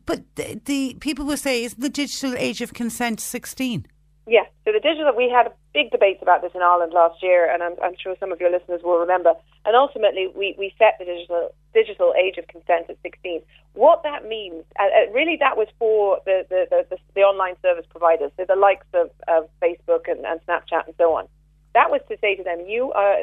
But 0.05 0.25
the, 0.37 0.61
the, 0.65 0.97
people 1.01 1.25
will 1.25 1.37
say, 1.37 1.65
is 1.65 1.75
the 1.75 1.89
digital 1.89 2.35
age 2.37 2.61
of 2.61 2.75
consent 2.75 3.21
sixteen? 3.21 3.87
Yes. 4.27 4.51
So 4.65 4.73
the 4.73 4.81
digital, 4.81 5.15
we 5.17 5.31
had 5.31 5.47
a 5.47 5.53
big 5.73 5.93
debates 5.93 6.21
about 6.21 6.43
this 6.43 6.51
in 6.53 6.61
Ireland 6.61 6.93
last 6.93 7.23
year, 7.23 7.49
and 7.53 7.63
I'm, 7.63 7.75
I'm 7.81 7.95
sure 7.97 8.17
some 8.19 8.33
of 8.33 8.41
your 8.41 8.51
listeners 8.51 8.81
will 8.83 8.99
remember. 8.99 9.35
And 9.65 9.77
ultimately, 9.77 10.27
we, 10.35 10.57
we 10.59 10.75
set 10.79 10.97
the 10.99 11.05
digital 11.05 11.55
digital 11.73 12.13
age 12.19 12.37
of 12.37 12.49
consent 12.49 12.87
at 12.89 12.97
16. 13.03 13.43
What 13.75 14.03
that 14.03 14.27
means, 14.27 14.65
uh, 14.81 15.13
really, 15.13 15.37
that 15.39 15.57
was 15.57 15.69
for 15.79 16.21
the, 16.25 16.45
the, 16.49 16.67
the, 16.71 16.87
the, 16.91 16.97
the 17.15 17.21
online 17.21 17.55
service 17.63 17.85
providers, 17.91 18.33
so 18.37 18.47
the 18.49 18.57
likes 18.57 18.87
of, 18.95 19.11
of 19.29 19.49
Facebook 19.63 20.09
and, 20.09 20.25
and 20.25 20.41
Snapchat 20.49 20.87
and 20.87 20.95
so 20.97 21.15
on. 21.15 21.29
That 21.75 21.91
was 21.91 22.01
to 22.09 22.17
say 22.21 22.35
to 22.35 22.43
them, 22.43 22.65
you 22.67 22.93
are, 22.93 23.17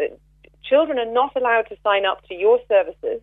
children 0.63 0.99
are 0.99 1.11
not 1.11 1.35
allowed 1.35 1.63
to 1.69 1.77
sign 1.83 2.05
up 2.05 2.23
to 2.27 2.35
your 2.35 2.59
services 2.69 3.21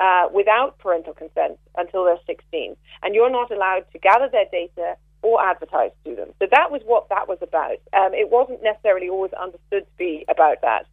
uh, 0.00 0.28
without 0.32 0.78
parental 0.78 1.12
consent 1.12 1.58
until 1.76 2.04
they're 2.04 2.18
16, 2.26 2.74
and 3.02 3.14
you're 3.14 3.30
not 3.30 3.50
allowed 3.50 3.84
to 3.92 3.98
gather 3.98 4.28
their 4.30 4.46
data 4.50 4.96
or 5.22 5.44
advertise 5.44 5.90
to 6.04 6.16
them. 6.16 6.28
So 6.38 6.48
that 6.50 6.70
was 6.70 6.80
what 6.86 7.08
that 7.10 7.28
was 7.28 7.38
about. 7.42 7.78
Um, 7.92 8.14
it 8.14 8.30
wasn't 8.30 8.62
necessarily 8.62 9.08
always 9.08 9.32
understood 9.34 9.84
to 9.84 9.96
be 9.98 10.24
about 10.28 10.62
that. 10.62 10.86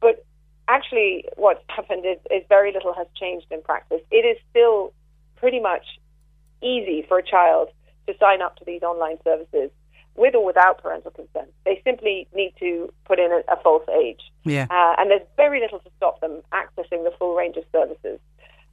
But 0.00 0.24
actually, 0.68 1.24
what's 1.36 1.64
happened 1.68 2.04
is, 2.04 2.18
is 2.30 2.42
very 2.48 2.72
little 2.72 2.92
has 2.92 3.06
changed 3.18 3.46
in 3.50 3.62
practice. 3.62 4.02
It 4.10 4.26
is 4.26 4.36
still 4.50 4.92
pretty 5.36 5.60
much 5.60 5.86
easy 6.62 7.04
for 7.08 7.18
a 7.18 7.22
child 7.22 7.68
to 8.06 8.14
sign 8.18 8.42
up 8.42 8.56
to 8.56 8.64
these 8.66 8.82
online 8.82 9.16
services 9.24 9.70
with 10.14 10.34
or 10.34 10.44
without 10.44 10.82
parental 10.82 11.10
consent. 11.10 11.48
They 11.64 11.80
simply 11.84 12.28
need 12.34 12.52
to 12.60 12.92
put 13.06 13.18
in 13.18 13.32
a, 13.32 13.40
a 13.50 13.56
false 13.62 13.84
age. 13.88 14.20
Yeah. 14.44 14.66
Uh, 14.70 14.94
and 14.98 15.10
there's 15.10 15.26
very 15.36 15.60
little 15.60 15.78
to 15.78 15.90
stop 15.96 16.20
them 16.20 16.42
accessing 16.52 17.04
the 17.04 17.12
full 17.18 17.34
range 17.34 17.56
of 17.56 17.64
services. 17.72 18.20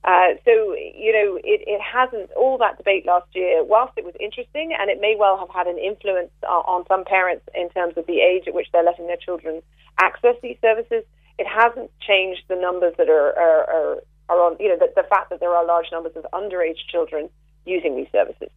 Uh, 0.06 0.40
so, 0.46 0.52
you 0.96 1.12
know, 1.12 1.36
it, 1.44 1.62
it 1.68 1.82
hasn't, 1.82 2.32
all 2.32 2.58
that 2.58 2.78
debate 2.78 3.06
last 3.06 3.28
year, 3.34 3.64
whilst 3.64 3.94
it 3.98 4.06
was 4.06 4.16
interesting 4.20 4.74
and 4.80 4.90
it 4.90 5.02
may 5.02 5.16
well 5.20 5.38
have 5.38 5.50
had 5.50 5.68
an 5.68 5.78
influence 5.78 6.32
on, 6.48 6.64
on 6.66 6.86
some 6.88 7.04
parents 7.04 7.46
in 7.54 7.70
terms 7.70 7.98
of 7.98 8.06
the 8.08 8.22
age 8.22 8.44
at 8.48 8.54
which 8.54 8.68
they're 8.72 8.84
letting 8.84 9.08
their 9.08 9.18
children 9.18 9.62
access 10.00 10.36
these 10.42 10.58
services, 10.62 11.04
it 11.38 11.48
hasn't 11.48 11.92
changed 12.00 12.44
the 12.48 12.56
numbers 12.56 12.94
that 12.98 13.10
are, 13.10 13.38
are, 13.38 13.64
are, 13.70 13.98
are 14.30 14.40
on, 14.40 14.56
you 14.60 14.70
know, 14.70 14.78
the, 14.78 14.88
the 14.96 15.08
fact 15.10 15.30
that 15.32 15.42
there 15.42 15.52
are 15.52 15.66
large 15.66 15.88
numbers 15.92 16.14
of 16.16 16.26
underage 16.34 16.80
children 16.90 17.30
using 17.66 17.96
these 17.96 18.08
services. 18.12 18.50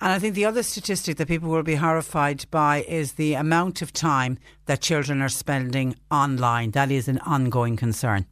And 0.00 0.12
I 0.12 0.18
think 0.18 0.34
the 0.34 0.44
other 0.44 0.62
statistic 0.62 1.16
that 1.16 1.28
people 1.28 1.48
will 1.48 1.62
be 1.62 1.76
horrified 1.76 2.44
by 2.50 2.82
is 2.82 3.12
the 3.12 3.34
amount 3.34 3.80
of 3.80 3.92
time 3.92 4.38
that 4.66 4.82
children 4.82 5.22
are 5.22 5.28
spending 5.28 5.96
online. 6.10 6.72
That 6.72 6.90
is 6.90 7.08
an 7.08 7.18
ongoing 7.20 7.76
concern. 7.76 8.26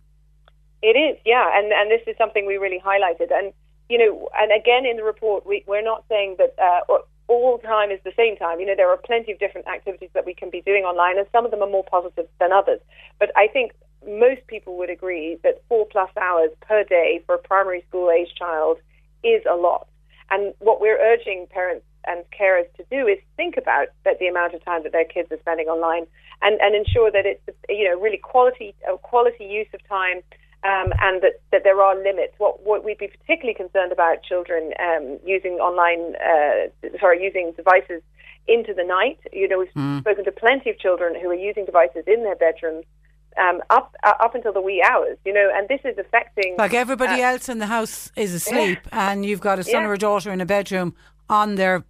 It 0.84 1.00
is, 1.00 1.16
yeah, 1.24 1.48
and 1.56 1.72
and 1.72 1.90
this 1.90 2.02
is 2.06 2.14
something 2.18 2.44
we 2.44 2.58
really 2.58 2.78
highlighted, 2.78 3.32
and 3.32 3.54
you 3.88 3.96
know, 3.96 4.28
and 4.36 4.52
again 4.52 4.84
in 4.84 4.98
the 4.98 5.02
report, 5.02 5.46
we 5.46 5.64
we're 5.66 5.80
not 5.80 6.04
saying 6.10 6.36
that 6.36 6.52
uh, 6.60 6.80
all 7.26 7.56
time 7.58 7.90
is 7.90 8.00
the 8.04 8.12
same 8.14 8.36
time. 8.36 8.60
You 8.60 8.66
know, 8.66 8.76
there 8.76 8.90
are 8.90 8.98
plenty 8.98 9.32
of 9.32 9.38
different 9.38 9.66
activities 9.66 10.10
that 10.12 10.26
we 10.26 10.34
can 10.34 10.50
be 10.50 10.60
doing 10.60 10.84
online, 10.84 11.16
and 11.16 11.26
some 11.32 11.46
of 11.46 11.50
them 11.52 11.62
are 11.62 11.70
more 11.70 11.84
positive 11.84 12.28
than 12.38 12.52
others. 12.52 12.80
But 13.18 13.30
I 13.34 13.48
think 13.48 13.72
most 14.06 14.46
people 14.46 14.76
would 14.76 14.90
agree 14.90 15.38
that 15.42 15.62
four 15.70 15.86
plus 15.86 16.10
hours 16.20 16.50
per 16.60 16.84
day 16.84 17.22
for 17.24 17.36
a 17.36 17.38
primary 17.38 17.82
school 17.88 18.10
age 18.10 18.34
child 18.38 18.76
is 19.22 19.42
a 19.50 19.56
lot. 19.56 19.88
And 20.30 20.52
what 20.58 20.82
we're 20.82 21.00
urging 21.00 21.46
parents 21.48 21.86
and 22.06 22.24
carers 22.38 22.68
to 22.76 22.84
do 22.90 23.06
is 23.06 23.18
think 23.38 23.56
about 23.56 23.88
that 24.04 24.18
the 24.18 24.26
amount 24.26 24.52
of 24.52 24.62
time 24.62 24.82
that 24.82 24.92
their 24.92 25.06
kids 25.06 25.32
are 25.32 25.38
spending 25.40 25.68
online 25.68 26.06
and, 26.42 26.60
and 26.60 26.74
ensure 26.74 27.10
that 27.10 27.24
it's 27.24 27.40
you 27.70 27.88
know 27.88 27.98
really 27.98 28.18
quality 28.18 28.74
quality 29.02 29.44
use 29.44 29.68
of 29.72 29.80
time 29.88 30.20
um, 30.64 30.92
and 31.00 31.22
that, 31.22 31.40
that 31.52 31.62
there 31.62 31.80
are 31.80 31.94
limits. 31.94 32.32
What, 32.38 32.64
what 32.64 32.84
we'd 32.84 32.98
be 32.98 33.08
particularly 33.08 33.54
concerned 33.54 33.92
about 33.92 34.22
children 34.22 34.72
um, 34.80 35.18
using 35.24 35.54
online, 35.54 36.16
uh, 36.16 36.98
sorry, 36.98 37.22
using 37.22 37.52
devices 37.56 38.02
into 38.48 38.72
the 38.72 38.84
night. 38.84 39.18
You 39.32 39.46
know, 39.48 39.58
we've 39.58 39.74
mm. 39.74 40.00
spoken 40.00 40.24
to 40.24 40.32
plenty 40.32 40.70
of 40.70 40.78
children 40.78 41.14
who 41.20 41.28
are 41.28 41.34
using 41.34 41.66
devices 41.66 42.04
in 42.06 42.24
their 42.24 42.36
bedrooms 42.36 42.84
um, 43.38 43.60
up 43.68 43.94
uh, 44.02 44.14
up 44.20 44.34
until 44.34 44.52
the 44.52 44.60
wee 44.60 44.82
hours. 44.82 45.18
You 45.24 45.34
know, 45.34 45.50
and 45.54 45.68
this 45.68 45.80
is 45.84 45.98
affecting 45.98 46.54
like 46.56 46.74
everybody 46.74 47.22
uh, 47.22 47.32
else 47.32 47.48
in 47.48 47.58
the 47.58 47.66
house 47.66 48.10
is 48.16 48.32
asleep, 48.32 48.78
yeah. 48.86 49.10
and 49.10 49.26
you've 49.26 49.40
got 49.40 49.58
a 49.58 49.64
son 49.64 49.82
yeah. 49.82 49.88
or 49.88 49.94
a 49.94 49.98
daughter 49.98 50.32
in 50.32 50.40
a 50.40 50.46
bedroom 50.46 50.94
on 51.28 51.56
their 51.56 51.84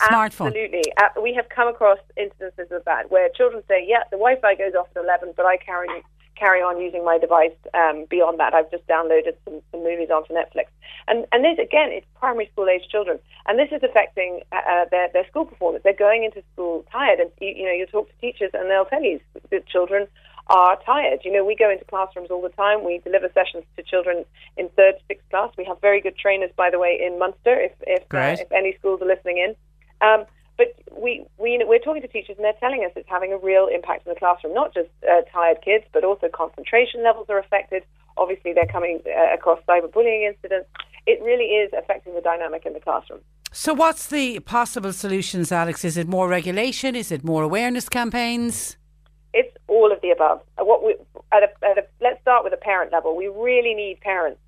smartphone. 0.00 0.48
Absolutely, 0.48 0.84
uh, 0.96 1.20
we 1.22 1.34
have 1.34 1.48
come 1.48 1.68
across 1.68 1.98
instances 2.16 2.68
of 2.70 2.84
that 2.84 3.10
where 3.10 3.28
children 3.30 3.62
say, 3.68 3.84
"Yeah, 3.86 4.04
the 4.10 4.16
Wi-Fi 4.16 4.54
goes 4.54 4.74
off 4.74 4.88
at 4.94 5.02
eleven, 5.02 5.34
but 5.36 5.46
I 5.46 5.56
carry 5.58 5.88
carry 6.36 6.60
on 6.60 6.80
using 6.80 7.04
my 7.04 7.18
device 7.18 7.56
um, 7.74 8.06
beyond 8.10 8.40
that. 8.40 8.54
I've 8.54 8.70
just 8.70 8.86
downloaded 8.86 9.34
some, 9.44 9.60
some, 9.70 9.84
movies 9.84 10.08
onto 10.10 10.32
Netflix. 10.32 10.66
And, 11.06 11.26
and 11.32 11.44
this, 11.44 11.58
again, 11.58 11.90
it's 11.92 12.06
primary 12.18 12.48
school 12.52 12.68
age 12.68 12.88
children. 12.90 13.18
And 13.46 13.58
this 13.58 13.68
is 13.72 13.82
affecting 13.82 14.40
uh, 14.52 14.56
uh, 14.56 14.84
their, 14.90 15.08
their 15.12 15.26
school 15.28 15.44
performance. 15.44 15.84
They're 15.84 15.92
going 15.92 16.24
into 16.24 16.42
school 16.52 16.84
tired. 16.90 17.20
And, 17.20 17.30
you, 17.40 17.54
you 17.56 17.64
know, 17.64 17.72
you 17.72 17.86
talk 17.86 18.08
to 18.08 18.16
teachers 18.20 18.50
and 18.54 18.70
they'll 18.70 18.86
tell 18.86 19.02
you 19.02 19.20
that 19.50 19.66
children 19.66 20.06
are 20.48 20.78
tired. 20.84 21.20
You 21.24 21.32
know, 21.32 21.44
we 21.44 21.56
go 21.56 21.70
into 21.70 21.84
classrooms 21.84 22.30
all 22.30 22.42
the 22.42 22.50
time. 22.50 22.84
We 22.84 22.98
deliver 22.98 23.30
sessions 23.32 23.64
to 23.76 23.82
children 23.82 24.24
in 24.56 24.68
third, 24.70 24.94
sixth 25.08 25.28
class. 25.30 25.52
We 25.56 25.64
have 25.64 25.80
very 25.80 26.00
good 26.00 26.16
trainers, 26.16 26.50
by 26.56 26.70
the 26.70 26.78
way, 26.78 26.98
in 27.00 27.18
Munster, 27.18 27.60
if, 27.60 27.72
if, 27.82 28.02
uh, 28.12 28.42
if 28.42 28.52
any 28.52 28.76
schools 28.78 29.00
are 29.00 29.06
listening 29.08 29.38
in. 29.38 29.56
Um, 30.06 30.26
but 30.56 30.74
we, 30.96 31.24
we, 31.38 31.62
we're 31.66 31.80
talking 31.80 32.02
to 32.02 32.08
teachers 32.08 32.36
and 32.36 32.44
they're 32.44 32.52
telling 32.60 32.84
us 32.84 32.92
it's 32.94 33.08
having 33.08 33.32
a 33.32 33.38
real 33.38 33.66
impact 33.66 34.06
in 34.06 34.12
the 34.12 34.18
classroom, 34.18 34.54
not 34.54 34.72
just 34.72 34.88
uh, 35.10 35.22
tired 35.32 35.58
kids, 35.64 35.84
but 35.92 36.04
also 36.04 36.28
concentration 36.28 37.02
levels 37.02 37.26
are 37.28 37.38
affected. 37.38 37.82
Obviously, 38.16 38.52
they're 38.52 38.66
coming 38.66 39.00
uh, 39.06 39.34
across 39.34 39.58
cyberbullying 39.68 40.28
incidents. 40.28 40.68
It 41.06 41.20
really 41.22 41.44
is 41.44 41.72
affecting 41.76 42.14
the 42.14 42.20
dynamic 42.20 42.64
in 42.64 42.72
the 42.72 42.80
classroom. 42.80 43.20
So, 43.52 43.74
what's 43.74 44.06
the 44.06 44.40
possible 44.40 44.92
solutions, 44.92 45.50
Alex? 45.52 45.84
Is 45.84 45.96
it 45.96 46.08
more 46.08 46.28
regulation? 46.28 46.94
Is 46.94 47.10
it 47.10 47.24
more 47.24 47.42
awareness 47.42 47.88
campaigns? 47.88 48.76
It's 49.32 49.56
all 49.66 49.92
of 49.92 50.00
the 50.00 50.10
above. 50.10 50.40
What 50.58 50.84
we, 50.84 50.94
at 51.32 51.42
a, 51.42 51.64
at 51.64 51.78
a, 51.78 51.86
let's 52.00 52.20
start 52.20 52.44
with 52.44 52.52
a 52.52 52.56
parent 52.56 52.92
level. 52.92 53.16
We 53.16 53.26
really 53.26 53.74
need 53.74 54.00
parents 54.00 54.40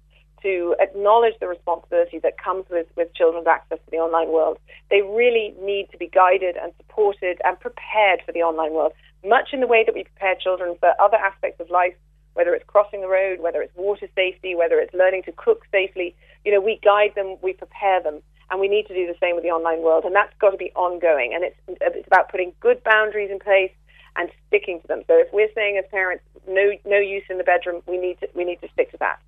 to 0.43 0.77
acknowledge 0.81 1.35
the 1.41 1.49
responsibility 1.49 2.19
that 2.21 2.39
comes 2.39 2.65
with, 2.71 2.87
with 2.97 3.13
children's 3.15 3.47
access 3.47 3.79
to 3.85 3.91
the 3.91 3.99
online 3.99 4.29
world. 4.29 4.59
They 4.91 5.03
really 5.03 5.55
need 5.61 5.89
to 5.93 5.99
be 5.99 6.09
guided 6.09 6.57
and 6.57 6.73
supported 6.77 7.41
and 7.45 7.59
prepared 7.59 8.21
for 8.25 8.33
the 8.33 8.43
online 8.43 8.73
world, 8.73 8.93
much 9.25 9.51
in 9.53 9.61
the 9.61 9.67
way 9.67 9.85
that 9.85 9.95
we 9.95 10.05
prepare 10.05 10.35
children 10.35 10.77
for 10.79 10.93
other 11.01 11.17
aspects 11.17 11.61
of 11.61 11.71
life, 11.71 11.95
whether 12.35 12.55
it's 12.55 12.65
crossing 12.67 13.01
the 13.01 13.09
road, 13.09 13.41
whether 13.41 13.63
it's 13.63 13.75
water 13.77 14.09
safety, 14.15 14.55
whether 14.55 14.79
it's 14.79 14.95
learning 14.95 15.23
to 15.25 15.33
cook 15.33 15.63
safely. 15.73 16.15
You 16.45 16.53
know, 16.53 16.61
we 16.61 16.79
guide 16.85 17.13
them, 17.15 17.37
we 17.43 17.53
prepare 17.53 18.03
them. 18.03 18.21
And 18.49 18.61
we 18.61 18.69
need 18.69 18.87
to 18.87 18.95
do 18.95 19.09
the 19.09 19.19
same 19.21 19.35
with 19.35 19.43
the 19.43 19.51
online 19.51 19.83
world, 19.83 20.05
and 20.05 20.15
that's 20.15 20.33
got 20.39 20.51
to 20.51 20.57
be 20.57 20.71
ongoing. 20.77 21.35
And 21.35 21.43
it's, 21.43 21.57
it's 21.67 22.07
about 22.07 22.31
putting 22.31 22.53
good 22.61 22.81
boundaries 22.85 23.29
in 23.29 23.41
place 23.41 23.73
and 24.17 24.31
sticking 24.47 24.81
to 24.81 24.87
them. 24.87 25.03
So 25.07 25.15
if 25.19 25.33
we're 25.33 25.51
saying 25.55 25.79
as 25.79 25.85
parents, 25.91 26.25
no 26.49 26.73
no 26.85 26.99
use 26.99 27.25
in 27.29 27.39
the 27.39 27.45
bedroom, 27.45 27.83
we 27.87 27.99
need 27.99 28.19
to 28.21 28.29
we 28.35 28.45
need 28.45 28.61
to 28.61 28.69
stick 28.73 28.91
to 28.93 28.97
that. 28.99 29.19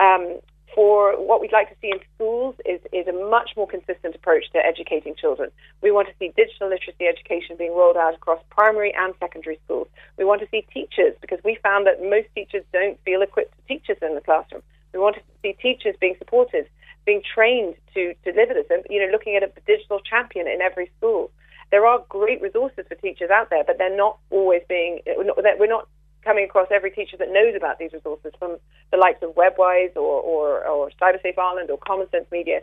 Um, 0.00 0.40
for 0.74 1.18
what 1.20 1.40
we'd 1.40 1.52
like 1.52 1.68
to 1.68 1.74
see 1.82 1.90
in 1.90 1.98
schools 2.14 2.54
is, 2.64 2.80
is 2.92 3.06
a 3.08 3.12
much 3.12 3.50
more 3.56 3.66
consistent 3.66 4.14
approach 4.14 4.44
to 4.52 4.58
educating 4.58 5.14
children. 5.16 5.50
We 5.82 5.90
want 5.90 6.08
to 6.08 6.14
see 6.18 6.32
digital 6.36 6.68
literacy 6.68 7.06
education 7.06 7.56
being 7.58 7.74
rolled 7.74 7.96
out 7.96 8.14
across 8.14 8.40
primary 8.50 8.94
and 8.94 9.12
secondary 9.18 9.58
schools. 9.64 9.88
We 10.16 10.24
want 10.24 10.40
to 10.42 10.48
see 10.50 10.64
teachers, 10.72 11.14
because 11.20 11.40
we 11.44 11.58
found 11.62 11.86
that 11.86 12.00
most 12.00 12.28
teachers 12.36 12.64
don't 12.72 12.98
feel 13.04 13.20
equipped 13.20 13.54
to 13.56 13.62
teach 13.66 13.90
us 13.90 13.98
in 14.00 14.14
the 14.14 14.20
classroom. 14.20 14.62
We 14.92 15.00
want 15.00 15.16
to 15.16 15.22
see 15.42 15.54
teachers 15.60 15.96
being 16.00 16.14
supported, 16.18 16.68
being 17.04 17.22
trained 17.34 17.74
to 17.94 18.14
deliver 18.24 18.54
this, 18.54 18.66
and 18.70 18.84
you 18.88 19.04
know, 19.04 19.10
looking 19.10 19.34
at 19.34 19.42
a 19.42 19.50
digital 19.66 20.00
champion 20.00 20.46
in 20.46 20.60
every 20.60 20.90
school. 20.98 21.30
There 21.72 21.86
are 21.86 22.04
great 22.08 22.40
resources 22.42 22.84
for 22.88 22.94
teachers 22.96 23.30
out 23.30 23.50
there, 23.50 23.64
but 23.64 23.78
they're 23.78 23.96
not 23.96 24.18
always 24.30 24.62
being. 24.68 25.00
We're 25.06 25.66
not 25.66 25.88
coming 26.22 26.44
across 26.44 26.68
every 26.70 26.90
teacher 26.90 27.16
that 27.16 27.32
knows 27.32 27.54
about 27.56 27.78
these 27.78 27.92
resources 27.92 28.32
from 28.38 28.56
the 28.90 28.96
likes 28.96 29.22
of 29.22 29.34
WebWise 29.34 29.96
or, 29.96 30.20
or, 30.20 30.66
or 30.66 30.90
CyberSafe 31.00 31.38
Ireland 31.38 31.70
or 31.70 31.78
Common 31.78 32.08
Sense 32.10 32.26
Media. 32.30 32.60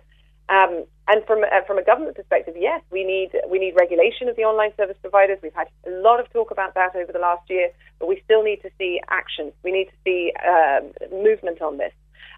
Um, 0.49 0.85
and 1.09 1.25
from 1.25 1.43
uh, 1.43 1.61
from 1.65 1.77
a 1.77 1.83
government 1.83 2.15
perspective, 2.15 2.55
yes, 2.57 2.81
we 2.89 3.03
need 3.03 3.31
we 3.49 3.59
need 3.59 3.75
regulation 3.75 4.29
of 4.29 4.35
the 4.37 4.43
online 4.43 4.71
service 4.77 4.95
providers. 5.01 5.39
We've 5.43 5.53
had 5.53 5.67
a 5.85 5.91
lot 5.91 6.19
of 6.21 6.31
talk 6.31 6.51
about 6.51 6.73
that 6.75 6.95
over 6.95 7.11
the 7.11 7.19
last 7.19 7.49
year, 7.49 7.69
but 7.99 8.07
we 8.07 8.21
still 8.23 8.43
need 8.43 8.61
to 8.61 8.69
see 8.77 9.01
action. 9.09 9.51
We 9.63 9.71
need 9.71 9.85
to 9.85 9.97
see 10.05 10.31
um, 10.47 10.91
movement 11.11 11.61
on 11.61 11.77
this. 11.77 11.91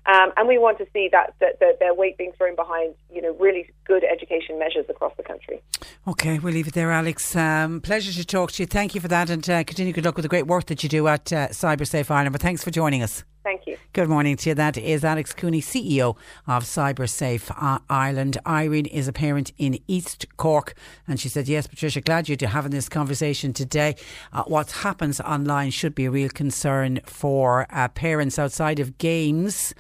Um, 0.06 0.32
and 0.38 0.48
we 0.48 0.58
want 0.58 0.78
to 0.80 0.88
see 0.94 1.10
that, 1.12 1.36
that, 1.40 1.60
that, 1.60 1.80
their 1.80 1.94
weight 1.94 2.18
being 2.18 2.32
thrown 2.38 2.56
behind, 2.56 2.96
you 3.14 3.22
know, 3.22 3.36
really 3.40 3.70
good 3.86 4.04
education 4.04 4.58
measures 4.58 4.86
across 4.90 5.14
the 5.18 5.24
country. 5.24 5.62
Okay, 6.08 6.40
we'll 6.40 6.54
leave 6.54 6.68
it 6.68 6.74
there, 6.74 6.92
Alex. 6.92 7.36
Um, 7.36 7.82
pleasure 7.82 8.12
to 8.12 8.26
talk 8.26 8.52
to 8.54 8.64
you. 8.64 8.68
Thank 8.68 8.96
you 8.96 9.02
for 9.02 9.08
that, 9.08 9.30
and 9.30 9.48
uh, 9.50 9.64
continue 9.64 9.94
good 9.94 10.06
luck 10.06 10.16
with 10.16 10.24
the 10.24 10.30
great 10.30 10.48
work 10.48 10.66
that 10.66 10.84
you 10.84 10.90
do 10.90 11.08
at 11.08 11.32
uh, 11.32 11.50
CyberSafe 11.50 12.10
Ireland. 12.10 12.34
But 12.34 12.42
thanks 12.42 12.64
for 12.64 12.72
joining 12.72 13.04
us. 13.04 13.24
Thank 13.50 13.66
you. 13.66 13.78
Good 13.94 14.10
morning 14.10 14.38
to 14.38 14.50
you. 14.50 14.54
That 14.54 14.78
is 14.78 15.04
Alex 15.04 15.34
Cooney, 15.34 15.60
CEO 15.60 16.16
of 16.46 16.66
CyberSafe 16.66 17.50
uh, 17.60 17.80
Ireland. 17.90 18.38
Irene 18.46 18.86
is 18.86 19.08
a 19.08 19.12
parent 19.12 19.54
in 19.58 19.80
East 19.88 20.28
Cork, 20.38 20.76
and 21.08 21.20
she 21.20 21.30
said, 21.30 21.48
Yes, 21.48 21.66
Patricia, 21.66 22.00
glad 22.00 22.30
you're 22.30 22.48
having 22.48 22.70
this 22.70 22.88
conversation 22.88 23.52
today. 23.52 23.96
Uh, 24.32 24.44
what 24.44 24.70
happens 24.70 25.20
online 25.20 25.72
should 25.72 25.96
be 25.96 26.06
a 26.06 26.12
real 26.12 26.30
concern 26.30 27.00
for 27.06 27.66
uh, 27.72 27.88
parents 27.88 28.38
outside 28.38 28.80
of 28.80 29.00
games. 29.00 29.74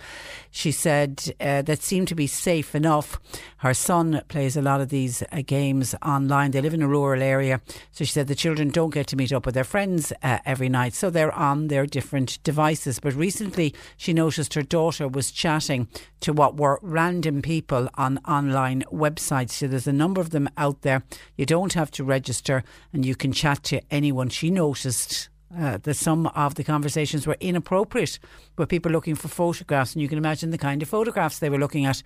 She 0.49 0.71
said 0.71 1.35
uh, 1.39 1.61
that 1.61 1.83
seem 1.83 2.07
to 2.07 2.15
be 2.15 2.25
safe 2.25 2.73
enough. 2.73 3.19
Her 3.59 3.73
son 3.73 4.21
plays 4.29 4.55
a 4.55 4.61
lot 4.61 4.79
of 4.79 4.89
these 4.89 5.21
uh, 5.21 5.41
games 5.45 5.93
online. 6.01 6.51
They 6.51 6.61
live 6.61 6.73
in 6.73 6.81
a 6.81 6.87
rural 6.87 7.21
area, 7.21 7.61
so 7.91 8.05
she 8.05 8.11
said 8.11 8.27
the 8.27 8.35
children 8.35 8.69
don't 8.69 8.93
get 8.93 9.07
to 9.07 9.17
meet 9.17 9.33
up 9.33 9.45
with 9.45 9.55
their 9.55 9.63
friends 9.65 10.13
uh, 10.23 10.39
every 10.45 10.69
night, 10.69 10.93
so 10.93 11.09
they're 11.09 11.33
on 11.33 11.67
their 11.67 11.85
different 11.85 12.41
devices. 12.43 12.99
But 12.99 13.13
recently, 13.15 13.75
she 13.97 14.13
noticed 14.13 14.53
her 14.53 14.61
daughter 14.61 15.07
was 15.07 15.31
chatting 15.31 15.89
to 16.21 16.31
what 16.31 16.55
were 16.55 16.79
random 16.81 17.41
people 17.41 17.89
on 17.95 18.19
online 18.19 18.83
websites. 18.93 19.51
So 19.51 19.67
there's 19.67 19.87
a 19.87 19.93
number 19.93 20.21
of 20.21 20.29
them 20.29 20.49
out 20.57 20.81
there. 20.81 21.03
You 21.35 21.45
don't 21.45 21.73
have 21.73 21.91
to 21.91 22.03
register, 22.03 22.63
and 22.93 23.05
you 23.05 23.15
can 23.15 23.33
chat 23.33 23.63
to 23.63 23.81
anyone. 23.91 24.29
She 24.29 24.49
noticed 24.51 25.29
uh, 25.57 25.77
that 25.83 25.95
some 25.95 26.27
of 26.27 26.55
the 26.55 26.63
conversations 26.63 27.25
were 27.25 27.37
inappropriate 27.39 28.19
with 28.59 28.69
people 28.69 28.91
looking 28.91 29.15
for 29.15 29.27
photographs, 29.27 29.93
and 29.93 30.01
you 30.01 30.07
can 30.07 30.17
imagine 30.17 30.51
the 30.51 30.57
kind 30.57 30.81
of 30.81 30.89
photographs 30.89 31.39
they 31.39 31.49
were 31.49 31.57
looking 31.57 31.85
at. 31.85 32.03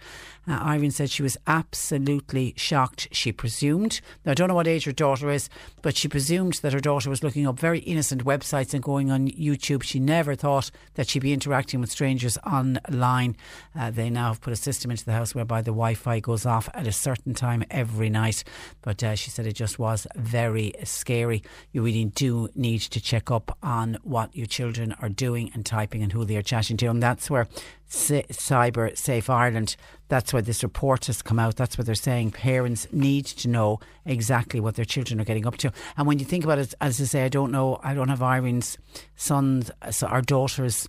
Uh, 0.47 0.53
Irene 0.53 0.91
said 0.91 1.09
she 1.09 1.23
was 1.23 1.37
absolutely 1.47 2.53
shocked. 2.55 3.07
She 3.11 3.31
presumed, 3.31 3.99
now 4.23 4.31
I 4.31 4.35
don't 4.35 4.47
know 4.47 4.55
what 4.55 4.67
age 4.67 4.85
her 4.85 4.91
daughter 4.91 5.29
is, 5.29 5.49
but 5.81 5.97
she 5.97 6.07
presumed 6.07 6.53
that 6.61 6.73
her 6.73 6.79
daughter 6.79 7.09
was 7.09 7.23
looking 7.23 7.47
up 7.47 7.59
very 7.59 7.79
innocent 7.79 8.23
websites 8.23 8.73
and 8.73 8.83
going 8.83 9.11
on 9.11 9.29
YouTube. 9.29 9.83
She 9.83 9.99
never 9.99 10.35
thought 10.35 10.71
that 10.93 11.09
she'd 11.09 11.23
be 11.23 11.33
interacting 11.33 11.81
with 11.81 11.91
strangers 11.91 12.37
online. 12.45 13.35
Uh, 13.77 13.89
they 13.91 14.09
now 14.09 14.29
have 14.29 14.41
put 14.41 14.53
a 14.53 14.57
system 14.57 14.91
into 14.91 15.05
the 15.05 15.13
house 15.13 15.33
whereby 15.33 15.61
the 15.61 15.71
Wi 15.71 15.95
Fi 15.95 16.19
goes 16.19 16.45
off 16.45 16.69
at 16.73 16.87
a 16.87 16.91
certain 16.91 17.33
time 17.33 17.63
every 17.71 18.09
night. 18.09 18.43
But 18.81 19.03
uh, 19.03 19.15
she 19.15 19.29
said 19.31 19.47
it 19.47 19.53
just 19.53 19.79
was 19.79 20.05
very 20.15 20.73
scary. 20.83 21.41
You 21.71 21.81
really 21.81 22.05
do 22.05 22.49
need 22.53 22.81
to 22.81 23.01
check 23.01 23.31
up 23.31 23.57
on 23.63 23.97
what 24.03 24.35
your 24.35 24.45
children 24.45 24.95
are 25.01 25.09
doing 25.09 25.49
and 25.53 25.65
typing 25.65 26.03
and 26.03 26.11
who 26.11 26.25
they 26.25 26.35
are 26.35 26.42
chatting 26.43 26.77
to. 26.77 26.87
And 26.87 27.01
that's 27.01 27.29
where 27.29 27.47
Cyber 27.89 28.97
Safe 28.97 29.29
Ireland, 29.29 29.75
that's 30.07 30.33
where 30.33 30.41
this 30.41 30.63
report 30.63 31.05
has 31.05 31.21
come 31.21 31.39
out. 31.39 31.55
That's 31.55 31.77
what 31.77 31.85
they're 31.85 31.95
saying. 31.95 32.31
Parents 32.31 32.87
need 32.91 33.25
to 33.25 33.47
know 33.47 33.79
exactly 34.05 34.59
what 34.59 34.75
their 34.75 34.85
children 34.85 35.19
are 35.19 35.25
getting 35.25 35.47
up 35.47 35.57
to. 35.57 35.71
And 35.97 36.07
when 36.07 36.19
you 36.19 36.25
think 36.25 36.43
about 36.43 36.59
it, 36.59 36.73
as 36.81 36.99
I 36.99 37.05
say, 37.05 37.25
I 37.25 37.29
don't 37.29 37.51
know, 37.51 37.79
I 37.83 37.93
don't 37.93 38.09
have 38.09 38.21
Irene's 38.21 38.77
sons, 39.15 39.71
so 39.91 40.07
our 40.07 40.21
daughters. 40.21 40.87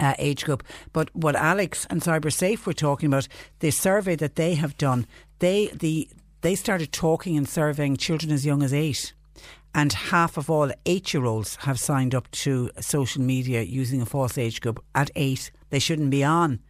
Uh, 0.00 0.12
age 0.18 0.44
group, 0.44 0.64
but 0.92 1.08
what 1.14 1.36
Alex 1.36 1.86
and 1.88 2.02
CyberSafe 2.02 2.66
were 2.66 2.72
talking 2.72 3.06
about, 3.06 3.28
the 3.60 3.70
survey 3.70 4.16
that 4.16 4.34
they 4.34 4.54
have 4.54 4.76
done, 4.76 5.06
they 5.38 5.68
the 5.68 6.08
they 6.40 6.56
started 6.56 6.90
talking 6.90 7.36
and 7.36 7.48
surveying 7.48 7.96
children 7.96 8.32
as 8.32 8.44
young 8.44 8.64
as 8.64 8.74
eight 8.74 9.12
and 9.74 9.92
half 9.92 10.36
of 10.36 10.48
all 10.48 10.70
eight 10.86 11.12
year 11.12 11.24
olds 11.24 11.56
have 11.56 11.80
signed 11.80 12.14
up 12.14 12.30
to 12.30 12.70
social 12.80 13.22
media 13.22 13.62
using 13.62 14.00
a 14.00 14.06
false 14.06 14.38
age 14.38 14.60
group 14.60 14.82
at 14.94 15.10
eight. 15.16 15.50
They 15.70 15.78
shouldn't 15.78 16.10
be 16.10 16.22
on 16.22 16.60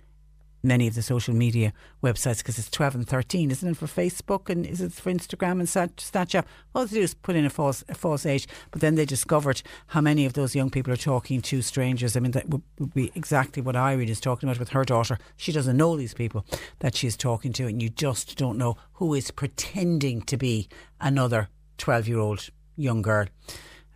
many 0.64 0.86
of 0.86 0.94
the 0.94 1.02
social 1.02 1.34
media 1.34 1.72
websites 2.02 2.38
because 2.38 2.58
it's 2.58 2.70
12 2.70 2.94
and 2.94 3.08
13, 3.08 3.50
isn't 3.50 3.72
it, 3.72 3.76
for 3.76 3.86
Facebook 3.86 4.48
and 4.48 4.64
is 4.64 4.80
it 4.80 4.92
for 4.92 5.12
Instagram 5.12 5.60
and 5.60 5.68
Snapchat? 5.68 6.44
All 6.74 6.86
they 6.86 6.96
do 6.96 7.02
is 7.02 7.14
put 7.14 7.36
in 7.36 7.44
a 7.44 7.50
false, 7.50 7.84
a 7.88 7.94
false 7.94 8.24
age, 8.24 8.48
but 8.70 8.80
then 8.80 8.94
they 8.94 9.04
discovered 9.04 9.62
how 9.88 10.00
many 10.00 10.24
of 10.24 10.32
those 10.32 10.54
young 10.54 10.70
people 10.70 10.92
are 10.92 10.96
talking 10.96 11.42
to 11.42 11.60
strangers. 11.60 12.16
I 12.16 12.20
mean, 12.20 12.32
that 12.32 12.48
would, 12.48 12.62
be 12.94 13.12
exactly 13.14 13.62
what 13.62 13.76
Irene 13.76 14.08
is 14.08 14.20
talking 14.20 14.48
about 14.48 14.58
with 14.58 14.70
her 14.70 14.84
daughter. 14.84 15.18
She 15.36 15.52
doesn't 15.52 15.76
know 15.76 15.96
these 15.96 16.14
people 16.14 16.44
that 16.80 16.94
she's 16.94 17.16
talking 17.16 17.52
to, 17.54 17.66
and 17.66 17.82
you 17.82 17.90
just 17.90 18.36
don't 18.36 18.58
know 18.58 18.76
who 18.94 19.14
is 19.14 19.30
pretending 19.30 20.22
to 20.22 20.36
be 20.36 20.68
another 21.00 21.48
12 21.78 22.08
year 22.08 22.18
old 22.18 22.50
young 22.76 23.02
girl. 23.02 23.26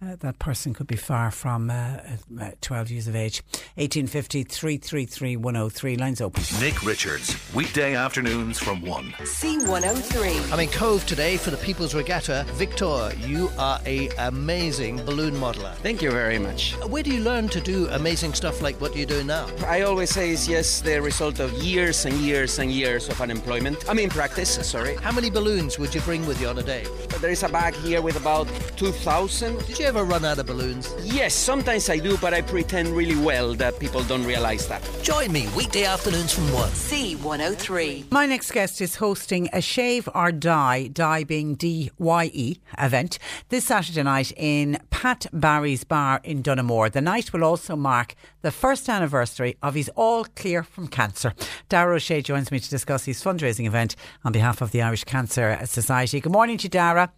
Uh, 0.01 0.15
that 0.21 0.39
person 0.39 0.73
could 0.73 0.87
be 0.87 0.95
far 0.95 1.29
from 1.29 1.71
uh, 1.71 1.99
uh, 2.41 2.51
12 2.61 2.91
years 2.91 3.09
of 3.09 3.17
age. 3.17 3.43
1850 3.75 4.45
333 4.45 5.37
103. 5.37 5.97
Lines 5.97 6.21
open. 6.21 6.45
Nick 6.61 6.85
Richards, 6.85 7.37
weekday 7.53 7.97
afternoons 7.97 8.61
from 8.61 8.81
1. 8.83 9.07
C103. 9.19 10.53
I'm 10.53 10.61
in 10.61 10.69
Cobh 10.69 11.05
today 11.05 11.37
for 11.37 11.51
the 11.51 11.57
People's 11.57 11.97
Regatta. 11.97 12.47
Victor, 12.51 13.11
you 13.19 13.51
are 13.59 13.81
a 13.87 14.09
amazing 14.19 15.05
balloon 15.05 15.35
modeler. 15.35 15.75
Thank 15.77 16.01
you 16.01 16.13
very 16.13 16.39
much. 16.39 16.77
Where 16.87 17.03
do 17.03 17.13
you 17.13 17.21
learn 17.21 17.49
to 17.49 17.61
do 17.61 17.89
amazing 17.89 18.35
stuff 18.35 18.63
like 18.63 18.81
what 18.81 18.95
you 18.95 19.05
do 19.05 19.25
now? 19.25 19.49
I 19.67 19.83
always 19.83 20.11
say 20.11 20.31
is 20.31 20.47
yes, 20.47 20.81
the 20.81 21.03
result 21.03 21.41
of 21.41 21.53
years 21.55 22.05
and 22.05 22.15
years 22.19 22.61
and 22.61 22.71
years 22.71 23.09
of 23.09 23.21
unemployment. 23.21 23.91
I 23.91 23.95
mean, 23.95 24.11
practice, 24.11 24.65
sorry. 24.65 24.95
How 24.97 25.11
many 25.11 25.29
balloons 25.29 25.77
would 25.77 25.93
you 25.93 26.03
bring 26.03 26.25
with 26.25 26.41
you 26.41 26.47
on 26.47 26.59
a 26.59 26.63
day? 26.63 26.87
There 27.21 27.31
is 27.31 27.43
a 27.43 27.49
bag 27.49 27.75
here 27.75 28.01
with 28.01 28.17
about 28.17 28.47
2,000. 28.77 29.59
Did 29.89 29.95
you 29.95 30.01
ever 30.01 30.13
run 30.13 30.25
out 30.27 30.39
of 30.39 30.45
balloons? 30.45 30.95
Yes, 31.03 31.33
sometimes 31.33 31.89
I 31.89 31.97
do, 31.97 32.19
but 32.19 32.35
I 32.35 32.43
pretend 32.43 32.91
really 32.91 33.17
well 33.17 33.55
that 33.55 33.79
people 33.79 34.03
don't 34.03 34.23
realize 34.27 34.69
that. 34.69 34.83
Join 35.03 35.33
me 35.33 35.49
weekday 35.57 35.85
afternoons 35.85 36.31
from 36.31 36.53
1. 36.53 36.69
C103. 36.69 38.13
My 38.13 38.27
next 38.27 38.51
guest 38.51 38.83
is 38.83 38.97
hosting 38.97 39.49
a 39.51 39.63
Shave 39.63 40.07
or 40.15 40.31
Die, 40.31 40.89
Die 40.89 41.25
being 41.25 41.55
D 41.55 41.91
Y 41.99 42.31
E, 42.35 42.59
event 42.77 43.19
this 43.49 43.65
Saturday 43.65 44.03
night 44.03 44.31
in 44.37 44.79
Pat 44.91 45.25
Barry's 45.33 45.85
Bar 45.85 46.21
in 46.23 46.43
Donoughmore. 46.43 46.91
The 46.91 47.01
night 47.01 47.33
will 47.33 47.43
also 47.43 47.75
mark 47.75 48.15
the 48.43 48.51
first 48.51 48.91
anniversary 48.91 49.57
of 49.63 49.73
his 49.73 49.89
All 49.97 50.27
Clear 50.37 50.65
from 50.65 50.89
Cancer. 50.89 51.33
Dara 51.71 51.95
O'Shea 51.95 52.21
joins 52.21 52.51
me 52.51 52.61
to 52.61 52.69
discuss 52.69 53.07
his 53.07 53.25
fundraising 53.25 53.67
event 53.67 53.97
on 54.23 54.33
behalf 54.33 54.61
of 54.61 54.71
the 54.71 54.83
Irish 54.83 55.05
Cancer 55.05 55.59
Society. 55.65 56.21
Good 56.21 56.33
morning 56.33 56.59
to 56.59 56.65
you, 56.65 56.69
Dara. 56.69 57.11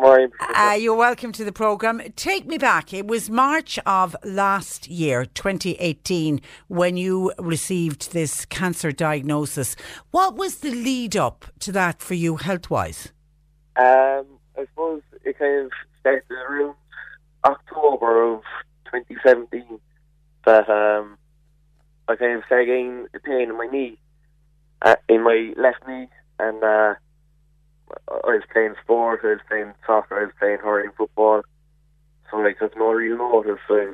Morning. 0.00 0.30
Uh, 0.54 0.76
you're 0.78 0.94
welcome 0.94 1.32
to 1.32 1.44
the 1.44 1.50
programme. 1.50 2.00
Take 2.14 2.46
me 2.46 2.56
back. 2.56 2.94
It 2.94 3.08
was 3.08 3.28
March 3.28 3.80
of 3.84 4.14
last 4.22 4.86
year, 4.86 5.24
2018, 5.24 6.40
when 6.68 6.96
you 6.96 7.32
received 7.36 8.12
this 8.12 8.44
cancer 8.44 8.92
diagnosis. 8.92 9.74
What 10.12 10.36
was 10.36 10.58
the 10.58 10.70
lead 10.70 11.16
up 11.16 11.46
to 11.60 11.72
that 11.72 12.00
for 12.00 12.14
you 12.14 12.36
health 12.36 12.70
wise? 12.70 13.12
Um, 13.76 14.26
I 14.56 14.66
suppose 14.70 15.02
it 15.24 15.36
kind 15.36 15.66
of 15.66 15.72
started 15.98 16.30
around 16.30 16.74
October 17.44 18.34
of 18.34 18.42
2017 18.92 19.80
that 20.46 20.68
um, 20.70 21.18
I 22.06 22.14
kind 22.14 22.38
of 22.38 22.44
started 22.46 22.66
getting 22.66 23.06
a 23.14 23.18
pain 23.18 23.50
in 23.50 23.58
my 23.58 23.66
knee, 23.66 23.98
uh, 24.82 24.94
in 25.08 25.24
my 25.24 25.54
left 25.56 25.88
knee, 25.88 26.08
and 26.38 26.62
uh, 26.62 26.94
I 28.08 28.32
was 28.32 28.42
playing 28.52 28.74
sport, 28.82 29.20
I 29.24 29.28
was 29.28 29.40
playing 29.48 29.72
soccer, 29.86 30.20
I 30.20 30.24
was 30.24 30.34
playing 30.38 30.58
hurling 30.58 30.90
football. 30.96 31.42
So 32.30 32.38
like 32.38 32.58
there's 32.58 32.72
no 32.76 32.92
real 32.92 33.16
notice. 33.16 33.60
I, 33.68 33.92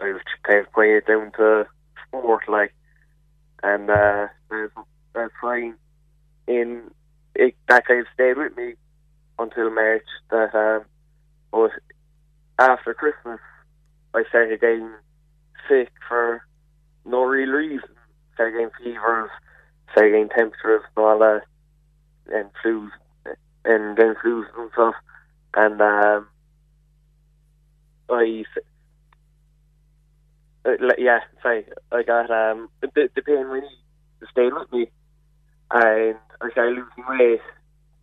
I 0.00 0.12
was 0.12 0.22
kind 0.42 0.60
of 0.60 0.72
playing 0.72 0.96
it 0.96 1.06
down 1.06 1.32
to 1.36 1.66
sport 2.06 2.48
like 2.48 2.74
and 3.62 3.90
uh 3.90 4.28
that's 4.50 4.72
that's 5.14 5.32
fine. 5.40 5.74
In 6.46 6.90
it 7.34 7.54
that 7.68 7.86
kind 7.86 8.00
of 8.00 8.06
stayed 8.14 8.36
with 8.36 8.56
me 8.56 8.74
until 9.38 9.70
March 9.70 10.06
that 10.30 10.54
um 10.54 10.84
but 11.52 11.70
after 12.58 12.94
Christmas 12.94 13.40
I 14.14 14.24
started 14.28 14.60
getting 14.60 14.90
sick 15.68 15.92
for 16.08 16.42
no 17.04 17.22
real 17.22 17.50
reason. 17.50 17.88
Started 18.34 18.52
getting 18.52 18.70
fevers, 18.82 19.30
started 19.92 20.10
getting 20.10 20.28
temperatures 20.28 20.82
and 20.96 21.04
all 21.04 21.18
that, 21.18 21.42
and 22.32 22.50
flus, 22.64 22.90
and 23.66 23.96
then 23.96 24.14
flus 24.24 24.44
and 24.56 24.70
stuff. 24.72 24.94
And 25.54 25.80
um, 25.80 26.28
I, 28.08 28.44
uh, 30.64 30.70
yeah, 30.98 31.20
sorry, 31.42 31.66
I 31.92 32.02
got 32.02 32.30
um 32.30 32.68
the, 32.80 33.08
the 33.14 33.22
pain 33.22 33.46
really 33.46 33.66
stayed 34.30 34.52
with 34.52 34.70
me, 34.72 34.90
and 35.70 36.16
I 36.40 36.50
started 36.52 36.76
losing 36.76 37.04
weight 37.18 37.40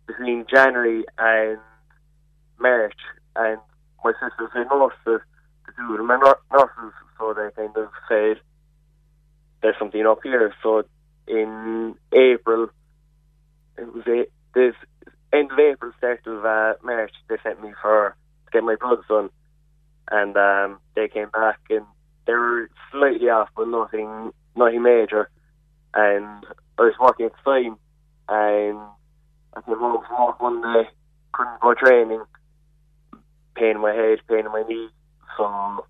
between 0.06 0.44
January 0.50 1.04
and 1.18 1.58
March, 2.58 2.98
and 3.36 3.58
my 4.04 4.12
sisters 4.12 4.50
noticed 4.70 4.98
it 5.06 5.20
to 5.66 5.72
do 5.76 5.96
and 5.96 6.08
nur- 6.08 6.40
nurses, 6.52 6.94
so 7.18 7.34
they 7.34 7.48
kind 7.56 7.76
of 7.76 7.88
said 8.08 8.40
there's 9.62 9.78
something 9.78 10.06
up 10.06 10.18
here. 10.22 10.52
So 10.62 10.84
in 11.26 11.94
April, 12.12 12.68
it 13.78 13.94
was 13.94 14.04
a, 14.06 14.26
this 14.54 14.74
end 15.34 15.52
of 15.52 15.58
April, 15.58 15.92
start 15.98 16.26
of 16.26 16.44
uh, 16.44 16.74
March, 16.82 17.12
they 17.28 17.36
sent 17.42 17.62
me 17.62 17.72
for 17.80 18.16
to 18.46 18.50
get 18.52 18.64
my 18.64 18.76
bloods 18.76 19.02
done, 19.08 19.30
and 20.10 20.36
um, 20.36 20.78
they 20.94 21.08
came 21.08 21.28
back 21.30 21.58
and 21.70 21.84
they 22.26 22.32
were 22.32 22.70
slightly 22.90 23.28
off, 23.28 23.48
but 23.56 23.68
nothing, 23.68 24.32
nothing 24.56 24.82
major. 24.82 25.28
And 25.94 26.44
I 26.78 26.82
was 26.82 26.94
working 27.00 27.26
at 27.26 27.32
the 27.32 27.50
time, 27.50 27.76
and 28.28 28.78
I 29.54 29.60
came 29.60 29.78
home 29.78 30.02
from 30.06 30.26
work 30.26 30.40
one 30.40 30.62
day, 30.62 30.88
couldn't 31.32 31.60
go 31.60 31.74
training, 31.74 32.24
pain 33.54 33.76
in 33.76 33.80
my 33.80 33.94
head, 33.94 34.18
pain 34.28 34.46
in 34.46 34.52
my 34.52 34.64
knee. 34.68 34.88
So 35.36 35.84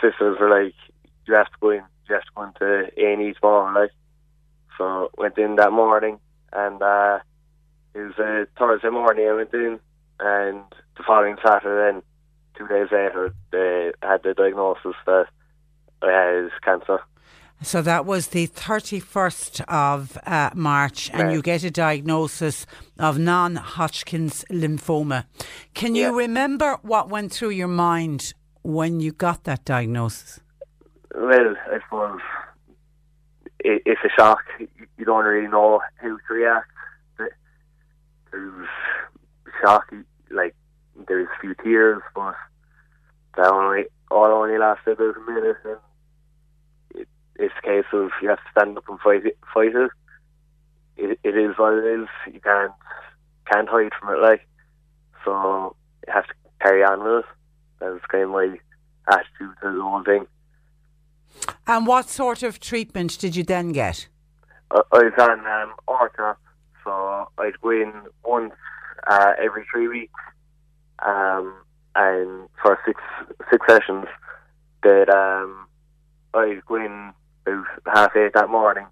sisters 0.00 0.38
were 0.40 0.50
like, 0.50 0.74
"You 1.26 1.34
have 1.34 1.46
to 1.46 1.58
go 1.60 1.70
in, 1.70 1.82
you 2.08 2.14
have 2.14 2.24
to 2.24 2.30
go 2.34 2.42
into 2.42 2.90
A 2.96 3.12
and 3.12 3.22
E 3.22 3.34
tomorrow." 3.34 3.80
Like, 3.80 3.90
so 4.78 5.10
went 5.16 5.38
in 5.38 5.56
that 5.56 5.72
morning, 5.72 6.18
and 6.52 6.82
uh, 6.82 7.18
it 7.94 7.98
was 7.98 8.18
a 8.18 8.46
Thursday 8.58 8.90
morning. 8.90 9.28
I 9.28 9.34
went 9.34 9.54
in, 9.54 9.78
and 10.20 10.62
the 10.96 11.02
following 11.06 11.36
Saturday, 11.44 11.92
then 11.92 12.02
two 12.56 12.66
days 12.68 12.88
later, 12.90 13.34
they 13.52 13.92
had 14.02 14.22
the 14.22 14.34
diagnosis 14.34 14.96
that 15.06 15.26
I 16.02 16.10
had 16.10 16.50
cancer. 16.62 17.00
So 17.62 17.80
that 17.82 18.04
was 18.04 18.28
the 18.28 18.48
31st 18.48 19.62
of 19.68 20.18
uh, 20.26 20.50
March, 20.54 21.10
and 21.14 21.32
you 21.32 21.40
get 21.40 21.64
a 21.64 21.70
diagnosis 21.70 22.66
of 22.98 23.18
non 23.18 23.56
Hodgkin's 23.56 24.44
lymphoma. 24.50 25.24
Can 25.72 25.94
you 25.94 26.16
remember 26.18 26.78
what 26.82 27.08
went 27.08 27.32
through 27.32 27.50
your 27.50 27.68
mind 27.68 28.34
when 28.62 29.00
you 29.00 29.12
got 29.12 29.44
that 29.44 29.64
diagnosis? 29.64 30.40
Well, 31.14 31.54
I 31.72 31.78
suppose 31.84 32.20
it, 33.60 33.82
it's 33.86 34.00
a 34.04 34.10
shock. 34.14 34.44
You 34.98 35.04
don't 35.04 35.24
really 35.24 35.48
know 35.48 35.80
how 35.96 36.08
to 36.08 36.34
react. 36.34 36.70
There's 38.34 38.68
shock, 39.62 39.92
like 40.30 40.56
there's 41.06 41.28
a 41.28 41.40
few 41.40 41.54
tears, 41.62 42.02
but 42.14 42.34
that 43.36 43.52
only 43.52 43.84
all 44.10 44.26
only 44.26 44.58
lasted 44.58 44.92
about 44.92 45.16
a 45.16 45.30
minute, 45.30 45.56
and 45.64 45.78
it, 46.94 47.08
it's 47.36 47.54
a 47.62 47.66
case 47.66 47.84
of 47.92 48.10
you 48.20 48.28
have 48.28 48.38
to 48.38 48.50
stand 48.50 48.76
up 48.76 48.88
and 48.88 48.98
fight 49.00 49.24
it. 49.24 49.38
Fight 49.52 49.74
it. 49.74 49.90
It, 50.96 51.18
it 51.22 51.36
is 51.36 51.56
what 51.56 51.74
it 51.74 52.00
is. 52.00 52.08
You 52.32 52.40
can't 52.40 52.72
can't 53.50 53.68
hide 53.68 53.92
from 54.00 54.16
it, 54.16 54.20
like 54.20 54.46
so. 55.24 55.76
You 56.06 56.12
have 56.12 56.26
to 56.26 56.34
carry 56.60 56.82
on 56.82 57.04
with 57.04 57.24
it. 57.24 57.30
That's 57.80 58.04
kind 58.06 58.24
of 58.24 58.30
my 58.30 58.58
attitude 59.08 59.54
to 59.62 59.74
the 59.74 59.82
whole 59.82 60.02
thing. 60.02 60.26
And 61.66 61.86
what 61.86 62.08
sort 62.08 62.42
of 62.42 62.58
treatment 62.58 63.18
did 63.18 63.36
you 63.36 63.44
then 63.44 63.72
get? 63.72 64.08
I, 64.70 64.82
I 64.92 64.98
was 64.98 65.12
on 65.18 65.46
um, 65.46 65.74
Orca, 65.86 66.36
so 66.82 66.90
I'd 67.38 67.60
go 67.60 67.70
in 67.70 67.92
once 68.24 68.54
uh, 69.06 69.32
every 69.42 69.64
three 69.70 69.88
weeks, 69.88 70.20
um, 71.04 71.54
and 71.94 72.48
for 72.62 72.78
six 72.86 73.00
six 73.50 73.66
sessions. 73.68 74.06
That 74.82 75.08
um, 75.08 75.66
I'd 76.34 76.64
go 76.66 76.76
in 76.76 77.12
about 77.46 77.66
half 77.86 78.16
eight 78.16 78.34
that 78.34 78.50
morning. 78.50 78.86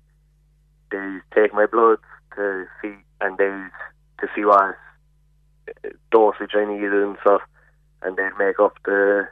They 0.91 1.19
take 1.35 1.53
my 1.55 1.67
blood 1.67 1.99
to 2.37 2.67
see, 2.81 2.95
and 3.21 3.37
they 3.39 3.67
to 4.21 4.29
see 4.35 4.45
what 4.45 4.77
dosage 6.11 6.53
I 6.55 6.65
needed 6.65 6.93
and 6.93 7.17
stuff, 7.21 7.43
and 8.03 8.17
they'd 8.17 8.39
make 8.39 8.59
up 8.59 8.75
the 8.85 9.29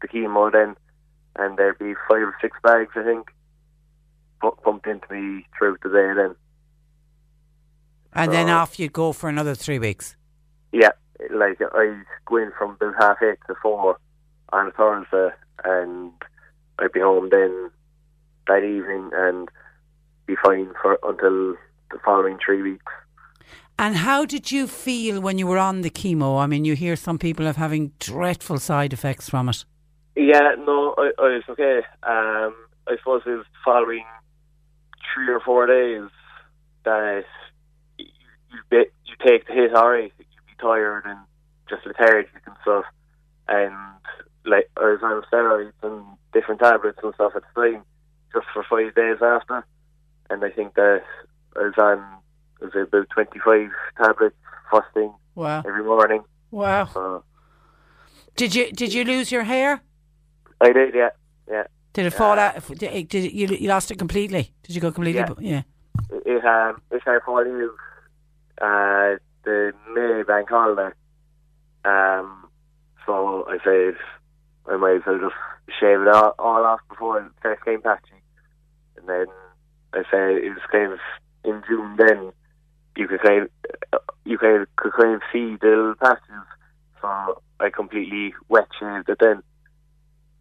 the 0.00 0.08
chemo 0.08 0.50
then, 0.50 0.76
and 1.36 1.56
there'd 1.56 1.78
be 1.78 1.94
five 2.08 2.22
or 2.22 2.36
six 2.40 2.56
bags, 2.62 2.92
I 2.96 3.04
think, 3.04 3.30
pumped 4.64 4.86
into 4.86 5.12
me 5.12 5.46
throughout 5.56 5.80
the 5.82 5.88
day 5.88 6.12
then. 6.14 6.34
And 8.14 8.32
then 8.32 8.50
off 8.50 8.78
you'd 8.78 8.92
go 8.92 9.12
for 9.12 9.28
another 9.28 9.54
three 9.54 9.78
weeks. 9.78 10.16
Yeah, 10.72 10.90
like 11.30 11.60
I'd 11.60 12.04
go 12.26 12.36
in 12.36 12.52
from 12.58 12.72
about 12.72 12.94
half 12.98 13.16
eight 13.22 13.38
to 13.46 13.54
four 13.62 13.98
on 14.52 14.68
a 14.68 14.70
Thursday, 14.72 15.34
and 15.64 16.12
I'd 16.78 16.92
be 16.92 17.00
home 17.00 17.28
then 17.30 17.70
that 18.48 18.64
evening 18.64 19.10
and 19.14 19.48
be 20.26 20.34
fine 20.44 20.72
for 20.80 20.98
until 21.02 21.54
the 21.90 21.98
following 22.04 22.38
three 22.44 22.62
weeks. 22.62 22.92
And 23.78 23.96
how 23.96 24.24
did 24.24 24.52
you 24.52 24.66
feel 24.66 25.20
when 25.20 25.38
you 25.38 25.46
were 25.46 25.58
on 25.58 25.80
the 25.80 25.90
chemo? 25.90 26.40
I 26.40 26.46
mean, 26.46 26.64
you 26.64 26.74
hear 26.74 26.96
some 26.96 27.18
people 27.18 27.46
have 27.46 27.56
having 27.56 27.92
dreadful 27.98 28.58
side 28.58 28.92
effects 28.92 29.28
from 29.28 29.48
it. 29.48 29.64
Yeah, 30.14 30.54
no, 30.58 30.94
I, 30.98 31.10
I 31.18 31.22
was 31.22 31.42
okay. 31.48 31.78
Um, 32.02 32.54
I 32.86 32.96
suppose 32.98 33.22
it 33.26 33.30
was 33.30 33.46
following 33.64 34.04
three 35.14 35.32
or 35.32 35.40
four 35.40 35.66
days 35.66 36.10
that 36.84 37.24
you 38.52 38.58
you, 38.58 38.62
bit, 38.70 38.92
you 39.06 39.14
take 39.24 39.46
the 39.46 39.52
hit. 39.52 39.74
Alright, 39.74 40.12
you'd 40.18 40.26
be 40.46 40.54
tired 40.60 41.04
and 41.06 41.18
just 41.68 41.86
lethargic 41.86 42.30
and 42.46 42.56
stuff. 42.62 42.84
And 43.48 43.74
like 44.44 44.70
I 44.76 44.84
was 44.84 45.00
on 45.02 45.22
steroids 45.32 45.72
and 45.82 46.04
different 46.32 46.60
tablets 46.60 46.98
and 47.02 47.14
stuff 47.14 47.32
at 47.36 47.42
the 47.54 47.60
time, 47.60 47.82
just 48.32 48.46
for 48.52 48.64
five 48.68 48.94
days 48.94 49.18
after. 49.22 49.64
And 50.30 50.44
I 50.44 50.50
think 50.50 50.74
that 50.74 51.02
I 51.56 51.60
was 51.60 51.74
on 51.78 52.04
it 52.60 52.74
was 52.74 52.86
about 52.88 53.10
twenty 53.10 53.38
five 53.44 53.70
tablets 53.96 54.36
fasting 54.70 55.12
Wow. 55.34 55.62
every 55.66 55.84
morning. 55.84 56.22
Wow. 56.50 56.86
So 56.86 57.24
Did 58.36 58.54
you 58.54 58.70
did 58.72 58.92
you 58.94 59.04
lose 59.04 59.32
your 59.32 59.42
hair? 59.44 59.82
I 60.60 60.72
did, 60.72 60.94
yeah, 60.94 61.10
yeah. 61.50 61.64
Did 61.92 62.06
it 62.06 62.10
fall 62.10 62.38
out? 62.38 62.66
Did, 62.68 62.78
did 63.08 63.24
it, 63.24 63.32
you 63.32 63.48
you 63.48 63.68
lost 63.68 63.90
it 63.90 63.98
completely? 63.98 64.52
Did 64.62 64.74
you 64.74 64.80
go 64.80 64.92
completely? 64.92 65.20
Yeah. 65.20 65.62
yeah. 66.10 66.20
it 66.24 66.44
um 66.44 66.80
it 66.90 67.02
started 67.02 67.22
falling 67.24 67.52
out 67.62 67.70
uh 68.60 69.16
the 69.44 69.72
May 69.94 70.22
bank 70.22 70.48
holiday. 70.48 70.94
Um 71.84 72.48
so 73.06 73.46
I 73.48 73.58
said 73.64 73.94
I 74.68 74.76
might 74.76 74.96
as 74.96 75.02
well 75.06 75.18
just 75.18 75.34
shave 75.80 76.00
it 76.00 76.08
all, 76.08 76.34
all 76.38 76.64
off 76.64 76.80
before 76.88 77.20
it 77.20 77.32
first 77.42 77.64
came 77.64 77.82
patchy. 77.82 78.22
And 78.96 79.08
then 79.08 79.26
I 79.92 80.02
said 80.10 80.36
it 80.36 80.50
was 80.50 80.62
kind 80.70 80.92
of 80.92 80.98
in 81.44 81.62
June 81.68 81.96
then 81.96 82.32
you 82.96 83.08
could 83.08 83.22
kind 83.22 83.48
of, 83.92 84.00
you 84.24 84.38
kind 84.38 84.66
could 84.76 84.92
kind 84.92 85.14
of 85.14 85.22
see 85.32 85.56
the 85.60 85.68
little 85.68 85.94
patches. 85.94 86.46
So 87.00 87.42
I 87.60 87.70
completely 87.70 88.34
wet 88.48 88.68
shaved 88.78 89.08
it 89.08 89.18
then. 89.20 89.42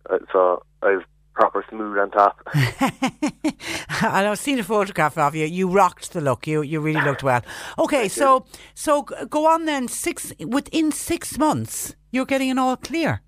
Uh, 0.10 0.18
so 0.32 0.64
I 0.82 0.96
was 0.96 1.04
proper 1.34 1.64
smooth 1.70 1.98
on 1.98 2.12
top. 2.12 2.42
and 2.54 4.28
I've 4.28 4.40
seen 4.40 4.60
a 4.60 4.64
photograph 4.64 5.18
of 5.18 5.36
you. 5.36 5.46
You 5.46 5.70
rocked 5.70 6.14
the 6.14 6.22
look. 6.22 6.48
You 6.48 6.62
you 6.62 6.80
really 6.80 7.02
looked 7.02 7.24
well. 7.24 7.42
Okay, 7.80 8.08
so 8.08 8.46
so 8.74 9.04
go 9.04 9.48
on 9.48 9.66
then. 9.66 9.88
Six 9.88 10.34
within 10.46 10.92
six 10.92 11.38
months, 11.38 11.96
you're 12.12 12.26
getting 12.26 12.52
an 12.52 12.60
all 12.60 12.78
clear. 12.78 13.22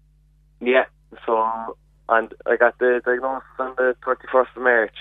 Yeah, 0.62 0.86
so 1.26 1.76
and 2.10 2.34
I 2.46 2.56
got 2.58 2.78
the 2.80 3.02
diagnosis 3.06 3.48
on 3.60 3.74
the 3.78 3.96
31st 4.06 4.56
of 4.56 4.64
March 4.64 4.96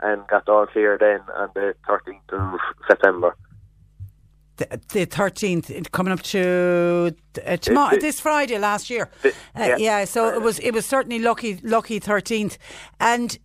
and 0.00 0.26
got 0.26 0.48
all 0.48 0.66
clear 0.66 0.98
then 0.98 1.20
on 1.36 1.50
the 1.54 1.74
13th 1.88 2.54
of 2.54 2.60
September. 2.88 3.36
The- 4.88 5.06
thirteenth, 5.06 5.70
coming 5.92 6.12
up 6.12 6.22
to 6.22 7.14
uh, 7.44 7.56
tomorrow, 7.56 7.98
this 7.98 8.20
Friday 8.20 8.58
last 8.58 8.90
year. 8.90 9.10
Uh, 9.24 9.30
yeah. 9.56 9.76
yeah. 9.76 10.04
so 10.04 10.28
it 10.28 10.42
was 10.42 10.58
it 10.60 10.72
was 10.72 10.86
certainly 10.86 11.18
lucky 11.18 11.58
lucky 11.62 11.98
thirteenth, 11.98 12.58
and 13.00 13.38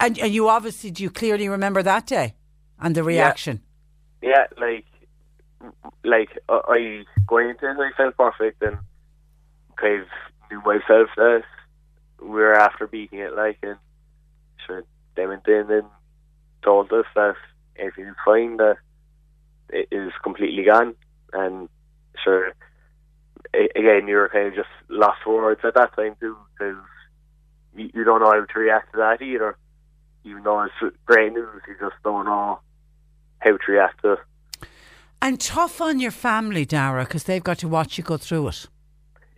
and 0.00 0.18
and 0.18 0.32
you 0.32 0.48
obviously 0.48 0.90
do 0.90 1.02
you 1.02 1.10
clearly 1.10 1.48
remember 1.48 1.82
that 1.82 2.06
day 2.06 2.34
and 2.80 2.94
the 2.94 3.02
reaction. 3.02 3.62
Yeah, 4.22 4.46
like, 4.58 4.84
like 6.04 6.30
uh, 6.48 6.60
I 6.68 7.04
going 7.26 7.50
into 7.50 7.70
it, 7.70 7.76
I 7.78 7.90
felt 7.96 8.16
perfect 8.16 8.62
and 8.62 8.78
kind 9.76 10.02
of 10.02 10.08
knew 10.50 10.60
myself 10.60 11.10
that 11.16 11.42
we 12.20 12.28
were 12.28 12.54
after 12.54 12.86
beating 12.86 13.18
it, 13.18 13.34
like, 13.34 13.58
and 13.62 13.76
sure 14.66 14.84
they 15.14 15.26
went 15.26 15.46
in 15.46 15.70
and 15.70 15.86
told 16.62 16.92
us 16.92 17.06
that 17.14 17.36
everything 17.76 18.06
is 18.06 18.16
fine, 18.24 18.56
that 18.56 18.76
is 19.70 20.12
completely 20.22 20.64
gone, 20.64 20.94
and 21.32 21.68
sure, 22.22 22.52
again, 23.54 24.08
you 24.08 24.16
were 24.16 24.28
kind 24.32 24.48
of 24.48 24.54
just 24.54 24.68
lost 24.88 25.18
for 25.24 25.42
words 25.42 25.60
at 25.64 25.74
that 25.74 25.94
time 25.96 26.16
too, 26.20 26.36
because 26.52 26.76
you, 27.74 27.90
you 27.94 28.04
don't 28.04 28.20
know 28.20 28.30
how 28.30 28.44
to 28.44 28.58
react 28.58 28.92
to 28.92 28.98
that 28.98 29.22
either. 29.22 29.56
even 30.24 30.42
though 30.42 30.62
it's 30.62 30.96
great 31.04 31.32
news, 31.32 31.62
you 31.68 31.74
just 31.80 31.96
don't 32.04 32.26
know 32.26 32.60
how 33.38 33.56
to 33.56 33.72
react 33.72 34.02
to 34.02 34.12
it. 34.14 34.18
And 35.22 35.40
tough 35.40 35.80
on 35.80 35.98
your 35.98 36.10
family, 36.10 36.64
Dara, 36.64 37.04
because 37.04 37.24
they've 37.24 37.42
got 37.42 37.58
to 37.58 37.68
watch 37.68 37.98
you 37.98 38.04
go 38.04 38.16
through 38.16 38.48
it. 38.48 38.66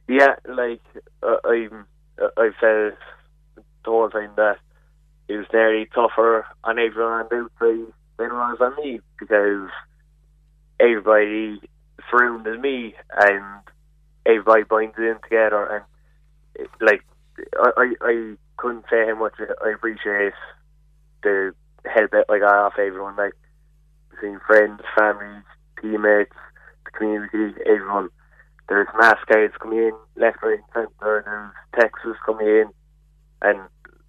Yeah, 0.09 0.35
like 0.49 0.83
uh, 1.23 1.37
I'm, 1.45 1.87
uh, 2.21 2.29
I've 2.37 2.55
said 2.61 2.97
the 3.57 3.91
whole 3.91 4.11
time 4.11 4.31
that 4.37 4.59
it 5.29 5.37
was 5.37 5.47
nearly 5.53 5.87
tougher 5.95 6.47
on 6.65 6.79
everyone 6.79 7.25
outside 7.25 7.93
than 8.19 8.27
it 8.27 8.33
was 8.33 8.59
on 8.61 8.77
me 8.77 9.01
because 9.19 9.69
everybody 10.81 11.61
surrounded 12.11 12.61
me 12.61 12.95
and 13.17 13.45
everybody 14.27 14.63
binds 14.65 14.97
in 14.99 15.17
together 15.23 15.65
and 16.57 16.69
like 16.81 17.03
I, 17.57 17.71
I, 17.77 17.95
I 18.03 18.35
couldn't 18.57 18.85
say 18.91 19.07
how 19.07 19.19
much 19.19 19.35
I 19.65 19.71
appreciate 19.71 20.33
the 21.23 21.53
help 21.85 22.11
that 22.11 22.27
I 22.29 22.39
got 22.39 22.55
off 22.55 22.79
everyone 22.79 23.17
like 23.17 23.35
between 24.11 24.41
friends, 24.47 24.81
family, 24.97 25.43
teammates, 25.81 26.35
the 26.85 26.91
community, 26.91 27.61
everyone. 27.67 28.11
There's 28.69 28.89
mass 28.99 29.17
cards 29.27 29.55
coming 29.63 29.79
in 29.79 29.93
left, 30.17 30.43
right, 30.43 30.59
centre. 30.75 31.23
There's 31.25 31.53
texts 31.81 32.21
coming 32.27 32.47
in, 32.47 32.67
and 33.41 33.61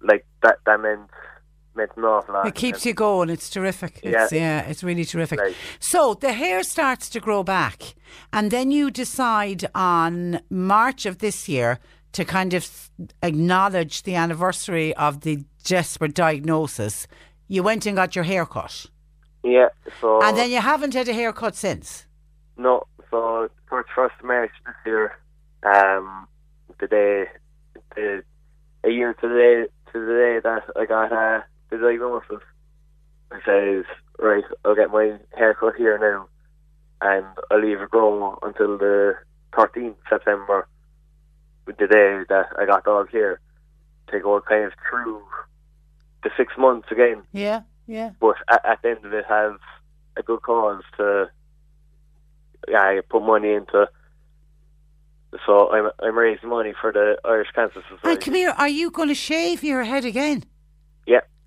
like 0.02 0.26
that 0.42 0.58
that 0.66 0.80
meant 0.80 1.08
meant 1.74 1.90
an 1.96 2.04
awful 2.04 2.34
lot. 2.34 2.46
It 2.46 2.54
keeps 2.54 2.84
you 2.86 2.92
going. 2.94 3.30
It's 3.30 3.48
terrific. 3.50 4.00
It's, 4.02 4.32
Yeah. 4.32 4.38
yeah, 4.60 4.60
it's 4.68 4.82
really 4.82 5.04
terrific. 5.04 5.38
Like- 5.40 5.54
so 5.78 6.14
the 6.14 6.32
hair 6.32 6.62
starts 6.62 7.08
to 7.10 7.20
grow 7.20 7.42
back, 7.42 7.94
and 8.32 8.50
then 8.50 8.70
you 8.70 8.90
decide 8.90 9.68
on 9.74 10.40
March 10.50 11.06
of 11.06 11.18
this 11.18 11.48
year 11.48 11.78
to 12.12 12.24
kind 12.24 12.54
of 12.54 12.90
acknowledge 13.22 14.02
the 14.02 14.14
anniversary 14.16 14.94
of 14.96 15.20
the 15.20 15.44
desperate 15.64 16.14
diagnosis. 16.14 17.06
You 17.48 17.62
went 17.62 17.86
and 17.86 17.96
got 17.96 18.14
your 18.16 18.24
hair 18.24 18.46
cut, 18.46 18.86
Yeah, 19.42 19.68
so 20.00 20.20
and 20.22 20.36
then 20.36 20.50
you 20.50 20.60
haven't 20.60 20.94
had 20.94 21.08
a 21.08 21.12
haircut 21.12 21.54
since. 21.56 22.06
no, 22.56 22.86
so 23.10 23.48
for 23.68 23.84
first 23.94 24.14
of 24.20 24.24
March 24.26 24.50
this 24.66 24.74
year, 24.86 25.18
um, 25.64 26.26
the 26.80 26.86
day, 26.88 27.24
the 27.94 28.22
a 28.84 28.90
year 28.90 29.12
to 29.14 29.28
the 29.28 29.34
day 29.34 29.66
to 29.92 29.98
the 30.06 30.12
day 30.24 30.40
that 30.42 30.62
I 30.76 30.86
got 30.86 31.12
uh, 31.12 31.40
the 31.70 31.78
diagnosis, 31.78 32.42
I 33.30 33.38
says, 33.44 33.84
right, 34.18 34.44
I'll 34.64 34.74
get 34.74 34.90
my 34.90 35.18
haircut 35.36 35.76
here 35.76 35.98
now, 35.98 36.28
and 37.00 37.26
I'll 37.50 37.60
leave 37.60 37.80
it 37.80 37.90
grow 37.90 38.38
until 38.42 38.76
the 38.78 39.14
13th 39.52 39.94
September, 40.08 40.66
the 41.66 41.72
day 41.86 42.24
that 42.28 42.46
I 42.58 42.66
got 42.66 42.86
all 42.86 43.04
clear, 43.04 43.40
to 44.08 44.20
go 44.20 44.40
kind 44.40 44.64
of 44.64 44.72
through 44.88 45.22
the 46.24 46.30
six 46.36 46.52
months 46.58 46.88
again. 46.90 47.22
Yeah, 47.32 47.62
yeah. 47.86 48.10
but 48.20 48.36
at, 48.50 48.64
at 48.66 48.82
the 48.82 48.90
end 48.90 49.04
of 49.04 49.12
it 49.12 49.24
have 49.26 49.56
a 50.16 50.22
good 50.22 50.42
cause 50.42 50.82
to 50.96 51.30
yeah 52.68 53.00
put 53.08 53.22
money 53.22 53.52
into. 53.52 53.88
So 55.46 55.70
I'm 55.72 55.90
I'm 56.00 56.18
raising 56.18 56.48
money 56.48 56.74
for 56.80 56.92
the 56.92 57.16
Irish 57.24 57.48
Cancer 57.54 57.82
And 57.88 57.98
Society. 58.00 58.24
come 58.24 58.34
here, 58.34 58.50
are 58.58 58.68
you 58.68 58.90
going 58.90 59.08
to 59.08 59.14
shave 59.14 59.62
your 59.62 59.84
head 59.84 60.04
again? 60.04 60.44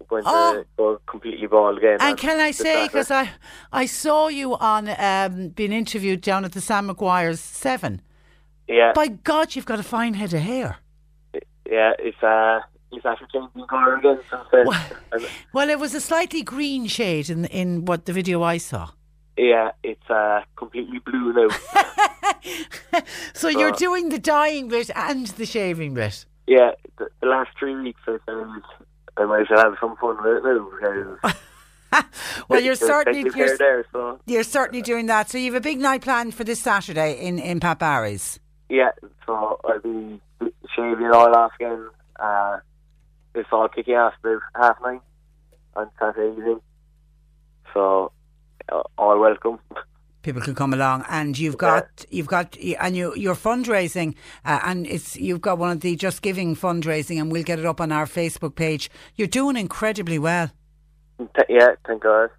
Going 0.09 0.23
Oh. 0.25 0.53
to 0.61 0.65
go 0.77 0.99
completely 1.07 1.47
bald 1.47 1.77
again. 1.77 1.97
And 2.01 2.17
can 2.17 2.39
I 2.39 2.51
say, 2.51 2.87
because 2.87 3.11
I, 3.11 3.29
I 3.71 3.85
saw 3.85 4.27
you 4.27 4.55
on 4.57 4.89
um, 4.97 5.49
being 5.49 5.71
interviewed 5.71 6.21
down 6.21 6.45
at 6.45 6.51
the 6.53 6.61
Sam 6.61 6.85
Maguire's 6.87 7.39
Seven. 7.39 8.01
yeah 8.67 8.91
By 8.93 9.07
God, 9.07 9.55
you've 9.55 9.65
got 9.65 9.79
a 9.79 9.83
fine 9.83 10.13
head 10.15 10.33
of 10.33 10.41
hair. 10.41 10.77
yeah 11.69 11.93
it's 11.99 12.21
uh 12.23 12.59
it's 12.91 13.05
after 13.05 13.25
changing 13.33 13.65
colour 13.67 13.95
again 13.97 14.19
since 14.29 14.67
Well, 15.53 15.69
it 15.69 15.79
was 15.79 15.95
a 15.95 16.01
slightly 16.01 16.43
green 16.43 16.87
shade 16.87 17.29
in 17.29 17.45
in 17.45 17.85
what 17.85 18.05
the 18.05 18.13
video 18.13 18.43
I 18.43 18.59
saw. 18.59 18.89
yeah, 19.37 19.71
it's 19.83 20.09
uh 20.09 20.41
completely 20.55 20.99
blue 20.99 21.33
now. 21.33 21.49
So 23.33 23.47
you're 23.49 23.71
Uh, 23.73 23.85
doing 23.87 24.09
the 24.09 24.19
dyeing 24.19 24.67
bit 24.69 24.89
and 24.95 25.27
the 25.27 25.45
shaving 25.45 25.93
bit. 25.95 26.25
yeah, 26.47 26.71
the, 26.97 27.07
the 27.21 27.27
last 27.27 27.49
three 27.57 27.75
weeks 27.75 28.01
I 28.07 28.17
found 28.25 28.61
I 29.17 29.25
might 29.25 29.47
have 29.47 29.75
some 29.79 29.95
fun 29.97 30.17
with 30.23 30.37
it 30.37 30.43
now 30.43 30.69
because. 31.21 31.35
Well, 32.47 32.59
you're 32.59 32.73
certainly 32.73 33.21
you're, 33.35 33.57
there, 33.57 33.85
so 33.91 34.19
you're 34.25 34.43
certainly 34.43 34.81
doing 34.81 35.05
that. 35.05 35.29
So 35.29 35.37
you 35.37 35.53
have 35.53 35.61
a 35.61 35.63
big 35.63 35.79
night 35.79 36.01
planned 36.01 36.33
for 36.33 36.43
this 36.43 36.59
Saturday 36.59 37.19
in 37.23 37.37
in 37.37 37.59
Pat 37.59 37.77
Barry's. 37.77 38.39
Yeah, 38.67 38.89
so 39.25 39.59
I'll 39.63 39.79
be 39.79 40.19
shaving 40.75 41.11
all 41.13 41.35
off 41.35 41.51
again. 41.59 41.87
Uh, 42.19 42.59
it's 43.35 43.49
all 43.51 43.67
kicking 43.67 43.95
off 43.95 44.13
about 44.23 44.41
half 44.55 44.77
nine 44.81 45.01
on 45.75 45.89
Saturday 45.99 46.35
evening. 46.35 46.61
So, 47.73 48.11
uh, 48.71 48.81
all 48.97 49.19
welcome. 49.19 49.59
People 50.23 50.41
can 50.41 50.55
come 50.55 50.73
along, 50.73 51.05
and 51.09 51.37
you've 51.37 51.57
got 51.57 52.05
you've 52.09 52.27
got 52.27 52.57
and 52.79 52.95
you 52.95 53.13
you're 53.15 53.35
fundraising, 53.35 54.15
uh, 54.45 54.59
and 54.63 54.87
it's 54.87 55.17
you've 55.17 55.41
got 55.41 55.57
one 55.57 55.71
of 55.71 55.81
the 55.81 55.95
Just 55.95 56.21
Giving 56.21 56.55
fundraising, 56.55 57.19
and 57.19 57.31
we'll 57.31 57.43
get 57.43 57.59
it 57.59 57.65
up 57.65 57.81
on 57.81 57.91
our 57.91 58.05
Facebook 58.05 58.55
page. 58.55 58.89
You're 59.15 59.27
doing 59.27 59.57
incredibly 59.57 60.17
well. 60.17 60.49
Yeah, 61.49 61.75
thank 61.85 62.03
God. 62.03 62.29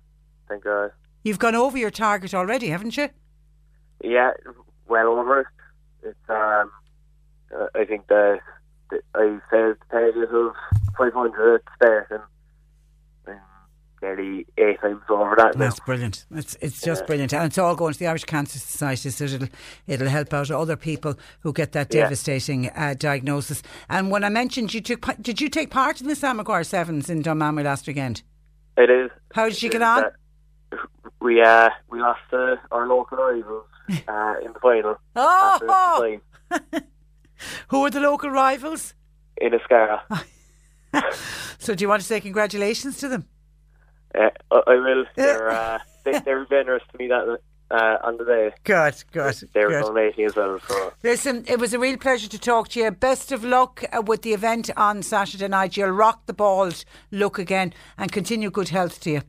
Thank 0.48 0.64
God. 0.64 0.92
You've 1.22 1.38
gone 1.38 1.54
over 1.54 1.78
your 1.78 1.90
target 1.90 2.34
already, 2.34 2.68
haven't 2.68 2.96
you? 2.96 3.08
Yeah, 4.02 4.32
well 4.88 5.08
over 5.08 5.40
it. 5.40 5.46
It's, 6.02 6.18
um, 6.28 6.70
uh, 7.54 7.66
I 7.74 7.84
think 7.84 8.08
the, 8.08 8.38
the 8.90 9.00
I 9.14 9.38
said 9.50 9.76
the 9.78 9.86
target 9.90 10.30
of 10.30 10.54
500 10.98 11.54
at 11.54 11.62
start 11.76 12.06
and 12.10 12.22
nearly 14.04 14.46
eight 14.58 14.80
times 14.80 15.00
over 15.08 15.34
that 15.36 15.56
now. 15.56 15.64
That's 15.64 15.80
brilliant. 15.80 16.26
It's 16.30 16.54
it's 16.60 16.80
just 16.80 17.02
Yeah. 17.02 17.06
brilliant, 17.06 17.32
and 17.32 17.44
it's 17.46 17.58
all 17.58 17.74
going 17.74 17.92
to 17.94 17.98
the 17.98 18.06
Irish 18.06 18.24
Cancer 18.24 18.58
Society, 18.58 19.10
so 19.10 19.24
it'll 19.24 19.48
it'll 19.86 20.08
help 20.08 20.32
out 20.34 20.50
other 20.50 20.76
people 20.76 21.14
who 21.40 21.52
get 21.52 21.72
that 21.72 21.92
Yeah. 21.94 22.02
devastating 22.02 22.70
uh, 22.70 22.94
diagnosis. 22.98 23.62
And 23.88 24.10
when 24.10 24.22
I 24.24 24.28
mentioned 24.28 24.74
you 24.74 24.80
took, 24.80 25.06
did 25.20 25.40
you 25.40 25.48
take 25.48 25.70
part 25.70 26.00
in 26.00 26.08
the 26.08 26.14
Sam 26.16 26.36
Maguire 26.36 26.64
Sevens 26.64 27.08
in 27.10 27.22
Dunmanway 27.22 27.64
last 27.64 27.86
weekend? 27.86 28.22
It 28.76 28.90
is. 28.90 29.10
How 29.32 29.48
did 29.48 29.62
you 29.62 29.70
get 29.70 29.82
on? 29.82 30.04
uh, 30.04 30.76
we 31.20 31.40
uh 31.40 31.70
we 31.90 32.00
lost 32.00 32.20
uh, 32.32 32.56
our 32.70 32.86
local 32.86 33.16
rivals 33.18 33.66
uh, 34.08 34.34
in 34.44 34.52
the 34.52 34.60
final. 34.60 34.96
Oh, 35.16 36.18
who 37.68 37.84
are 37.84 37.90
the 37.90 38.00
local 38.00 38.30
rivals? 38.30 38.94
in. 39.40 39.52
So, 41.58 41.74
do 41.74 41.82
you 41.82 41.88
want 41.88 42.02
to 42.02 42.06
say 42.06 42.20
congratulations 42.20 42.98
to 42.98 43.08
them? 43.08 43.26
Uh, 44.14 44.30
I, 44.66 44.74
will. 44.74 45.04
They're 45.16 45.50
uh, 45.50 45.78
they, 46.04 46.18
they 46.20 46.34
were 46.34 46.46
generous 46.46 46.82
to 46.92 46.98
me 46.98 47.08
that 47.08 47.38
uh, 47.70 47.98
on 48.02 48.16
the 48.16 48.24
day. 48.24 48.52
Good, 48.64 48.94
good, 49.12 49.34
They 49.52 49.64
were 49.64 49.70
good. 49.70 49.82
donating 49.84 50.26
as 50.26 50.36
well. 50.36 50.58
So 50.68 50.92
Listen, 51.02 51.44
it 51.46 51.58
was 51.58 51.74
a 51.74 51.78
real 51.78 51.96
pleasure 51.96 52.28
to 52.28 52.38
talk 52.38 52.68
to 52.68 52.80
you. 52.80 52.90
Best 52.90 53.32
of 53.32 53.44
luck 53.44 53.84
uh, 53.92 54.02
with 54.02 54.22
the 54.22 54.32
event 54.32 54.70
on 54.76 55.02
Saturday 55.02 55.48
night. 55.48 55.76
You'll 55.76 55.90
rock 55.90 56.26
the 56.26 56.34
bald 56.34 56.84
look 57.10 57.38
again 57.38 57.72
and 57.98 58.12
continue 58.12 58.50
good 58.50 58.68
health 58.68 59.00
to 59.00 59.10
you. 59.10 59.22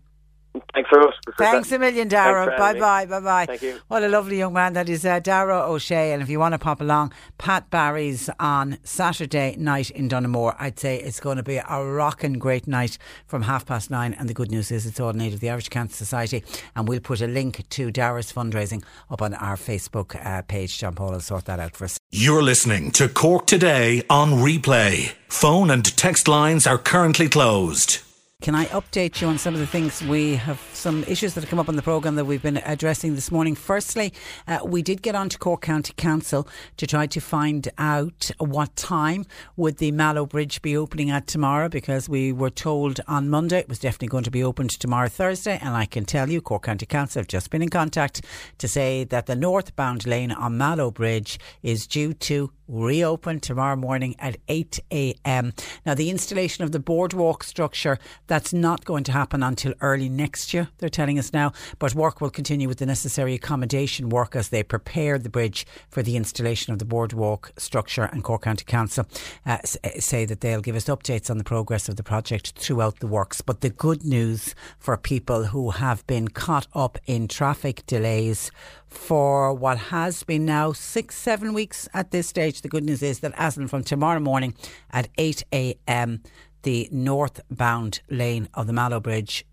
Thanks 0.73 0.90
very 0.90 1.06
much. 1.06 1.15
Thanks 1.38 1.72
a 1.72 1.80
million, 1.80 2.07
Dara. 2.07 2.57
Bye 2.57 2.80
bye, 2.80 3.06
bye 3.06 3.19
bye. 3.19 3.45
Thank 3.45 3.61
you. 3.61 3.80
What 3.88 4.03
a 4.03 4.07
lovely 4.07 4.38
young 4.38 4.53
man 4.53 4.73
that 4.73 4.90
is, 4.90 5.06
uh, 5.06 5.19
Dara 5.19 5.69
O'Shea. 5.69 6.14
And 6.14 6.22
if 6.22 6.30
you 6.30 6.40
want 6.40 6.53
to 6.53 6.60
pop 6.60 6.82
along, 6.82 7.14
Pat 7.38 7.69
Barry's 7.69 8.30
on 8.40 8.77
Saturday 8.84 9.56
night 9.57 9.90
in 9.91 10.07
Donoughmore. 10.07 10.56
I'd 10.60 10.80
say 10.80 10.99
it's 10.99 11.19
going 11.19 11.38
to 11.38 11.44
be 11.44 11.57
a 11.57 11.84
rocking 11.84 12.34
great 12.34 12.68
night 12.68 12.98
from 13.26 13.44
half 13.44 13.65
past 13.65 13.90
nine. 13.90 14.14
And 14.14 14.30
the 14.30 14.34
good 14.34 14.52
news 14.52 14.72
is 14.72 14.86
it's 14.86 14.99
all 14.99 15.10
in 15.10 15.22
aid 15.22 15.34
of 15.34 15.40
the 15.40 15.49
Irish 15.49 15.69
Cancer 15.69 15.95
Society. 15.95 16.44
And 16.76 16.88
we'll 16.88 16.99
put 16.99 17.22
a 17.22 17.27
link 17.27 17.68
to 17.69 17.91
Dara's 17.91 18.32
fundraising 18.32 18.84
up 19.10 19.22
on 19.22 19.34
our 19.36 19.56
Facebook 19.56 20.15
uh, 20.26 20.41
page. 20.44 20.77
John 20.77 20.95
Paul 20.95 21.11
will 21.11 21.19
sort 21.19 21.45
that 21.45 21.60
out 21.60 21.76
for 21.76 21.86
us. 21.86 21.99
You're 22.11 22.44
listening 22.44 22.91
to 22.91 23.07
Cork 23.10 23.48
Today 23.48 24.03
on 24.10 24.32
replay. 24.32 25.14
Phone 25.27 25.69
and 25.69 25.86
text 25.98 26.27
lines 26.27 26.65
are 26.65 26.77
currently 26.77 27.27
closed. 27.27 28.05
Can 28.45 28.53
I 28.53 28.65
update 28.65 29.22
you 29.22 29.27
on 29.27 29.39
some 29.39 29.55
of 29.55 29.59
the 29.59 29.65
things 29.65 30.03
we 30.03 30.35
have, 30.35 30.61
some 30.72 31.03
issues 31.05 31.34
that 31.34 31.41
have 31.41 31.49
come 31.49 31.57
up 31.57 31.67
on 31.67 31.77
the 31.77 31.81
programme 31.81 32.13
that 32.13 32.26
we've 32.26 32.43
been 32.43 32.57
addressing 32.57 33.15
this 33.15 33.31
morning? 33.31 33.55
Firstly, 33.55 34.13
uh, 34.47 34.59
we 34.63 34.84
did 34.84 35.01
get 35.01 35.15
on 35.15 35.30
to 35.30 35.39
Cork 35.39 35.61
County 35.61 35.93
Council 35.97 36.47
to 36.77 36.85
try 36.85 37.07
to 37.07 37.19
find 37.19 37.67
out 37.80 38.30
what 38.38 38.76
time 38.76 39.26
would 39.55 39.80
the 39.80 39.89
Mallow 39.89 40.27
Bridge 40.27 40.61
be 40.61 40.77
opening 40.77 41.09
at 41.09 41.26
tomorrow 41.26 41.69
because 41.69 42.07
we 42.07 42.31
were 42.31 42.51
told 42.51 43.01
on 43.07 43.31
Monday 43.31 43.61
it 43.61 43.67
was 43.67 43.80
definitely 43.80 44.09
going 44.09 44.23
to 44.26 44.30
be 44.30 44.43
opened 44.43 44.69
tomorrow 44.69 45.07
Thursday 45.07 45.57
and 45.59 45.76
I 45.76 45.88
can 45.88 46.05
tell 46.05 46.30
you 46.30 46.39
Cork 46.39 46.65
County 46.65 46.85
Council 46.85 47.22
have 47.22 47.27
just 47.27 47.49
been 47.49 47.63
in 47.63 47.69
contact 47.69 48.23
to 48.59 48.67
say 48.67 49.05
that 49.05 49.26
the 49.26 49.35
northbound 49.35 50.05
lane 50.05 50.31
on 50.31 50.55
Mallow 50.55 50.91
Bridge 50.91 51.39
is 51.63 51.88
due 51.88 52.13
to 52.13 52.51
reopen 52.67 53.39
tomorrow 53.39 53.75
morning 53.75 54.15
at 54.19 54.37
8 54.47 54.79
a.m. 54.91 55.53
Now, 55.85 55.93
the 55.93 56.09
installation 56.09 56.63
of 56.63 56.71
the 56.71 56.79
boardwalk 56.79 57.43
structure, 57.43 57.97
that's 58.27 58.53
not 58.53 58.85
going 58.85 59.03
to 59.05 59.11
happen 59.11 59.43
until 59.43 59.73
early 59.81 60.09
next 60.09 60.53
year, 60.53 60.69
they're 60.77 60.89
telling 60.89 61.19
us 61.19 61.33
now, 61.33 61.51
but 61.79 61.95
work 61.95 62.21
will 62.21 62.29
continue 62.29 62.67
with 62.67 62.79
the 62.79 62.85
necessary 62.85 63.33
accommodation 63.33 64.09
work 64.09 64.35
as 64.35 64.49
they 64.49 64.63
prepare 64.63 65.17
the 65.17 65.29
bridge 65.29 65.65
for 65.89 66.01
the 66.01 66.15
installation 66.15 66.73
of 66.73 66.79
the 66.79 66.85
boardwalk 66.85 67.51
structure. 67.57 68.03
And 68.03 68.23
Cork 68.23 68.43
County 68.43 68.65
Council 68.65 69.05
uh, 69.45 69.57
say 69.99 70.25
that 70.25 70.41
they'll 70.41 70.61
give 70.61 70.75
us 70.75 70.85
updates 70.85 71.29
on 71.29 71.37
the 71.37 71.43
progress 71.43 71.89
of 71.89 71.95
the 71.95 72.03
project 72.03 72.53
throughout 72.57 72.99
the 72.99 73.07
works. 73.07 73.41
But 73.41 73.61
the 73.61 73.69
good 73.69 74.03
news 74.03 74.55
for 74.79 74.97
people 74.97 75.45
who 75.45 75.71
have 75.71 76.05
been 76.07 76.27
caught 76.29 76.67
up 76.73 76.97
in 77.05 77.27
traffic 77.27 77.85
delays 77.85 78.51
for 78.97 79.53
what 79.53 79.77
has 79.77 80.23
been 80.23 80.45
now 80.45 80.72
six, 80.72 81.15
seven 81.15 81.53
weeks 81.53 81.88
at 81.93 82.11
this 82.11 82.27
stage. 82.27 82.61
The 82.61 82.69
good 82.69 82.84
news 82.84 83.03
is 83.03 83.19
that 83.19 83.34
as 83.35 83.55
from 83.55 83.84
tomorrow 83.84 84.19
morning 84.19 84.55
at 84.91 85.09
8 85.17 85.43
a.m., 85.53 86.22
the 86.63 86.89
northbound 86.91 88.01
lane 88.09 88.49
of 88.53 88.67
the 88.67 88.73
Mallow 88.73 88.99
Bridge 88.99 89.45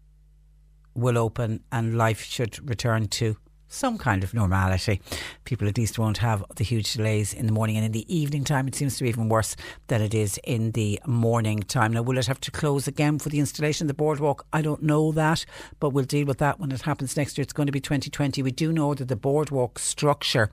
will 0.94 1.19
open 1.19 1.62
and 1.70 1.97
life 1.97 2.23
should 2.23 2.69
return 2.69 3.09
to 3.09 3.36
some 3.73 3.99
kind 3.99 4.23
of 4.23 4.35
normality. 4.35 5.01
People 5.44 5.66
at 5.66 5.78
least 5.78 5.99
won't 5.99 6.19
have 6.19 6.44
the 6.57 6.65
huge 6.65 6.93
delays 6.93 7.32
in 7.32 7.47
the 7.47 7.53
morning 7.53 7.77
and 7.77 7.86
in 7.86 7.93
the 7.93 8.15
evening 8.15 8.44
time. 8.44 8.69
It 8.69 8.74
seems 8.74 8.97
to 8.97 9.05
be 9.05 9.09
even 9.09 9.28
worse 9.28 9.57
than 9.89 10.03
it 10.03 10.15
is 10.15 10.39
in 10.44 10.73
the 10.73 11.01
morning 11.07 11.62
time. 11.62 11.93
Now, 11.93 12.03
will 12.03 12.19
it 12.19 12.27
have 12.27 12.40
to 12.40 12.51
close 12.51 12.86
again 12.86 13.19
for 13.19 13.28
the 13.28 13.39
installation 13.39 13.86
of 13.86 13.89
the 13.89 13.94
boardwalk? 13.94 14.47
I 14.53 14.62
don't 14.62 14.82
know 14.82 15.12
that, 15.12 15.44
but 15.81 15.90
we'll 15.90 16.05
deal 16.05 16.27
with 16.27 16.39
that 16.39 16.61
when 16.61 16.70
it 16.70 16.82
happens 16.82 17.16
next 17.16 17.39
year. 17.39 17.43
It's 17.43 17.53
going 17.53 17.66
to 17.66 17.73
be 17.73 17.81
2020. 17.81 18.43
We 18.43 18.51
do 18.51 18.73
know 18.73 18.94
that 18.94 19.09
the 19.09 19.16
boardwalk 19.16 19.78
structure 19.78 20.51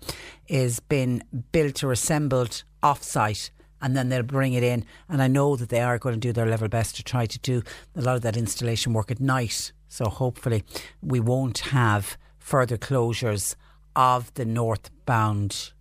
is 0.48 0.80
been 0.80 1.24
built 1.52 1.84
or 1.84 1.92
assembled 1.92 2.64
off 2.82 3.04
site 3.04 3.52
and 3.82 3.96
then 3.96 4.10
they'll 4.10 4.24
bring 4.24 4.54
it 4.54 4.64
in. 4.64 4.86
And 5.08 5.22
I 5.22 5.28
know 5.28 5.56
that 5.56 5.70
they 5.70 5.82
are 5.82 5.98
going 5.98 6.16
to 6.16 6.20
do 6.20 6.34
their 6.34 6.46
level 6.46 6.68
best 6.68 6.96
to 6.98 7.04
try 7.04 7.26
to 7.26 7.40
do 7.40 7.64
a 7.96 8.02
lot 8.02 8.16
of 8.16 8.22
that 8.24 8.38
installation 8.38 8.94
work 8.94 9.12
at 9.12 9.20
night. 9.20 9.72
So 9.88 10.06
hopefully 10.06 10.64
we 11.02 11.20
won't 11.20 11.60
have 11.60 12.18
further 12.50 12.78
closures 12.78 13.56
of 13.96 14.34
the 14.34 14.44
northbound 14.44 15.72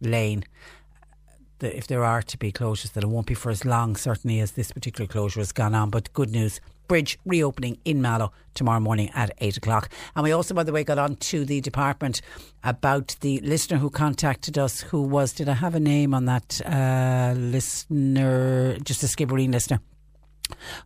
lane. 0.00 0.44
if 1.60 1.86
there 1.86 2.04
are 2.04 2.22
to 2.22 2.38
be 2.38 2.50
closures, 2.50 2.92
that 2.92 3.04
it 3.04 3.06
won't 3.06 3.26
be 3.26 3.34
for 3.34 3.50
as 3.50 3.64
long, 3.64 3.94
certainly, 3.96 4.40
as 4.40 4.52
this 4.52 4.72
particular 4.72 5.06
closure 5.06 5.40
has 5.40 5.52
gone 5.52 5.74
on. 5.74 5.90
But 5.90 6.12
good 6.12 6.30
news 6.30 6.60
bridge 6.88 7.18
reopening 7.24 7.78
in 7.84 8.02
Mallow 8.02 8.32
tomorrow 8.54 8.80
morning 8.80 9.10
at 9.14 9.30
8 9.38 9.56
o'clock. 9.58 9.88
And 10.14 10.24
we 10.24 10.32
also, 10.32 10.52
by 10.54 10.64
the 10.64 10.72
way, 10.72 10.84
got 10.84 10.98
on 10.98 11.16
to 11.16 11.44
the 11.44 11.60
department 11.60 12.20
about 12.62 13.16
the 13.20 13.40
listener 13.40 13.78
who 13.78 13.88
contacted 13.88 14.58
us, 14.58 14.80
who 14.80 15.02
was, 15.02 15.32
did 15.32 15.48
I 15.48 15.54
have 15.54 15.74
a 15.74 15.80
name 15.80 16.12
on 16.12 16.26
that 16.26 16.60
uh, 16.66 17.34
listener? 17.38 18.78
Just 18.78 19.02
a 19.02 19.06
Skibbereen 19.06 19.52
listener 19.52 19.80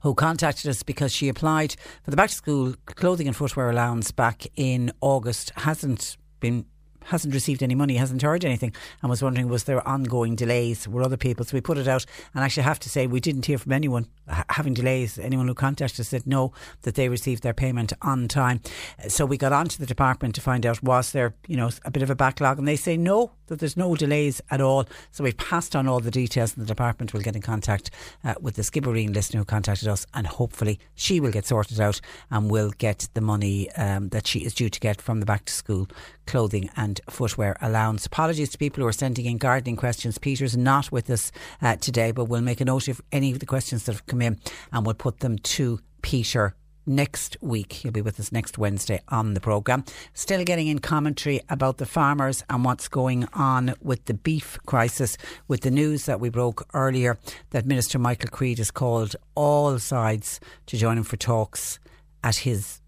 who 0.02 0.14
contacted 0.14 0.70
us 0.70 0.82
because 0.82 1.12
she 1.12 1.28
applied 1.28 1.74
for 2.02 2.10
the 2.10 2.16
back 2.16 2.30
to 2.30 2.36
school 2.36 2.74
clothing 2.86 3.26
and 3.26 3.36
footwear 3.36 3.70
allowance 3.70 4.10
back 4.10 4.46
in 4.56 4.92
August, 5.00 5.52
hasn't 5.56 6.16
been 6.40 6.64
hasn't 7.08 7.34
received 7.34 7.62
any 7.62 7.74
money, 7.74 7.96
hasn't 7.96 8.22
heard 8.22 8.44
anything, 8.44 8.72
and 9.02 9.10
was 9.10 9.22
wondering 9.22 9.48
was 9.48 9.64
there 9.64 9.86
ongoing 9.86 10.36
delays? 10.36 10.86
Were 10.88 11.02
other 11.02 11.16
people? 11.16 11.44
So 11.44 11.56
we 11.56 11.60
put 11.60 11.78
it 11.78 11.88
out, 11.88 12.04
and 12.34 12.44
actually 12.44 12.62
have 12.62 12.80
to 12.80 12.88
say 12.88 13.06
we 13.06 13.20
didn't 13.20 13.46
hear 13.46 13.58
from 13.58 13.72
anyone 13.72 14.06
having 14.50 14.74
delays. 14.74 15.18
Anyone 15.18 15.48
who 15.48 15.54
contacted 15.54 16.00
us 16.00 16.08
said 16.08 16.26
no, 16.26 16.52
that 16.82 16.94
they 16.94 17.08
received 17.08 17.42
their 17.42 17.54
payment 17.54 17.92
on 18.02 18.28
time. 18.28 18.60
So 19.08 19.26
we 19.26 19.36
got 19.36 19.52
onto 19.52 19.78
the 19.78 19.86
department 19.86 20.34
to 20.36 20.40
find 20.40 20.64
out 20.64 20.82
was 20.82 21.12
there, 21.12 21.34
you 21.46 21.56
know, 21.56 21.70
a 21.84 21.90
bit 21.90 22.02
of 22.02 22.10
a 22.10 22.14
backlog, 22.14 22.58
and 22.58 22.68
they 22.68 22.76
say 22.76 22.96
no, 22.96 23.32
that 23.46 23.58
there's 23.58 23.76
no 23.76 23.94
delays 23.94 24.40
at 24.50 24.60
all. 24.60 24.86
So 25.10 25.24
we've 25.24 25.36
passed 25.36 25.74
on 25.74 25.88
all 25.88 26.00
the 26.00 26.10
details, 26.10 26.56
and 26.56 26.62
the 26.62 26.68
department 26.68 27.12
will 27.12 27.20
get 27.20 27.36
in 27.36 27.42
contact 27.42 27.90
uh, 28.24 28.34
with 28.40 28.56
the 28.56 28.62
Skibbereen 28.62 29.14
listener 29.14 29.40
who 29.40 29.44
contacted 29.44 29.88
us, 29.88 30.06
and 30.14 30.26
hopefully 30.26 30.78
she 30.94 31.20
will 31.20 31.32
get 31.32 31.46
sorted 31.46 31.80
out 31.80 32.00
and 32.30 32.50
will 32.50 32.70
get 32.78 33.08
the 33.14 33.20
money 33.20 33.70
um, 33.72 34.08
that 34.10 34.26
she 34.26 34.40
is 34.40 34.54
due 34.54 34.68
to 34.68 34.80
get 34.80 35.00
from 35.00 35.20
the 35.20 35.26
back 35.26 35.44
to 35.46 35.52
school 35.52 35.88
clothing 36.28 36.68
and 36.76 37.00
footwear 37.08 37.56
allowance. 37.60 38.06
Apologies 38.06 38.50
to 38.50 38.58
people 38.58 38.82
who 38.82 38.86
are 38.86 38.92
sending 38.92 39.24
in 39.24 39.38
gardening 39.38 39.76
questions. 39.76 40.18
Peter's 40.18 40.56
not 40.56 40.92
with 40.92 41.08
us 41.10 41.32
uh, 41.62 41.74
today, 41.76 42.12
but 42.12 42.26
we'll 42.26 42.42
make 42.42 42.60
a 42.60 42.64
note 42.66 42.86
of 42.86 43.00
any 43.10 43.32
of 43.32 43.40
the 43.40 43.46
questions 43.46 43.84
that 43.84 43.92
have 43.92 44.06
come 44.06 44.20
in 44.20 44.38
and 44.70 44.84
we'll 44.84 44.94
put 44.94 45.20
them 45.20 45.38
to 45.38 45.80
Peter 46.02 46.54
next 46.86 47.38
week. 47.40 47.72
He'll 47.72 47.92
be 47.92 48.02
with 48.02 48.20
us 48.20 48.30
next 48.30 48.58
Wednesday 48.58 49.00
on 49.08 49.32
the 49.32 49.40
programme. 49.40 49.84
Still 50.12 50.44
getting 50.44 50.68
in 50.68 50.80
commentary 50.80 51.40
about 51.48 51.78
the 51.78 51.86
farmers 51.86 52.44
and 52.50 52.62
what's 52.64 52.88
going 52.88 53.26
on 53.32 53.74
with 53.80 54.04
the 54.04 54.14
beef 54.14 54.58
crisis, 54.66 55.16
with 55.48 55.62
the 55.62 55.70
news 55.70 56.04
that 56.04 56.20
we 56.20 56.28
broke 56.28 56.66
earlier 56.74 57.18
that 57.50 57.66
Minister 57.66 57.98
Michael 57.98 58.30
Creed 58.30 58.58
has 58.58 58.70
called 58.70 59.16
all 59.34 59.78
sides 59.78 60.40
to 60.66 60.76
join 60.76 60.98
him 60.98 61.04
for 61.04 61.16
talks 61.16 61.78
at 62.22 62.36
his 62.36 62.80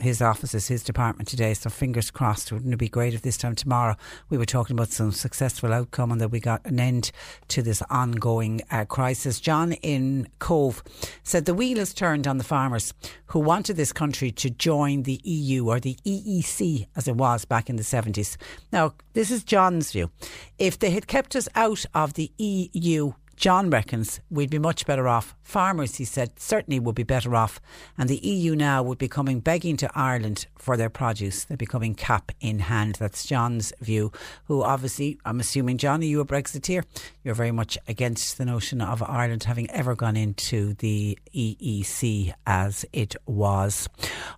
his 0.00 0.22
offices, 0.22 0.68
his 0.68 0.82
department 0.82 1.28
today. 1.28 1.54
So 1.54 1.70
fingers 1.70 2.10
crossed. 2.10 2.52
Wouldn't 2.52 2.72
it 2.72 2.76
be 2.76 2.88
great 2.88 3.14
if 3.14 3.22
this 3.22 3.36
time 3.36 3.54
tomorrow 3.54 3.96
we 4.28 4.38
were 4.38 4.44
talking 4.44 4.74
about 4.74 4.90
some 4.90 5.12
successful 5.12 5.72
outcome 5.72 6.12
and 6.12 6.20
that 6.20 6.30
we 6.30 6.40
got 6.40 6.64
an 6.64 6.80
end 6.80 7.10
to 7.48 7.62
this 7.62 7.82
ongoing 7.90 8.62
uh, 8.70 8.84
crisis? 8.84 9.40
John 9.40 9.72
in 9.72 10.28
Cobh 10.38 10.82
said 11.22 11.44
the 11.44 11.54
wheel 11.54 11.78
has 11.78 11.92
turned 11.94 12.26
on 12.26 12.38
the 12.38 12.44
farmers 12.44 12.94
who 13.26 13.40
wanted 13.40 13.76
this 13.76 13.92
country 13.92 14.30
to 14.32 14.50
join 14.50 15.02
the 15.02 15.20
EU 15.24 15.68
or 15.68 15.80
the 15.80 15.96
EEC 16.04 16.86
as 16.96 17.08
it 17.08 17.16
was 17.16 17.44
back 17.44 17.68
in 17.68 17.76
the 17.76 17.82
70s. 17.82 18.36
Now, 18.72 18.94
this 19.12 19.30
is 19.30 19.44
John's 19.44 19.92
view. 19.92 20.10
If 20.58 20.78
they 20.78 20.90
had 20.90 21.06
kept 21.06 21.36
us 21.36 21.48
out 21.54 21.84
of 21.94 22.14
the 22.14 22.30
EU, 22.38 23.12
John 23.38 23.70
reckons 23.70 24.18
we'd 24.30 24.50
be 24.50 24.58
much 24.58 24.84
better 24.84 25.06
off. 25.06 25.36
Farmers, 25.44 25.94
he 25.94 26.04
said, 26.04 26.40
certainly 26.40 26.80
would 26.80 26.96
be 26.96 27.04
better 27.04 27.36
off. 27.36 27.60
And 27.96 28.08
the 28.08 28.16
EU 28.16 28.56
now 28.56 28.82
would 28.82 28.98
be 28.98 29.06
coming 29.06 29.38
begging 29.38 29.76
to 29.76 29.88
Ireland 29.94 30.46
for 30.58 30.76
their 30.76 30.90
produce. 30.90 31.44
They're 31.44 31.56
becoming 31.56 31.94
cap 31.94 32.32
in 32.40 32.58
hand. 32.58 32.96
That's 32.96 33.24
John's 33.24 33.72
view, 33.80 34.10
who 34.46 34.64
obviously, 34.64 35.20
I'm 35.24 35.38
assuming, 35.38 35.78
John, 35.78 36.00
are 36.00 36.04
you 36.04 36.20
a 36.20 36.24
Brexiteer? 36.24 36.82
You're 37.22 37.36
very 37.36 37.52
much 37.52 37.78
against 37.86 38.38
the 38.38 38.44
notion 38.44 38.80
of 38.80 39.04
Ireland 39.04 39.44
having 39.44 39.70
ever 39.70 39.94
gone 39.94 40.16
into 40.16 40.74
the 40.74 41.16
EEC 41.32 42.34
as 42.44 42.84
it 42.92 43.14
was. 43.24 43.88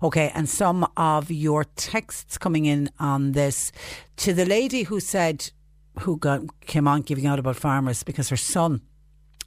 Okay, 0.02 0.30
and 0.34 0.46
some 0.46 0.86
of 0.98 1.30
your 1.30 1.64
texts 1.64 2.36
coming 2.36 2.66
in 2.66 2.90
on 2.98 3.32
this. 3.32 3.72
To 4.18 4.34
the 4.34 4.44
lady 4.44 4.82
who 4.82 5.00
said, 5.00 5.50
who 6.00 6.18
got, 6.18 6.60
came 6.66 6.86
on 6.86 7.00
giving 7.00 7.26
out 7.26 7.38
about 7.38 7.56
farmers 7.56 8.02
because 8.02 8.28
her 8.28 8.36
son 8.36 8.82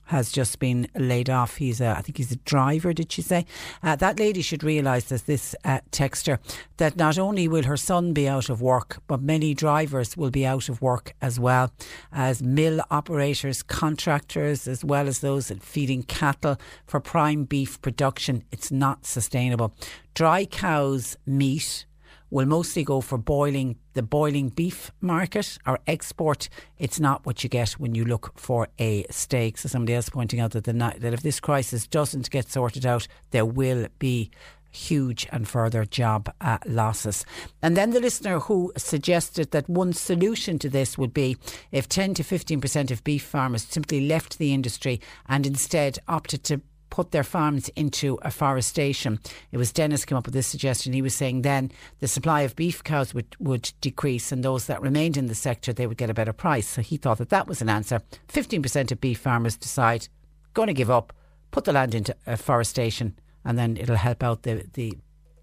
has 0.06 0.32
just 0.32 0.60
been 0.60 0.88
laid 0.96 1.30
off. 1.30 1.58
He's 1.58 1.80
a, 1.82 1.96
I 1.98 2.02
think 2.02 2.18
he's 2.18 2.32
a 2.32 2.38
driver, 2.38 2.94
did 2.94 3.12
she 3.12 3.22
say? 3.22 3.46
Uh, 3.82 3.96
that 3.96 4.20
lady 4.20 4.42
should 4.42 4.64
realise, 4.64 5.12
as 5.12 5.24
this 5.24 5.56
uh, 5.64 5.80
texter, 5.92 6.40
that 6.78 6.98
not 6.98 7.18
only 7.18 7.48
will 7.48 7.64
her 7.64 7.78
son 7.78 8.14
be 8.14 8.28
out 8.28 8.50
of 8.50 8.62
work, 8.62 9.02
but 9.08 9.22
many 9.22 9.54
drivers 9.54 10.18
will 10.18 10.32
be 10.32 10.46
out 10.46 10.70
of 10.70 10.82
work 10.82 11.14
as 11.22 11.40
well, 11.40 11.72
as 12.12 12.44
mill 12.44 12.82
operators, 12.92 13.64
contractors, 13.64 14.68
as 14.68 14.84
well 14.84 15.08
as 15.08 15.20
those 15.20 15.52
feeding 15.62 16.04
cattle 16.04 16.60
for 16.86 17.00
prime 17.00 17.46
beef 17.46 17.82
production. 17.82 18.44
It's 18.52 18.72
not 18.72 19.06
sustainable. 19.06 19.74
Dry 20.14 20.46
cows' 20.46 21.18
meat 21.26 21.86
will 22.34 22.48
mostly 22.48 22.84
go 22.84 23.00
for 23.00 23.20
boiling 23.20 23.76
the 23.94 24.02
boiling 24.02 24.50
beef 24.50 24.92
market 25.02 25.60
or 25.68 25.78
export. 25.86 26.50
It's 26.80 27.00
not 27.00 27.24
what 27.28 27.44
you 27.44 27.50
get 27.50 27.74
when 27.74 27.94
you 27.94 28.06
look 28.06 28.32
for 28.36 28.68
a 28.80 29.06
steak. 29.12 29.60
So 29.60 29.70
somebody 29.70 29.94
else 29.94 30.10
pointing 30.10 30.40
out 30.40 30.52
that 30.52 30.64
the 30.64 30.74
that 30.74 31.14
if 31.14 31.22
this 31.22 31.40
crisis 31.40 31.86
doesn't 31.86 32.32
get 32.32 32.50
sorted 32.50 32.88
out, 32.88 33.08
there 33.30 33.46
will 33.46 33.88
be 34.00 34.32
huge 34.72 35.28
and 35.32 35.48
further 35.48 35.86
job 35.86 36.34
uh, 36.42 36.58
losses. 36.66 37.24
And 37.62 37.78
then 37.78 37.92
the 37.92 38.00
listener 38.00 38.40
who 38.40 38.74
suggested 38.76 39.52
that 39.52 39.70
one 39.70 39.94
solution 39.94 40.58
to 40.58 40.70
this 40.70 40.98
would 40.98 41.14
be 41.14 41.38
if 41.72 41.88
10 41.88 42.16
to 42.16 42.24
15% 42.24 42.90
of 42.90 43.04
beef 43.04 43.24
farmers 43.24 43.64
simply 43.64 44.08
left 44.08 44.40
the 44.40 44.52
industry 44.52 45.00
and 45.28 45.46
instead 45.46 46.00
opted 46.08 46.44
to 46.46 46.62
put 46.94 47.10
their 47.10 47.24
farms 47.24 47.70
into 47.70 48.20
afforestation. 48.22 49.20
It 49.52 49.58
was 49.58 49.72
Dennis 49.72 50.06
came 50.06 50.16
up 50.16 50.28
with 50.28 50.36
this 50.36 50.46
suggestion. 50.46 50.94
He 50.94 51.02
was 51.02 51.16
saying 51.16 51.42
then 51.42 51.72
the 52.02 52.08
supply 52.08 52.42
of 52.42 52.56
beef 52.56 52.84
cows 52.84 53.16
would, 53.16 53.36
would 53.40 53.74
decrease 53.82 54.32
and 54.32 54.44
those 54.44 54.68
that 54.68 54.80
remained 54.80 55.18
in 55.18 55.26
the 55.26 55.34
sector, 55.34 55.74
they 55.74 55.88
would 55.88 55.98
get 55.98 56.12
a 56.12 56.14
better 56.14 56.34
price. 56.34 56.68
So 56.68 56.84
he 56.84 56.98
thought 56.98 57.18
that 57.18 57.30
that 57.30 57.48
was 57.48 57.64
an 57.64 57.70
answer. 57.70 58.00
15% 58.28 58.92
of 58.92 59.02
beef 59.02 59.18
farmers 59.18 59.58
decide, 59.58 60.08
going 60.54 60.68
to 60.68 60.74
give 60.76 60.92
up, 60.92 61.14
put 61.50 61.64
the 61.64 61.74
land 61.74 61.96
into 61.96 62.16
afforestation 62.28 63.18
and 63.44 63.58
then 63.58 63.76
it'll 63.76 63.96
help 63.96 64.22
out 64.22 64.44
the, 64.44 64.64
the 64.74 64.96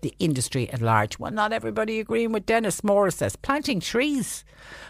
the 0.02 0.14
industry 0.18 0.68
at 0.70 0.80
large. 0.80 1.18
Well, 1.18 1.30
not 1.30 1.52
everybody 1.52 2.00
agreeing 2.00 2.32
with 2.32 2.46
Dennis 2.46 2.82
Morris 2.84 3.16
says 3.16 3.36
planting 3.36 3.80
trees. 3.80 4.44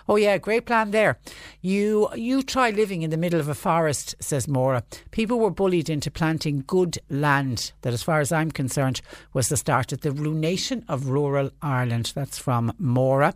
Oh 0.08 0.16
yeah, 0.16 0.38
great 0.38 0.66
plan 0.66 0.90
there. 0.90 1.18
You 1.60 2.08
you 2.14 2.42
try 2.42 2.70
living 2.70 3.02
in 3.02 3.10
the 3.10 3.16
middle 3.16 3.40
of 3.40 3.48
a 3.48 3.54
forest, 3.54 4.14
says 4.20 4.48
Mora. 4.48 4.82
People 5.10 5.38
were 5.38 5.50
bullied 5.50 5.88
into 5.88 6.10
planting 6.10 6.64
good 6.66 6.98
land. 7.08 7.72
That, 7.82 7.92
as 7.92 8.02
far 8.02 8.20
as 8.20 8.32
I'm 8.32 8.50
concerned, 8.50 9.00
was 9.32 9.48
the 9.48 9.56
start 9.56 9.92
of 9.92 10.00
the 10.00 10.12
ruination 10.12 10.84
of 10.88 11.08
rural 11.08 11.50
Ireland. 11.62 12.12
That's 12.14 12.38
from 12.38 12.72
Mora. 12.78 13.34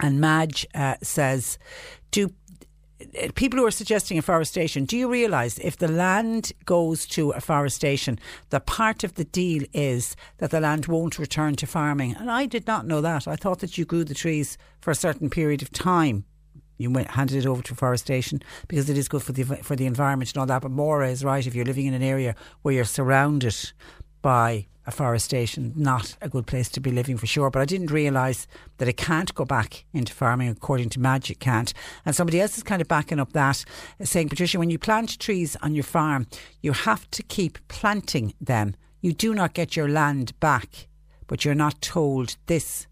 And 0.00 0.20
Madge 0.20 0.66
uh, 0.74 0.96
says, 1.02 1.56
do 2.10 2.30
Uh, 3.00 3.28
people 3.34 3.58
who 3.58 3.66
are 3.66 3.70
suggesting 3.70 4.18
afforestation, 4.18 4.84
do 4.84 4.96
you 4.96 5.10
realise 5.10 5.58
if 5.58 5.76
the 5.76 5.88
land 5.88 6.52
goes 6.64 7.06
to 7.06 7.30
afforestation, 7.30 8.18
the 8.50 8.60
part 8.60 9.02
of 9.02 9.14
the 9.14 9.24
deal 9.24 9.64
is 9.72 10.14
that 10.38 10.50
the 10.50 10.60
land 10.60 10.86
won't 10.86 11.18
return 11.18 11.56
to 11.56 11.66
farming? 11.66 12.14
And 12.16 12.30
I 12.30 12.46
did 12.46 12.66
not 12.66 12.86
know 12.86 13.00
that. 13.00 13.26
I 13.26 13.36
thought 13.36 13.58
that 13.60 13.76
you 13.76 13.84
grew 13.84 14.04
the 14.04 14.14
trees 14.14 14.56
for 14.80 14.90
a 14.90 14.94
certain 14.94 15.28
period 15.28 15.62
of 15.62 15.72
time. 15.72 16.24
You 16.76 16.90
went, 16.90 17.12
handed 17.12 17.38
it 17.38 17.46
over 17.46 17.62
to 17.62 17.74
forestation 17.74 18.42
because 18.66 18.90
it 18.90 18.98
is 18.98 19.08
good 19.08 19.22
for 19.22 19.32
the 19.32 19.44
for 19.44 19.76
the 19.76 19.86
environment 19.86 20.32
and 20.32 20.38
all 20.38 20.46
that. 20.46 20.62
But 20.62 20.72
Maura 20.72 21.08
is 21.08 21.24
right. 21.24 21.46
If 21.46 21.54
you're 21.54 21.64
living 21.64 21.86
in 21.86 21.94
an 21.94 22.02
area 22.02 22.34
where 22.62 22.74
you're 22.74 22.84
surrounded 22.84 23.72
by 24.24 24.66
afforestation, 24.86 25.74
not 25.76 26.16
a 26.22 26.30
good 26.30 26.46
place 26.46 26.70
to 26.70 26.80
be 26.80 26.90
living 26.90 27.18
for 27.18 27.26
sure. 27.26 27.50
But 27.50 27.60
I 27.60 27.66
didn't 27.66 27.90
realise 27.90 28.46
that 28.78 28.88
it 28.88 28.96
can't 28.96 29.34
go 29.34 29.44
back 29.44 29.84
into 29.92 30.14
farming 30.14 30.48
according 30.48 30.88
to 30.90 31.00
magic 31.00 31.40
can't. 31.40 31.74
And 32.06 32.16
somebody 32.16 32.40
else 32.40 32.56
is 32.56 32.62
kind 32.62 32.80
of 32.80 32.88
backing 32.88 33.20
up 33.20 33.34
that, 33.34 33.62
saying, 34.02 34.30
Patricia, 34.30 34.58
when 34.58 34.70
you 34.70 34.78
plant 34.78 35.18
trees 35.18 35.56
on 35.60 35.74
your 35.74 35.84
farm, 35.84 36.26
you 36.62 36.72
have 36.72 37.10
to 37.10 37.22
keep 37.22 37.58
planting 37.68 38.32
them. 38.40 38.76
You 39.02 39.12
do 39.12 39.34
not 39.34 39.52
get 39.52 39.76
your 39.76 39.90
land 39.90 40.38
back, 40.40 40.88
but 41.26 41.44
you're 41.44 41.54
not 41.54 41.82
told 41.82 42.38
this 42.46 42.86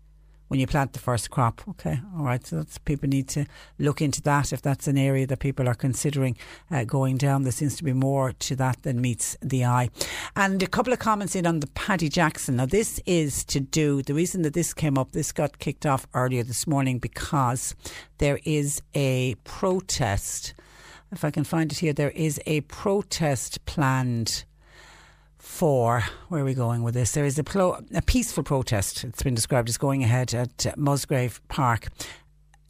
when 0.53 0.61
you 0.61 0.66
plant 0.66 0.93
the 0.93 0.99
first 0.99 1.31
crop. 1.31 1.62
Okay, 1.66 1.99
all 2.15 2.24
right. 2.24 2.47
So 2.47 2.57
that's 2.57 2.77
people 2.77 3.09
need 3.09 3.27
to 3.29 3.47
look 3.79 4.03
into 4.03 4.20
that 4.20 4.53
if 4.53 4.61
that's 4.61 4.87
an 4.87 4.99
area 4.99 5.27
that 5.27 5.39
people 5.39 5.66
are 5.66 5.74
considering 5.74 6.37
uh, 6.70 6.85
going 6.85 7.16
down. 7.16 7.45
There 7.45 7.53
seems 7.53 7.74
to 7.77 7.85
be 7.85 7.95
more 7.95 8.33
to 8.33 8.57
that 8.57 8.83
than 8.83 9.01
meets 9.01 9.35
the 9.41 9.65
eye. 9.65 9.89
And 10.37 10.62
a 10.62 10.66
couple 10.66 10.93
of 10.93 10.99
comments 10.99 11.35
in 11.35 11.47
on 11.47 11.61
the 11.61 11.69
Paddy 11.69 12.11
Jackson. 12.11 12.57
Now, 12.57 12.66
this 12.66 13.01
is 13.07 13.47
to 13.47 13.61
do 13.61 14.03
the 14.03 14.12
reason 14.12 14.43
that 14.43 14.53
this 14.53 14.74
came 14.74 14.99
up. 14.99 15.12
This 15.12 15.33
got 15.33 15.59
kicked 15.59 15.87
off 15.87 16.07
earlier 16.12 16.43
this 16.43 16.66
morning 16.66 16.99
because 16.99 17.74
there 18.19 18.39
is 18.45 18.83
a 18.93 19.37
protest. 19.45 20.53
If 21.12 21.24
I 21.24 21.31
can 21.31 21.45
find 21.45 21.73
it 21.73 21.79
here, 21.79 21.95
there 21.95 22.11
is 22.11 22.39
a 22.45 22.61
protest 22.61 23.65
planned 23.65 24.45
for 25.53 26.03
where 26.29 26.41
are 26.41 26.47
we 26.47 26.55
going 26.55 26.83
with 26.83 26.95
this? 26.95 27.12
There 27.12 27.27
is 27.27 27.39
a, 27.39 27.45
a 27.95 28.03
peaceful 28.03 28.43
protest. 28.43 29.05
It's 29.05 29.23
been 29.23 29.35
described 29.35 29.69
as 29.69 29.77
going 29.77 30.03
ahead 30.03 30.33
at 30.33 30.79
Musgrave 30.79 31.47
Park. 31.49 31.89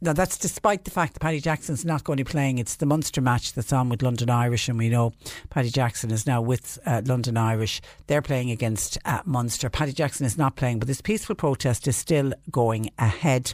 Now, 0.01 0.11
that's 0.11 0.37
despite 0.37 0.83
the 0.83 0.91
fact 0.91 1.13
that 1.13 1.21
Paddy 1.21 1.39
Jackson's 1.39 1.85
not 1.85 2.03
going 2.03 2.17
to 2.17 2.25
be 2.25 2.29
playing. 2.29 2.57
It's 2.57 2.75
the 2.75 2.85
Munster 2.85 3.21
match 3.21 3.53
that's 3.53 3.71
on 3.71 3.87
with 3.87 4.01
London 4.01 4.29
Irish, 4.29 4.67
and 4.67 4.77
we 4.77 4.89
know 4.89 5.13
Paddy 5.49 5.69
Jackson 5.69 6.11
is 6.11 6.27
now 6.27 6.41
with 6.41 6.77
uh, 6.85 7.01
London 7.05 7.37
Irish. 7.37 7.81
They're 8.07 8.21
playing 8.21 8.51
against 8.51 8.97
uh, 9.05 9.21
Munster. 9.23 9.69
Paddy 9.69 9.93
Jackson 9.93 10.25
is 10.25 10.37
not 10.37 10.57
playing, 10.57 10.79
but 10.79 10.89
this 10.89 10.99
peaceful 10.99 11.35
protest 11.35 11.87
is 11.87 11.95
still 11.95 12.33
going 12.51 12.89
ahead. 12.99 13.53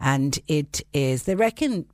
And 0.00 0.38
it 0.48 0.80
is, 0.94 1.24
they 1.24 1.34
reckon, 1.34 1.84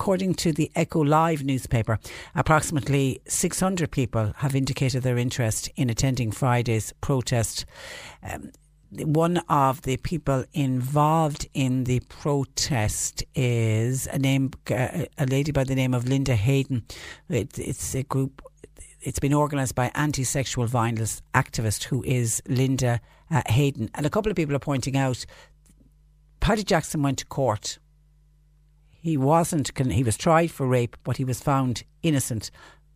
according 0.00 0.32
to 0.32 0.50
the 0.50 0.72
Echo 0.74 1.04
Live 1.04 1.44
newspaper, 1.44 1.98
approximately 2.34 3.20
600 3.28 3.90
people 3.90 4.32
have 4.36 4.54
indicated 4.54 5.02
their 5.02 5.18
interest 5.18 5.68
in 5.76 5.90
attending 5.90 6.32
Friday's 6.32 6.94
protest. 7.02 7.66
Um, 8.22 8.50
one 8.92 9.42
of 9.50 9.82
the 9.82 9.98
people 9.98 10.46
involved 10.54 11.46
in 11.52 11.84
the 11.84 12.00
protest 12.08 13.22
is 13.34 14.06
a 14.06 14.18
name, 14.18 14.52
uh, 14.70 15.04
a 15.18 15.26
lady 15.26 15.52
by 15.52 15.64
the 15.64 15.74
name 15.74 15.92
of 15.92 16.08
Linda 16.08 16.34
Hayden. 16.34 16.82
It, 17.28 17.58
it's 17.58 17.94
a 17.94 18.02
group. 18.02 18.40
It's 19.02 19.18
been 19.18 19.34
organised 19.34 19.74
by 19.74 19.90
anti-sexual 19.94 20.64
violence 20.64 21.20
activist 21.34 21.84
who 21.84 22.02
is 22.04 22.42
Linda 22.48 23.02
uh, 23.30 23.42
Hayden, 23.48 23.90
and 23.94 24.06
a 24.06 24.10
couple 24.10 24.30
of 24.30 24.36
people 24.36 24.56
are 24.56 24.60
pointing 24.60 24.96
out. 24.96 25.26
Paddy 26.40 26.64
Jackson 26.64 27.02
went 27.02 27.18
to 27.18 27.26
court 27.26 27.78
he 29.00 29.16
wasn't, 29.16 29.76
he 29.78 30.04
was 30.04 30.16
tried 30.16 30.50
for 30.50 30.66
rape, 30.66 30.96
but 31.04 31.16
he 31.16 31.24
was 31.24 31.40
found 31.40 31.84
innocent. 32.02 32.50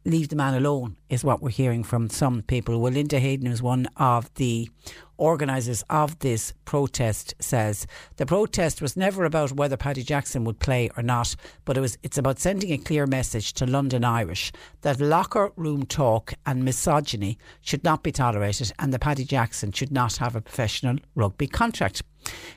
Leave 0.05 0.29
the 0.29 0.37
man 0.37 0.53
alone, 0.53 0.97
is 1.09 1.25
what 1.25 1.41
we're 1.41 1.49
hearing 1.49 1.83
from 1.83 2.11
some 2.11 2.43
people. 2.43 2.79
Well, 2.79 2.93
Linda 2.93 3.19
Hayden 3.19 3.47
is 3.47 3.63
one 3.63 3.87
of 3.97 4.33
the 4.35 4.69
organisers 5.17 5.83
of 5.89 6.19
this 6.19 6.53
protest 6.67 7.35
says 7.39 7.87
the 8.17 8.27
protest 8.27 8.83
was 8.83 8.97
never 8.97 9.25
about 9.25 9.53
whether 9.53 9.77
Paddy 9.77 10.03
Jackson 10.03 10.45
would 10.45 10.59
play 10.59 10.91
or 10.97 11.03
not, 11.03 11.35
but 11.65 11.79
it 11.79 11.81
was 11.81 11.97
it's 12.03 12.19
about 12.19 12.39
sending 12.39 12.73
a 12.73 12.79
clear 12.79 13.07
message 13.07 13.55
to 13.55 13.67
London 13.67 14.05
Irish 14.05 14.53
that 14.83 15.01
locker 15.01 15.53
room 15.57 15.87
talk 15.87 16.35
and 16.45 16.65
misogyny 16.65 17.39
should 17.63 17.85
not 17.85 18.03
be 18.03 18.13
tolerated 18.13 18.73
and 18.79 18.93
that 18.93 19.01
Paddy 19.01 19.25
Jackson 19.25 19.73
should 19.73 19.93
not 19.93 20.17
have 20.17 20.37
a 20.37 20.41
professional 20.43 20.97
rugby 21.15 21.47
contract. 21.47 22.03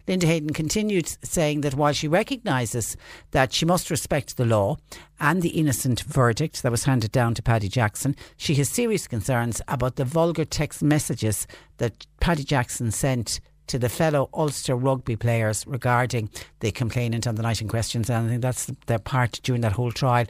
Linda 0.07 0.27
Hayden 0.27 0.53
continued 0.53 1.07
saying 1.23 1.61
that 1.61 1.75
while 1.75 1.93
she 1.93 2.07
recognises 2.07 2.97
that 3.31 3.53
she 3.53 3.65
must 3.65 3.89
respect 3.89 4.37
the 4.37 4.45
law 4.45 4.77
and 5.19 5.41
the 5.41 5.49
innocent 5.49 6.01
verdict 6.01 6.63
that 6.63 6.71
was 6.71 6.85
handed 6.85 7.11
down 7.11 7.33
to 7.35 7.41
Paddy 7.41 7.67
Jackson, 7.67 8.15
she 8.37 8.55
has 8.55 8.69
serious 8.69 9.07
concerns 9.07 9.61
about 9.67 9.95
the 9.95 10.05
vulgar 10.05 10.45
text 10.45 10.81
messages 10.81 11.47
that 11.77 12.05
Paddy 12.19 12.43
Jackson 12.43 12.91
sent 12.91 13.39
to 13.67 13.77
the 13.77 13.89
fellow 13.89 14.29
Ulster 14.33 14.75
rugby 14.75 15.15
players 15.15 15.65
regarding 15.67 16.29
the 16.61 16.71
complainant 16.71 17.27
on 17.27 17.35
the 17.35 17.43
night 17.43 17.61
in 17.61 17.67
questions. 17.67 18.09
And 18.09 18.25
I 18.25 18.29
think 18.29 18.41
that's 18.41 18.71
the 18.85 18.99
part 18.99 19.39
during 19.43 19.61
that 19.61 19.73
whole 19.73 19.91
trial. 19.91 20.25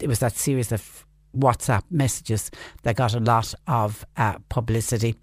It 0.00 0.08
was 0.08 0.20
that 0.20 0.34
series 0.34 0.72
of 0.72 1.06
WhatsApp 1.36 1.82
messages 1.90 2.50
that 2.82 2.96
got 2.96 3.14
a 3.14 3.20
lot 3.20 3.54
of 3.66 4.04
uh, 4.16 4.38
publicity. 4.48 5.14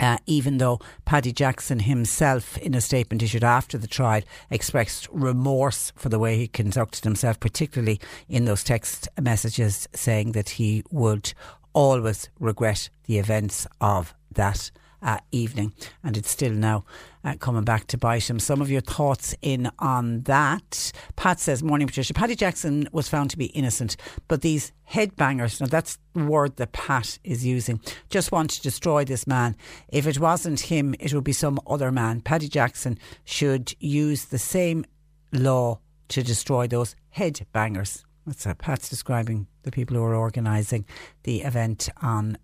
Uh, 0.00 0.18
even 0.26 0.58
though 0.58 0.80
Paddy 1.04 1.32
Jackson 1.32 1.80
himself, 1.80 2.56
in 2.58 2.74
a 2.74 2.80
statement 2.80 3.22
issued 3.22 3.44
after 3.44 3.76
the 3.76 3.86
trial, 3.86 4.22
expressed 4.50 5.08
remorse 5.10 5.92
for 5.96 6.08
the 6.08 6.18
way 6.18 6.36
he 6.36 6.48
conducted 6.48 7.04
himself, 7.04 7.40
particularly 7.40 8.00
in 8.28 8.44
those 8.44 8.62
text 8.62 9.08
messages, 9.20 9.88
saying 9.94 10.32
that 10.32 10.50
he 10.50 10.84
would 10.90 11.32
always 11.72 12.28
regret 12.38 12.90
the 13.06 13.18
events 13.18 13.66
of 13.80 14.14
that 14.32 14.70
uh, 15.02 15.18
evening, 15.32 15.72
and 16.02 16.16
it's 16.16 16.30
still 16.30 16.52
now 16.52 16.84
uh, 17.24 17.34
coming 17.34 17.64
back 17.64 17.86
to 17.88 17.98
bite 17.98 18.28
him. 18.28 18.38
Some 18.38 18.60
of 18.60 18.70
your 18.70 18.80
thoughts 18.80 19.34
in 19.42 19.70
on 19.78 20.22
that. 20.22 20.92
Pat 21.16 21.40
says, 21.40 21.62
Morning, 21.62 21.86
Patricia. 21.86 22.14
Paddy 22.14 22.34
Jackson 22.34 22.88
was 22.92 23.08
found 23.08 23.30
to 23.30 23.38
be 23.38 23.46
innocent, 23.46 23.96
but 24.26 24.42
these 24.42 24.72
headbangers, 24.90 25.60
now 25.60 25.66
that's 25.66 25.98
the 26.14 26.24
word 26.24 26.56
that 26.56 26.72
Pat 26.72 27.18
is 27.24 27.44
using, 27.44 27.80
just 28.10 28.32
want 28.32 28.50
to 28.50 28.62
destroy 28.62 29.04
this 29.04 29.26
man. 29.26 29.56
If 29.88 30.06
it 30.06 30.18
wasn't 30.18 30.60
him, 30.60 30.94
it 30.98 31.14
would 31.14 31.24
be 31.24 31.32
some 31.32 31.60
other 31.66 31.92
man. 31.92 32.20
Paddy 32.20 32.48
Jackson 32.48 32.98
should 33.24 33.74
use 33.80 34.26
the 34.26 34.38
same 34.38 34.84
law 35.32 35.80
to 36.08 36.22
destroy 36.22 36.66
those 36.66 36.96
headbangers. 37.16 38.04
That's 38.26 38.46
uh, 38.46 38.54
Pat's 38.54 38.88
describing 38.88 39.46
the 39.62 39.70
people 39.70 39.96
who 39.96 40.02
are 40.02 40.14
organising 40.14 40.84
the 41.22 41.42
event 41.42 41.88
on 42.02 42.36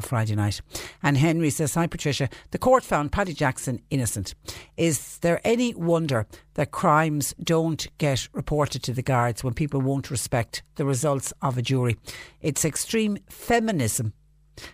Friday 0.00 0.34
night. 0.34 0.60
And 1.02 1.16
Henry 1.16 1.50
says, 1.50 1.74
Hi 1.74 1.86
Patricia, 1.86 2.28
the 2.50 2.58
court 2.58 2.84
found 2.84 3.12
Paddy 3.12 3.32
Jackson 3.32 3.80
innocent. 3.90 4.34
Is 4.76 5.18
there 5.18 5.40
any 5.44 5.74
wonder 5.74 6.26
that 6.54 6.70
crimes 6.70 7.34
don't 7.42 7.86
get 7.98 8.28
reported 8.32 8.82
to 8.84 8.92
the 8.92 9.02
guards 9.02 9.42
when 9.44 9.54
people 9.54 9.80
won't 9.80 10.10
respect 10.10 10.62
the 10.76 10.84
results 10.84 11.32
of 11.42 11.56
a 11.58 11.62
jury? 11.62 11.96
It's 12.40 12.64
extreme 12.64 13.18
feminism 13.28 14.12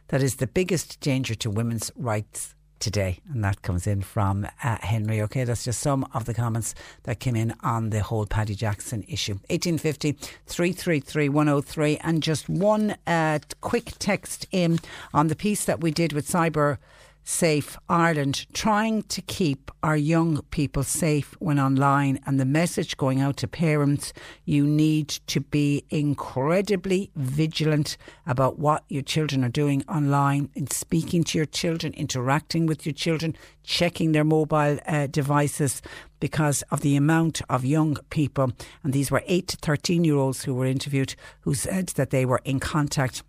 that 0.08 0.22
is 0.22 0.36
the 0.36 0.46
biggest 0.46 1.00
danger 1.00 1.34
to 1.34 1.50
women's 1.50 1.90
rights 1.96 2.54
today. 2.82 3.20
And 3.32 3.42
that 3.44 3.62
comes 3.62 3.86
in 3.86 4.02
from 4.02 4.46
uh, 4.62 4.76
Henry. 4.80 5.22
Okay, 5.22 5.44
that's 5.44 5.64
just 5.64 5.80
some 5.80 6.06
of 6.12 6.24
the 6.24 6.34
comments 6.34 6.74
that 7.04 7.20
came 7.20 7.36
in 7.36 7.54
on 7.62 7.90
the 7.90 8.02
whole 8.02 8.26
Paddy 8.26 8.54
Jackson 8.54 9.04
issue. 9.08 9.34
1850 9.48 10.12
333 10.46 11.28
103. 11.28 11.96
And 11.98 12.22
just 12.22 12.48
one 12.48 12.96
uh, 13.06 13.38
quick 13.60 13.92
text 13.98 14.46
in 14.50 14.80
on 15.14 15.28
the 15.28 15.36
piece 15.36 15.64
that 15.64 15.80
we 15.80 15.92
did 15.92 16.12
with 16.12 16.26
Cyber 16.26 16.78
Safe 17.24 17.78
Ireland, 17.88 18.46
trying 18.52 19.04
to 19.04 19.22
keep 19.22 19.70
our 19.82 19.96
young 19.96 20.42
people 20.50 20.82
safe 20.82 21.36
when 21.38 21.60
online, 21.60 22.18
and 22.26 22.40
the 22.40 22.44
message 22.44 22.96
going 22.96 23.20
out 23.20 23.36
to 23.38 23.48
parents 23.48 24.12
you 24.44 24.66
need 24.66 25.08
to 25.28 25.40
be 25.40 25.84
incredibly 25.90 27.10
vigilant 27.14 27.96
about 28.26 28.58
what 28.58 28.84
your 28.88 29.02
children 29.02 29.44
are 29.44 29.48
doing 29.48 29.84
online, 29.88 30.50
in 30.54 30.68
speaking 30.68 31.22
to 31.24 31.38
your 31.38 31.46
children, 31.46 31.94
interacting 31.94 32.66
with 32.66 32.84
your 32.84 32.92
children, 32.92 33.36
checking 33.62 34.12
their 34.12 34.24
mobile 34.24 34.78
uh, 34.86 35.06
devices 35.06 35.80
because 36.18 36.62
of 36.70 36.80
the 36.80 36.96
amount 36.96 37.40
of 37.48 37.64
young 37.64 37.96
people, 38.10 38.52
and 38.82 38.92
these 38.92 39.10
were 39.10 39.22
8 39.26 39.48
to 39.48 39.56
13 39.58 40.04
year 40.04 40.16
olds 40.16 40.44
who 40.44 40.54
were 40.54 40.66
interviewed 40.66 41.14
who 41.40 41.54
said 41.54 41.88
that 41.90 42.10
they 42.10 42.24
were 42.24 42.40
in 42.44 42.60
contact 42.60 43.22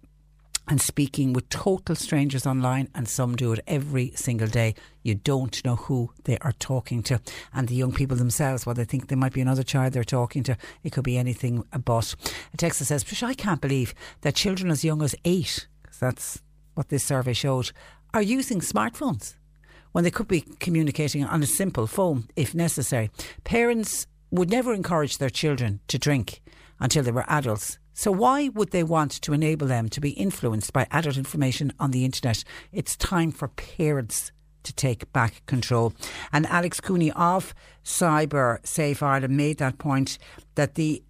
and 0.68 0.82
speaking 0.82 1.34
with 1.34 1.50
total 1.50 1.96
strangers 1.96 2.46
online, 2.46 2.90
and 2.96 3.08
some 3.08 3.36
do 3.36 3.52
it 3.52 3.60
every 3.68 4.12
single 4.16 4.48
day. 4.48 4.76
You 5.02 5.16
don't 5.16 5.64
know 5.66 5.76
who 5.76 6.12
they 6.24 6.38
are 6.40 6.54
talking 6.54 7.04
to. 7.04 7.20
And 7.54 7.68
the 7.68 7.76
young 7.76 7.92
people 7.92 8.16
themselves, 8.16 8.66
while 8.66 8.76
they 8.76 8.86
think 8.86 9.08
they 9.08 9.16
might 9.16 9.34
be 9.34 9.42
another 9.42 9.64
child 9.64 9.94
they're 9.94 10.04
talking 10.04 10.44
to, 10.44 10.58
it 10.84 10.92
could 10.92 11.04
be 11.04 11.18
anything 11.18 11.66
but. 11.84 12.16
A 12.54 12.58
text 12.58 12.80
that 12.80 12.86
says, 12.86 13.24
I 13.24 13.34
can't 13.34 13.62
believe 13.62 13.94
that 14.22 14.36
children 14.36 14.72
as 14.72 14.84
young 14.84 15.02
as 15.02 15.16
eight, 15.26 15.68
because 15.82 16.00
that's 16.00 16.42
what 16.76 16.90
this 16.90 17.04
survey 17.04 17.34
showed, 17.34 17.72
are 18.14 18.22
using 18.22 18.60
smartphones 18.60 19.36
when 19.92 20.04
they 20.04 20.12
could 20.12 20.28
be 20.28 20.42
communicating 20.60 21.24
on 21.26 21.44
a 21.44 21.48
simple 21.48 21.88
phone 21.88 22.28
if 22.36 22.56
necessary. 22.56 23.10
Parents 23.44 24.08
would 24.32 24.50
never 24.50 24.74
encourage 24.74 25.18
their 25.18 25.30
children 25.30 25.80
to 25.88 26.00
drink 26.00 26.42
until 26.84 27.02
they 27.02 27.12
were 27.12 27.26
adults. 27.28 27.80
So, 27.94 28.12
why 28.12 28.50
would 28.50 28.72
they 28.72 28.84
want 28.84 29.12
to 29.22 29.34
enable 29.34 29.68
them 29.68 29.88
to 29.90 30.02
be 30.02 30.12
influenced 30.12 30.74
by 30.74 30.86
adult 30.92 31.18
information 31.18 31.72
on 31.80 31.92
the 31.92 32.06
internet? 32.06 32.44
It's 32.72 32.96
time 32.96 33.32
for 33.32 33.48
parents 33.48 34.32
to 34.64 34.74
take 34.74 35.12
back 35.14 35.46
control. 35.46 35.94
And 36.32 36.46
Alex 36.48 36.80
Cooney 36.80 37.12
of 37.12 37.54
Cyber 37.84 38.66
Safe 38.66 39.02
Ireland 39.02 39.36
made 39.36 39.58
that 39.58 39.78
point 39.78 40.18
that 40.56 40.76
the 40.76 41.04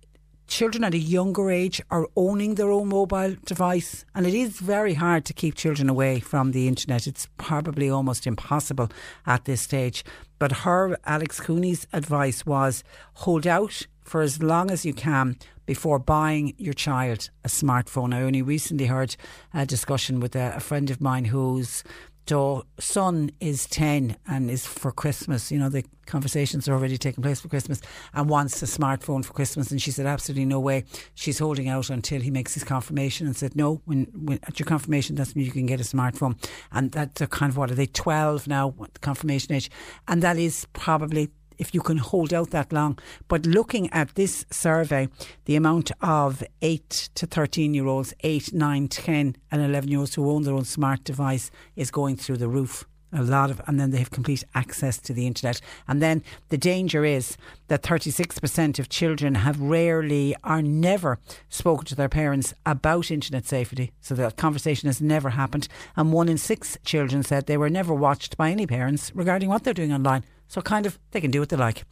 children 0.48 0.84
at 0.84 0.94
a 0.94 0.98
younger 0.98 1.50
age 1.50 1.82
are 1.90 2.08
owning 2.16 2.56
their 2.56 2.70
own 2.70 2.90
mobile 2.90 3.36
device, 3.46 4.06
and 4.14 4.28
it 4.28 4.34
is 4.34 4.60
very 4.60 4.94
hard 4.94 5.26
to 5.26 5.34
keep 5.34 5.56
children 5.56 5.90
away 5.90 6.20
from 6.20 6.52
the 6.52 6.68
internet. 6.68 7.08
It's 7.08 7.28
probably 7.38 7.90
almost 7.90 8.28
impossible 8.28 8.90
at 9.26 9.46
this 9.46 9.62
stage. 9.62 10.04
But 10.38 10.52
her, 10.52 10.98
Alex 11.06 11.40
Cooney's 11.40 11.88
advice 11.94 12.46
was 12.46 12.84
hold 13.14 13.48
out 13.48 13.88
for 14.04 14.22
as 14.22 14.44
long 14.44 14.70
as 14.70 14.86
you 14.86 14.94
can 14.94 15.38
before 15.66 16.00
buying 16.00 16.54
your 16.58 16.74
child 16.74 17.30
a 17.44 17.48
smartphone. 17.48 18.14
I 18.14 18.22
only 18.22 18.42
recently 18.42 18.86
heard 18.86 19.16
a 19.54 19.66
discussion 19.66 20.20
with 20.20 20.36
a, 20.36 20.60
friend 20.60 20.90
of 20.90 21.02
mine 21.02 21.26
whose 21.26 21.84
so 22.28 22.66
son 22.80 23.32
is 23.42 23.68
10 23.68 24.16
and 24.28 24.50
is 24.50 24.66
for 24.66 24.92
Christmas. 24.92 25.52
You 25.52 25.60
know, 25.60 25.68
the 25.68 25.84
conversations 26.06 26.70
are 26.70 26.74
already 26.74 26.98
taking 26.98 27.22
place 27.22 27.42
for 27.42 27.50
Christmas 27.50 27.82
and 28.14 28.30
wants 28.30 28.62
a 28.64 28.66
smartphone 28.66 29.26
for 29.26 29.34
Christmas. 29.34 29.72
And 29.72 29.82
she 29.82 29.92
said, 29.92 30.06
absolutely 30.06 30.46
no 30.46 30.60
way. 30.60 30.86
She's 31.16 31.40
holding 31.40 31.68
out 31.68 31.90
until 31.90 32.22
he 32.22 32.32
makes 32.32 32.54
his 32.54 32.64
confirmation 32.64 33.28
and 33.28 33.36
said, 33.36 33.56
no, 33.56 33.82
when, 33.86 34.06
when 34.14 34.40
at 34.44 34.58
your 34.58 34.66
confirmation, 34.66 35.16
that's 35.16 35.36
when 35.36 35.44
you 35.44 35.52
can 35.52 35.66
get 35.66 35.82
a 35.82 35.84
smartphone. 35.84 36.42
And 36.72 36.92
that's 36.92 37.22
kind 37.28 37.50
of 37.50 37.58
what 37.58 37.72
are 37.72 37.76
they, 37.76 37.88
12 37.88 38.48
now, 38.48 38.74
confirmation 39.02 39.56
age. 39.56 39.70
And 40.08 40.24
that 40.24 40.38
is 40.38 40.66
probably 40.72 41.30
if 41.64 41.74
you 41.74 41.82
can 41.82 41.98
hold 41.98 42.34
out 42.34 42.50
that 42.52 42.74
long. 42.74 43.00
But 43.30 43.46
looking 43.46 43.90
at 43.92 44.16
this 44.16 44.46
survey, 44.52 45.08
the 45.46 45.56
amount 45.56 45.92
of 46.02 46.44
8 46.62 47.10
to 47.16 47.26
13 47.26 47.74
year 47.74 47.88
olds, 47.88 48.14
8, 48.20 48.54
9, 48.54 48.88
10, 48.90 49.36
and 49.50 49.62
11 49.62 49.90
year 49.90 50.00
olds 50.00 50.16
who 50.16 50.30
own 50.30 50.44
their 50.44 50.54
own 50.54 50.66
smart 50.66 51.06
device 51.06 51.52
is 51.78 51.90
going 51.90 52.18
through 52.18 52.38
the 52.38 52.50
roof. 52.50 52.86
A 53.16 53.22
lot 53.22 53.52
of, 53.52 53.62
and 53.68 53.80
then 53.80 53.92
they 53.92 54.00
have 54.00 54.10
complete 54.10 54.44
access 54.56 54.98
to 54.98 55.14
the 55.14 55.28
internet. 55.28 55.62
And 55.88 56.02
then 56.02 56.24
the 56.50 56.58
danger 56.58 57.06
is 57.06 57.38
that 57.68 57.84
36% 57.84 58.80
of 58.80 58.90
children 58.90 59.36
have 59.36 59.62
rarely 59.62 60.36
or 60.44 60.64
never 60.64 61.20
spoken 61.48 61.86
to 61.86 61.96
their 61.96 62.10
parents 62.10 62.56
about 62.66 63.12
internet 63.12 63.46
safety. 63.46 63.92
So 64.02 64.16
that 64.16 64.36
conversation 64.36 64.88
has 64.88 65.00
never 65.00 65.30
happened. 65.30 65.68
And 65.96 66.12
one 66.12 66.28
in 66.28 66.40
six 66.40 66.76
children 66.84 67.22
said 67.22 67.46
they 67.46 67.58
were 67.58 67.70
never 67.70 67.94
watched 67.94 68.36
by 68.36 68.50
any 68.50 68.66
parents 68.66 69.12
regarding 69.14 69.48
what 69.48 69.64
they're 69.64 69.76
doing 69.76 69.94
online. 69.94 70.24
So 70.54 70.62
kind 70.62 70.86
of 70.86 71.00
they 71.10 71.20
can 71.20 71.32
do 71.32 71.40
what 71.40 71.50
they 71.50 71.58
like. 71.58 71.84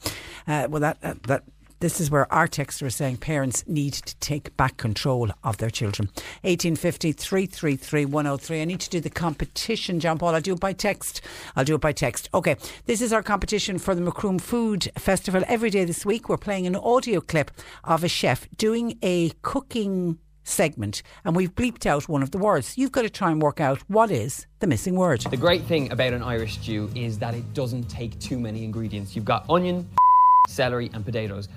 Uh, 0.48 0.68
well, 0.70 0.82
that 0.82 0.98
uh, 1.02 1.16
that 1.26 1.44
this 1.80 2.00
is 2.00 2.12
where 2.12 2.32
our 2.32 2.48
texter 2.48 2.86
is 2.86 2.96
saying 2.96 3.18
parents 3.18 3.64
need 3.66 3.94
to 3.94 4.16
take 4.18 4.56
back 4.56 4.78
control 4.78 5.32
of 5.44 5.58
their 5.58 5.72
children. 5.72 6.10
1850 6.44 7.12
333 7.12 8.06
103. 8.06 8.62
I 8.62 8.66
need 8.66 8.80
to 8.82 8.90
do 8.92 9.00
the 9.00 9.10
competition, 9.10 10.00
John 10.00 10.20
Paul. 10.20 10.36
I'll 10.36 10.42
do 10.42 10.54
it 10.54 10.60
by 10.60 10.74
text. 10.74 11.22
I'll 11.56 11.66
do 11.66 11.74
it 11.74 11.82
by 11.82 11.92
text. 11.92 12.30
Okay, 12.36 12.56
this 12.86 13.02
is 13.02 13.12
our 13.12 13.24
competition 13.24 13.80
for 13.80 13.96
the 13.96 14.02
Macroom 14.02 14.38
Food 14.38 14.92
Festival. 14.96 15.44
Every 15.48 15.72
day 15.72 15.84
this 15.84 16.06
week, 16.06 16.30
we're 16.30 16.38
playing 16.38 16.68
an 16.68 16.76
audio 16.76 17.20
clip 17.20 17.50
of 17.84 18.04
a 18.04 18.08
chef 18.08 18.48
doing 18.58 19.00
a 19.02 19.32
cooking 19.42 20.20
segment 20.44 21.04
and 21.24 21.36
we've 21.36 21.54
bleeped 21.56 21.86
out 21.86 22.10
one 22.10 22.24
of 22.24 22.32
the 22.32 22.38
words. 22.38 22.78
You've 22.78 22.92
got 22.92 23.04
to 23.04 23.10
try 23.10 23.32
and 23.32 23.42
work 23.42 23.60
out 23.60 23.80
what 23.88 24.12
is 24.12 24.48
the 24.60 24.68
missing 24.68 24.96
word. 24.96 25.22
The 25.22 25.38
great 25.38 25.64
thing 25.64 25.92
about 25.92 26.14
an 26.14 26.24
Irish 26.24 26.60
stew 26.60 26.90
is 26.96 27.20
that 27.20 27.34
it 27.34 27.54
doesn't 27.54 27.90
take 27.90 28.20
too 28.20 28.40
many 28.40 28.64
ingredients. 28.64 29.16
You've 29.16 29.26
got 29.26 29.50
onion, 29.50 29.90
celery, 30.48 30.90
and 30.94 31.06
potatoes. 31.06 31.50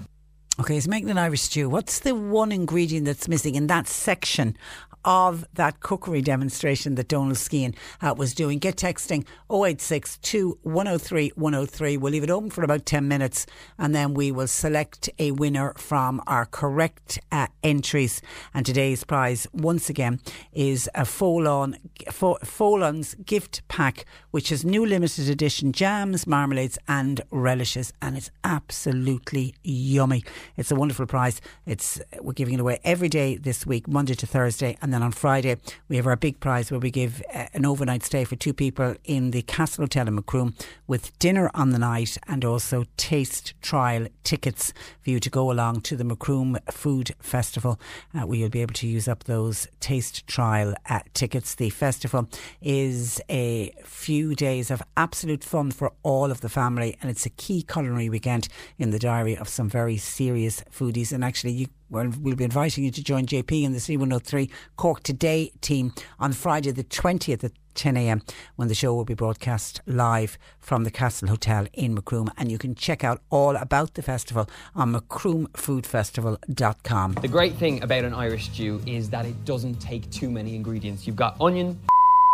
Okay, 0.61 0.79
so 0.79 0.89
making 0.89 1.11
an 1.11 1.19
Irish 1.19 1.43
stew. 1.43 1.69
What's 1.69 2.01
the 2.01 2.15
one 2.15 2.53
ingredient 2.53 3.07
that's 3.07 3.27
missing 3.27 3.57
in 3.57 3.67
that 3.67 3.89
section 3.89 4.57
of 5.05 5.45
that 5.55 5.81
cookery 5.81 6.23
demonstration 6.23 6.95
that 6.95 7.09
Donal 7.09 7.35
Skehan 7.35 7.75
uh, 8.01 8.15
was 8.17 8.35
doing. 8.35 8.59
Get 8.59 8.77
texting 8.77 9.27
0862 9.51 10.59
103 10.63 11.33
103. 11.35 11.97
We'll 11.97 12.13
leave 12.13 12.25
it 12.25 12.31
open 12.31 12.51
for 12.51 12.63
about 12.63 12.87
10 12.87 13.07
minutes 13.07 13.47
and 13.79 13.95
then 13.95 14.15
we 14.15 14.33
will 14.33 14.47
select 14.47 15.11
a 15.19 15.33
winner 15.33 15.75
from 15.77 16.23
our 16.27 16.47
correct 16.47 17.19
uh, 17.31 17.49
entries. 17.63 18.23
And 18.53 18.65
today's 18.65 19.05
prize, 19.05 19.47
once 19.53 19.91
again, 19.91 20.21
is 20.53 20.89
a 20.95 21.03
Folláin, 21.03 21.77
Folláin's 22.07 23.15
gift 23.17 23.67
pack, 23.69 24.07
which 24.31 24.51
is 24.51 24.65
new 24.65 24.87
limited 24.87 25.29
edition 25.29 25.73
jams, 25.73 26.27
marmalades, 26.27 26.79
and 26.89 27.21
relishes. 27.31 27.93
And 28.01 28.17
it's 28.17 28.31
absolutely 28.43 29.55
yummy. 29.63 30.25
It's 30.57 30.71
a 30.71 30.77
wonderful 30.77 31.07
prize. 31.07 31.41
It's 31.67 32.01
We're 32.21 32.33
giving 32.33 32.55
it 32.55 32.61
away 32.61 32.81
every 32.85 33.09
day 33.09 33.37
this 33.37 33.67
week, 33.67 33.89
Monday 33.89 34.15
to 34.15 34.27
Thursday. 34.27 34.77
And 34.81 34.94
then 34.95 35.03
on 35.03 35.11
Friday, 35.11 35.57
we 35.89 35.97
have 35.97 36.07
our 36.07 36.15
big 36.15 36.39
prize 36.39 36.71
where 36.71 36.79
we 36.79 36.93
give 36.93 37.21
uh, 37.35 37.47
an 37.53 37.67
overnight 37.67 38.05
stay 38.05 38.23
for 38.25 38.37
two 38.37 38.55
people 38.55 38.95
in 39.03 39.33
the 39.33 39.43
Castle 39.43 39.83
Hotel 39.83 40.07
in 40.07 40.15
Macroom 40.15 40.55
with 40.87 41.19
dinner 41.19 41.51
on 41.53 41.71
the 41.71 41.81
night 41.81 42.17
and 42.29 42.45
also 42.45 42.85
taste 42.97 43.55
trial 43.61 44.07
tickets 44.23 44.73
for 45.03 45.11
you 45.11 45.19
to 45.19 45.29
go 45.29 45.51
along 45.51 45.81
to 45.81 45.97
the 45.97 46.05
Macroom 46.05 46.57
Food 46.71 47.13
Festival, 47.19 47.81
uh, 48.15 48.21
where 48.21 48.39
you'll 48.39 48.51
be 48.51 48.63
able 48.63 48.75
to 48.75 48.87
use 48.87 49.09
up 49.09 49.25
those 49.25 49.67
taste 49.81 50.27
trial 50.29 50.75
uh, 50.89 51.01
tickets. 51.13 51.57
The 51.57 51.71
festival 51.71 52.29
is 52.63 53.21
a 53.29 53.75
few 53.85 54.37
days 54.37 54.71
of 54.71 54.81
absolute 54.97 55.43
fun 55.43 55.73
for 55.73 55.93
all 56.05 56.31
of 56.31 56.41
the 56.41 56.49
family, 56.49 56.97
and 57.03 57.11
it's 57.11 57.27
a 57.27 57.31
key 57.31 57.63
culinary 57.63 58.09
weekend 58.09 58.47
in 58.79 58.91
the 58.91 59.01
diary 59.01 59.37
of 59.37 59.49
some 59.49 59.69
very 59.69 59.97
serious 59.97 60.63
foodies. 60.71 61.11
And 61.11 61.25
actually, 61.25 61.53
you 61.53 61.67
well, 61.95 62.11
we'll 62.21 62.35
be 62.35 62.45
inviting 62.45 62.85
you 62.85 62.91
to 62.91 63.03
join 63.03 63.25
JP 63.25 63.63
in 63.63 63.73
the 63.73 63.79
C103 63.79 64.51
Cork 64.77 65.03
Today 65.05 65.53
team 65.61 65.95
on 66.19 66.33
Friday 66.33 66.73
the 66.73 66.83
20th 66.83 67.45
at 67.45 67.53
10 67.75 67.97
a.m. 67.97 68.21
when 68.57 68.67
the 68.67 68.75
show 68.75 68.93
will 68.93 69.05
be 69.05 69.15
broadcast 69.15 69.81
live 69.87 70.37
from 70.59 70.83
the 70.83 70.91
Castle 70.91 71.29
Hotel 71.29 71.69
in 71.73 71.95
Macroom. 71.95 72.33
And 72.37 72.51
you 72.51 72.59
can 72.59 72.75
check 72.75 73.05
out 73.05 73.23
all 73.31 73.55
about 73.55 73.95
the 73.95 74.03
festival 74.03 74.51
on 74.75 74.93
macroomfoodfestival.com. 74.93 77.15
The 77.15 77.29
great 77.29 77.55
thing 77.55 77.81
about 77.85 78.03
an 78.03 78.13
Irish 78.13 78.47
stew 78.47 78.83
is 78.87 79.09
that 79.11 79.25
it 79.25 79.45
doesn't 79.45 79.77
take 79.77 80.11
too 80.11 80.31
many 80.31 80.57
ingredients. 80.57 81.07
You've 81.07 81.15
got 81.15 81.41
onion, 81.41 81.79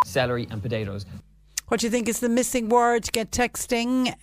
celery, 0.06 0.48
and 0.50 0.62
potatoes. 0.62 1.04
What 1.68 1.80
do 1.80 1.86
you 1.86 1.90
think 1.90 2.08
is 2.08 2.20
the 2.20 2.30
missing 2.30 2.70
word? 2.70 3.12
Get 3.12 3.30
texting 3.30 4.14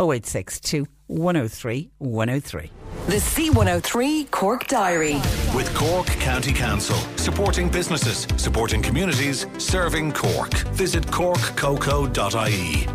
0862 0.00 0.86
103 1.06 1.90
103. 1.98 2.70
The 3.06 3.16
C103 3.16 4.30
Cork 4.30 4.66
Diary. 4.66 5.16
With 5.54 5.72
Cork 5.74 6.06
County 6.06 6.52
Council, 6.52 6.96
supporting 7.16 7.68
businesses, 7.68 8.26
supporting 8.36 8.80
communities, 8.80 9.46
serving 9.58 10.12
Cork. 10.12 10.54
Visit 10.72 11.04
corkcoco.ie. 11.08 12.86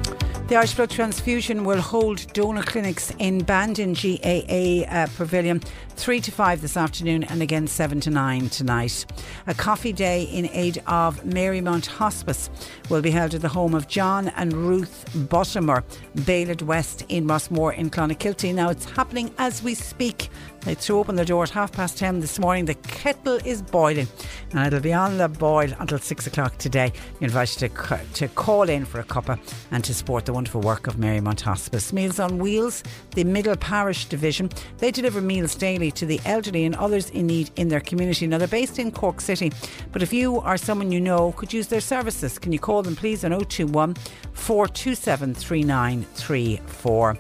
The 0.47 0.55
Irish 0.55 0.73
Blood 0.73 0.89
Transfusion 0.89 1.63
will 1.63 1.79
hold 1.79 2.25
donor 2.33 2.63
clinics 2.63 3.13
in 3.19 3.43
Bandon 3.43 3.93
GAA 3.93 4.83
uh, 4.89 5.05
Pavilion 5.15 5.61
3 5.99 6.21
to 6.21 6.31
5 6.31 6.61
this 6.61 6.77
afternoon 6.77 7.25
and 7.25 7.41
again 7.41 7.67
7 7.67 7.99
to 7.99 8.09
9 8.09 8.47
tonight. 8.47 9.05
A 9.47 9.53
coffee 9.53 9.91
day 9.91 10.23
in 10.23 10.47
aid 10.53 10.81
of 10.87 11.21
Marymount 11.25 11.87
Hospice 11.87 12.49
will 12.89 13.01
be 13.01 13.11
held 13.11 13.33
at 13.33 13.41
the 13.41 13.49
home 13.49 13.75
of 13.75 13.89
John 13.89 14.29
and 14.37 14.53
Ruth 14.53 15.03
Bottomer, 15.13 15.83
Bailard 16.19 16.61
West 16.61 17.03
in 17.09 17.27
Rossmore 17.27 17.75
in 17.75 17.89
Clonakilty. 17.89 18.55
Now 18.55 18.69
it's 18.69 18.85
happening 18.85 19.33
as 19.37 19.61
we 19.61 19.75
speak. 19.75 20.29
They 20.61 20.75
threw 20.75 20.99
open 20.99 21.15
the 21.15 21.25
door 21.25 21.43
at 21.43 21.49
half 21.49 21.71
past 21.71 21.97
10 21.97 22.19
this 22.19 22.37
morning. 22.39 22.65
The 22.65 22.75
kettle 22.75 23.39
is 23.45 23.61
boiling 23.61 24.07
and 24.51 24.67
it'll 24.67 24.81
be 24.81 24.93
on 24.93 25.17
the 25.17 25.29
boil 25.29 25.69
until 25.79 25.99
6 25.99 26.27
o'clock 26.27 26.57
today. 26.57 26.91
You're 27.19 27.29
invited 27.29 27.59
to, 27.59 27.99
to 28.13 28.27
call 28.29 28.69
in 28.69 28.85
for 28.85 28.99
a 28.99 29.03
cuppa 29.03 29.39
and 29.71 29.83
to 29.83 29.93
support 29.93 30.25
the 30.25 30.33
wonderful 30.33 30.61
work 30.61 30.87
of 30.87 30.95
Marymount 30.95 31.41
Hospice. 31.41 31.93
Meals 31.93 32.19
on 32.19 32.39
Wheels, 32.39 32.83
the 33.15 33.23
Middle 33.23 33.55
Parish 33.55 34.05
Division, 34.05 34.49
they 34.79 34.91
deliver 34.91 35.21
meals 35.21 35.55
daily 35.55 35.88
to 35.91 36.05
the 36.05 36.19
elderly 36.25 36.65
and 36.65 36.75
others 36.75 37.09
in 37.09 37.27
need 37.27 37.51
in 37.55 37.69
their 37.69 37.79
community. 37.79 38.27
Now, 38.27 38.37
they're 38.37 38.47
based 38.47 38.79
in 38.79 38.91
Cork 38.91 39.21
City, 39.21 39.51
but 39.91 40.01
if 40.01 40.13
you 40.13 40.37
or 40.37 40.57
someone 40.57 40.91
you 40.91 41.01
know 41.01 41.31
could 41.33 41.53
use 41.53 41.67
their 41.67 41.81
services, 41.81 42.39
can 42.39 42.51
you 42.51 42.59
call 42.59 42.83
them 42.83 42.95
please 42.95 43.23
on 43.23 43.31
021 43.31 43.95
427 44.33 45.33
3934? 45.33 47.17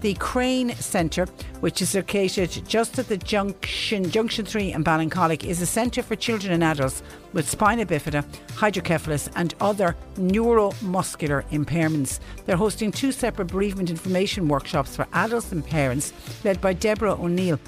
the 0.00 0.14
Crane 0.14 0.74
Centre, 0.76 1.26
which 1.60 1.82
is 1.82 1.94
located 1.94 2.62
just 2.66 2.98
at 2.98 3.08
the 3.08 3.16
junction, 3.16 4.10
Junction 4.10 4.44
3 4.44 4.72
in 4.72 4.84
Ballincollig, 4.84 5.44
is 5.44 5.60
a 5.60 5.66
centre 5.66 6.02
for 6.02 6.16
children 6.16 6.52
and 6.52 6.64
adults 6.64 7.02
with 7.32 7.48
spina 7.48 7.84
bifida, 7.84 8.24
hydrocephalus, 8.54 9.28
and 9.36 9.54
other 9.60 9.96
neuromuscular 10.16 11.44
impairments. 11.50 12.20
They're 12.46 12.56
hosting 12.56 12.92
two 12.92 13.12
separate 13.12 13.48
bereavement 13.48 13.90
information 13.90 14.48
workshops 14.48 14.96
for 14.96 15.06
adults 15.12 15.52
and 15.52 15.64
parents, 15.64 16.12
led 16.44 16.60
by 16.60 16.72
Deborah 16.72 17.14
O'Neill 17.14 17.60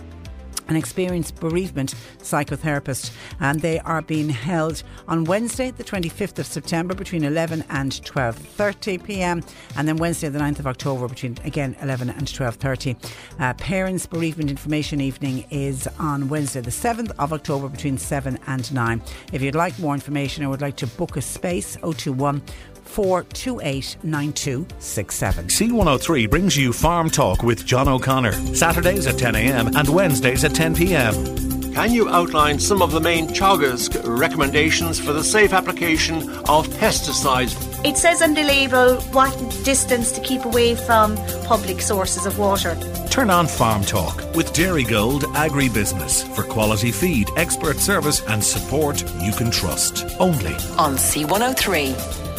an 0.68 0.76
experienced 0.76 1.36
bereavement 1.36 1.94
psychotherapist, 2.18 3.12
and 3.40 3.60
they 3.60 3.78
are 3.80 4.02
being 4.02 4.28
held 4.28 4.82
on 5.08 5.24
Wednesday, 5.24 5.70
the 5.70 5.84
25th 5.84 6.38
of 6.38 6.46
September, 6.46 6.94
between 6.94 7.24
11 7.24 7.64
and 7.68 7.92
12:30 7.92 9.04
p.m., 9.04 9.42
and 9.76 9.88
then 9.88 9.96
Wednesday, 9.96 10.28
the 10.28 10.38
9th 10.38 10.58
of 10.60 10.66
October, 10.66 11.08
between 11.08 11.36
again 11.44 11.76
11 11.80 12.10
and 12.10 12.26
12:30. 12.26 12.96
Uh, 13.38 13.54
Parents 13.54 14.06
Bereavement 14.06 14.50
Information 14.50 15.00
Evening 15.00 15.46
is 15.50 15.88
on 15.98 16.28
Wednesday, 16.28 16.60
the 16.60 16.70
7th 16.70 17.12
of 17.18 17.32
October, 17.32 17.68
between 17.68 17.98
7 17.98 18.38
and 18.46 18.72
9. 18.72 19.02
If 19.32 19.42
you'd 19.42 19.54
like 19.54 19.78
more 19.78 19.94
information 19.94 20.44
or 20.44 20.50
would 20.50 20.60
like 20.60 20.76
to 20.76 20.86
book 20.86 21.16
a 21.16 21.22
space, 21.22 21.76
021 21.76 22.42
428 22.92 23.96
9267. 24.02 25.46
C103 25.46 26.30
brings 26.30 26.56
you 26.56 26.72
Farm 26.72 27.08
Talk 27.08 27.42
with 27.42 27.64
John 27.64 27.88
O'Connor. 27.88 28.32
Saturdays 28.54 29.06
at 29.06 29.14
10am 29.14 29.74
and 29.74 29.88
Wednesdays 29.88 30.44
at 30.44 30.52
10pm. 30.52 31.74
Can 31.74 31.90
you 31.90 32.10
outline 32.10 32.58
some 32.58 32.82
of 32.82 32.92
the 32.92 33.00
main 33.00 33.28
Teagasc 33.28 33.98
recommendations 34.04 35.00
for 35.00 35.14
the 35.14 35.24
safe 35.24 35.54
application 35.54 36.18
of 36.40 36.68
pesticides? 36.68 37.56
It 37.82 37.96
says 37.96 38.20
on 38.20 38.34
the 38.34 38.42
label 38.42 39.00
what 39.12 39.32
distance 39.64 40.12
to 40.12 40.20
keep 40.20 40.44
away 40.44 40.74
from 40.74 41.16
public 41.46 41.80
sources 41.80 42.26
of 42.26 42.38
water. 42.38 42.76
Turn 43.10 43.30
on 43.30 43.46
Farm 43.46 43.84
Talk 43.84 44.18
with 44.34 44.52
Dairygold 44.52 45.22
Agribusiness 45.34 46.28
for 46.34 46.42
quality 46.42 46.92
feed, 46.92 47.28
expert 47.38 47.78
service, 47.78 48.22
and 48.28 48.44
support 48.44 49.02
you 49.22 49.32
can 49.32 49.50
trust. 49.50 50.04
Only 50.20 50.52
on 50.76 50.96
C103. 50.96 52.31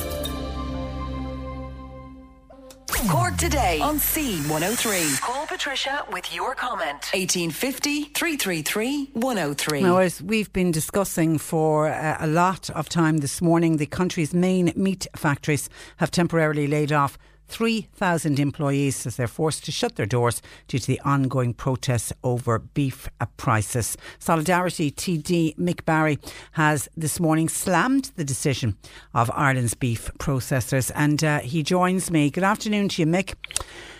Cork 3.01 3.35
today 3.37 3.79
on 3.81 3.97
C103. 3.97 5.19
Call 5.19 5.45
Patricia 5.47 6.05
with 6.11 6.33
your 6.33 6.53
comment. 6.55 7.09
1850 7.13 8.03
333 8.05 9.09
103. 9.13 9.81
Now, 9.81 9.97
as 9.97 10.21
we've 10.21 10.51
been 10.53 10.71
discussing 10.71 11.37
for 11.37 11.89
uh, 11.89 12.17
a 12.19 12.27
lot 12.27 12.69
of 12.69 12.89
time 12.89 13.17
this 13.17 13.41
morning, 13.41 13.77
the 13.77 13.87
country's 13.87 14.33
main 14.33 14.71
meat 14.75 15.07
factories 15.15 15.69
have 15.97 16.11
temporarily 16.11 16.67
laid 16.67 16.91
off 16.91 17.17
3,000 17.53 18.39
employees 18.39 19.05
as 19.05 19.15
they're 19.15 19.27
forced 19.27 19.63
to 19.63 19.71
shut 19.71 19.95
their 19.95 20.07
doors 20.07 20.41
due 20.67 20.79
to 20.79 20.87
the 20.87 20.99
ongoing 21.01 21.53
protests 21.53 22.11
over 22.23 22.57
beef 22.57 23.07
prices. 23.37 23.95
Solidarity 24.17 24.89
TD 24.89 25.55
Mick 25.55 25.85
Barry 25.85 26.17
has 26.53 26.89
this 26.97 27.19
morning 27.19 27.47
slammed 27.47 28.11
the 28.15 28.25
decision 28.25 28.75
of 29.13 29.29
Ireland's 29.35 29.75
beef 29.75 30.09
processors 30.17 30.91
and 30.95 31.23
uh, 31.23 31.41
he 31.41 31.61
joins 31.61 32.09
me. 32.09 32.31
Good 32.31 32.43
afternoon 32.43 32.89
to 32.89 33.03
you, 33.03 33.07
Mick. 33.07 33.35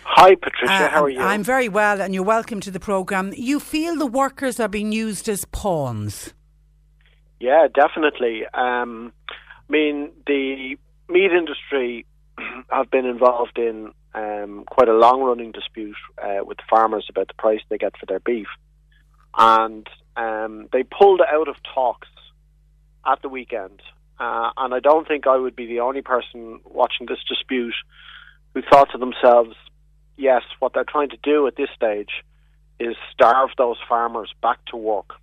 Hi, 0.02 0.34
Patricia. 0.34 0.72
Uh, 0.72 0.88
How 0.88 1.04
are 1.04 1.08
you? 1.08 1.20
I'm 1.20 1.44
very 1.44 1.68
well, 1.68 2.02
and 2.02 2.12
you're 2.12 2.24
welcome 2.24 2.58
to 2.58 2.72
the 2.72 2.80
programme. 2.80 3.32
You 3.36 3.60
feel 3.60 3.96
the 3.96 4.04
workers 4.04 4.58
are 4.58 4.68
being 4.68 4.90
used 4.90 5.28
as 5.28 5.44
pawns? 5.44 6.34
Yeah, 7.38 7.68
definitely. 7.72 8.46
Um, 8.52 9.12
I 9.30 9.72
mean, 9.72 10.10
the 10.26 10.76
meat 11.08 11.30
industry 11.30 12.04
have 12.70 12.90
been 12.90 13.06
involved 13.06 13.58
in 13.58 13.92
um, 14.14 14.64
quite 14.66 14.88
a 14.88 14.94
long 14.94 15.22
running 15.22 15.52
dispute 15.52 15.96
uh, 16.22 16.44
with 16.44 16.58
farmers 16.68 17.06
about 17.08 17.28
the 17.28 17.34
price 17.34 17.60
they 17.68 17.78
get 17.78 17.96
for 17.98 18.06
their 18.06 18.20
beef. 18.20 18.46
And 19.36 19.86
um, 20.16 20.68
they 20.72 20.84
pulled 20.84 21.20
out 21.20 21.48
of 21.48 21.56
talks 21.74 22.08
at 23.06 23.20
the 23.22 23.28
weekend. 23.28 23.80
Uh, 24.18 24.50
and 24.56 24.72
I 24.72 24.80
don't 24.80 25.08
think 25.08 25.26
I 25.26 25.36
would 25.36 25.56
be 25.56 25.66
the 25.66 25.80
only 25.80 26.02
person 26.02 26.60
watching 26.64 27.06
this 27.06 27.18
dispute 27.28 27.74
who 28.54 28.62
thought 28.62 28.90
to 28.92 28.98
themselves, 28.98 29.56
yes, 30.16 30.42
what 30.60 30.72
they're 30.72 30.84
trying 30.84 31.10
to 31.10 31.18
do 31.22 31.46
at 31.46 31.56
this 31.56 31.70
stage 31.74 32.22
is 32.78 32.96
starve 33.12 33.50
those 33.58 33.76
farmers 33.88 34.32
back 34.40 34.64
to 34.66 34.76
work. 34.76 35.14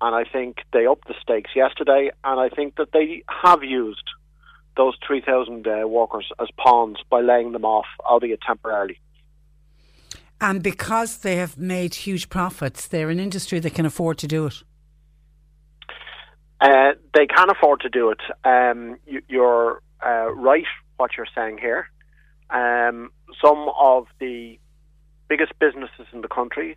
And 0.00 0.14
I 0.14 0.24
think 0.30 0.58
they 0.72 0.86
upped 0.86 1.08
the 1.08 1.14
stakes 1.20 1.50
yesterday, 1.54 2.10
and 2.24 2.40
I 2.40 2.48
think 2.48 2.76
that 2.76 2.92
they 2.92 3.22
have 3.44 3.62
used 3.62 4.10
those 4.76 4.94
3,000 5.06 5.66
uh, 5.66 5.88
workers 5.88 6.30
as 6.40 6.48
pawns 6.58 6.98
by 7.10 7.20
laying 7.20 7.52
them 7.52 7.64
off, 7.64 7.86
albeit 8.00 8.40
temporarily. 8.46 9.00
And 10.40 10.62
because 10.62 11.18
they 11.18 11.36
have 11.36 11.56
made 11.56 11.94
huge 11.94 12.28
profits, 12.28 12.86
they're 12.86 13.10
an 13.10 13.20
industry 13.20 13.58
that 13.60 13.74
can 13.74 13.86
afford 13.86 14.18
to 14.18 14.26
do 14.26 14.46
it. 14.46 14.62
Uh, 16.60 16.92
they 17.14 17.26
can 17.26 17.50
afford 17.50 17.80
to 17.80 17.88
do 17.88 18.10
it. 18.10 18.20
Um, 18.44 18.98
you, 19.06 19.42
are 19.42 19.82
uh, 20.04 20.32
right 20.32 20.64
what 20.96 21.12
you're 21.16 21.26
saying 21.34 21.58
here. 21.58 21.88
Um, 22.50 23.10
some 23.42 23.68
of 23.78 24.06
the 24.20 24.58
biggest 25.28 25.52
businesses 25.58 26.06
in 26.12 26.20
the 26.20 26.28
country, 26.28 26.76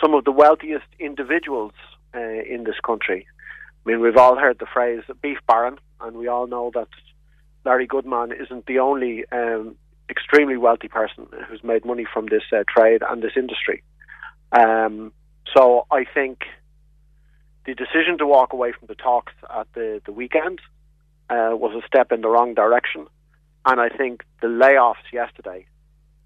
some 0.00 0.14
of 0.14 0.24
the 0.24 0.32
wealthiest 0.32 0.86
individuals 0.98 1.72
uh, 2.14 2.18
in 2.18 2.64
this 2.64 2.76
country. 2.84 3.26
I 3.84 3.90
mean, 3.90 4.00
we've 4.00 4.16
all 4.16 4.36
heard 4.36 4.58
the 4.58 4.66
phrase 4.66 5.02
beef 5.22 5.38
baron, 5.46 5.78
and 6.00 6.16
we 6.16 6.26
all 6.28 6.46
know 6.46 6.70
that 6.74 6.88
Larry 7.64 7.86
Goodman 7.86 8.32
isn't 8.32 8.66
the 8.66 8.78
only 8.78 9.24
um, 9.32 9.76
extremely 10.08 10.56
wealthy 10.56 10.88
person 10.88 11.26
who's 11.48 11.64
made 11.64 11.84
money 11.84 12.06
from 12.12 12.26
this 12.26 12.42
uh, 12.52 12.64
trade 12.68 13.02
and 13.08 13.22
this 13.22 13.32
industry. 13.36 13.82
Um, 14.52 15.12
so 15.54 15.86
I 15.90 16.04
think 16.04 16.44
the 17.66 17.74
decision 17.74 18.18
to 18.18 18.26
walk 18.26 18.52
away 18.52 18.72
from 18.72 18.86
the 18.88 18.94
talks 18.94 19.32
at 19.54 19.66
the, 19.74 20.02
the 20.04 20.12
weekend 20.12 20.60
uh, 21.30 21.50
was 21.52 21.74
a 21.82 21.86
step 21.86 22.12
in 22.12 22.20
the 22.20 22.28
wrong 22.28 22.54
direction. 22.54 23.06
And 23.64 23.80
I 23.80 23.88
think 23.88 24.24
the 24.42 24.48
layoffs 24.48 25.10
yesterday 25.12 25.66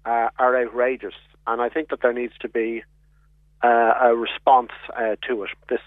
uh, 0.05 0.29
are 0.37 0.61
outrageous. 0.61 1.13
And 1.47 1.61
I 1.61 1.69
think 1.69 1.89
that 1.89 2.01
there 2.01 2.13
needs 2.13 2.33
to 2.41 2.49
be 2.49 2.83
uh, 3.63 3.93
a 4.01 4.15
response 4.15 4.71
uh, 4.95 5.15
to 5.27 5.43
it. 5.43 5.51
This 5.69 5.79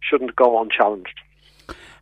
shouldn't 0.00 0.34
go 0.34 0.60
unchallenged. 0.60 1.20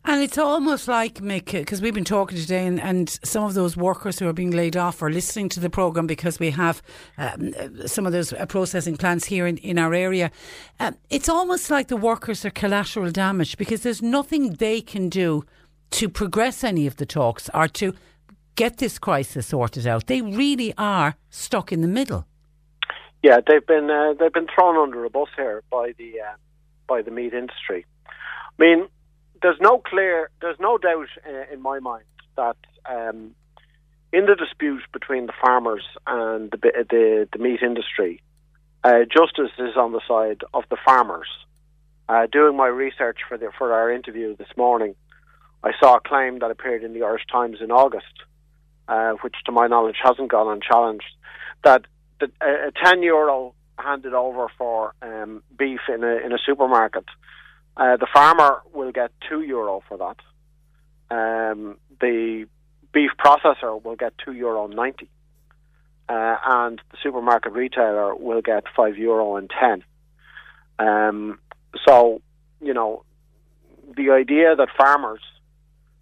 And 0.05 0.21
it's 0.21 0.37
almost 0.37 0.87
like, 0.87 1.15
Mick, 1.15 1.51
because 1.51 1.81
we've 1.81 1.93
been 1.93 2.05
talking 2.05 2.37
today, 2.37 2.65
and, 2.65 2.79
and, 2.79 3.09
some 3.23 3.43
of 3.43 3.55
those 3.55 3.75
workers 3.75 4.19
who 4.19 4.27
are 4.27 4.33
being 4.33 4.51
laid 4.51 4.77
off 4.77 5.01
are 5.01 5.09
listening 5.09 5.49
to 5.49 5.59
the 5.59 5.69
programme 5.69 6.07
because 6.07 6.39
we 6.39 6.51
have 6.51 6.81
um, 7.17 7.53
some 7.85 8.05
of 8.05 8.13
those 8.13 8.31
uh, 8.31 8.45
processing 8.45 8.95
plants 8.95 9.25
here 9.25 9.45
in, 9.45 9.57
in 9.57 9.77
our 9.77 9.93
area. 9.93 10.31
Um, 10.79 10.95
it's 11.09 11.27
almost 11.27 11.69
like 11.69 11.89
the 11.89 11.97
workers 11.97 12.45
are 12.45 12.49
collateral 12.49 13.11
damage 13.11 13.57
because 13.57 13.81
there's 13.81 14.01
nothing 14.01 14.53
they 14.53 14.79
can 14.79 15.09
do 15.09 15.43
to 15.91 16.07
progress 16.07 16.63
any 16.63 16.87
of 16.87 16.95
the 16.97 17.05
talks 17.05 17.49
or 17.53 17.67
to 17.67 17.93
get 18.55 18.77
this 18.77 18.99
crisis 18.99 19.47
sorted 19.47 19.87
out. 19.87 20.07
They 20.07 20.21
really 20.21 20.73
are 20.77 21.15
stuck 21.29 21.71
in 21.71 21.81
the 21.81 21.87
middle. 21.87 22.25
Yeah, 23.23 23.39
they've 23.45 23.65
been 23.65 23.89
uh, 23.89 24.13
they've 24.19 24.33
been 24.33 24.47
thrown 24.53 24.77
under 24.77 25.03
a 25.05 25.09
bus 25.09 25.29
here 25.35 25.63
by 25.69 25.93
the 25.97 26.21
uh, 26.21 26.35
by 26.87 27.01
the 27.01 27.11
meat 27.11 27.33
industry. 27.33 27.85
I 28.07 28.11
mean, 28.63 28.87
there's 29.41 29.59
no 29.59 29.79
clear, 29.79 30.29
there's 30.41 30.59
no 30.59 30.77
doubt 30.77 31.07
uh, 31.27 31.53
in 31.53 31.61
my 31.61 31.79
mind 31.79 32.05
that 32.35 32.57
um, 32.89 33.35
in 34.13 34.25
the 34.25 34.35
dispute 34.35 34.83
between 34.93 35.25
the 35.25 35.33
farmers 35.41 35.83
and 36.05 36.51
the 36.51 36.57
the, 36.89 37.27
the 37.31 37.39
meat 37.39 37.61
industry, 37.61 38.21
uh, 38.83 38.99
justice 39.03 39.51
is 39.57 39.75
on 39.75 39.91
the 39.91 40.01
side 40.07 40.41
of 40.53 40.63
the 40.69 40.77
farmers. 40.85 41.27
Uh, 42.09 42.25
doing 42.31 42.55
my 42.55 42.67
research 42.67 43.17
for 43.27 43.37
the, 43.37 43.51
for 43.57 43.73
our 43.73 43.91
interview 43.91 44.33
this 44.37 44.47
morning, 44.55 44.95
I 45.61 45.71
saw 45.77 45.97
a 45.97 45.99
claim 45.99 46.39
that 46.39 46.51
appeared 46.51 46.83
in 46.83 46.93
the 46.93 47.03
Irish 47.03 47.25
Times 47.29 47.57
in 47.59 47.69
August, 47.69 48.05
uh, 48.87 49.13
which 49.21 49.35
to 49.45 49.51
my 49.51 49.67
knowledge 49.67 49.97
hasn't 50.01 50.31
gone 50.31 50.47
unchallenged, 50.47 51.11
that 51.65 51.83
the, 52.21 52.31
a, 52.41 52.67
a 52.67 52.71
ten 52.83 53.03
euro 53.03 53.53
handed 53.77 54.13
over 54.13 54.47
for 54.57 54.93
um, 55.01 55.43
beef 55.57 55.81
in 55.93 56.03
a 56.03 56.15
in 56.25 56.31
a 56.31 56.37
supermarket 56.45 57.05
uh, 57.77 57.97
the 57.97 58.07
farmer 58.11 58.61
will 58.73 58.91
get 58.91 59.11
two 59.29 59.41
euro 59.41 59.81
for 59.87 59.97
that. 59.97 60.17
Um, 61.09 61.77
the 62.01 62.47
beef 62.91 63.11
processor 63.23 63.81
will 63.83 63.95
get 63.95 64.13
two 64.23 64.33
euro 64.33 64.67
ninety, 64.67 65.09
uh, 66.09 66.37
and 66.45 66.81
the 66.91 66.97
supermarket 67.03 67.53
retailer 67.53 68.15
will 68.15 68.41
get 68.41 68.63
five 68.75 68.97
euro 68.97 69.35
and 69.35 69.49
ten. 69.49 69.83
Um, 70.79 71.39
so, 71.87 72.21
you 72.61 72.73
know, 72.73 73.03
the 73.95 74.11
idea 74.11 74.55
that 74.55 74.69
farmers 74.77 75.21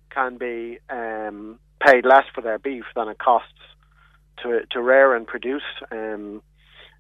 can 0.10 0.38
be 0.38 0.80
um, 0.89 1.60
paid 1.85 2.06
less 2.06 2.23
for 2.34 2.41
their 2.41 2.57
beef 2.57 2.85
than 2.95 3.10
it 3.10 3.18
costs 3.18 3.49
to 4.41 4.61
to 4.72 4.81
rear 4.81 5.14
and 5.15 5.27
produce. 5.27 5.64
Um, 5.91 6.41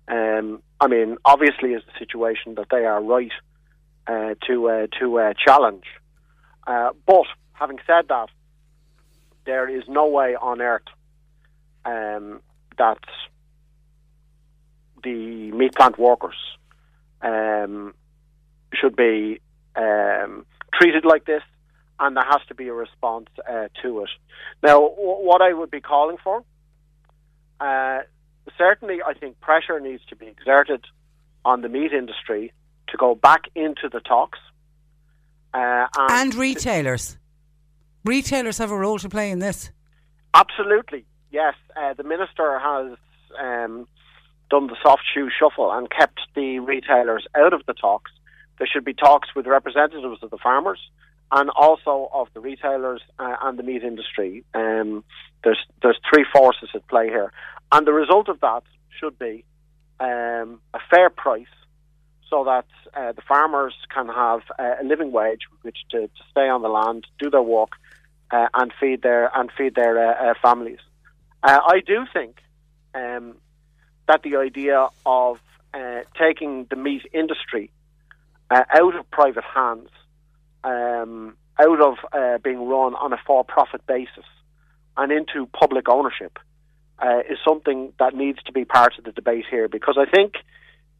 um, 0.07 0.61
I 0.79 0.87
mean, 0.87 1.17
obviously, 1.25 1.73
is 1.73 1.81
the 1.85 1.97
situation 1.97 2.55
that 2.55 2.67
they 2.69 2.85
are 2.85 3.01
right 3.01 3.31
uh, 4.07 4.35
to 4.47 4.69
uh, 4.69 4.87
to 4.99 5.19
uh, 5.19 5.33
challenge. 5.33 5.85
Uh, 6.67 6.91
but 7.05 7.25
having 7.53 7.79
said 7.87 8.07
that, 8.09 8.29
there 9.45 9.67
is 9.67 9.83
no 9.87 10.07
way 10.07 10.35
on 10.35 10.61
earth 10.61 10.83
um, 11.85 12.41
that 12.77 12.99
the 15.03 15.51
meat 15.51 15.73
plant 15.75 15.97
workers 15.99 16.35
um, 17.21 17.93
should 18.73 18.95
be 18.95 19.39
um, 19.75 20.45
treated 20.73 21.05
like 21.05 21.25
this, 21.25 21.43
and 21.99 22.17
there 22.17 22.25
has 22.25 22.41
to 22.47 22.55
be 22.55 22.67
a 22.67 22.73
response 22.73 23.29
uh, 23.47 23.67
to 23.81 24.01
it. 24.01 24.09
Now, 24.63 24.81
w- 24.89 25.27
what 25.27 25.41
I 25.41 25.53
would 25.53 25.71
be 25.71 25.81
calling 25.81 26.17
for, 26.23 26.43
certainly, 28.57 28.99
I 29.05 29.13
think 29.13 29.39
pressure 29.39 29.79
needs 29.79 30.03
to 30.09 30.15
be 30.15 30.27
exerted 30.27 30.85
on 31.43 31.61
the 31.61 31.69
meat 31.69 31.93
industry 31.93 32.51
to 32.89 32.97
go 32.97 33.15
back 33.15 33.49
into 33.55 33.89
the 33.91 33.99
talks. 33.99 34.39
Uh, 35.53 35.87
and, 35.97 36.11
and 36.11 36.35
retailers. 36.35 37.17
Retailers 38.03 38.57
have 38.57 38.71
a 38.71 38.77
role 38.77 38.99
to 38.99 39.09
play 39.09 39.31
in 39.31 39.39
this. 39.39 39.71
Absolutely, 40.33 41.05
yes. 41.31 41.55
Uh, 41.75 41.93
the 41.93 42.03
minister 42.03 42.59
has 42.59 42.97
um, 43.39 43.87
done 44.49 44.67
the 44.67 44.75
soft 44.83 45.03
shoe 45.13 45.29
shuffle 45.37 45.71
and 45.71 45.89
kept 45.89 46.19
the 46.35 46.59
retailers 46.59 47.25
out 47.35 47.53
of 47.53 47.65
the 47.65 47.73
talks. 47.73 48.11
There 48.57 48.67
should 48.71 48.85
be 48.85 48.93
talks 48.93 49.29
with 49.35 49.47
representatives 49.47 50.21
of 50.21 50.29
the 50.29 50.37
farmers 50.37 50.79
and 51.31 51.49
also 51.49 52.09
of 52.13 52.27
the 52.33 52.39
retailers 52.39 53.01
uh, 53.19 53.35
and 53.43 53.57
the 53.57 53.63
meat 53.63 53.83
industry. 53.83 54.43
Um, 54.53 55.03
there's 55.43 55.59
there's 55.81 55.99
three 56.09 56.25
forces 56.31 56.69
at 56.73 56.87
play 56.87 57.07
here, 57.07 57.31
and 57.71 57.85
the 57.85 57.93
result 57.93 58.29
of 58.29 58.39
that 58.41 58.63
should 58.99 59.17
be 59.17 59.43
um, 59.99 60.61
a 60.73 60.79
fair 60.89 61.09
price, 61.09 61.47
so 62.29 62.43
that 62.43 62.65
uh, 62.93 63.11
the 63.11 63.21
farmers 63.21 63.73
can 63.93 64.07
have 64.07 64.41
uh, 64.57 64.81
a 64.81 64.83
living 64.83 65.11
wage 65.11 65.41
which 65.61 65.77
to, 65.91 66.01
to, 66.01 66.23
stay 66.31 66.49
on 66.49 66.61
the 66.61 66.69
land, 66.69 67.05
do 67.19 67.29
their 67.29 67.41
work, 67.41 67.71
uh, 68.31 68.47
and 68.53 68.71
feed 68.79 69.01
their 69.01 69.35
and 69.37 69.51
feed 69.57 69.75
their 69.75 69.97
uh, 69.97 70.31
uh, 70.31 70.33
families. 70.41 70.79
I 71.47 71.81
do 71.85 72.07
think 72.11 72.37
um, 72.95 73.35
that 74.07 74.23
the 74.23 74.37
idea 74.37 74.87
of 75.05 75.39
taking 76.17 76.65
the 76.71 76.75
meat 76.75 77.03
industry 77.13 77.69
out 78.49 78.95
of 78.95 79.11
private 79.11 79.43
hands 79.43 79.89
um, 80.63 81.35
out 81.59 81.81
of 81.81 81.95
uh, 82.11 82.37
being 82.39 82.67
run 82.67 82.95
on 82.95 83.13
a 83.13 83.17
for-profit 83.25 83.85
basis 83.85 84.25
and 84.97 85.11
into 85.11 85.45
public 85.47 85.87
ownership 85.87 86.37
uh, 86.99 87.19
is 87.29 87.37
something 87.47 87.93
that 87.99 88.15
needs 88.15 88.41
to 88.43 88.51
be 88.51 88.65
part 88.65 88.97
of 88.97 89.03
the 89.03 89.11
debate 89.11 89.45
here. 89.49 89.67
Because 89.67 89.97
I 89.97 90.09
think 90.09 90.33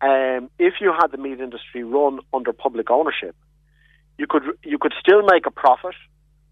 um, 0.01 0.49
if 0.59 0.75
you 0.81 0.93
had 0.93 1.11
the 1.11 1.17
meat 1.17 1.39
industry 1.39 1.83
run 1.83 2.19
under 2.33 2.53
public 2.53 2.91
ownership, 2.91 3.35
you 4.17 4.27
could 4.27 4.43
you 4.63 4.77
could 4.77 4.93
still 4.99 5.23
make 5.23 5.45
a 5.45 5.51
profit, 5.51 5.95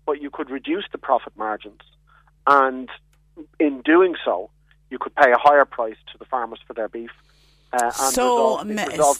but 0.05 0.21
you 0.21 0.29
could 0.29 0.49
reduce 0.49 0.85
the 0.91 0.97
profit 0.97 1.33
margins, 1.37 1.81
and 2.47 2.89
in 3.59 3.81
doing 3.81 4.15
so, 4.23 4.49
you 4.89 4.97
could 4.99 5.15
pay 5.15 5.31
a 5.31 5.37
higher 5.37 5.65
price 5.65 5.97
to 6.11 6.17
the 6.17 6.25
farmers 6.25 6.59
for 6.67 6.73
their 6.73 6.89
beef 6.89 7.11
uh, 7.73 7.89
so, 7.91 8.63
resolve. 8.63 9.19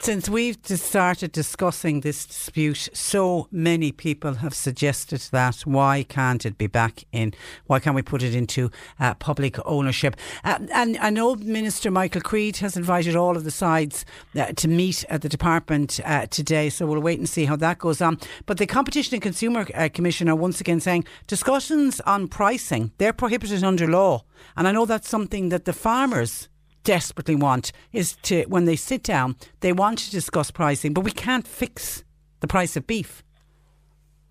Since 0.00 0.28
we've 0.28 0.58
started 0.64 1.30
discussing 1.30 2.00
this 2.00 2.26
dispute, 2.26 2.88
so 2.92 3.46
many 3.52 3.92
people 3.92 4.34
have 4.34 4.54
suggested 4.54 5.20
that 5.30 5.60
why 5.60 6.04
can't 6.08 6.44
it 6.44 6.58
be 6.58 6.66
back 6.66 7.04
in? 7.12 7.32
Why 7.66 7.78
can't 7.78 7.94
we 7.94 8.02
put 8.02 8.22
it 8.22 8.34
into 8.34 8.70
uh, 8.98 9.14
public 9.14 9.56
ownership? 9.64 10.16
Uh, 10.42 10.58
and 10.74 10.98
I 10.98 11.10
know 11.10 11.36
Minister 11.36 11.92
Michael 11.92 12.22
Creed 12.22 12.56
has 12.56 12.76
invited 12.76 13.14
all 13.14 13.36
of 13.36 13.44
the 13.44 13.52
sides 13.52 14.04
uh, 14.36 14.46
to 14.46 14.66
meet 14.66 15.04
at 15.08 15.22
the 15.22 15.28
department 15.28 16.00
uh, 16.04 16.26
today, 16.26 16.70
so 16.70 16.86
we'll 16.86 17.00
wait 17.00 17.20
and 17.20 17.28
see 17.28 17.44
how 17.44 17.56
that 17.56 17.78
goes 17.78 18.00
on. 18.00 18.18
But 18.46 18.58
the 18.58 18.66
Competition 18.66 19.14
and 19.14 19.22
Consumer 19.22 19.66
uh, 19.74 19.88
Commission 19.92 20.28
are 20.28 20.36
once 20.36 20.60
again 20.60 20.80
saying 20.80 21.04
discussions 21.28 22.00
on 22.00 22.26
pricing 22.26 22.90
they're 22.98 23.12
prohibited 23.12 23.62
under 23.62 23.86
law, 23.86 24.24
and 24.56 24.66
I 24.66 24.72
know 24.72 24.86
that's 24.86 25.08
something 25.08 25.50
that 25.50 25.66
the 25.66 25.72
farmers 25.72 26.48
desperately 26.84 27.34
want 27.34 27.72
is 27.92 28.16
to, 28.22 28.44
when 28.44 28.64
they 28.64 28.76
sit 28.76 29.02
down, 29.02 29.36
they 29.60 29.72
want 29.72 29.98
to 30.00 30.10
discuss 30.10 30.50
pricing, 30.50 30.92
but 30.92 31.02
we 31.02 31.10
can't 31.10 31.46
fix 31.46 32.04
the 32.40 32.48
price 32.48 32.76
of 32.76 32.86
beef. 32.86 33.22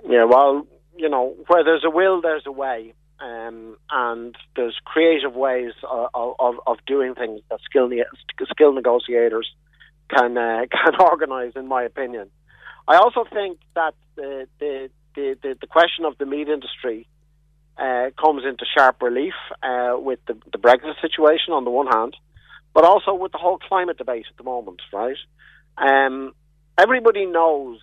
Yeah, 0.08 0.26
well, 0.26 0.68
you 0.96 1.10
know, 1.10 1.36
where 1.48 1.64
there's 1.64 1.84
a 1.84 1.90
will, 1.90 2.22
there's 2.22 2.46
a 2.46 2.52
way. 2.52 2.94
Um, 3.20 3.78
and 3.92 4.36
there's 4.56 4.76
creative 4.84 5.36
ways 5.36 5.74
of, 5.88 6.36
of, 6.40 6.56
of 6.66 6.78
doing 6.88 7.14
things 7.14 7.42
that 7.52 7.60
skill, 7.62 7.88
skill 8.50 8.74
negotiators 8.74 9.48
can 10.10 10.38
uh, 10.38 10.66
can 10.72 10.96
organise, 11.00 11.54
in 11.56 11.68
my 11.68 11.84
opinion. 11.84 12.30
I 12.88 12.98
also 12.98 13.26
think 13.32 13.60
that 13.76 13.94
the 14.16 14.48
the, 14.60 14.90
the, 15.16 15.58
the, 15.60 15.68
question 15.68 16.06
of 16.06 16.18
the 16.18 16.26
meat 16.26 16.48
industry 16.48 17.08
uh, 17.78 18.10
comes 18.20 18.44
into 18.46 18.66
sharp 18.78 19.02
relief 19.02 19.34
uh, 19.62 19.96
with 19.98 20.20
the, 20.26 20.38
the 20.52 20.58
Brexit 20.58 21.00
situation 21.02 21.54
on 21.54 21.64
the 21.64 21.70
one 21.70 21.88
hand, 21.88 22.16
but 22.74 22.86
also 22.86 23.14
with 23.14 23.32
the 23.32 23.38
whole 23.38 23.58
climate 23.58 23.98
debate 23.98 24.26
at 24.30 24.38
the 24.38 24.44
moment, 24.44 24.82
right? 24.94 25.18
Um, 25.78 26.34
everybody 26.78 27.26
knows 27.26 27.80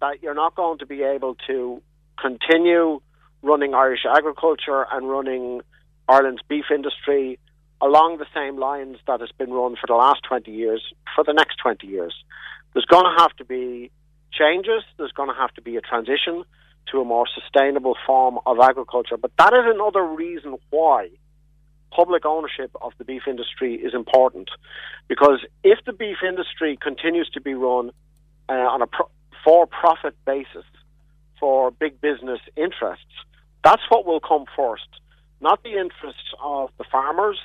that 0.00 0.22
you're 0.22 0.34
not 0.34 0.54
going 0.54 0.78
to 0.78 0.86
be 0.86 1.02
able 1.02 1.36
to 1.46 1.82
continue 2.20 3.00
running 3.42 3.74
Irish 3.74 4.04
agriculture 4.08 4.86
and 4.90 5.08
running 5.08 5.60
Ireland's 6.08 6.42
beef 6.48 6.66
industry 6.74 7.38
along 7.80 8.18
the 8.18 8.26
same 8.34 8.58
lines 8.58 8.96
that 9.06 9.20
has 9.20 9.30
been 9.38 9.52
run 9.52 9.76
for 9.76 9.86
the 9.86 9.94
last 9.94 10.22
20 10.28 10.50
years 10.50 10.82
for 11.14 11.22
the 11.24 11.32
next 11.32 11.56
20 11.56 11.86
years. 11.86 12.14
There's 12.72 12.86
going 12.86 13.04
to 13.04 13.22
have 13.22 13.34
to 13.36 13.44
be 13.44 13.90
changes, 14.32 14.82
there's 14.96 15.12
going 15.12 15.28
to 15.28 15.34
have 15.34 15.52
to 15.54 15.62
be 15.62 15.76
a 15.76 15.80
transition 15.80 16.44
to 16.90 17.00
a 17.00 17.04
more 17.04 17.26
sustainable 17.34 17.96
form 18.06 18.38
of 18.46 18.58
agriculture. 18.60 19.16
But 19.16 19.32
that 19.38 19.52
is 19.52 19.64
another 19.66 20.02
reason 20.02 20.56
why 20.70 21.10
public 21.90 22.24
ownership 22.24 22.70
of 22.80 22.92
the 22.98 23.04
beef 23.04 23.22
industry 23.26 23.74
is 23.74 23.94
important 23.94 24.50
because 25.08 25.40
if 25.64 25.78
the 25.86 25.92
beef 25.92 26.18
industry 26.26 26.78
continues 26.80 27.28
to 27.30 27.40
be 27.40 27.54
run 27.54 27.90
uh, 28.48 28.52
on 28.52 28.82
a 28.82 28.86
pro- 28.86 29.10
for 29.44 29.66
profit 29.66 30.14
basis 30.24 30.64
for 31.40 31.70
big 31.70 32.00
business 32.00 32.40
interests, 32.56 33.04
that's 33.64 33.82
what 33.88 34.06
will 34.06 34.20
come 34.20 34.44
first, 34.56 34.88
not 35.40 35.62
the 35.62 35.78
interests 35.78 36.34
of 36.42 36.70
the 36.78 36.84
farmers 36.84 37.38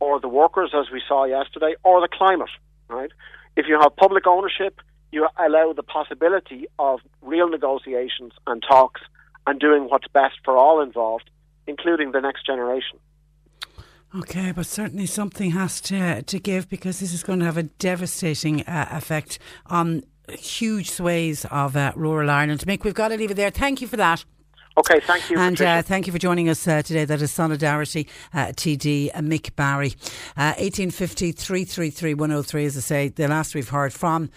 or 0.00 0.20
the 0.20 0.28
workers, 0.28 0.70
as 0.74 0.86
we 0.92 1.02
saw 1.06 1.24
yesterday, 1.24 1.74
or 1.82 2.00
the 2.00 2.08
climate. 2.08 2.50
Right? 2.88 3.10
If 3.56 3.66
you 3.68 3.78
have 3.80 3.96
public 3.96 4.26
ownership, 4.26 4.80
you 5.10 5.26
allow 5.38 5.72
the 5.72 5.82
possibility 5.82 6.66
of 6.78 7.00
real 7.22 7.48
negotiations 7.48 8.32
and 8.46 8.62
talks 8.62 9.00
and 9.46 9.58
doing 9.58 9.84
what's 9.84 10.06
best 10.08 10.36
for 10.44 10.56
all 10.56 10.80
involved, 10.80 11.30
including 11.66 12.12
the 12.12 12.20
next 12.20 12.44
generation. 12.46 12.98
Okay, 14.14 14.52
but 14.52 14.66
certainly 14.66 15.06
something 15.06 15.50
has 15.50 15.80
to 15.82 16.22
to 16.22 16.38
give 16.38 16.68
because 16.68 17.00
this 17.00 17.12
is 17.12 17.22
going 17.22 17.40
to 17.40 17.44
have 17.44 17.58
a 17.58 17.64
devastating 17.64 18.62
uh, 18.62 18.88
effect 18.92 19.38
on 19.66 20.02
huge 20.30 20.90
swathes 20.90 21.44
of 21.50 21.76
uh, 21.76 21.92
rural 21.94 22.30
Ireland. 22.30 22.60
Mick, 22.60 22.84
we've 22.84 22.94
got 22.94 23.08
to 23.08 23.16
leave 23.16 23.30
it 23.30 23.34
there. 23.34 23.50
Thank 23.50 23.80
you 23.82 23.86
for 23.86 23.96
that. 23.96 24.24
Okay, 24.78 25.00
thank 25.00 25.28
you. 25.28 25.36
And 25.36 25.60
uh, 25.60 25.82
thank 25.82 26.06
you 26.06 26.12
for 26.12 26.20
joining 26.20 26.48
us 26.48 26.66
uh, 26.68 26.82
today. 26.82 27.04
That 27.04 27.20
is 27.20 27.32
Solidarity 27.32 28.06
uh, 28.32 28.46
TD 28.46 29.10
uh, 29.12 29.18
Mick 29.18 29.56
Barry. 29.56 29.94
1850 30.36 31.32
333 31.32 32.14
103, 32.14 32.64
as 32.64 32.76
I 32.76 32.80
say, 32.80 33.08
the 33.08 33.26
last 33.26 33.56
we've 33.56 33.68
heard 33.68 33.92
from 33.92 34.30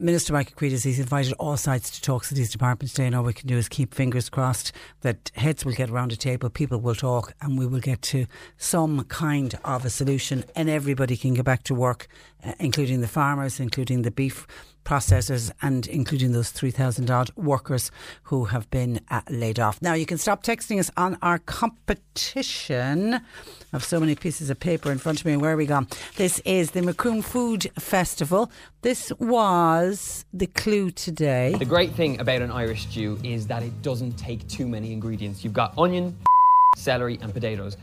Minister 0.00 0.32
Michael 0.32 0.54
Creed 0.54 0.70
has 0.70 0.84
he's 0.84 1.00
invited 1.00 1.32
all 1.40 1.56
sides 1.56 1.90
to 1.90 2.00
talk 2.00 2.24
to 2.26 2.34
these 2.34 2.52
departments 2.52 2.94
today, 2.94 3.06
and 3.06 3.16
all 3.16 3.24
we 3.24 3.32
can 3.32 3.48
do 3.48 3.56
is 3.56 3.68
keep 3.68 3.92
fingers 3.92 4.30
crossed 4.30 4.70
that 5.00 5.32
heads 5.34 5.64
will 5.64 5.72
get 5.72 5.90
around 5.90 6.12
a 6.12 6.16
table, 6.16 6.48
people 6.50 6.80
will 6.80 6.94
talk, 6.94 7.34
and 7.40 7.58
we 7.58 7.66
will 7.66 7.80
get 7.80 8.00
to 8.02 8.26
some 8.58 9.02
kind 9.06 9.58
of 9.64 9.84
a 9.84 9.90
solution, 9.90 10.44
and 10.54 10.70
everybody 10.70 11.16
can 11.16 11.34
get 11.34 11.44
back 11.44 11.64
to 11.64 11.74
work, 11.74 12.06
uh, 12.44 12.52
including 12.60 13.00
the 13.00 13.08
farmers, 13.08 13.58
including 13.58 14.02
the 14.02 14.12
beef 14.12 14.46
processors 14.84 15.50
and 15.60 15.86
including 15.86 16.32
those 16.32 16.50
3,000 16.50 17.10
odd 17.10 17.30
workers 17.36 17.90
who 18.24 18.46
have 18.46 18.70
been 18.70 19.00
uh, 19.10 19.20
laid 19.28 19.60
off. 19.60 19.80
Now, 19.82 19.94
you 19.94 20.06
can 20.06 20.18
stop 20.18 20.42
texting 20.42 20.78
us 20.78 20.90
on 20.96 21.18
our 21.22 21.38
competition. 21.38 23.14
I 23.14 23.20
have 23.72 23.84
so 23.84 24.00
many 24.00 24.14
pieces 24.14 24.50
of 24.50 24.58
paper 24.58 24.90
in 24.90 24.98
front 24.98 25.20
of 25.20 25.26
me. 25.26 25.36
Where 25.36 25.52
are 25.52 25.56
we 25.56 25.66
gone? 25.66 25.88
This 26.16 26.40
is 26.40 26.70
the 26.70 26.82
Macroom 26.82 27.22
Food 27.22 27.70
Festival. 27.78 28.50
This 28.82 29.12
was 29.18 30.24
the 30.32 30.46
clue 30.46 30.90
today. 30.90 31.54
The 31.58 31.64
great 31.64 31.92
thing 31.92 32.20
about 32.20 32.42
an 32.42 32.50
Irish 32.50 32.86
stew 32.88 33.18
is 33.22 33.46
that 33.48 33.62
it 33.62 33.82
doesn't 33.82 34.12
take 34.12 34.46
too 34.48 34.66
many 34.66 34.92
ingredients. 34.92 35.44
You've 35.44 35.52
got 35.52 35.76
onion, 35.76 36.16
celery, 36.76 37.18
and 37.20 37.32
potatoes. 37.34 37.76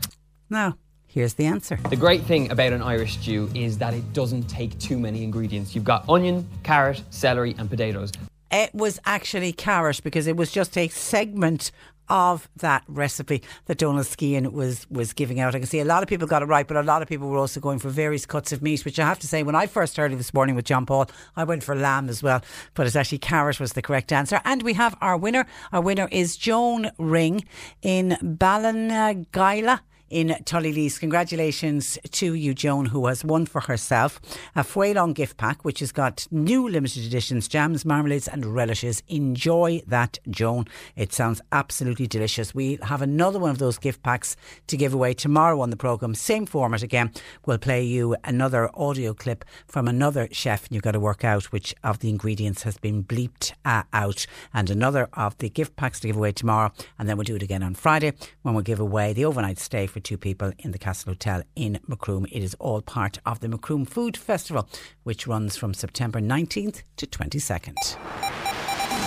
Now, 0.50 0.76
Here's 1.16 1.32
the 1.32 1.46
answer. 1.46 1.78
The 1.88 1.96
great 1.96 2.24
thing 2.24 2.50
about 2.50 2.74
an 2.74 2.82
Irish 2.82 3.14
stew 3.14 3.50
is 3.54 3.78
that 3.78 3.94
it 3.94 4.12
doesn't 4.12 4.50
take 4.50 4.78
too 4.78 4.98
many 4.98 5.24
ingredients. 5.24 5.74
You've 5.74 5.82
got 5.82 6.06
onion, 6.10 6.46
carrot, 6.62 7.02
celery, 7.08 7.54
and 7.56 7.70
potatoes. 7.70 8.12
It 8.50 8.74
was 8.74 9.00
actually 9.06 9.54
carrot 9.54 10.02
because 10.04 10.26
it 10.26 10.36
was 10.36 10.52
just 10.52 10.76
a 10.76 10.88
segment 10.88 11.72
of 12.10 12.50
that 12.56 12.84
recipe 12.86 13.42
that 13.64 13.78
Donal 13.78 14.02
Skehan 14.02 14.52
was 14.52 14.86
was 14.90 15.14
giving 15.14 15.40
out. 15.40 15.54
I 15.54 15.58
can 15.58 15.66
see 15.66 15.80
a 15.80 15.86
lot 15.86 16.02
of 16.02 16.08
people 16.10 16.26
got 16.28 16.42
it 16.42 16.46
right, 16.46 16.68
but 16.68 16.76
a 16.76 16.82
lot 16.82 17.00
of 17.00 17.08
people 17.08 17.30
were 17.30 17.38
also 17.38 17.60
going 17.60 17.78
for 17.78 17.88
various 17.88 18.26
cuts 18.26 18.52
of 18.52 18.60
meat, 18.60 18.84
which 18.84 19.00
I 19.00 19.06
have 19.06 19.18
to 19.20 19.26
say, 19.26 19.42
when 19.42 19.54
I 19.54 19.66
first 19.66 19.96
heard 19.96 20.12
it 20.12 20.16
this 20.16 20.34
morning 20.34 20.54
with 20.54 20.66
John 20.66 20.84
Paul, 20.84 21.06
I 21.34 21.44
went 21.44 21.64
for 21.64 21.74
lamb 21.74 22.10
as 22.10 22.22
well, 22.22 22.42
but 22.74 22.86
it's 22.86 22.94
actually 22.94 23.20
carrot 23.20 23.58
was 23.58 23.72
the 23.72 23.80
correct 23.80 24.12
answer. 24.12 24.42
And 24.44 24.62
we 24.62 24.74
have 24.74 24.94
our 25.00 25.16
winner. 25.16 25.46
Our 25.72 25.80
winner 25.80 26.08
is 26.12 26.36
Joan 26.36 26.90
Ring 26.98 27.46
in 27.80 28.18
Ballinaguila 28.20 29.80
in 30.10 30.28
Tullylees. 30.44 31.00
Congratulations 31.00 31.98
to 32.12 32.34
you, 32.34 32.54
Joan, 32.54 32.86
who 32.86 33.06
has 33.06 33.24
won 33.24 33.46
for 33.46 33.60
herself 33.62 34.20
a 34.54 34.62
Folláin 34.62 35.14
gift 35.14 35.36
pack, 35.36 35.64
which 35.64 35.80
has 35.80 35.92
got 35.92 36.26
new 36.30 36.68
limited 36.68 37.04
editions, 37.04 37.48
jams, 37.48 37.84
marmalades, 37.84 38.28
and 38.28 38.46
relishes. 38.46 39.02
Enjoy 39.08 39.82
that, 39.86 40.18
Joan. 40.30 40.66
It 40.94 41.12
sounds 41.12 41.40
absolutely 41.52 42.06
delicious. 42.06 42.54
We 42.54 42.78
have 42.82 43.02
another 43.02 43.38
one 43.38 43.50
of 43.50 43.58
those 43.58 43.78
gift 43.78 44.02
packs 44.02 44.36
to 44.68 44.76
give 44.76 44.94
away 44.94 45.14
tomorrow 45.14 45.60
on 45.60 45.70
the 45.70 45.76
programme. 45.76 46.14
Same 46.14 46.46
format 46.46 46.82
again. 46.82 47.10
We'll 47.44 47.58
play 47.58 47.82
you 47.82 48.16
another 48.24 48.70
audio 48.74 49.14
clip 49.14 49.44
from 49.66 49.88
another 49.88 50.28
chef, 50.30 50.66
and 50.66 50.74
you've 50.74 50.84
got 50.84 50.92
to 50.92 51.00
work 51.00 51.24
out 51.24 51.52
which 51.52 51.74
of 51.82 51.98
the 51.98 52.10
ingredients 52.10 52.62
has 52.62 52.78
been 52.78 53.02
bleeped 53.02 53.52
uh, 53.64 53.82
out. 53.92 54.26
And 54.54 54.70
another 54.70 55.08
of 55.14 55.36
the 55.38 55.48
gift 55.48 55.76
packs 55.76 56.00
to 56.00 56.06
give 56.06 56.16
away 56.16 56.32
tomorrow. 56.32 56.72
And 56.98 57.08
then 57.08 57.16
we'll 57.16 57.24
do 57.24 57.36
it 57.36 57.42
again 57.42 57.62
on 57.62 57.74
Friday 57.74 58.12
when 58.42 58.54
we'll 58.54 58.62
give 58.62 58.80
away 58.80 59.12
the 59.12 59.24
overnight 59.24 59.58
stay 59.58 59.86
for 59.96 60.00
two 60.00 60.18
people 60.18 60.52
in 60.58 60.72
the 60.72 60.78
Castle 60.78 61.12
Hotel 61.12 61.42
in 61.54 61.80
Macroom. 61.88 62.26
It 62.30 62.42
is 62.42 62.54
all 62.60 62.82
part 62.82 63.18
of 63.24 63.40
the 63.40 63.48
Macroom 63.48 63.86
Food 63.86 64.14
Festival, 64.14 64.68
which 65.04 65.26
runs 65.26 65.56
from 65.56 65.72
September 65.72 66.20
19th 66.20 66.82
to 66.98 67.06
22nd. 67.06 67.76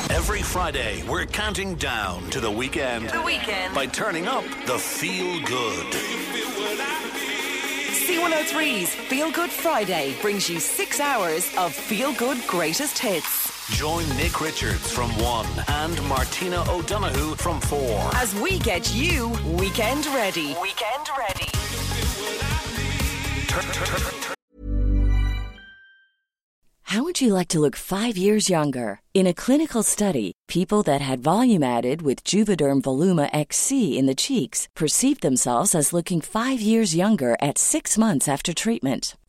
Every 0.10 0.42
Friday, 0.42 1.04
we're 1.08 1.28
counting 1.28 1.76
down 1.76 2.28
to 2.32 2.40
the 2.40 2.50
weekend. 2.50 3.08
The 3.10 3.22
weekend. 3.22 3.76
By 3.76 3.86
turning 3.86 4.28
up 4.28 4.44
the 4.66 4.80
feel 4.80 5.40
good. 5.46 5.94
C103's 8.08 8.96
Feel 8.96 9.32
Good 9.32 9.52
Friday 9.52 10.16
brings 10.24 10.50
you 10.50 10.60
six 10.60 11.00
hours 11.00 11.56
of 11.56 11.72
feel 11.72 12.14
good 12.14 12.40
greatest 12.48 12.98
hits. 12.98 13.49
Join 13.72 14.10
Nick 14.18 14.42
Richards 14.42 14.92
from 14.92 15.10
1 15.20 15.48
and 15.68 16.04
Martina 16.10 16.64
O'Donoghue 16.70 17.36
from 17.36 17.62
4. 17.62 18.10
As 18.16 18.34
we 18.42 18.58
get 18.60 18.94
you 18.94 19.30
weekend 19.46 20.06
ready. 20.08 20.56
Weekend 20.60 21.08
ready. 21.18 21.46
How 26.82 27.04
would 27.04 27.22
you 27.22 27.36
like 27.36 27.50
to 27.50 27.60
look 27.60 27.76
five 27.76 28.18
years 28.18 28.50
younger? 28.50 29.02
In 29.14 29.28
a 29.28 29.34
clinical 29.34 29.84
study, 29.84 30.32
people 30.48 30.82
that 30.84 31.02
had 31.02 31.20
volume 31.20 31.62
added 31.62 32.02
with 32.02 32.24
Juvederm 32.24 32.82
Voluma 32.82 33.30
XC 33.32 33.98
in 33.98 34.08
the 34.08 34.16
cheeks 34.16 34.68
perceived 34.76 35.22
themselves 35.22 35.76
as 35.76 35.94
looking 35.94 36.22
five 36.22 36.60
years 36.60 36.96
younger 36.96 37.38
at 37.40 37.60
six 37.60 38.00
months 38.00 38.28
after 38.28 38.52
treatment. 38.52 39.16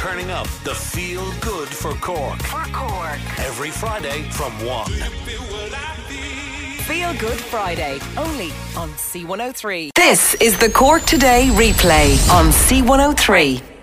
Turning 0.00 0.30
up 0.30 0.48
the 0.64 0.74
feel 0.74 1.30
good 1.40 1.68
for 1.68 1.92
Cork. 1.92 2.40
For 2.44 2.64
Cork. 2.72 3.18
Every 3.38 3.70
Friday 3.70 4.22
from 4.30 4.52
1. 4.64 4.86
Feel 6.88 7.14
Good 7.18 7.38
Friday, 7.38 7.98
only 8.16 8.50
on 8.76 8.88
C103. 8.94 9.90
This 9.94 10.34
is 10.36 10.58
the 10.58 10.70
Cork 10.70 11.02
Today 11.02 11.48
replay 11.52 12.16
on 12.30 12.46
C103. 12.46 13.79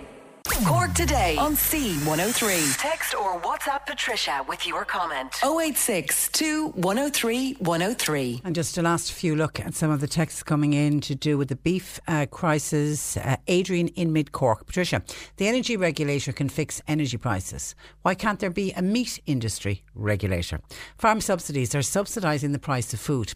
Cork 0.56 0.94
Today 0.94 1.36
on 1.36 1.54
C103. 1.54 2.76
Text 2.78 3.14
or 3.14 3.40
WhatsApp 3.40 3.86
Patricia 3.86 4.44
with 4.48 4.66
your 4.66 4.84
comment. 4.84 5.32
086 5.44 6.30
103 6.74 7.52
103. 7.54 8.40
And 8.44 8.54
just 8.54 8.76
a 8.78 8.82
last 8.82 9.12
few 9.12 9.36
look 9.36 9.60
at 9.60 9.74
some 9.74 9.90
of 9.90 10.00
the 10.00 10.06
texts 10.06 10.42
coming 10.42 10.72
in 10.72 11.00
to 11.02 11.14
do 11.14 11.38
with 11.38 11.48
the 11.48 11.56
beef 11.56 12.00
uh, 12.08 12.26
crisis. 12.30 13.16
Uh, 13.16 13.36
Adrian 13.46 13.88
in 13.88 14.12
Mid 14.12 14.32
Cork. 14.32 14.66
Patricia, 14.66 15.02
the 15.36 15.46
energy 15.46 15.76
regulator 15.76 16.32
can 16.32 16.48
fix 16.48 16.82
energy 16.88 17.16
prices. 17.16 17.74
Why 18.02 18.14
can't 18.14 18.40
there 18.40 18.50
be 18.50 18.72
a 18.72 18.82
meat 18.82 19.20
industry 19.26 19.84
regulator? 19.94 20.60
Farm 20.96 21.20
subsidies 21.20 21.74
are 21.74 21.80
subsidising 21.80 22.52
the 22.52 22.58
price 22.58 22.92
of 22.92 23.00
food. 23.00 23.34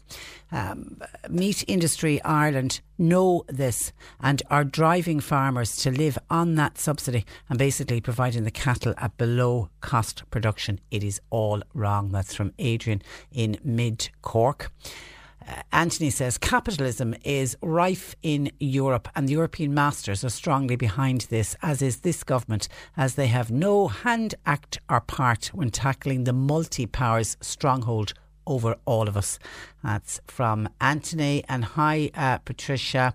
Um, 0.51 1.01
meat 1.29 1.65
Industry 1.67 2.23
Ireland 2.23 2.81
know 3.03 3.45
this 3.49 3.93
and 4.21 4.43
are 4.49 4.65
driving 4.65 5.21
farmers 5.21 5.77
to 5.77 5.91
live 5.91 6.19
on 6.31 6.55
that 6.55 6.79
subsidy 6.79 7.27
and 7.49 7.59
basically 7.59 8.01
providing 8.01 8.45
the 8.45 8.51
cattle 8.51 8.95
at 8.97 9.19
below 9.19 9.69
cost 9.81 10.23
production. 10.31 10.81
It 10.91 11.05
is 11.05 11.21
all 11.31 11.63
wrong. 11.75 12.11
That's 12.13 12.35
from 12.35 12.55
Adrian 12.59 13.03
in 13.33 13.59
Mid 13.63 14.09
Cork. 14.23 14.71
Uh, 15.47 15.63
Anthony 15.73 16.11
says 16.11 16.39
capitalism 16.39 17.15
is 17.25 17.57
rife 17.63 18.15
in 18.23 18.51
Europe, 18.61 19.09
and 19.15 19.27
the 19.27 19.33
European 19.33 19.75
masters 19.75 20.25
are 20.25 20.31
strongly 20.31 20.77
behind 20.77 21.23
this, 21.23 21.57
as 21.63 21.83
is 21.83 21.99
this 21.99 22.23
government, 22.23 22.69
as 22.97 23.17
they 23.17 23.27
have 23.27 23.51
no 23.51 23.89
hand, 23.89 24.35
act, 24.47 24.79
or 24.89 25.01
part 25.01 25.47
when 25.47 25.71
tackling 25.71 26.25
the 26.25 26.33
multi 26.33 26.87
powers 26.87 27.37
stronghold 27.41 28.15
over 28.47 28.77
all 28.85 29.09
of 29.09 29.17
us. 29.17 29.39
That's 29.83 30.21
from 30.27 30.69
Anthony 30.81 31.45
and 31.49 31.65
hi, 31.65 32.11
uh, 32.15 32.39
Patricia. 32.39 33.15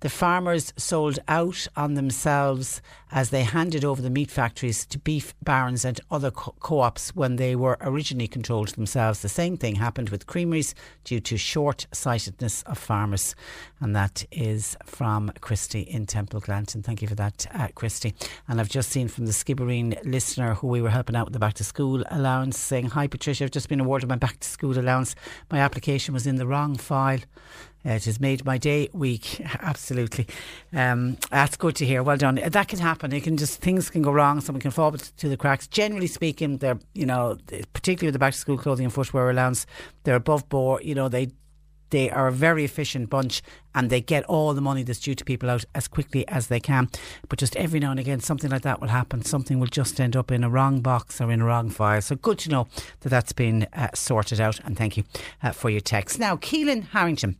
The 0.00 0.10
farmers 0.10 0.72
sold 0.76 1.18
out 1.26 1.66
on 1.74 1.94
themselves 1.94 2.82
as 3.10 3.30
they 3.30 3.44
handed 3.44 3.84
over 3.84 4.02
the 4.02 4.10
meat 4.10 4.30
factories 4.30 4.84
to 4.84 4.98
beef 4.98 5.34
barons 5.42 5.84
and 5.84 6.00
other 6.10 6.30
co 6.30 6.80
ops 6.80 7.16
when 7.16 7.36
they 7.36 7.56
were 7.56 7.78
originally 7.80 8.28
controlled 8.28 8.68
themselves. 8.68 9.22
The 9.22 9.28
same 9.28 9.56
thing 9.56 9.76
happened 9.76 10.10
with 10.10 10.26
creameries 10.26 10.74
due 11.04 11.20
to 11.20 11.36
short 11.38 11.86
sightedness 11.92 12.62
of 12.64 12.78
farmers. 12.78 13.34
And 13.80 13.96
that 13.96 14.26
is 14.30 14.76
from 14.84 15.32
Christy 15.40 15.80
in 15.80 16.06
Temple 16.06 16.40
Glanton. 16.40 16.82
Thank 16.82 17.00
you 17.00 17.08
for 17.08 17.14
that, 17.14 17.46
uh, 17.54 17.68
Christy. 17.74 18.14
And 18.48 18.60
I've 18.60 18.68
just 18.68 18.90
seen 18.90 19.08
from 19.08 19.26
the 19.26 19.32
Skibbereen 19.32 19.98
listener 20.04 20.54
who 20.54 20.66
we 20.66 20.82
were 20.82 20.90
helping 20.90 21.16
out 21.16 21.26
with 21.26 21.32
the 21.32 21.38
back 21.38 21.54
to 21.54 21.64
school 21.64 22.04
allowance 22.10 22.58
saying, 22.58 22.90
Hi, 22.90 23.06
Patricia, 23.06 23.44
I've 23.44 23.50
just 23.50 23.68
been 23.68 23.80
awarded 23.80 24.08
my 24.08 24.16
back 24.16 24.40
to 24.40 24.48
school 24.48 24.78
allowance. 24.78 25.14
My 25.50 25.58
application 25.58 25.95
application 25.96 26.12
was 26.14 26.26
in 26.26 26.36
the 26.36 26.46
wrong 26.46 26.76
file. 26.76 27.20
Uh, 27.84 27.92
it 27.92 28.04
has 28.04 28.20
made 28.20 28.44
my 28.44 28.58
day 28.58 28.88
week. 28.92 29.40
Absolutely, 29.62 30.26
um, 30.74 31.16
that's 31.30 31.56
good 31.56 31.74
to 31.76 31.86
hear. 31.86 32.02
Well 32.02 32.18
done. 32.18 32.34
That 32.34 32.68
can 32.68 32.80
happen. 32.80 33.12
It 33.12 33.22
can 33.22 33.36
just 33.36 33.62
things 33.62 33.88
can 33.88 34.02
go 34.02 34.12
wrong. 34.12 34.40
Someone 34.40 34.60
can 34.60 34.72
fall 34.72 34.92
to 34.92 35.28
the 35.28 35.36
cracks. 35.36 35.66
Generally 35.68 36.08
speaking, 36.08 36.58
they're 36.58 36.78
you 36.94 37.06
know, 37.06 37.38
particularly 37.72 38.08
with 38.08 38.14
the 38.14 38.18
back 38.18 38.34
to 38.34 38.38
school 38.38 38.58
clothing 38.58 38.84
and 38.84 38.92
footwear 38.92 39.30
allowance, 39.30 39.66
they're 40.04 40.16
above 40.16 40.48
board. 40.48 40.84
You 40.84 40.94
know, 40.94 41.08
they 41.08 41.28
they 41.90 42.10
are 42.10 42.28
a 42.28 42.32
very 42.32 42.64
efficient 42.64 43.10
bunch 43.10 43.42
and 43.74 43.90
they 43.90 44.00
get 44.00 44.24
all 44.24 44.54
the 44.54 44.60
money 44.60 44.82
that's 44.82 45.00
due 45.00 45.14
to 45.14 45.24
people 45.24 45.50
out 45.50 45.64
as 45.74 45.86
quickly 45.86 46.26
as 46.28 46.46
they 46.48 46.60
can. 46.60 46.88
But 47.28 47.38
just 47.38 47.56
every 47.56 47.80
now 47.80 47.90
and 47.90 48.00
again, 48.00 48.20
something 48.20 48.50
like 48.50 48.62
that 48.62 48.80
will 48.80 48.88
happen. 48.88 49.22
Something 49.22 49.60
will 49.60 49.66
just 49.66 50.00
end 50.00 50.16
up 50.16 50.30
in 50.30 50.44
a 50.44 50.50
wrong 50.50 50.80
box 50.80 51.20
or 51.20 51.30
in 51.30 51.42
a 51.42 51.44
wrong 51.44 51.70
file. 51.70 52.00
So 52.00 52.16
good 52.16 52.38
to 52.40 52.50
know 52.50 52.68
that 53.00 53.10
that's 53.10 53.32
been 53.32 53.66
uh, 53.72 53.88
sorted 53.94 54.40
out. 54.40 54.60
And 54.64 54.76
thank 54.76 54.96
you 54.96 55.04
uh, 55.42 55.52
for 55.52 55.70
your 55.70 55.80
text. 55.80 56.18
Now, 56.18 56.36
Keelan 56.36 56.88
Harrington 56.88 57.36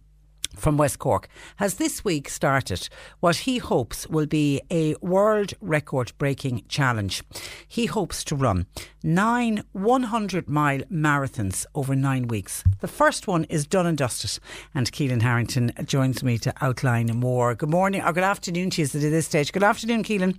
from 0.57 0.77
West 0.77 0.99
Cork 0.99 1.29
has 1.57 1.75
this 1.75 2.05
week 2.05 2.29
started 2.29 2.89
what 3.21 3.37
he 3.37 3.59
hopes 3.59 4.07
will 4.09 4.27
be 4.27 4.61
a 4.71 4.95
world 5.01 5.53
record 5.61 6.13
breaking 6.19 6.65
challenge. 6.69 7.23
He 7.69 7.87
hopes 7.87 8.25
to 8.25 8.37
run 8.37 8.67
nine 9.03 9.63
100 9.73 10.49
mile 10.49 10.81
marathons 10.91 11.67
over 11.75 11.95
nine 11.95 12.29
weeks. 12.29 12.65
The 12.81 12.89
first 12.89 13.27
one 13.27 13.45
is 13.45 13.67
done 13.67 13.87
and 13.87 13.99
dusted, 13.99 14.39
and 14.75 14.91
Keelan 14.91 15.23
Harrington 15.23 15.73
joins 15.85 16.23
me 16.23 16.39
to 16.39 16.53
outline 16.61 17.07
more. 17.09 17.55
Good 17.55 17.71
morning 17.71 18.03
or 18.03 18.13
good 18.13 18.25
afternoon 18.25 18.71
to 18.71 18.83
you 18.83 18.87
at 18.87 18.93
this 18.93 19.27
stage. 19.27 19.53
Good 19.53 19.63
afternoon, 19.63 20.03
Keelan. 20.03 20.39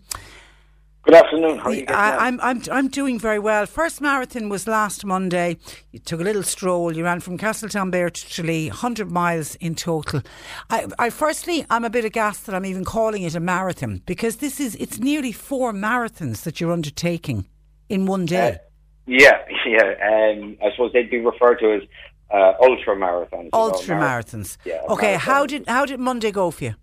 Good 1.07 1.15
afternoon. 1.15 1.57
How 1.59 1.69
are 1.69 1.73
you 1.73 1.85
I, 1.87 2.27
I'm, 2.27 2.37
I'm, 2.41 2.61
I'm 2.69 2.89
doing 2.89 3.17
very 3.17 3.39
well. 3.39 3.65
First 3.65 4.01
marathon 4.01 4.49
was 4.49 4.67
last 4.67 5.05
Monday. 5.05 5.55
You 5.93 5.99
took 5.99 6.19
a 6.19 6.23
little 6.23 6.43
stroll. 6.43 6.97
You 6.97 7.05
ran 7.05 7.21
from 7.21 7.37
Castletownbere 7.37 8.11
to 8.11 8.29
Tralee, 8.29 8.67
100 8.67 9.09
miles 9.09 9.55
in 9.55 9.75
total. 9.75 10.21
I, 10.69 10.85
I 10.99 11.09
firstly, 11.09 11.65
I'm 11.69 11.85
a 11.85 11.89
bit 11.89 12.03
aghast 12.03 12.45
that 12.45 12.53
I'm 12.53 12.65
even 12.65 12.83
calling 12.83 13.23
it 13.23 13.35
a 13.35 13.39
marathon 13.39 14.01
because 14.05 14.37
this 14.37 14.59
is 14.59 14.75
it's 14.75 14.99
nearly 14.99 15.31
four 15.31 15.71
marathons 15.71 16.43
that 16.43 16.59
you're 16.59 16.73
undertaking 16.73 17.47
in 17.87 18.05
one 18.05 18.25
day. 18.25 18.49
Uh, 18.49 18.57
yeah, 19.05 19.37
yeah. 19.65 20.33
Um, 20.33 20.57
I 20.61 20.71
suppose 20.71 20.91
they'd 20.91 21.09
be 21.09 21.19
referred 21.19 21.59
to 21.59 21.71
as 21.71 21.83
uh, 22.31 22.51
ultra 22.61 22.97
marathons. 22.97 23.51
Ultra 23.53 23.95
know, 23.95 24.05
marathons. 24.05 24.57
Yeah. 24.65 24.81
Okay. 24.89 25.13
How 25.13 25.45
did 25.45 25.69
how 25.69 25.85
did 25.85 26.01
Monday 26.01 26.31
go 26.31 26.51
for 26.51 26.65
you? 26.65 26.75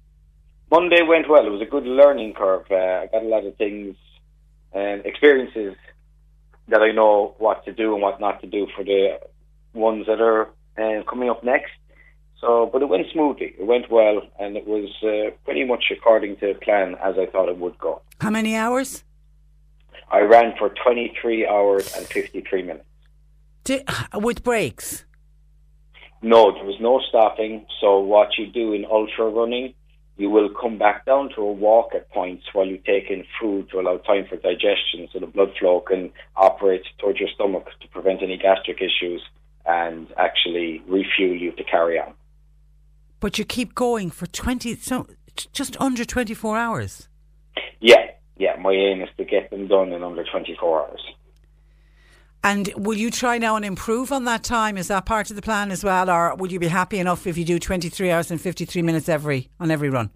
Monday 0.70 1.02
went 1.06 1.28
well. 1.28 1.46
It 1.46 1.50
was 1.50 1.60
a 1.60 1.66
good 1.66 1.84
learning 1.84 2.32
curve. 2.32 2.64
Uh, 2.70 2.74
I 2.74 3.08
got 3.12 3.22
a 3.22 3.28
lot 3.28 3.44
of 3.44 3.54
things 3.56 3.96
um, 4.74 5.02
experiences 5.04 5.76
that 6.68 6.82
I 6.82 6.92
know 6.92 7.34
what 7.38 7.64
to 7.64 7.72
do 7.72 7.94
and 7.94 8.02
what 8.02 8.20
not 8.20 8.40
to 8.40 8.46
do 8.46 8.66
for 8.74 8.84
the 8.84 9.18
ones 9.72 10.06
that 10.06 10.20
are 10.20 10.48
uh, 10.78 11.02
coming 11.08 11.30
up 11.30 11.44
next. 11.44 11.72
So, 12.40 12.68
but 12.70 12.82
it 12.82 12.88
went 12.88 13.06
smoothly. 13.12 13.54
It 13.58 13.66
went 13.66 13.90
well, 13.90 14.20
and 14.38 14.56
it 14.56 14.66
was 14.66 14.90
uh, 15.02 15.30
pretty 15.44 15.64
much 15.64 15.84
according 15.90 16.36
to 16.38 16.54
plan 16.54 16.96
as 17.02 17.14
I 17.18 17.26
thought 17.26 17.48
it 17.48 17.58
would 17.58 17.78
go. 17.78 18.02
How 18.20 18.30
many 18.30 18.54
hours? 18.54 19.04
I 20.10 20.20
ran 20.20 20.54
for 20.58 20.68
23 20.82 21.46
hours 21.46 21.94
and 21.96 22.06
53 22.06 22.62
minutes. 22.62 22.84
Did, 23.64 23.88
with 24.12 24.42
breaks? 24.42 25.04
No, 26.20 26.52
there 26.52 26.64
was 26.64 26.76
no 26.80 27.00
stopping. 27.08 27.66
So, 27.80 27.98
what 28.00 28.36
you 28.36 28.46
do 28.46 28.72
in 28.72 28.84
ultra 28.84 29.28
running 29.28 29.74
you 30.16 30.30
will 30.30 30.48
come 30.48 30.78
back 30.78 31.04
down 31.04 31.30
to 31.34 31.40
a 31.40 31.52
walk 31.52 31.90
at 31.94 32.08
points 32.10 32.44
while 32.52 32.66
you 32.66 32.78
take 32.78 33.10
in 33.10 33.24
food 33.40 33.68
to 33.70 33.80
allow 33.80 33.96
time 33.98 34.24
for 34.28 34.36
digestion 34.36 35.08
so 35.12 35.18
the 35.18 35.26
blood 35.26 35.50
flow 35.58 35.80
can 35.80 36.12
operate 36.36 36.82
towards 36.98 37.18
your 37.18 37.28
stomach 37.34 37.66
to 37.80 37.88
prevent 37.88 38.22
any 38.22 38.36
gastric 38.36 38.78
issues 38.80 39.22
and 39.66 40.08
actually 40.16 40.82
refuel 40.86 41.34
you 41.36 41.50
to 41.52 41.64
carry 41.64 41.98
on. 41.98 42.14
But 43.18 43.38
you 43.38 43.44
keep 43.44 43.74
going 43.74 44.10
for 44.10 44.26
20, 44.26 44.76
so 44.76 45.06
just 45.52 45.80
under 45.80 46.04
24 46.04 46.56
hours? 46.56 47.08
Yeah, 47.80 48.10
yeah. 48.36 48.56
My 48.60 48.72
aim 48.72 49.02
is 49.02 49.08
to 49.16 49.24
get 49.24 49.50
them 49.50 49.66
done 49.66 49.92
in 49.92 50.02
under 50.02 50.24
24 50.24 50.80
hours. 50.86 51.00
And 52.44 52.70
will 52.76 52.98
you 52.98 53.10
try 53.10 53.38
now 53.38 53.56
and 53.56 53.64
improve 53.64 54.12
on 54.12 54.26
that 54.26 54.44
time? 54.44 54.76
Is 54.76 54.88
that 54.88 55.06
part 55.06 55.30
of 55.30 55.36
the 55.36 55.40
plan 55.40 55.70
as 55.70 55.82
well, 55.82 56.10
or 56.10 56.34
would 56.34 56.52
you 56.52 56.60
be 56.60 56.68
happy 56.68 56.98
enough 56.98 57.26
if 57.26 57.38
you 57.38 57.44
do 57.44 57.58
23 57.58 58.10
hours 58.10 58.30
and 58.30 58.38
53 58.38 58.82
minutes 58.82 59.08
every 59.08 59.48
on 59.58 59.70
every 59.70 59.88
run? 59.88 60.10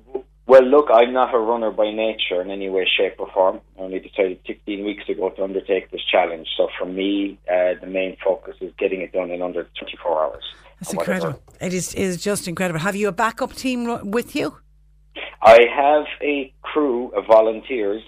Well, 0.46 0.62
look, 0.62 0.88
I'm 0.92 1.14
not 1.14 1.34
a 1.34 1.38
runner 1.38 1.70
by 1.70 1.90
nature 1.90 2.42
in 2.42 2.50
any 2.50 2.68
way, 2.68 2.86
shape, 2.98 3.14
or 3.18 3.30
form. 3.32 3.60
I 3.78 3.82
only 3.82 3.98
decided 3.98 4.40
16 4.46 4.84
weeks 4.84 5.08
ago 5.08 5.30
to 5.30 5.42
undertake 5.42 5.90
this 5.90 6.02
challenge. 6.10 6.48
So 6.54 6.68
for 6.78 6.84
me, 6.84 7.38
uh, 7.50 7.80
the 7.80 7.86
main 7.86 8.18
focus 8.22 8.56
is 8.60 8.72
getting 8.78 9.00
it 9.00 9.12
done 9.12 9.30
in 9.30 9.40
under 9.40 9.66
24 9.78 10.22
hours. 10.22 10.44
That's 10.80 10.92
incredible. 10.92 11.42
It 11.62 11.72
is, 11.72 11.94
it 11.94 12.02
is 12.02 12.22
just 12.22 12.46
incredible. 12.46 12.80
Have 12.80 12.94
you 12.94 13.08
a 13.08 13.12
backup 13.12 13.54
team 13.54 14.10
with 14.10 14.36
you? 14.36 14.58
I 15.40 15.60
have 15.74 16.04
a 16.20 16.52
crew 16.60 17.08
of 17.16 17.26
volunteers 17.26 18.02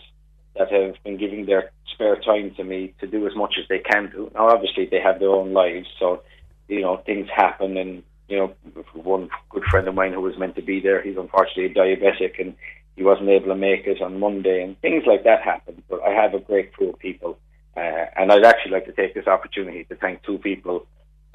that 0.57 0.71
have 0.71 0.95
been 1.05 1.17
giving 1.17 1.47
their 1.47 1.71
spare 2.01 2.17
time 2.17 2.55
to 2.57 2.65
me 2.65 2.95
to 3.01 3.07
do 3.07 3.27
as 3.27 3.37
much 3.37 3.55
as 3.61 3.69
they 3.69 3.79
can 3.79 4.11
do. 4.11 4.31
Now, 4.35 4.49
obviously, 4.49 4.87
they 4.87 5.01
have 5.01 5.19
their 5.19 5.31
own 5.31 5.53
lives, 5.53 5.87
so 5.99 6.23
you 6.69 6.81
know 6.81 6.97
things 7.05 7.29
happen. 7.35 7.77
And 7.77 8.03
you 8.29 8.39
know, 8.39 8.55
one 8.95 9.29
good 9.51 9.65
friend 9.71 9.87
of 9.87 9.95
mine 9.95 10.15
who 10.15 10.23
was 10.23 10.39
meant 10.39 10.57
to 10.57 10.63
be 10.63 10.81
there, 10.81 11.03
he's 11.03 11.19
unfortunately 11.19 11.75
diabetic, 11.75 12.41
and 12.41 12.55
he 12.97 13.03
wasn't 13.03 13.29
able 13.29 13.49
to 13.49 13.55
make 13.55 13.87
it 13.87 14.01
on 14.01 14.19
Monday, 14.19 14.63
and 14.63 14.81
things 14.81 15.05
like 15.07 15.25
that 15.25 15.43
happen. 15.43 15.83
But 15.91 16.03
I 16.03 16.13
have 16.13 16.33
a 16.33 16.41
great 16.41 16.73
crew 16.73 16.91
of 16.91 16.99
people, 16.99 17.39
uh, 17.77 18.07
and 18.17 18.33
I'd 18.33 18.45
actually 18.45 18.73
like 18.73 18.87
to 18.87 18.93
take 18.93 19.15
this 19.15 19.27
opportunity 19.27 19.85
to 19.85 19.97
thank 19.97 20.23
two 20.23 20.39
people 20.39 20.87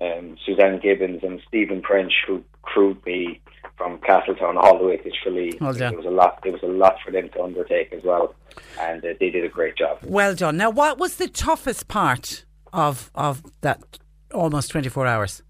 um, 0.02 0.38
Suzanne 0.46 0.80
Gibbons 0.82 1.22
and 1.24 1.42
Stephen 1.48 1.82
French, 1.82 2.14
who 2.28 2.44
crewed 2.64 3.06
me 3.06 3.40
from 3.78 4.00
Castletown 4.00 4.58
all 4.58 4.78
the 4.78 4.86
way 4.86 4.98
to 4.98 5.12
Tralee. 5.24 5.58
Well 5.60 5.74
done. 5.74 5.94
It 5.94 5.98
was 5.98 6.06
a 6.06 6.10
lot. 6.10 6.40
It 6.46 6.52
was 6.52 6.64
a 6.64 6.68
lot 6.68 6.98
for 7.04 7.12
them 7.12 7.30
to 7.30 7.44
undertake 7.44 7.92
as 7.94 8.04
well, 8.04 8.36
and 8.80 9.04
uh, 9.04 9.10
they 9.20 9.30
did 9.30 9.44
a 9.44 9.50
great 9.50 9.78
job. 9.78 10.00
Well 10.04 10.36
done. 10.36 10.58
Now, 10.58 10.70
what 10.70 10.98
was 10.98 11.16
the 11.18 11.28
toughest 11.28 11.88
part 11.88 12.46
of 12.74 13.12
of 13.16 13.44
that 13.62 14.00
almost 14.34 14.72
twenty 14.72 14.90
four 14.90 15.08
hours? 15.08 15.42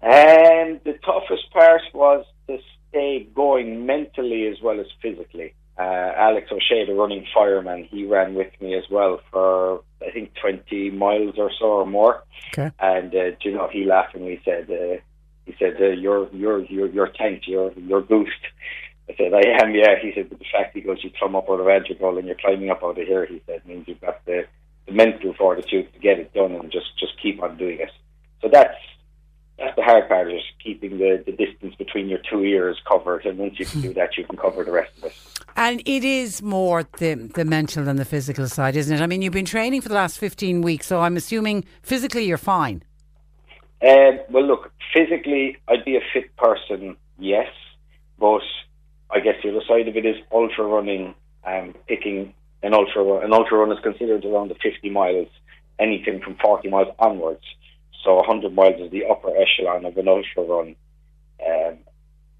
And 0.00 0.76
um, 0.76 0.80
the 0.84 0.94
toughest 1.04 1.50
part 1.52 1.82
was 1.92 2.24
to 2.46 2.58
stay 2.88 3.28
going 3.34 3.86
mentally 3.86 4.46
as 4.46 4.56
well 4.62 4.78
as 4.80 4.86
physically. 5.02 5.54
Uh, 5.78 6.12
Alex 6.16 6.50
O'Shea, 6.50 6.86
the 6.86 6.94
running 6.94 7.24
fireman, 7.32 7.84
he 7.84 8.04
ran 8.04 8.34
with 8.34 8.50
me 8.60 8.74
as 8.74 8.84
well 8.90 9.20
for 9.30 9.82
I 10.04 10.10
think 10.10 10.32
20 10.40 10.90
miles 10.90 11.34
or 11.38 11.50
so 11.58 11.66
or 11.66 11.86
more. 11.86 12.22
Okay. 12.52 12.70
And 12.80 13.14
uh, 13.14 13.30
you 13.42 13.52
know, 13.52 13.68
he 13.72 13.84
laughingly 13.84 14.40
said, 14.44 14.68
uh, 14.70 14.96
he 15.48 15.54
said, 15.58 15.80
uh, 15.80 15.86
"You're 15.86 16.28
you're 16.32 16.62
you're 16.66 16.88
you're 16.88 17.08
tanked. 17.08 17.48
You're 17.48 17.72
you're 17.72 18.02
boost." 18.02 18.42
I 19.08 19.14
said, 19.16 19.32
"I 19.32 19.44
am." 19.62 19.74
Yeah. 19.74 19.94
He 20.00 20.12
said, 20.14 20.28
"But 20.28 20.38
the 20.38 20.44
fact 20.52 20.76
he 20.76 20.82
goes, 20.82 21.02
you 21.02 21.10
climb 21.18 21.34
up 21.34 21.48
out 21.48 21.60
of 21.60 21.66
Adrigole 21.66 22.18
and 22.18 22.26
you're 22.26 22.36
climbing 22.36 22.68
up 22.68 22.84
out 22.84 23.00
of 23.00 23.06
here," 23.06 23.24
he 23.24 23.40
said, 23.46 23.66
means 23.66 23.88
you've 23.88 24.02
got 24.02 24.22
the, 24.26 24.44
the 24.86 24.92
mental 24.92 25.32
fortitude 25.32 25.90
to 25.94 25.98
get 25.98 26.18
it 26.18 26.34
done 26.34 26.52
and 26.52 26.70
just 26.70 26.98
just 26.98 27.14
keep 27.22 27.42
on 27.42 27.56
doing 27.56 27.78
it. 27.80 27.90
So 28.42 28.50
that's 28.52 28.76
that's 29.58 29.74
the 29.74 29.82
hard 29.82 30.08
part 30.08 30.32
is 30.32 30.42
keeping 30.62 30.98
the, 30.98 31.22
the 31.26 31.32
distance 31.32 31.74
between 31.76 32.08
your 32.08 32.20
two 32.30 32.44
ears 32.44 32.76
covered 32.86 33.24
and 33.26 33.38
once 33.38 33.58
you 33.58 33.66
can 33.66 33.80
do 33.80 33.92
that 33.94 34.16
you 34.16 34.24
can 34.24 34.36
cover 34.36 34.62
the 34.62 34.70
rest 34.70 34.92
of 34.98 35.04
it. 35.04 35.14
And 35.56 35.80
it 35.80 36.04
is 36.04 36.42
more 36.42 36.84
the 36.98 37.14
the 37.34 37.44
mental 37.44 37.84
than 37.84 37.96
the 37.96 38.04
physical 38.04 38.46
side, 38.46 38.76
isn't 38.76 38.96
it? 38.96 39.00
I 39.00 39.06
mean, 39.06 39.22
you've 39.22 39.32
been 39.32 39.44
training 39.44 39.80
for 39.80 39.88
the 39.88 39.96
last 39.96 40.18
fifteen 40.18 40.62
weeks, 40.62 40.86
so 40.86 41.00
I'm 41.00 41.16
assuming 41.16 41.64
physically 41.82 42.24
you're 42.24 42.38
fine. 42.38 42.82
Um, 43.80 44.20
well, 44.30 44.44
look, 44.44 44.72
physically, 44.92 45.56
I'd 45.68 45.84
be 45.84 45.96
a 45.96 46.00
fit 46.12 46.36
person, 46.36 46.96
yes, 47.18 47.48
but 48.18 48.42
I 49.10 49.20
guess 49.20 49.36
the 49.42 49.50
other 49.50 49.64
side 49.68 49.88
of 49.88 49.96
it 49.96 50.04
is 50.04 50.16
ultra 50.32 50.64
running. 50.64 51.14
Um, 51.44 51.74
picking 51.86 52.34
an 52.62 52.74
ultra 52.74 53.02
run. 53.02 53.24
an 53.24 53.32
ultra 53.32 53.58
run 53.58 53.72
is 53.72 53.82
considered 53.82 54.24
around 54.24 54.48
the 54.48 54.56
50 54.56 54.90
miles, 54.90 55.28
anything 55.78 56.20
from 56.20 56.36
40 56.36 56.68
miles 56.68 56.94
onwards. 56.98 57.44
So 58.04 58.16
100 58.16 58.52
miles 58.52 58.80
is 58.80 58.90
the 58.90 59.06
upper 59.06 59.30
echelon 59.36 59.84
of 59.84 59.96
an 59.96 60.08
ultra 60.08 60.42
run. 60.42 60.76
Um, 61.44 61.78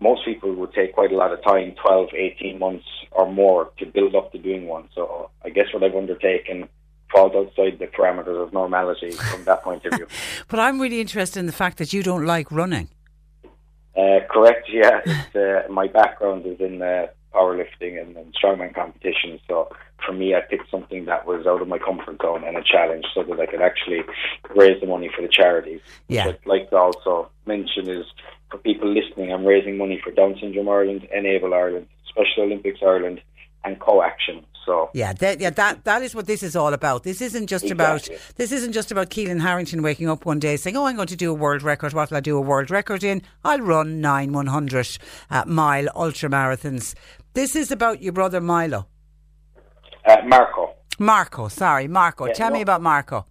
most 0.01 0.25
people 0.25 0.55
would 0.55 0.73
take 0.73 0.95
quite 0.95 1.13
a 1.13 1.17
lot 1.17 1.33
of 1.33 1.43
time 1.43 1.75
12, 1.83 2.11
18 2.15 2.59
months 2.59 2.87
or 3.13 3.31
more 3.33 3.71
to 3.79 3.87
build 3.87 4.15
up 4.15 4.33
to 4.33 4.39
doing 4.39 4.67
one. 4.67 4.89
So 4.95 5.31
I 5.45 5.51
guess 5.51 5.67
what 5.73 5.83
I've 5.83 5.95
undertaken 5.95 6.69
falls 7.13 7.33
outside 7.35 7.79
the 7.79 7.87
parameters 7.87 8.43
of 8.43 8.53
normality 8.53 9.11
from 9.11 9.45
that 9.45 9.63
point 9.63 9.85
of 9.87 9.95
view. 9.95 10.07
but 10.49 10.61
I'm 10.61 10.81
really 10.81 11.01
interested 11.01 11.41
in 11.41 11.47
the 11.47 11.53
fact 11.53 11.79
that 11.79 11.93
you 11.93 12.03
don't 12.03 12.27
like 12.27 12.51
running. 12.51 12.89
Uh, 13.97 14.21
correct, 14.31 14.69
yeah. 14.71 15.01
Uh, 15.35 15.71
my 15.71 15.89
background 15.89 16.47
is 16.47 16.61
in 16.61 16.81
uh, 16.83 17.07
powerlifting 17.35 18.01
and, 18.01 18.17
and 18.17 18.35
strongman 18.35 18.75
competition. 18.75 19.41
So 19.49 19.71
for 20.05 20.13
me, 20.13 20.35
I 20.35 20.41
picked 20.41 20.71
something 20.71 21.07
that 21.07 21.27
was 21.27 21.47
out 21.47 21.61
of 21.61 21.69
my 21.69 21.79
comfort 21.79 22.21
zone 22.23 22.45
and 22.45 22.57
a 22.57 22.63
challenge 22.63 23.07
so 23.15 23.23
that 23.25 23.41
I 23.41 23.47
could 23.47 23.61
actually 23.61 24.03
raise 24.55 24.81
the 24.81 24.87
money 24.87 25.11
for 25.15 25.23
the 25.23 25.29
charities. 25.29 25.81
Yeah. 26.09 26.29
I'd 26.29 26.39
like 26.47 26.71
to 26.71 26.77
also 26.77 27.31
mention 27.47 27.89
is 27.89 28.07
for 28.51 28.59
people 28.59 28.93
listening, 28.93 29.33
I'm 29.33 29.45
raising 29.45 29.77
money 29.77 30.01
for 30.03 30.11
Down 30.11 30.37
Syndrome 30.41 30.69
Ireland, 30.69 31.07
Enable 31.15 31.53
Ireland, 31.53 31.87
Special 32.09 32.45
Olympics 32.45 32.81
Ireland, 32.83 33.21
and 33.65 33.79
Co-Action. 33.81 34.45
So 34.69 34.91
Yeah, 34.93 35.15
that, 35.15 35.41
yeah, 35.41 35.49
that 35.49 35.85
that 35.85 36.03
is 36.03 36.15
what 36.15 36.27
this 36.27 36.43
is 36.43 36.55
all 36.55 36.75
about. 36.75 37.03
This 37.03 37.23
isn't 37.23 37.47
just 37.47 37.65
Exactly. 37.65 38.15
about 38.15 38.35
this 38.37 38.53
isn't 38.53 38.73
just 38.75 38.93
about 38.93 39.09
Keelan 39.09 39.41
Harrington 39.41 39.83
waking 39.83 40.11
up 40.11 40.27
one 40.27 40.39
day 40.39 40.57
saying, 40.59 40.77
"Oh, 40.77 40.85
I'm 40.85 40.97
going 40.97 41.09
to 41.09 41.17
do 41.17 41.31
a 41.31 41.35
world 41.35 41.63
record. 41.63 41.95
What 41.95 42.11
will 42.11 42.19
I 42.19 42.21
do 42.21 42.37
a 42.37 42.41
world 42.43 42.71
record 42.71 43.03
in? 43.03 43.23
I'll 43.45 43.61
run 43.61 44.03
nine 44.03 44.31
100 44.33 44.99
uh, 45.31 45.45
mile 45.47 45.89
ultra 45.97 46.29
marathons." 46.29 46.95
This 47.33 47.57
is 47.57 47.71
about 47.71 48.03
your 48.03 48.13
brother 48.13 48.43
Milo, 48.43 48.89
uh, 50.05 50.17
Marco. 50.27 50.75
Marco. 50.99 51.49
Sorry, 51.49 51.89
Marco. 51.89 52.27
Yeah, 52.27 52.35
Tell 52.35 52.51
me 52.51 52.61
about 52.61 52.83
Marco. 52.83 53.25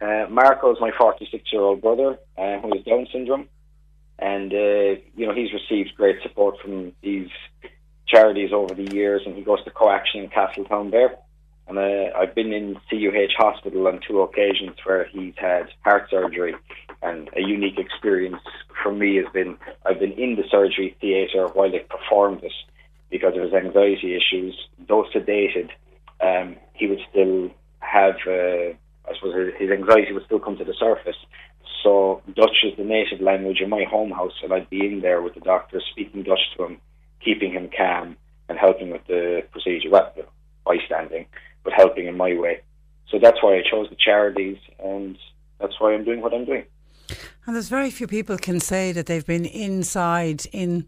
Uh, 0.00 0.26
Marco 0.28 0.72
is 0.72 0.78
my 0.80 0.90
46 0.98 1.52
year 1.52 1.62
old 1.62 1.82
brother 1.82 2.18
uh, 2.36 2.58
who 2.60 2.74
has 2.74 2.84
Down 2.84 3.06
syndrome, 3.12 3.48
and 4.18 4.52
uh, 4.52 5.00
you 5.16 5.24
know 5.26 5.34
he's 5.34 5.52
received 5.52 5.94
great 5.96 6.16
support 6.24 6.56
from 6.60 6.92
these 7.00 7.30
charities 8.06 8.52
over 8.52 8.74
the 8.74 8.94
years, 8.94 9.22
and 9.26 9.34
he 9.34 9.42
goes 9.42 9.62
to 9.64 9.70
Coaction 9.70 10.24
in 10.24 10.30
Castletown 10.30 10.90
there. 10.90 11.16
And 11.66 11.78
uh, 11.78 12.16
I've 12.16 12.34
been 12.34 12.52
in 12.52 12.76
CUH 12.90 13.34
hospital 13.38 13.86
on 13.88 14.00
two 14.06 14.20
occasions 14.20 14.76
where 14.84 15.04
he's 15.04 15.34
had 15.36 15.68
heart 15.82 16.10
surgery, 16.10 16.54
and 17.02 17.30
a 17.36 17.40
unique 17.40 17.78
experience 17.78 18.42
for 18.82 18.92
me 18.92 19.16
has 19.16 19.26
been 19.32 19.56
I've 19.86 19.98
been 19.98 20.12
in 20.12 20.36
the 20.36 20.44
surgery 20.50 20.96
theatre 21.00 21.48
while 21.48 21.70
they 21.70 21.78
performed 21.78 22.44
it 22.44 22.52
because 23.10 23.34
of 23.36 23.42
his 23.44 23.54
anxiety 23.54 24.14
issues. 24.14 24.54
Though 24.88 25.04
sedated, 25.14 25.70
um, 26.20 26.56
he 26.74 26.86
would 26.86 27.00
still 27.10 27.50
have, 27.80 28.16
uh, 28.26 28.74
I 29.08 29.14
suppose, 29.14 29.54
his- 29.58 29.70
anxiety 29.70 30.12
would 30.12 30.24
still 30.26 30.40
come 30.40 30.56
to 30.58 30.64
the 30.64 30.74
surface. 30.74 31.16
So 31.82 32.22
Dutch 32.34 32.64
is 32.64 32.76
the 32.76 32.84
native 32.84 33.20
language 33.20 33.60
in 33.60 33.70
my 33.70 33.84
home 33.84 34.10
house, 34.10 34.34
and 34.42 34.52
I'd 34.52 34.70
be 34.70 34.86
in 34.86 35.00
there 35.00 35.22
with 35.22 35.34
the 35.34 35.40
doctor 35.40 35.80
speaking 35.92 36.22
Dutch 36.22 36.40
to 36.56 36.64
him, 36.64 36.80
keeping 37.24 37.52
him 37.52 37.70
calm, 37.76 38.16
and 38.48 38.58
helping 38.58 38.90
with 38.90 39.06
the 39.06 39.42
procedure. 39.52 39.90
Well, 39.90 40.12
bystanding, 40.64 41.26
but 41.62 41.72
helping 41.72 42.06
in 42.06 42.16
my 42.16 42.34
way. 42.34 42.60
So 43.10 43.18
that's 43.18 43.42
why 43.42 43.56
I 43.56 43.62
chose 43.70 43.88
the 43.90 43.96
charities, 43.96 44.58
and 44.82 45.16
that's 45.60 45.78
why 45.78 45.94
I'm 45.94 46.04
doing 46.04 46.20
what 46.20 46.32
I'm 46.34 46.44
doing. 46.44 46.64
And 47.46 47.54
there's 47.54 47.68
very 47.68 47.90
few 47.90 48.06
people 48.06 48.38
can 48.38 48.60
say 48.60 48.92
that 48.92 49.06
they've 49.06 49.26
been 49.26 49.44
inside 49.44 50.46
in 50.52 50.86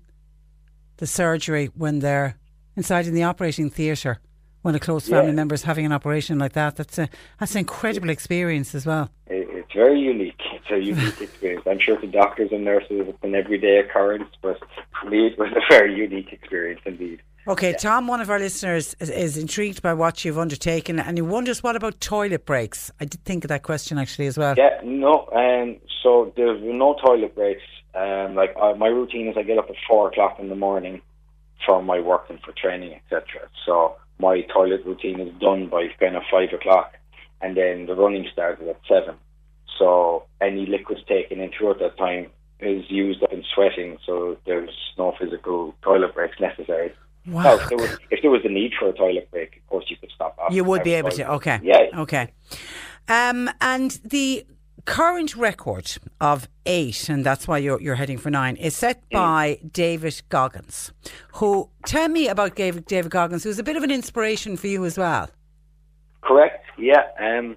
the 0.96 1.06
surgery 1.06 1.66
when 1.74 1.98
they're 1.98 2.36
inside 2.74 3.06
in 3.06 3.14
the 3.14 3.22
operating 3.22 3.68
theatre 3.68 4.18
when 4.62 4.74
a 4.74 4.80
close 4.80 5.06
family 5.08 5.28
Yeah. 5.28 5.34
member 5.34 5.54
is 5.54 5.62
having 5.64 5.84
an 5.86 5.92
operation 5.92 6.38
like 6.38 6.54
that. 6.54 6.76
That's 6.76 6.98
a 6.98 7.08
that's 7.38 7.52
an 7.54 7.60
incredible 7.60 8.08
experience 8.10 8.74
as 8.74 8.86
well. 8.86 9.10
It- 9.26 9.35
very 9.76 10.00
unique. 10.00 10.40
It's 10.54 10.70
a 10.70 10.78
unique 10.78 11.20
experience. 11.20 11.64
I'm 11.66 11.78
sure 11.78 11.96
to 11.98 12.06
doctors 12.06 12.50
and 12.50 12.64
nurses 12.64 13.06
it's 13.08 13.18
an 13.22 13.34
everyday 13.34 13.78
occurrence, 13.78 14.30
but 14.42 14.58
for 15.00 15.10
me 15.10 15.28
it 15.28 15.38
was 15.38 15.52
a 15.52 15.60
very 15.72 15.94
unique 15.94 16.32
experience 16.32 16.80
indeed. 16.84 17.20
Okay, 17.48 17.74
Tom, 17.74 18.08
one 18.08 18.20
of 18.20 18.28
our 18.28 18.40
listeners 18.40 18.96
is, 18.98 19.08
is 19.08 19.36
intrigued 19.36 19.80
by 19.80 19.94
what 19.94 20.24
you've 20.24 20.38
undertaken 20.38 20.98
and 20.98 21.16
he 21.16 21.22
wonders 21.22 21.62
what 21.62 21.76
about 21.76 22.00
toilet 22.00 22.44
breaks? 22.44 22.90
I 23.00 23.04
did 23.04 23.22
think 23.24 23.44
of 23.44 23.48
that 23.48 23.62
question 23.62 23.98
actually 23.98 24.26
as 24.26 24.36
well. 24.36 24.54
Yeah, 24.56 24.80
no, 24.82 25.28
um, 25.32 25.76
so 26.02 26.32
there's 26.36 26.60
no 26.62 26.96
toilet 27.04 27.34
breaks. 27.36 27.62
Um, 27.94 28.34
like 28.34 28.54
uh, 28.60 28.74
my 28.74 28.88
routine 28.88 29.28
is 29.28 29.36
I 29.36 29.42
get 29.42 29.58
up 29.58 29.70
at 29.70 29.76
four 29.88 30.08
o'clock 30.08 30.40
in 30.40 30.48
the 30.48 30.56
morning 30.56 31.02
for 31.64 31.82
my 31.82 32.00
work 32.00 32.26
and 32.28 32.40
for 32.40 32.52
training, 32.52 32.94
etc. 32.94 33.48
So 33.64 33.96
my 34.18 34.40
toilet 34.52 34.84
routine 34.84 35.20
is 35.20 35.32
done 35.40 35.68
by 35.68 35.88
kind 36.00 36.16
of 36.16 36.22
five 36.30 36.52
o'clock, 36.52 36.94
and 37.40 37.56
then 37.56 37.86
the 37.86 37.94
running 37.94 38.26
starts 38.32 38.62
at 38.68 38.80
seven. 38.88 39.14
So 39.78 40.24
any 40.40 40.66
liquids 40.66 41.00
taken 41.08 41.40
in 41.40 41.50
throughout 41.56 41.78
that 41.80 41.96
time 41.98 42.30
is 42.60 42.84
used 42.88 43.22
up 43.22 43.32
in 43.32 43.44
sweating, 43.54 43.98
so 44.06 44.38
there's 44.46 44.70
no 44.96 45.14
physical 45.18 45.74
toilet 45.82 46.14
breaks 46.14 46.40
necessary. 46.40 46.92
Wow. 47.26 47.42
Now, 47.42 47.54
if 47.56 47.68
there 47.68 47.78
was 47.78 47.98
if 48.10 48.22
there 48.22 48.30
was 48.30 48.42
the 48.42 48.48
need 48.48 48.72
for 48.78 48.88
a 48.88 48.92
toilet 48.92 49.30
break, 49.30 49.56
of 49.56 49.66
course 49.66 49.86
you 49.88 49.96
could 49.96 50.10
stop. 50.14 50.38
You 50.50 50.64
would 50.64 50.82
be 50.82 50.94
able 50.94 51.10
to. 51.10 51.32
Okay. 51.32 51.60
Yeah. 51.62 51.86
Okay. 51.98 52.32
Um, 53.08 53.50
and 53.60 53.90
the 54.04 54.46
current 54.84 55.36
record 55.36 55.98
of 56.20 56.48
eight, 56.64 57.08
and 57.08 57.26
that's 57.26 57.46
why 57.46 57.58
you're, 57.58 57.80
you're 57.80 57.96
heading 57.96 58.18
for 58.18 58.30
nine, 58.30 58.56
is 58.56 58.74
set 58.76 59.02
by 59.10 59.58
David 59.72 60.22
Goggins. 60.28 60.92
Who 61.34 61.68
tell 61.84 62.08
me 62.08 62.28
about 62.28 62.54
David, 62.56 62.86
David 62.86 63.10
Goggins, 63.10 63.44
who's 63.44 63.58
a 63.58 63.64
bit 63.64 63.76
of 63.76 63.82
an 63.82 63.90
inspiration 63.90 64.56
for 64.56 64.68
you 64.68 64.84
as 64.84 64.96
well. 64.96 65.28
Correct. 66.22 66.64
Yeah. 66.78 67.02
Um, 67.20 67.56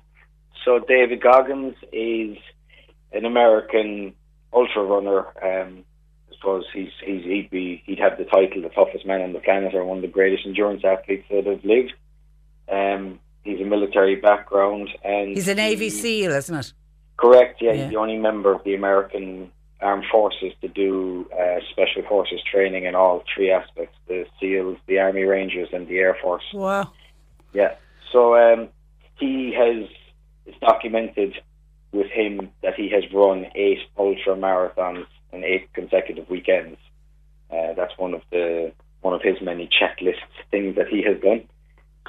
so 0.65 0.79
David 0.79 1.21
Goggins 1.21 1.75
is 1.91 2.37
an 3.11 3.25
American 3.25 4.13
ultra 4.53 4.83
runner. 4.83 5.25
Um, 5.41 5.83
I 6.31 6.35
suppose 6.35 6.65
he's, 6.73 6.89
he's 7.05 7.23
he'd 7.23 7.49
be 7.51 7.83
he'd 7.85 7.99
have 7.99 8.17
the 8.17 8.25
title 8.25 8.61
the 8.61 8.69
toughest 8.69 9.05
man 9.05 9.21
on 9.21 9.33
the 9.33 9.39
planet 9.39 9.73
or 9.75 9.83
one 9.85 9.97
of 9.97 10.01
the 10.01 10.07
greatest 10.07 10.45
endurance 10.45 10.83
athletes 10.85 11.25
that 11.29 11.45
have 11.45 11.63
lived. 11.63 11.93
Um, 12.71 13.19
he's 13.43 13.59
a 13.59 13.65
military 13.65 14.15
background 14.15 14.89
and 15.03 15.29
He's 15.29 15.47
a 15.47 15.55
Navy 15.55 15.85
he- 15.85 15.89
SEAL, 15.89 16.31
isn't 16.31 16.55
it? 16.55 16.73
Correct. 17.17 17.61
Yeah, 17.61 17.73
Yeah. 17.73 17.83
he's 17.83 17.89
the 17.91 17.97
only 17.97 18.17
member 18.17 18.53
of 18.53 18.63
the 18.63 18.75
American 18.75 19.51
Armed 19.81 20.05
Forces 20.11 20.53
to 20.61 20.67
do 20.67 21.29
uh, 21.37 21.59
special 21.71 22.03
forces 22.07 22.41
training 22.49 22.85
in 22.85 22.95
all 22.95 23.23
three 23.33 23.51
aspects: 23.51 23.95
the 24.07 24.25
SEALs, 24.39 24.77
the 24.87 24.99
Army 24.99 25.23
Rangers, 25.23 25.69
and 25.73 25.87
the 25.87 25.97
Air 25.99 26.15
Force. 26.21 26.43
Wow. 26.53 26.91
Yeah. 27.53 27.75
So 28.11 28.35
um, 28.35 28.69
he 29.19 29.53
has 29.57 29.87
it's 30.49 30.59
documented 30.59 31.33
with 31.91 32.07
him 32.07 32.49
that 32.63 32.75
he 32.75 32.89
has 32.89 33.03
run 33.13 33.45
eight 33.55 33.79
ultra 33.97 34.35
marathons 34.35 35.05
in 35.31 35.43
eight 35.43 35.71
consecutive 35.73 36.29
weekends. 36.29 36.77
Uh, 37.51 37.73
that's 37.75 37.97
one 37.97 38.13
of 38.13 38.21
the 38.31 38.71
one 39.01 39.13
of 39.13 39.21
his 39.21 39.41
many 39.41 39.67
checklist 39.79 40.19
things 40.51 40.75
that 40.75 40.87
he 40.87 41.01
has 41.03 41.19
done. 41.21 41.47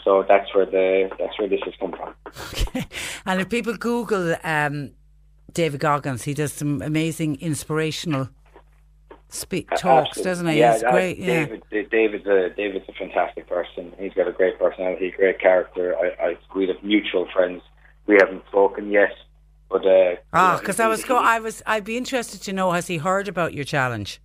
So 0.04 0.24
that's 0.26 0.54
where 0.54 0.66
the 0.66 1.10
that's 1.18 1.38
where 1.38 1.48
this 1.48 1.60
has 1.64 1.74
come 1.78 1.92
from. 1.92 2.14
And 3.26 3.40
if 3.40 3.48
people 3.48 3.76
Google 3.76 4.34
um, 4.44 4.92
David 5.52 5.80
Goggins, 5.80 6.24
he 6.24 6.34
does 6.34 6.52
some 6.52 6.80
amazing 6.82 7.36
inspirational 7.40 8.28
speak 9.28 9.68
talks, 9.76 10.18
Absolutely. 10.18 10.30
doesn't 10.30 10.46
he? 10.48 10.58
Yeah, 10.58 10.72
He's 10.72 10.82
great. 10.82 11.18
Yeah. 11.18 11.26
David, 11.44 11.62
Da- 11.70 11.88
David's 11.90 12.26
a 12.26 12.48
David's 12.56 12.88
a 12.88 12.92
fantastic 12.92 13.46
person. 13.48 13.92
He's 13.98 14.12
got 14.14 14.26
a 14.26 14.32
great 14.32 14.58
personality, 14.58 15.12
great 15.16 15.38
character. 15.38 15.96
I, 15.96 16.24
I 16.28 16.38
we 16.54 16.66
have 16.68 16.82
mutual 16.82 17.26
friends. 17.32 17.62
We 18.06 18.16
haven't 18.20 18.42
spoken 18.48 18.90
yet, 18.90 19.12
but 19.70 19.86
uh, 19.86 20.16
Ah, 20.32 20.50
you 20.50 20.54
know, 20.56 20.60
because 20.60 20.80
I 20.80 20.88
was 20.88 21.04
go- 21.04 21.16
I 21.18 21.38
was 21.40 21.62
I'd 21.66 21.84
be 21.84 21.96
interested 21.96 22.42
to 22.42 22.52
know 22.52 22.72
has 22.72 22.86
he 22.88 22.98
heard 22.98 23.28
about 23.28 23.54
your 23.54 23.64
challenge? 23.64 24.20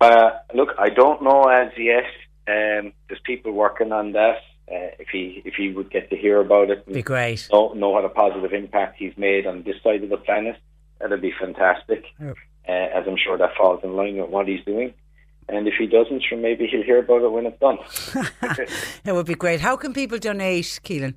Uh, 0.00 0.30
look, 0.54 0.70
I 0.78 0.88
don't 0.90 1.22
know 1.22 1.44
as 1.44 1.72
yet. 1.78 2.04
Um, 2.48 2.92
there's 3.08 3.20
people 3.24 3.52
working 3.52 3.92
on 3.92 4.12
that. 4.12 4.38
Uh, 4.70 4.90
if 4.98 5.08
he 5.12 5.42
if 5.44 5.54
he 5.54 5.70
would 5.72 5.90
get 5.90 6.10
to 6.10 6.16
hear 6.16 6.40
about 6.40 6.70
it, 6.70 6.84
Be 6.92 7.02
great. 7.02 7.48
Know, 7.52 7.72
know 7.74 7.90
what 7.90 8.04
a 8.04 8.08
positive 8.08 8.52
impact 8.52 8.96
he's 8.98 9.16
made 9.16 9.46
on 9.46 9.62
this 9.62 9.76
side 9.84 10.02
of 10.02 10.10
the 10.10 10.16
planet, 10.16 10.56
that'd 11.00 11.20
be 11.20 11.32
fantastic. 11.38 12.04
Uh, 12.20 12.32
as 12.72 13.04
I'm 13.06 13.16
sure 13.16 13.38
that 13.38 13.50
falls 13.56 13.80
in 13.84 13.94
line 13.94 14.16
with 14.20 14.28
what 14.30 14.48
he's 14.48 14.64
doing. 14.64 14.92
And 15.48 15.68
if 15.68 15.74
he 15.78 15.86
doesn't, 15.86 16.24
sure, 16.28 16.36
maybe 16.38 16.66
he'll 16.66 16.82
hear 16.82 16.98
about 16.98 17.22
it 17.22 17.30
when 17.30 17.46
it's 17.46 17.60
done. 17.60 17.78
It 19.04 19.12
would 19.12 19.26
be 19.26 19.36
great. 19.36 19.60
How 19.60 19.76
can 19.76 19.92
people 19.94 20.18
donate, 20.18 20.80
Kealan? 20.82 21.14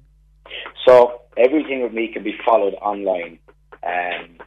So 0.86 1.22
everything 1.38 1.84
with 1.84 1.94
me 1.94 2.12
can 2.12 2.24
be 2.24 2.36
followed 2.46 2.74
online. 2.76 3.40
Um, 3.84 4.38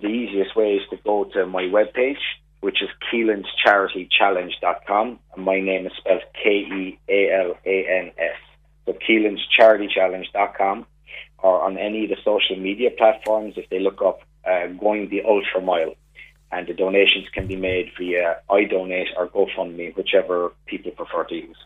the 0.00 0.08
easiest 0.08 0.54
way 0.56 0.74
is 0.74 0.82
to 0.90 0.96
go 1.04 1.24
to 1.34 1.46
my 1.46 1.64
webpage, 1.64 2.18
which 2.60 2.82
is 2.82 2.88
kealanscharitychallenge.com. 3.12 5.18
And 5.34 5.44
my 5.44 5.60
name 5.60 5.86
is 5.86 5.92
spelled 5.96 6.22
K-E-A-L-A-N-S. 6.42 8.36
So 8.86 8.92
kealanscharitychallenge.com 8.92 10.86
or 11.40 11.62
on 11.62 11.78
any 11.78 12.04
of 12.04 12.10
the 12.10 12.16
social 12.24 12.56
media 12.56 12.90
platforms 12.96 13.54
if 13.56 13.68
they 13.70 13.80
look 13.80 14.00
up 14.02 14.20
uh, 14.44 14.66
Going 14.68 15.08
the 15.08 15.22
Ultra 15.24 15.60
Mile. 15.60 15.94
And 16.50 16.66
the 16.66 16.72
donations 16.72 17.28
can 17.34 17.46
be 17.46 17.56
made 17.56 17.92
via 17.98 18.38
iDonate 18.48 19.08
or 19.16 19.28
GoFundMe, 19.28 19.94
whichever 19.94 20.52
people 20.66 20.92
prefer 20.92 21.24
to 21.24 21.34
use. 21.34 21.58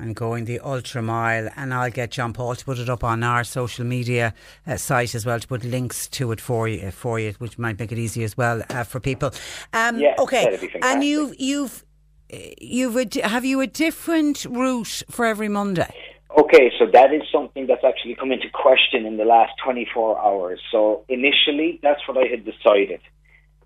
And 0.00 0.14
going 0.14 0.44
the 0.44 0.60
ultra 0.60 1.02
mile, 1.02 1.48
and 1.56 1.74
I'll 1.74 1.90
get 1.90 2.12
John 2.12 2.32
Paul 2.32 2.54
to 2.54 2.64
put 2.64 2.78
it 2.78 2.88
up 2.88 3.02
on 3.02 3.24
our 3.24 3.42
social 3.42 3.84
media 3.84 4.32
uh, 4.64 4.76
site 4.76 5.14
as 5.14 5.26
well 5.26 5.40
to 5.40 5.48
put 5.48 5.64
links 5.64 6.06
to 6.08 6.30
it 6.30 6.40
for 6.40 6.68
you, 6.68 6.92
for 6.92 7.18
you, 7.18 7.34
which 7.38 7.58
might 7.58 7.78
make 7.80 7.90
it 7.90 7.98
easy 7.98 8.22
as 8.22 8.36
well 8.36 8.62
uh, 8.70 8.84
for 8.84 9.00
people. 9.00 9.32
Um, 9.72 9.98
Yeah, 9.98 10.14
okay, 10.20 10.70
and 10.82 11.02
you've 11.02 11.34
you've 11.40 11.84
uh, 12.32 12.36
you've 12.60 12.96
a, 12.96 13.28
have 13.28 13.44
you 13.44 13.60
a 13.60 13.66
different 13.66 14.44
route 14.44 15.02
for 15.10 15.24
every 15.26 15.48
Monday? 15.48 15.92
Okay, 16.38 16.70
so 16.78 16.86
that 16.92 17.12
is 17.12 17.22
something 17.32 17.66
that's 17.66 17.84
actually 17.84 18.14
come 18.14 18.30
into 18.30 18.48
question 18.50 19.06
in 19.06 19.16
the 19.16 19.24
last 19.24 19.52
24 19.64 20.20
hours. 20.20 20.60
So 20.70 21.04
initially, 21.08 21.80
that's 21.82 22.00
what 22.06 22.18
I 22.18 22.28
had 22.28 22.44
decided 22.44 23.00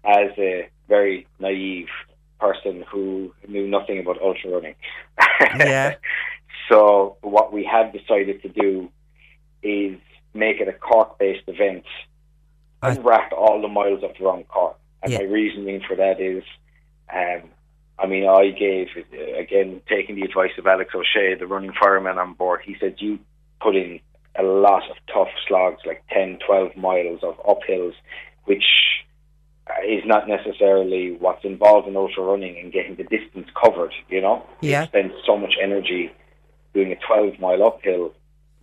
as 0.04 0.30
a 0.38 0.68
very 0.88 1.26
naive 1.38 1.88
person 2.42 2.84
who 2.90 3.32
knew 3.48 3.66
nothing 3.68 3.98
about 4.00 4.20
ultra 4.20 4.50
running. 4.50 4.74
Yeah. 5.56 5.94
so 6.68 7.16
what 7.22 7.52
we 7.52 7.64
have 7.64 7.92
decided 7.92 8.42
to 8.42 8.48
do 8.48 8.90
is 9.62 9.98
make 10.34 10.60
it 10.60 10.68
a 10.68 10.72
Cork-based 10.72 11.46
event 11.46 11.84
and 12.82 13.04
rack 13.04 13.30
all 13.36 13.62
the 13.62 13.68
miles 13.68 14.02
up 14.02 14.20
around 14.20 14.48
Cork. 14.48 14.76
And 15.02 15.12
Yeah. 15.12 15.18
my 15.18 15.24
reasoning 15.24 15.80
for 15.86 15.96
that 15.96 16.20
is 16.20 16.44
um, 17.12 17.50
I 17.98 18.06
mean, 18.06 18.26
I 18.26 18.50
gave 18.50 18.88
again 19.38 19.80
taking 19.88 20.16
the 20.16 20.22
advice 20.22 20.52
of 20.58 20.66
Alex 20.66 20.92
O'Shea, 20.94 21.34
the 21.34 21.46
running 21.46 21.72
fireman 21.80 22.18
on 22.18 22.34
board. 22.34 22.60
He 22.64 22.76
said 22.80 22.96
you 22.98 23.18
put 23.60 23.76
in 23.76 24.00
a 24.34 24.42
lot 24.42 24.82
of 24.90 24.96
tough 25.12 25.28
slogs, 25.46 25.82
like 25.86 26.02
10, 26.10 26.38
12 26.46 26.76
miles 26.76 27.20
of 27.22 27.36
uphills, 27.44 27.94
which 28.44 28.64
is 29.86 30.02
not 30.04 30.28
necessarily 30.28 31.12
what's 31.12 31.44
involved 31.44 31.88
in 31.88 31.96
ultra 31.96 32.22
running 32.22 32.58
and 32.58 32.72
getting 32.72 32.96
the 32.96 33.04
distance 33.04 33.48
covered. 33.62 33.92
You 34.08 34.20
know, 34.20 34.46
Yeah. 34.60 34.82
you 34.82 34.86
spend 34.88 35.12
so 35.24 35.36
much 35.36 35.54
energy 35.60 36.10
doing 36.74 36.92
a 36.92 36.96
12 36.96 37.38
mile 37.40 37.62
uphill. 37.62 38.12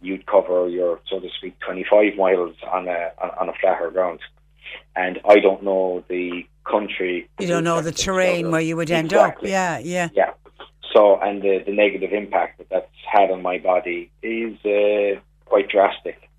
You'd 0.02 0.26
cover 0.26 0.68
your, 0.70 1.00
so 1.10 1.20
to 1.20 1.30
speak, 1.38 1.60
25 1.60 2.16
miles 2.18 2.56
on 2.72 2.88
a 2.88 3.12
on, 3.40 3.50
a 3.50 3.54
flatter 3.54 3.92
ground. 3.92 4.20
And 4.96 5.20
I 5.28 5.40
don't 5.40 5.64
know 5.64 6.04
the 6.10 6.46
country. 6.70 7.28
You 7.40 7.48
don't 7.48 7.64
know 7.64 7.82
the 7.82 7.92
terrain 7.92 8.52
where 8.52 8.62
you 8.62 8.78
would 8.78 8.92
end 8.92 9.08
Exactly. 9.12 9.50
up. 9.50 9.52
Yeah, 9.52 9.80
yeah. 9.80 10.10
Yeah. 10.14 10.34
So, 10.94 11.20
and 11.22 11.42
the, 11.42 11.62
the 11.66 11.72
negative 11.72 12.14
impact 12.14 12.58
that 12.60 12.70
that's 12.70 12.88
had 13.12 13.30
on 13.32 13.42
my 13.42 13.58
body 13.60 14.10
is 14.24 14.54
uh, 14.66 15.20
quite 15.46 15.70
drastic. 15.70 16.30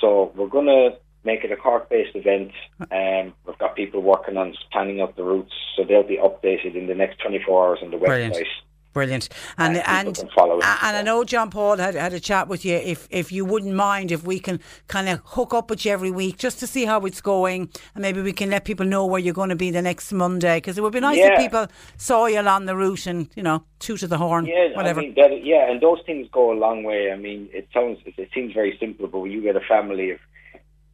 So, 0.00 0.32
we're 0.34 0.48
going 0.48 0.66
to 0.66 0.96
make 1.24 1.44
it 1.44 1.52
a 1.52 1.56
Cork-based 1.56 2.16
event. 2.16 2.52
Um, 2.90 3.34
we've 3.46 3.58
got 3.58 3.76
people 3.76 4.00
working 4.02 4.36
on 4.36 4.54
planning 4.72 5.00
out 5.00 5.16
the 5.16 5.24
routes, 5.24 5.52
so 5.76 5.84
they'll 5.84 6.02
be 6.02 6.16
updated 6.18 6.74
in 6.76 6.86
the 6.86 6.94
next 6.94 7.18
24 7.20 7.68
hours 7.68 7.78
on 7.82 7.90
the 7.90 7.98
Brilliant. 7.98 8.34
website. 8.36 8.44
Brilliant. 8.92 9.28
And 9.56 9.76
and 9.86 10.08
it. 10.18 10.18
and 10.18 10.96
I 10.96 11.02
know 11.02 11.22
John 11.22 11.48
Paul 11.48 11.76
had, 11.76 11.94
had 11.94 12.12
a 12.12 12.18
chat 12.18 12.48
with 12.48 12.64
you. 12.64 12.74
If 12.74 13.06
if 13.12 13.30
you 13.30 13.44
wouldn't 13.44 13.72
mind, 13.74 14.10
if 14.10 14.24
we 14.24 14.40
can 14.40 14.58
kind 14.88 15.08
of 15.08 15.20
hook 15.24 15.54
up 15.54 15.70
with 15.70 15.86
you 15.86 15.92
every 15.92 16.10
week 16.10 16.38
just 16.38 16.58
to 16.58 16.66
see 16.66 16.86
how 16.86 17.06
it's 17.06 17.20
going, 17.20 17.70
and 17.94 18.02
maybe 18.02 18.20
we 18.20 18.32
can 18.32 18.50
let 18.50 18.64
people 18.64 18.84
know 18.84 19.06
where 19.06 19.20
you're 19.20 19.32
going 19.32 19.50
to 19.50 19.54
be 19.54 19.70
the 19.70 19.80
next 19.80 20.10
Monday. 20.12 20.56
Because 20.56 20.76
it 20.76 20.80
would 20.80 20.92
be 20.92 20.98
nice 20.98 21.18
Yeah. 21.18 21.34
if 21.34 21.38
people 21.38 21.68
saw 21.98 22.26
you 22.26 22.40
along 22.40 22.66
the 22.66 22.74
route 22.74 23.06
and 23.06 23.28
you 23.36 23.44
know 23.44 23.62
two 23.78 23.96
to 23.96 24.08
the 24.08 24.18
horn, 24.18 24.46
Yeah, 24.46 24.74
whatever. 24.74 24.98
I 24.98 25.04
mean, 25.04 25.14
that, 25.14 25.44
yeah, 25.44 25.70
and 25.70 25.80
those 25.80 26.00
things 26.04 26.26
go 26.32 26.50
a 26.52 26.58
long 26.58 26.82
way. 26.82 27.12
I 27.12 27.16
mean, 27.16 27.48
it 27.52 27.68
sounds 27.72 27.98
it, 28.04 28.14
it 28.18 28.30
seems 28.34 28.52
very 28.54 28.76
simple, 28.80 29.06
but 29.06 29.20
when 29.20 29.30
you 29.30 29.40
get 29.40 29.54
a 29.54 29.60
family 29.60 30.10
of 30.10 30.18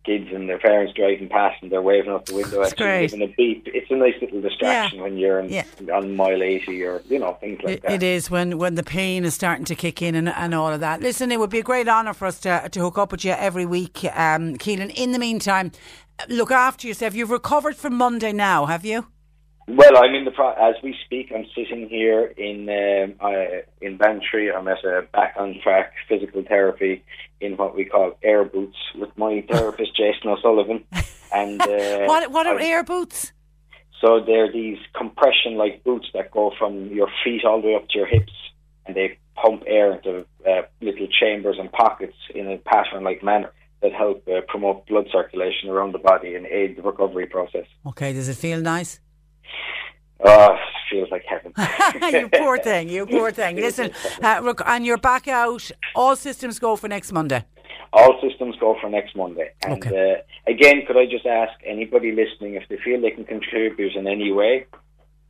kids 0.06 0.28
and 0.32 0.48
their 0.48 0.58
parents 0.58 0.92
driving 0.94 1.28
past 1.28 1.60
and 1.62 1.70
they're 1.70 1.82
waving 1.82 2.10
out 2.12 2.24
the 2.26 2.34
window 2.36 2.62
at 2.62 2.78
you, 2.78 2.86
giving 3.08 3.22
a 3.22 3.26
beep, 3.36 3.66
it's 3.74 3.90
a 3.90 3.94
nice 3.96 4.14
little 4.20 4.40
distraction 4.40 5.00
when 5.02 5.16
you're 5.18 5.40
in, 5.40 5.50
Yeah. 5.50 5.64
on 5.92 6.14
mile 6.16 6.42
eighty 6.42 6.82
or 6.84 7.02
you 7.08 7.18
know 7.18 7.34
things 7.40 7.58
like 7.64 7.78
It, 7.78 7.82
that. 7.82 7.92
it 7.92 8.02
is 8.02 8.30
when, 8.30 8.56
when 8.56 8.76
the 8.76 8.82
pain 8.84 9.24
is 9.24 9.34
starting 9.34 9.64
to 9.66 9.74
kick 9.74 10.00
in 10.00 10.14
and, 10.14 10.28
and 10.28 10.54
all 10.54 10.72
of 10.72 10.80
that. 10.80 11.00
Listen, 11.02 11.30
it 11.32 11.38
would 11.40 11.50
be 11.50 11.58
a 11.58 11.64
great 11.64 11.88
honour 11.88 12.14
for 12.14 12.26
us 12.26 12.38
to, 12.40 12.68
to 12.70 12.80
hook 12.80 12.96
up 12.96 13.10
with 13.12 13.24
you 13.24 13.32
every 13.32 13.66
week, 13.66 14.04
um, 14.14 14.54
Kealan. 14.56 14.92
In 14.94 15.12
the 15.12 15.18
meantime, 15.18 15.72
look 16.28 16.50
after 16.50 16.86
yourself. 16.86 17.14
You've 17.14 17.30
recovered 17.30 17.76
from 17.76 17.94
Monday 17.96 18.32
now, 18.32 18.66
have 18.66 18.84
you? 18.84 19.06
Well, 19.68 19.96
I'm 19.98 20.14
in 20.14 20.24
the 20.24 20.30
pro- 20.30 20.52
as 20.52 20.76
we 20.82 20.94
speak. 21.04 21.32
I'm 21.34 21.44
sitting 21.54 21.88
here 21.88 22.24
in 22.36 22.68
um, 22.68 23.14
uh, 23.20 23.62
in 23.80 23.96
Bantry. 23.96 24.52
I'm 24.52 24.68
at 24.68 24.84
a 24.84 25.02
back 25.12 25.34
on 25.36 25.56
track 25.62 25.92
physical 26.08 26.44
therapy 26.46 27.04
in 27.40 27.56
what 27.56 27.74
we 27.74 27.84
call 27.84 28.16
air 28.22 28.44
boots 28.44 28.76
with 28.94 29.10
my 29.16 29.44
therapist 29.50 29.96
Jason 29.96 30.28
O'Sullivan. 30.30 30.84
And 31.32 31.60
uh, 31.60 32.04
what 32.06 32.30
what 32.30 32.46
are 32.46 32.54
I'm- 32.58 32.62
air 32.62 32.84
boots? 32.84 33.32
So 34.00 34.20
they're 34.24 34.52
these 34.52 34.78
compression 34.94 35.56
like 35.56 35.82
boots 35.82 36.06
that 36.14 36.30
go 36.30 36.52
from 36.58 36.86
your 36.88 37.08
feet 37.24 37.44
all 37.44 37.60
the 37.62 37.68
way 37.68 37.74
up 37.74 37.88
to 37.88 37.98
your 37.98 38.06
hips, 38.06 38.32
and 38.84 38.94
they 38.94 39.18
pump 39.34 39.64
air 39.66 39.94
into 39.96 40.26
uh, 40.48 40.62
little 40.80 41.08
chambers 41.08 41.56
and 41.58 41.72
pockets 41.72 42.16
in 42.34 42.46
a 42.46 42.58
pattern 42.58 43.02
like 43.02 43.22
manner 43.24 43.50
that 43.82 43.92
help 43.92 44.22
uh, 44.28 44.42
promote 44.48 44.86
blood 44.86 45.06
circulation 45.10 45.70
around 45.70 45.92
the 45.92 45.98
body 45.98 46.34
and 46.34 46.46
aid 46.46 46.76
the 46.76 46.82
recovery 46.82 47.26
process. 47.26 47.66
Okay, 47.86 48.12
does 48.12 48.28
it 48.28 48.36
feel 48.36 48.60
nice? 48.60 49.00
Oh, 50.24 50.56
feels 50.90 51.10
like 51.10 51.24
heaven. 51.24 51.52
you 52.12 52.28
poor 52.28 52.58
thing, 52.58 52.88
you 52.88 53.06
poor 53.06 53.30
thing. 53.30 53.56
Listen, 53.66 53.90
uh, 54.22 54.40
look, 54.42 54.62
and 54.64 54.86
you're 54.86 54.96
back 54.98 55.28
out. 55.28 55.70
All 55.94 56.16
systems 56.16 56.58
go 56.58 56.76
for 56.76 56.88
next 56.88 57.12
Monday. 57.12 57.44
All 57.92 58.20
systems 58.20 58.56
go 58.58 58.76
for 58.80 58.90
next 58.90 59.16
Monday. 59.16 59.50
And 59.62 59.86
uh, 59.86 60.16
again, 60.46 60.84
could 60.86 60.96
I 60.96 61.06
just 61.06 61.26
ask 61.26 61.52
anybody 61.64 62.12
listening 62.12 62.54
if 62.54 62.68
they 62.68 62.76
feel 62.84 63.00
they 63.00 63.10
can 63.10 63.24
contribute 63.24 63.94
in 63.94 64.06
any 64.06 64.32
way, 64.32 64.66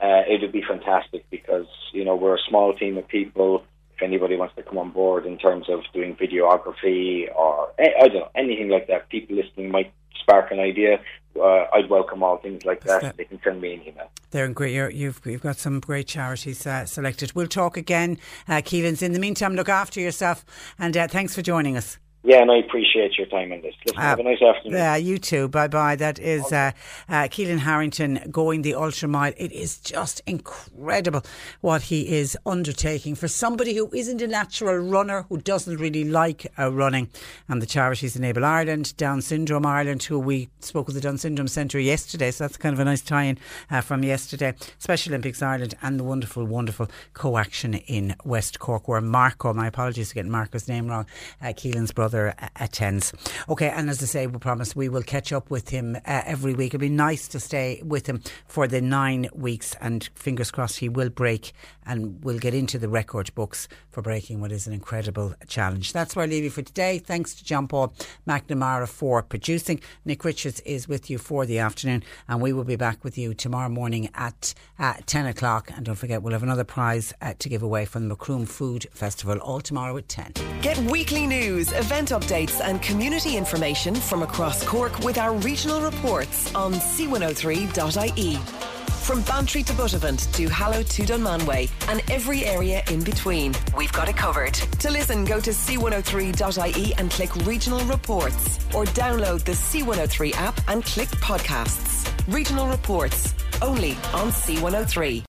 uh, 0.00 0.22
it 0.26 0.40
would 0.42 0.52
be 0.52 0.62
fantastic 0.62 1.28
because 1.30 1.66
you 1.92 2.04
know 2.04 2.16
we're 2.16 2.36
a 2.36 2.48
small 2.48 2.74
team 2.74 2.96
of 2.98 3.06
people. 3.08 3.64
If 3.96 4.02
anybody 4.02 4.36
wants 4.36 4.54
to 4.56 4.62
come 4.62 4.78
on 4.78 4.90
board 4.90 5.24
in 5.24 5.38
terms 5.38 5.68
of 5.68 5.80
doing 5.94 6.16
videography 6.16 7.34
or 7.34 7.72
eh, 7.78 7.88
I 7.98 8.08
don't 8.08 8.14
know 8.14 8.30
anything 8.34 8.68
like 8.68 8.88
that, 8.88 9.08
people 9.08 9.36
listening 9.36 9.70
might 9.70 9.92
spark 10.20 10.50
an 10.50 10.58
idea. 10.58 11.00
Uh, 11.34 11.66
I'd 11.72 11.88
welcome 11.88 12.22
all 12.22 12.38
things 12.38 12.64
like 12.64 12.82
that. 12.84 13.16
They 13.16 13.24
can 13.24 13.40
send 13.42 13.60
me 13.60 13.74
an 13.74 13.82
email. 13.82 14.10
They're 14.30 14.48
great. 14.48 14.74
You're, 14.74 14.90
you've 14.90 15.20
you've 15.24 15.42
got 15.42 15.56
some 15.56 15.80
great 15.80 16.06
charities 16.06 16.66
uh, 16.66 16.84
selected. 16.86 17.34
We'll 17.34 17.46
talk 17.46 17.76
again, 17.76 18.18
uh, 18.48 18.56
Kealan's. 18.56 19.02
In 19.02 19.12
the 19.12 19.18
meantime, 19.18 19.54
look 19.54 19.68
after 19.68 20.00
yourself, 20.00 20.44
and 20.78 20.96
uh, 20.96 21.08
thanks 21.08 21.34
for 21.34 21.42
joining 21.42 21.76
us. 21.76 21.98
Yeah, 22.26 22.42
and 22.42 22.50
I 22.50 22.56
appreciate 22.56 23.16
your 23.16 23.28
time 23.28 23.52
on 23.52 23.60
this. 23.60 23.76
Listen, 23.86 24.02
have 24.02 24.18
a 24.18 24.24
nice 24.24 24.42
afternoon. 24.42 24.76
Yeah, 24.76 24.96
you 24.96 25.16
too. 25.16 25.46
Bye 25.46 25.68
bye. 25.68 25.94
That 25.94 26.18
is 26.18 26.52
uh, 26.52 26.72
uh, 27.08 27.28
Kealan 27.28 27.60
Harrington 27.60 28.18
going 28.32 28.62
the 28.62 28.74
ultra 28.74 29.06
mile. 29.06 29.32
It 29.36 29.52
is 29.52 29.78
just 29.78 30.22
incredible 30.26 31.22
what 31.60 31.82
he 31.82 32.16
is 32.16 32.36
undertaking 32.44 33.14
for 33.14 33.28
somebody 33.28 33.76
who 33.76 33.88
isn't 33.94 34.20
a 34.20 34.26
natural 34.26 34.76
runner, 34.78 35.24
who 35.28 35.36
doesn't 35.36 35.76
really 35.76 36.02
like 36.02 36.52
uh, 36.58 36.72
running. 36.72 37.10
And 37.48 37.62
the 37.62 37.66
charities 37.66 38.16
Enable 38.16 38.44
Ireland, 38.44 38.96
Down 38.96 39.22
Syndrome 39.22 39.64
Ireland, 39.64 40.02
who 40.02 40.18
we 40.18 40.48
spoke 40.58 40.88
with 40.88 40.96
the 40.96 41.02
Down 41.02 41.18
Syndrome 41.18 41.46
Centre 41.46 41.78
yesterday, 41.78 42.32
so 42.32 42.42
that's 42.42 42.56
kind 42.56 42.72
of 42.72 42.80
a 42.80 42.84
nice 42.84 43.02
tie 43.02 43.22
in 43.22 43.38
uh, 43.70 43.82
from 43.82 44.02
yesterday. 44.02 44.52
Special 44.80 45.12
Olympics 45.12 45.42
Ireland, 45.42 45.76
and 45.80 46.00
the 46.00 46.04
wonderful, 46.04 46.44
wonderful 46.44 46.88
CoAction 47.14 47.84
in 47.86 48.16
West 48.24 48.58
Cork, 48.58 48.88
where 48.88 49.00
Marco, 49.00 49.54
my 49.54 49.68
apologies 49.68 50.08
for 50.08 50.16
getting 50.16 50.32
Marco's 50.32 50.66
name 50.66 50.88
wrong, 50.88 51.06
uh, 51.40 51.46
Kealan's 51.46 51.92
brother 51.92 52.15
attends. 52.56 53.12
Okay, 53.48 53.68
and 53.68 53.90
as 53.90 54.02
I 54.02 54.06
say, 54.06 54.26
we 54.26 54.38
promise 54.38 54.74
we 54.74 54.88
will 54.88 55.02
catch 55.02 55.32
up 55.32 55.50
with 55.50 55.68
him 55.68 55.96
uh, 55.96 56.22
every 56.24 56.54
week. 56.54 56.70
It'd 56.70 56.80
be 56.80 56.88
nice 56.88 57.28
to 57.28 57.40
stay 57.40 57.80
with 57.84 58.06
him 58.06 58.22
for 58.48 58.66
the 58.66 58.80
nine 58.80 59.28
weeks, 59.34 59.74
and 59.80 60.08
fingers 60.14 60.50
crossed 60.50 60.78
he 60.78 60.88
will 60.88 61.10
break 61.10 61.52
and 61.86 62.22
we'll 62.24 62.38
get 62.38 62.54
into 62.54 62.78
the 62.78 62.88
record 62.88 63.34
books 63.34 63.68
for 63.90 64.02
breaking 64.02 64.40
what 64.40 64.52
is 64.52 64.66
an 64.66 64.72
incredible 64.72 65.34
challenge. 65.46 65.92
That's 65.92 66.14
where 66.14 66.24
I 66.24 66.28
leave 66.28 66.44
you 66.44 66.50
for 66.50 66.62
today. 66.62 66.98
Thanks 66.98 67.34
to 67.36 67.44
John 67.44 67.68
Paul 67.68 67.94
McNamara 68.26 68.88
for 68.88 69.22
producing. 69.22 69.80
Nick 70.04 70.24
Richards 70.24 70.60
is 70.60 70.88
with 70.88 71.08
you 71.08 71.18
for 71.18 71.46
the 71.46 71.58
afternoon, 71.58 72.02
and 72.28 72.40
we 72.40 72.52
will 72.52 72.64
be 72.64 72.76
back 72.76 73.04
with 73.04 73.16
you 73.16 73.34
tomorrow 73.34 73.68
morning 73.68 74.10
at 74.14 74.54
uh, 74.78 74.94
10 75.06 75.26
o'clock. 75.26 75.70
And 75.74 75.86
don't 75.86 75.94
forget, 75.94 76.22
we'll 76.22 76.32
have 76.32 76.42
another 76.42 76.64
prize 76.64 77.12
uh, 77.20 77.34
to 77.38 77.48
give 77.48 77.62
away 77.62 77.84
from 77.84 78.08
the 78.08 78.14
Macroom 78.14 78.46
Food 78.46 78.86
Festival, 78.92 79.38
all 79.38 79.60
tomorrow 79.60 79.96
at 79.96 80.08
10. 80.08 80.32
Get 80.62 80.78
weekly 80.78 81.26
news, 81.26 81.72
event 81.72 82.10
updates, 82.10 82.60
and 82.60 82.82
community 82.82 83.36
information 83.36 83.94
from 83.94 84.22
across 84.22 84.64
Cork 84.64 84.98
with 85.00 85.18
our 85.18 85.34
regional 85.34 85.80
reports 85.80 86.54
on 86.54 86.74
c103.ie. 86.74 88.75
From 89.06 89.22
Bantry 89.22 89.62
to 89.62 89.72
Buttevant 89.72 90.18
to 90.34 90.48
Mallow 90.48 90.82
to 90.82 91.02
Dunmanway 91.02 91.70
and 91.88 92.02
every 92.10 92.44
area 92.44 92.82
in 92.90 93.04
between, 93.04 93.54
we've 93.76 93.92
got 93.92 94.08
it 94.08 94.16
covered. 94.16 94.54
To 94.80 94.90
listen, 94.90 95.24
go 95.24 95.38
to 95.38 95.50
c103.ie 95.50 96.94
and 96.98 97.08
click 97.08 97.32
regional 97.46 97.84
reports 97.84 98.58
or 98.74 98.84
download 98.96 99.44
the 99.44 99.52
C103 99.52 100.34
app 100.34 100.60
and 100.66 100.84
click 100.84 101.08
podcasts. 101.22 102.10
Regional 102.26 102.66
reports, 102.66 103.32
only 103.62 103.92
on 104.12 104.32
C103. 104.32 105.24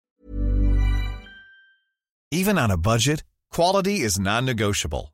Even 2.32 2.58
on 2.58 2.72
a 2.72 2.78
budget, 2.78 3.24
quality 3.52 4.00
is 4.00 4.20
non-negotiable. 4.20 5.14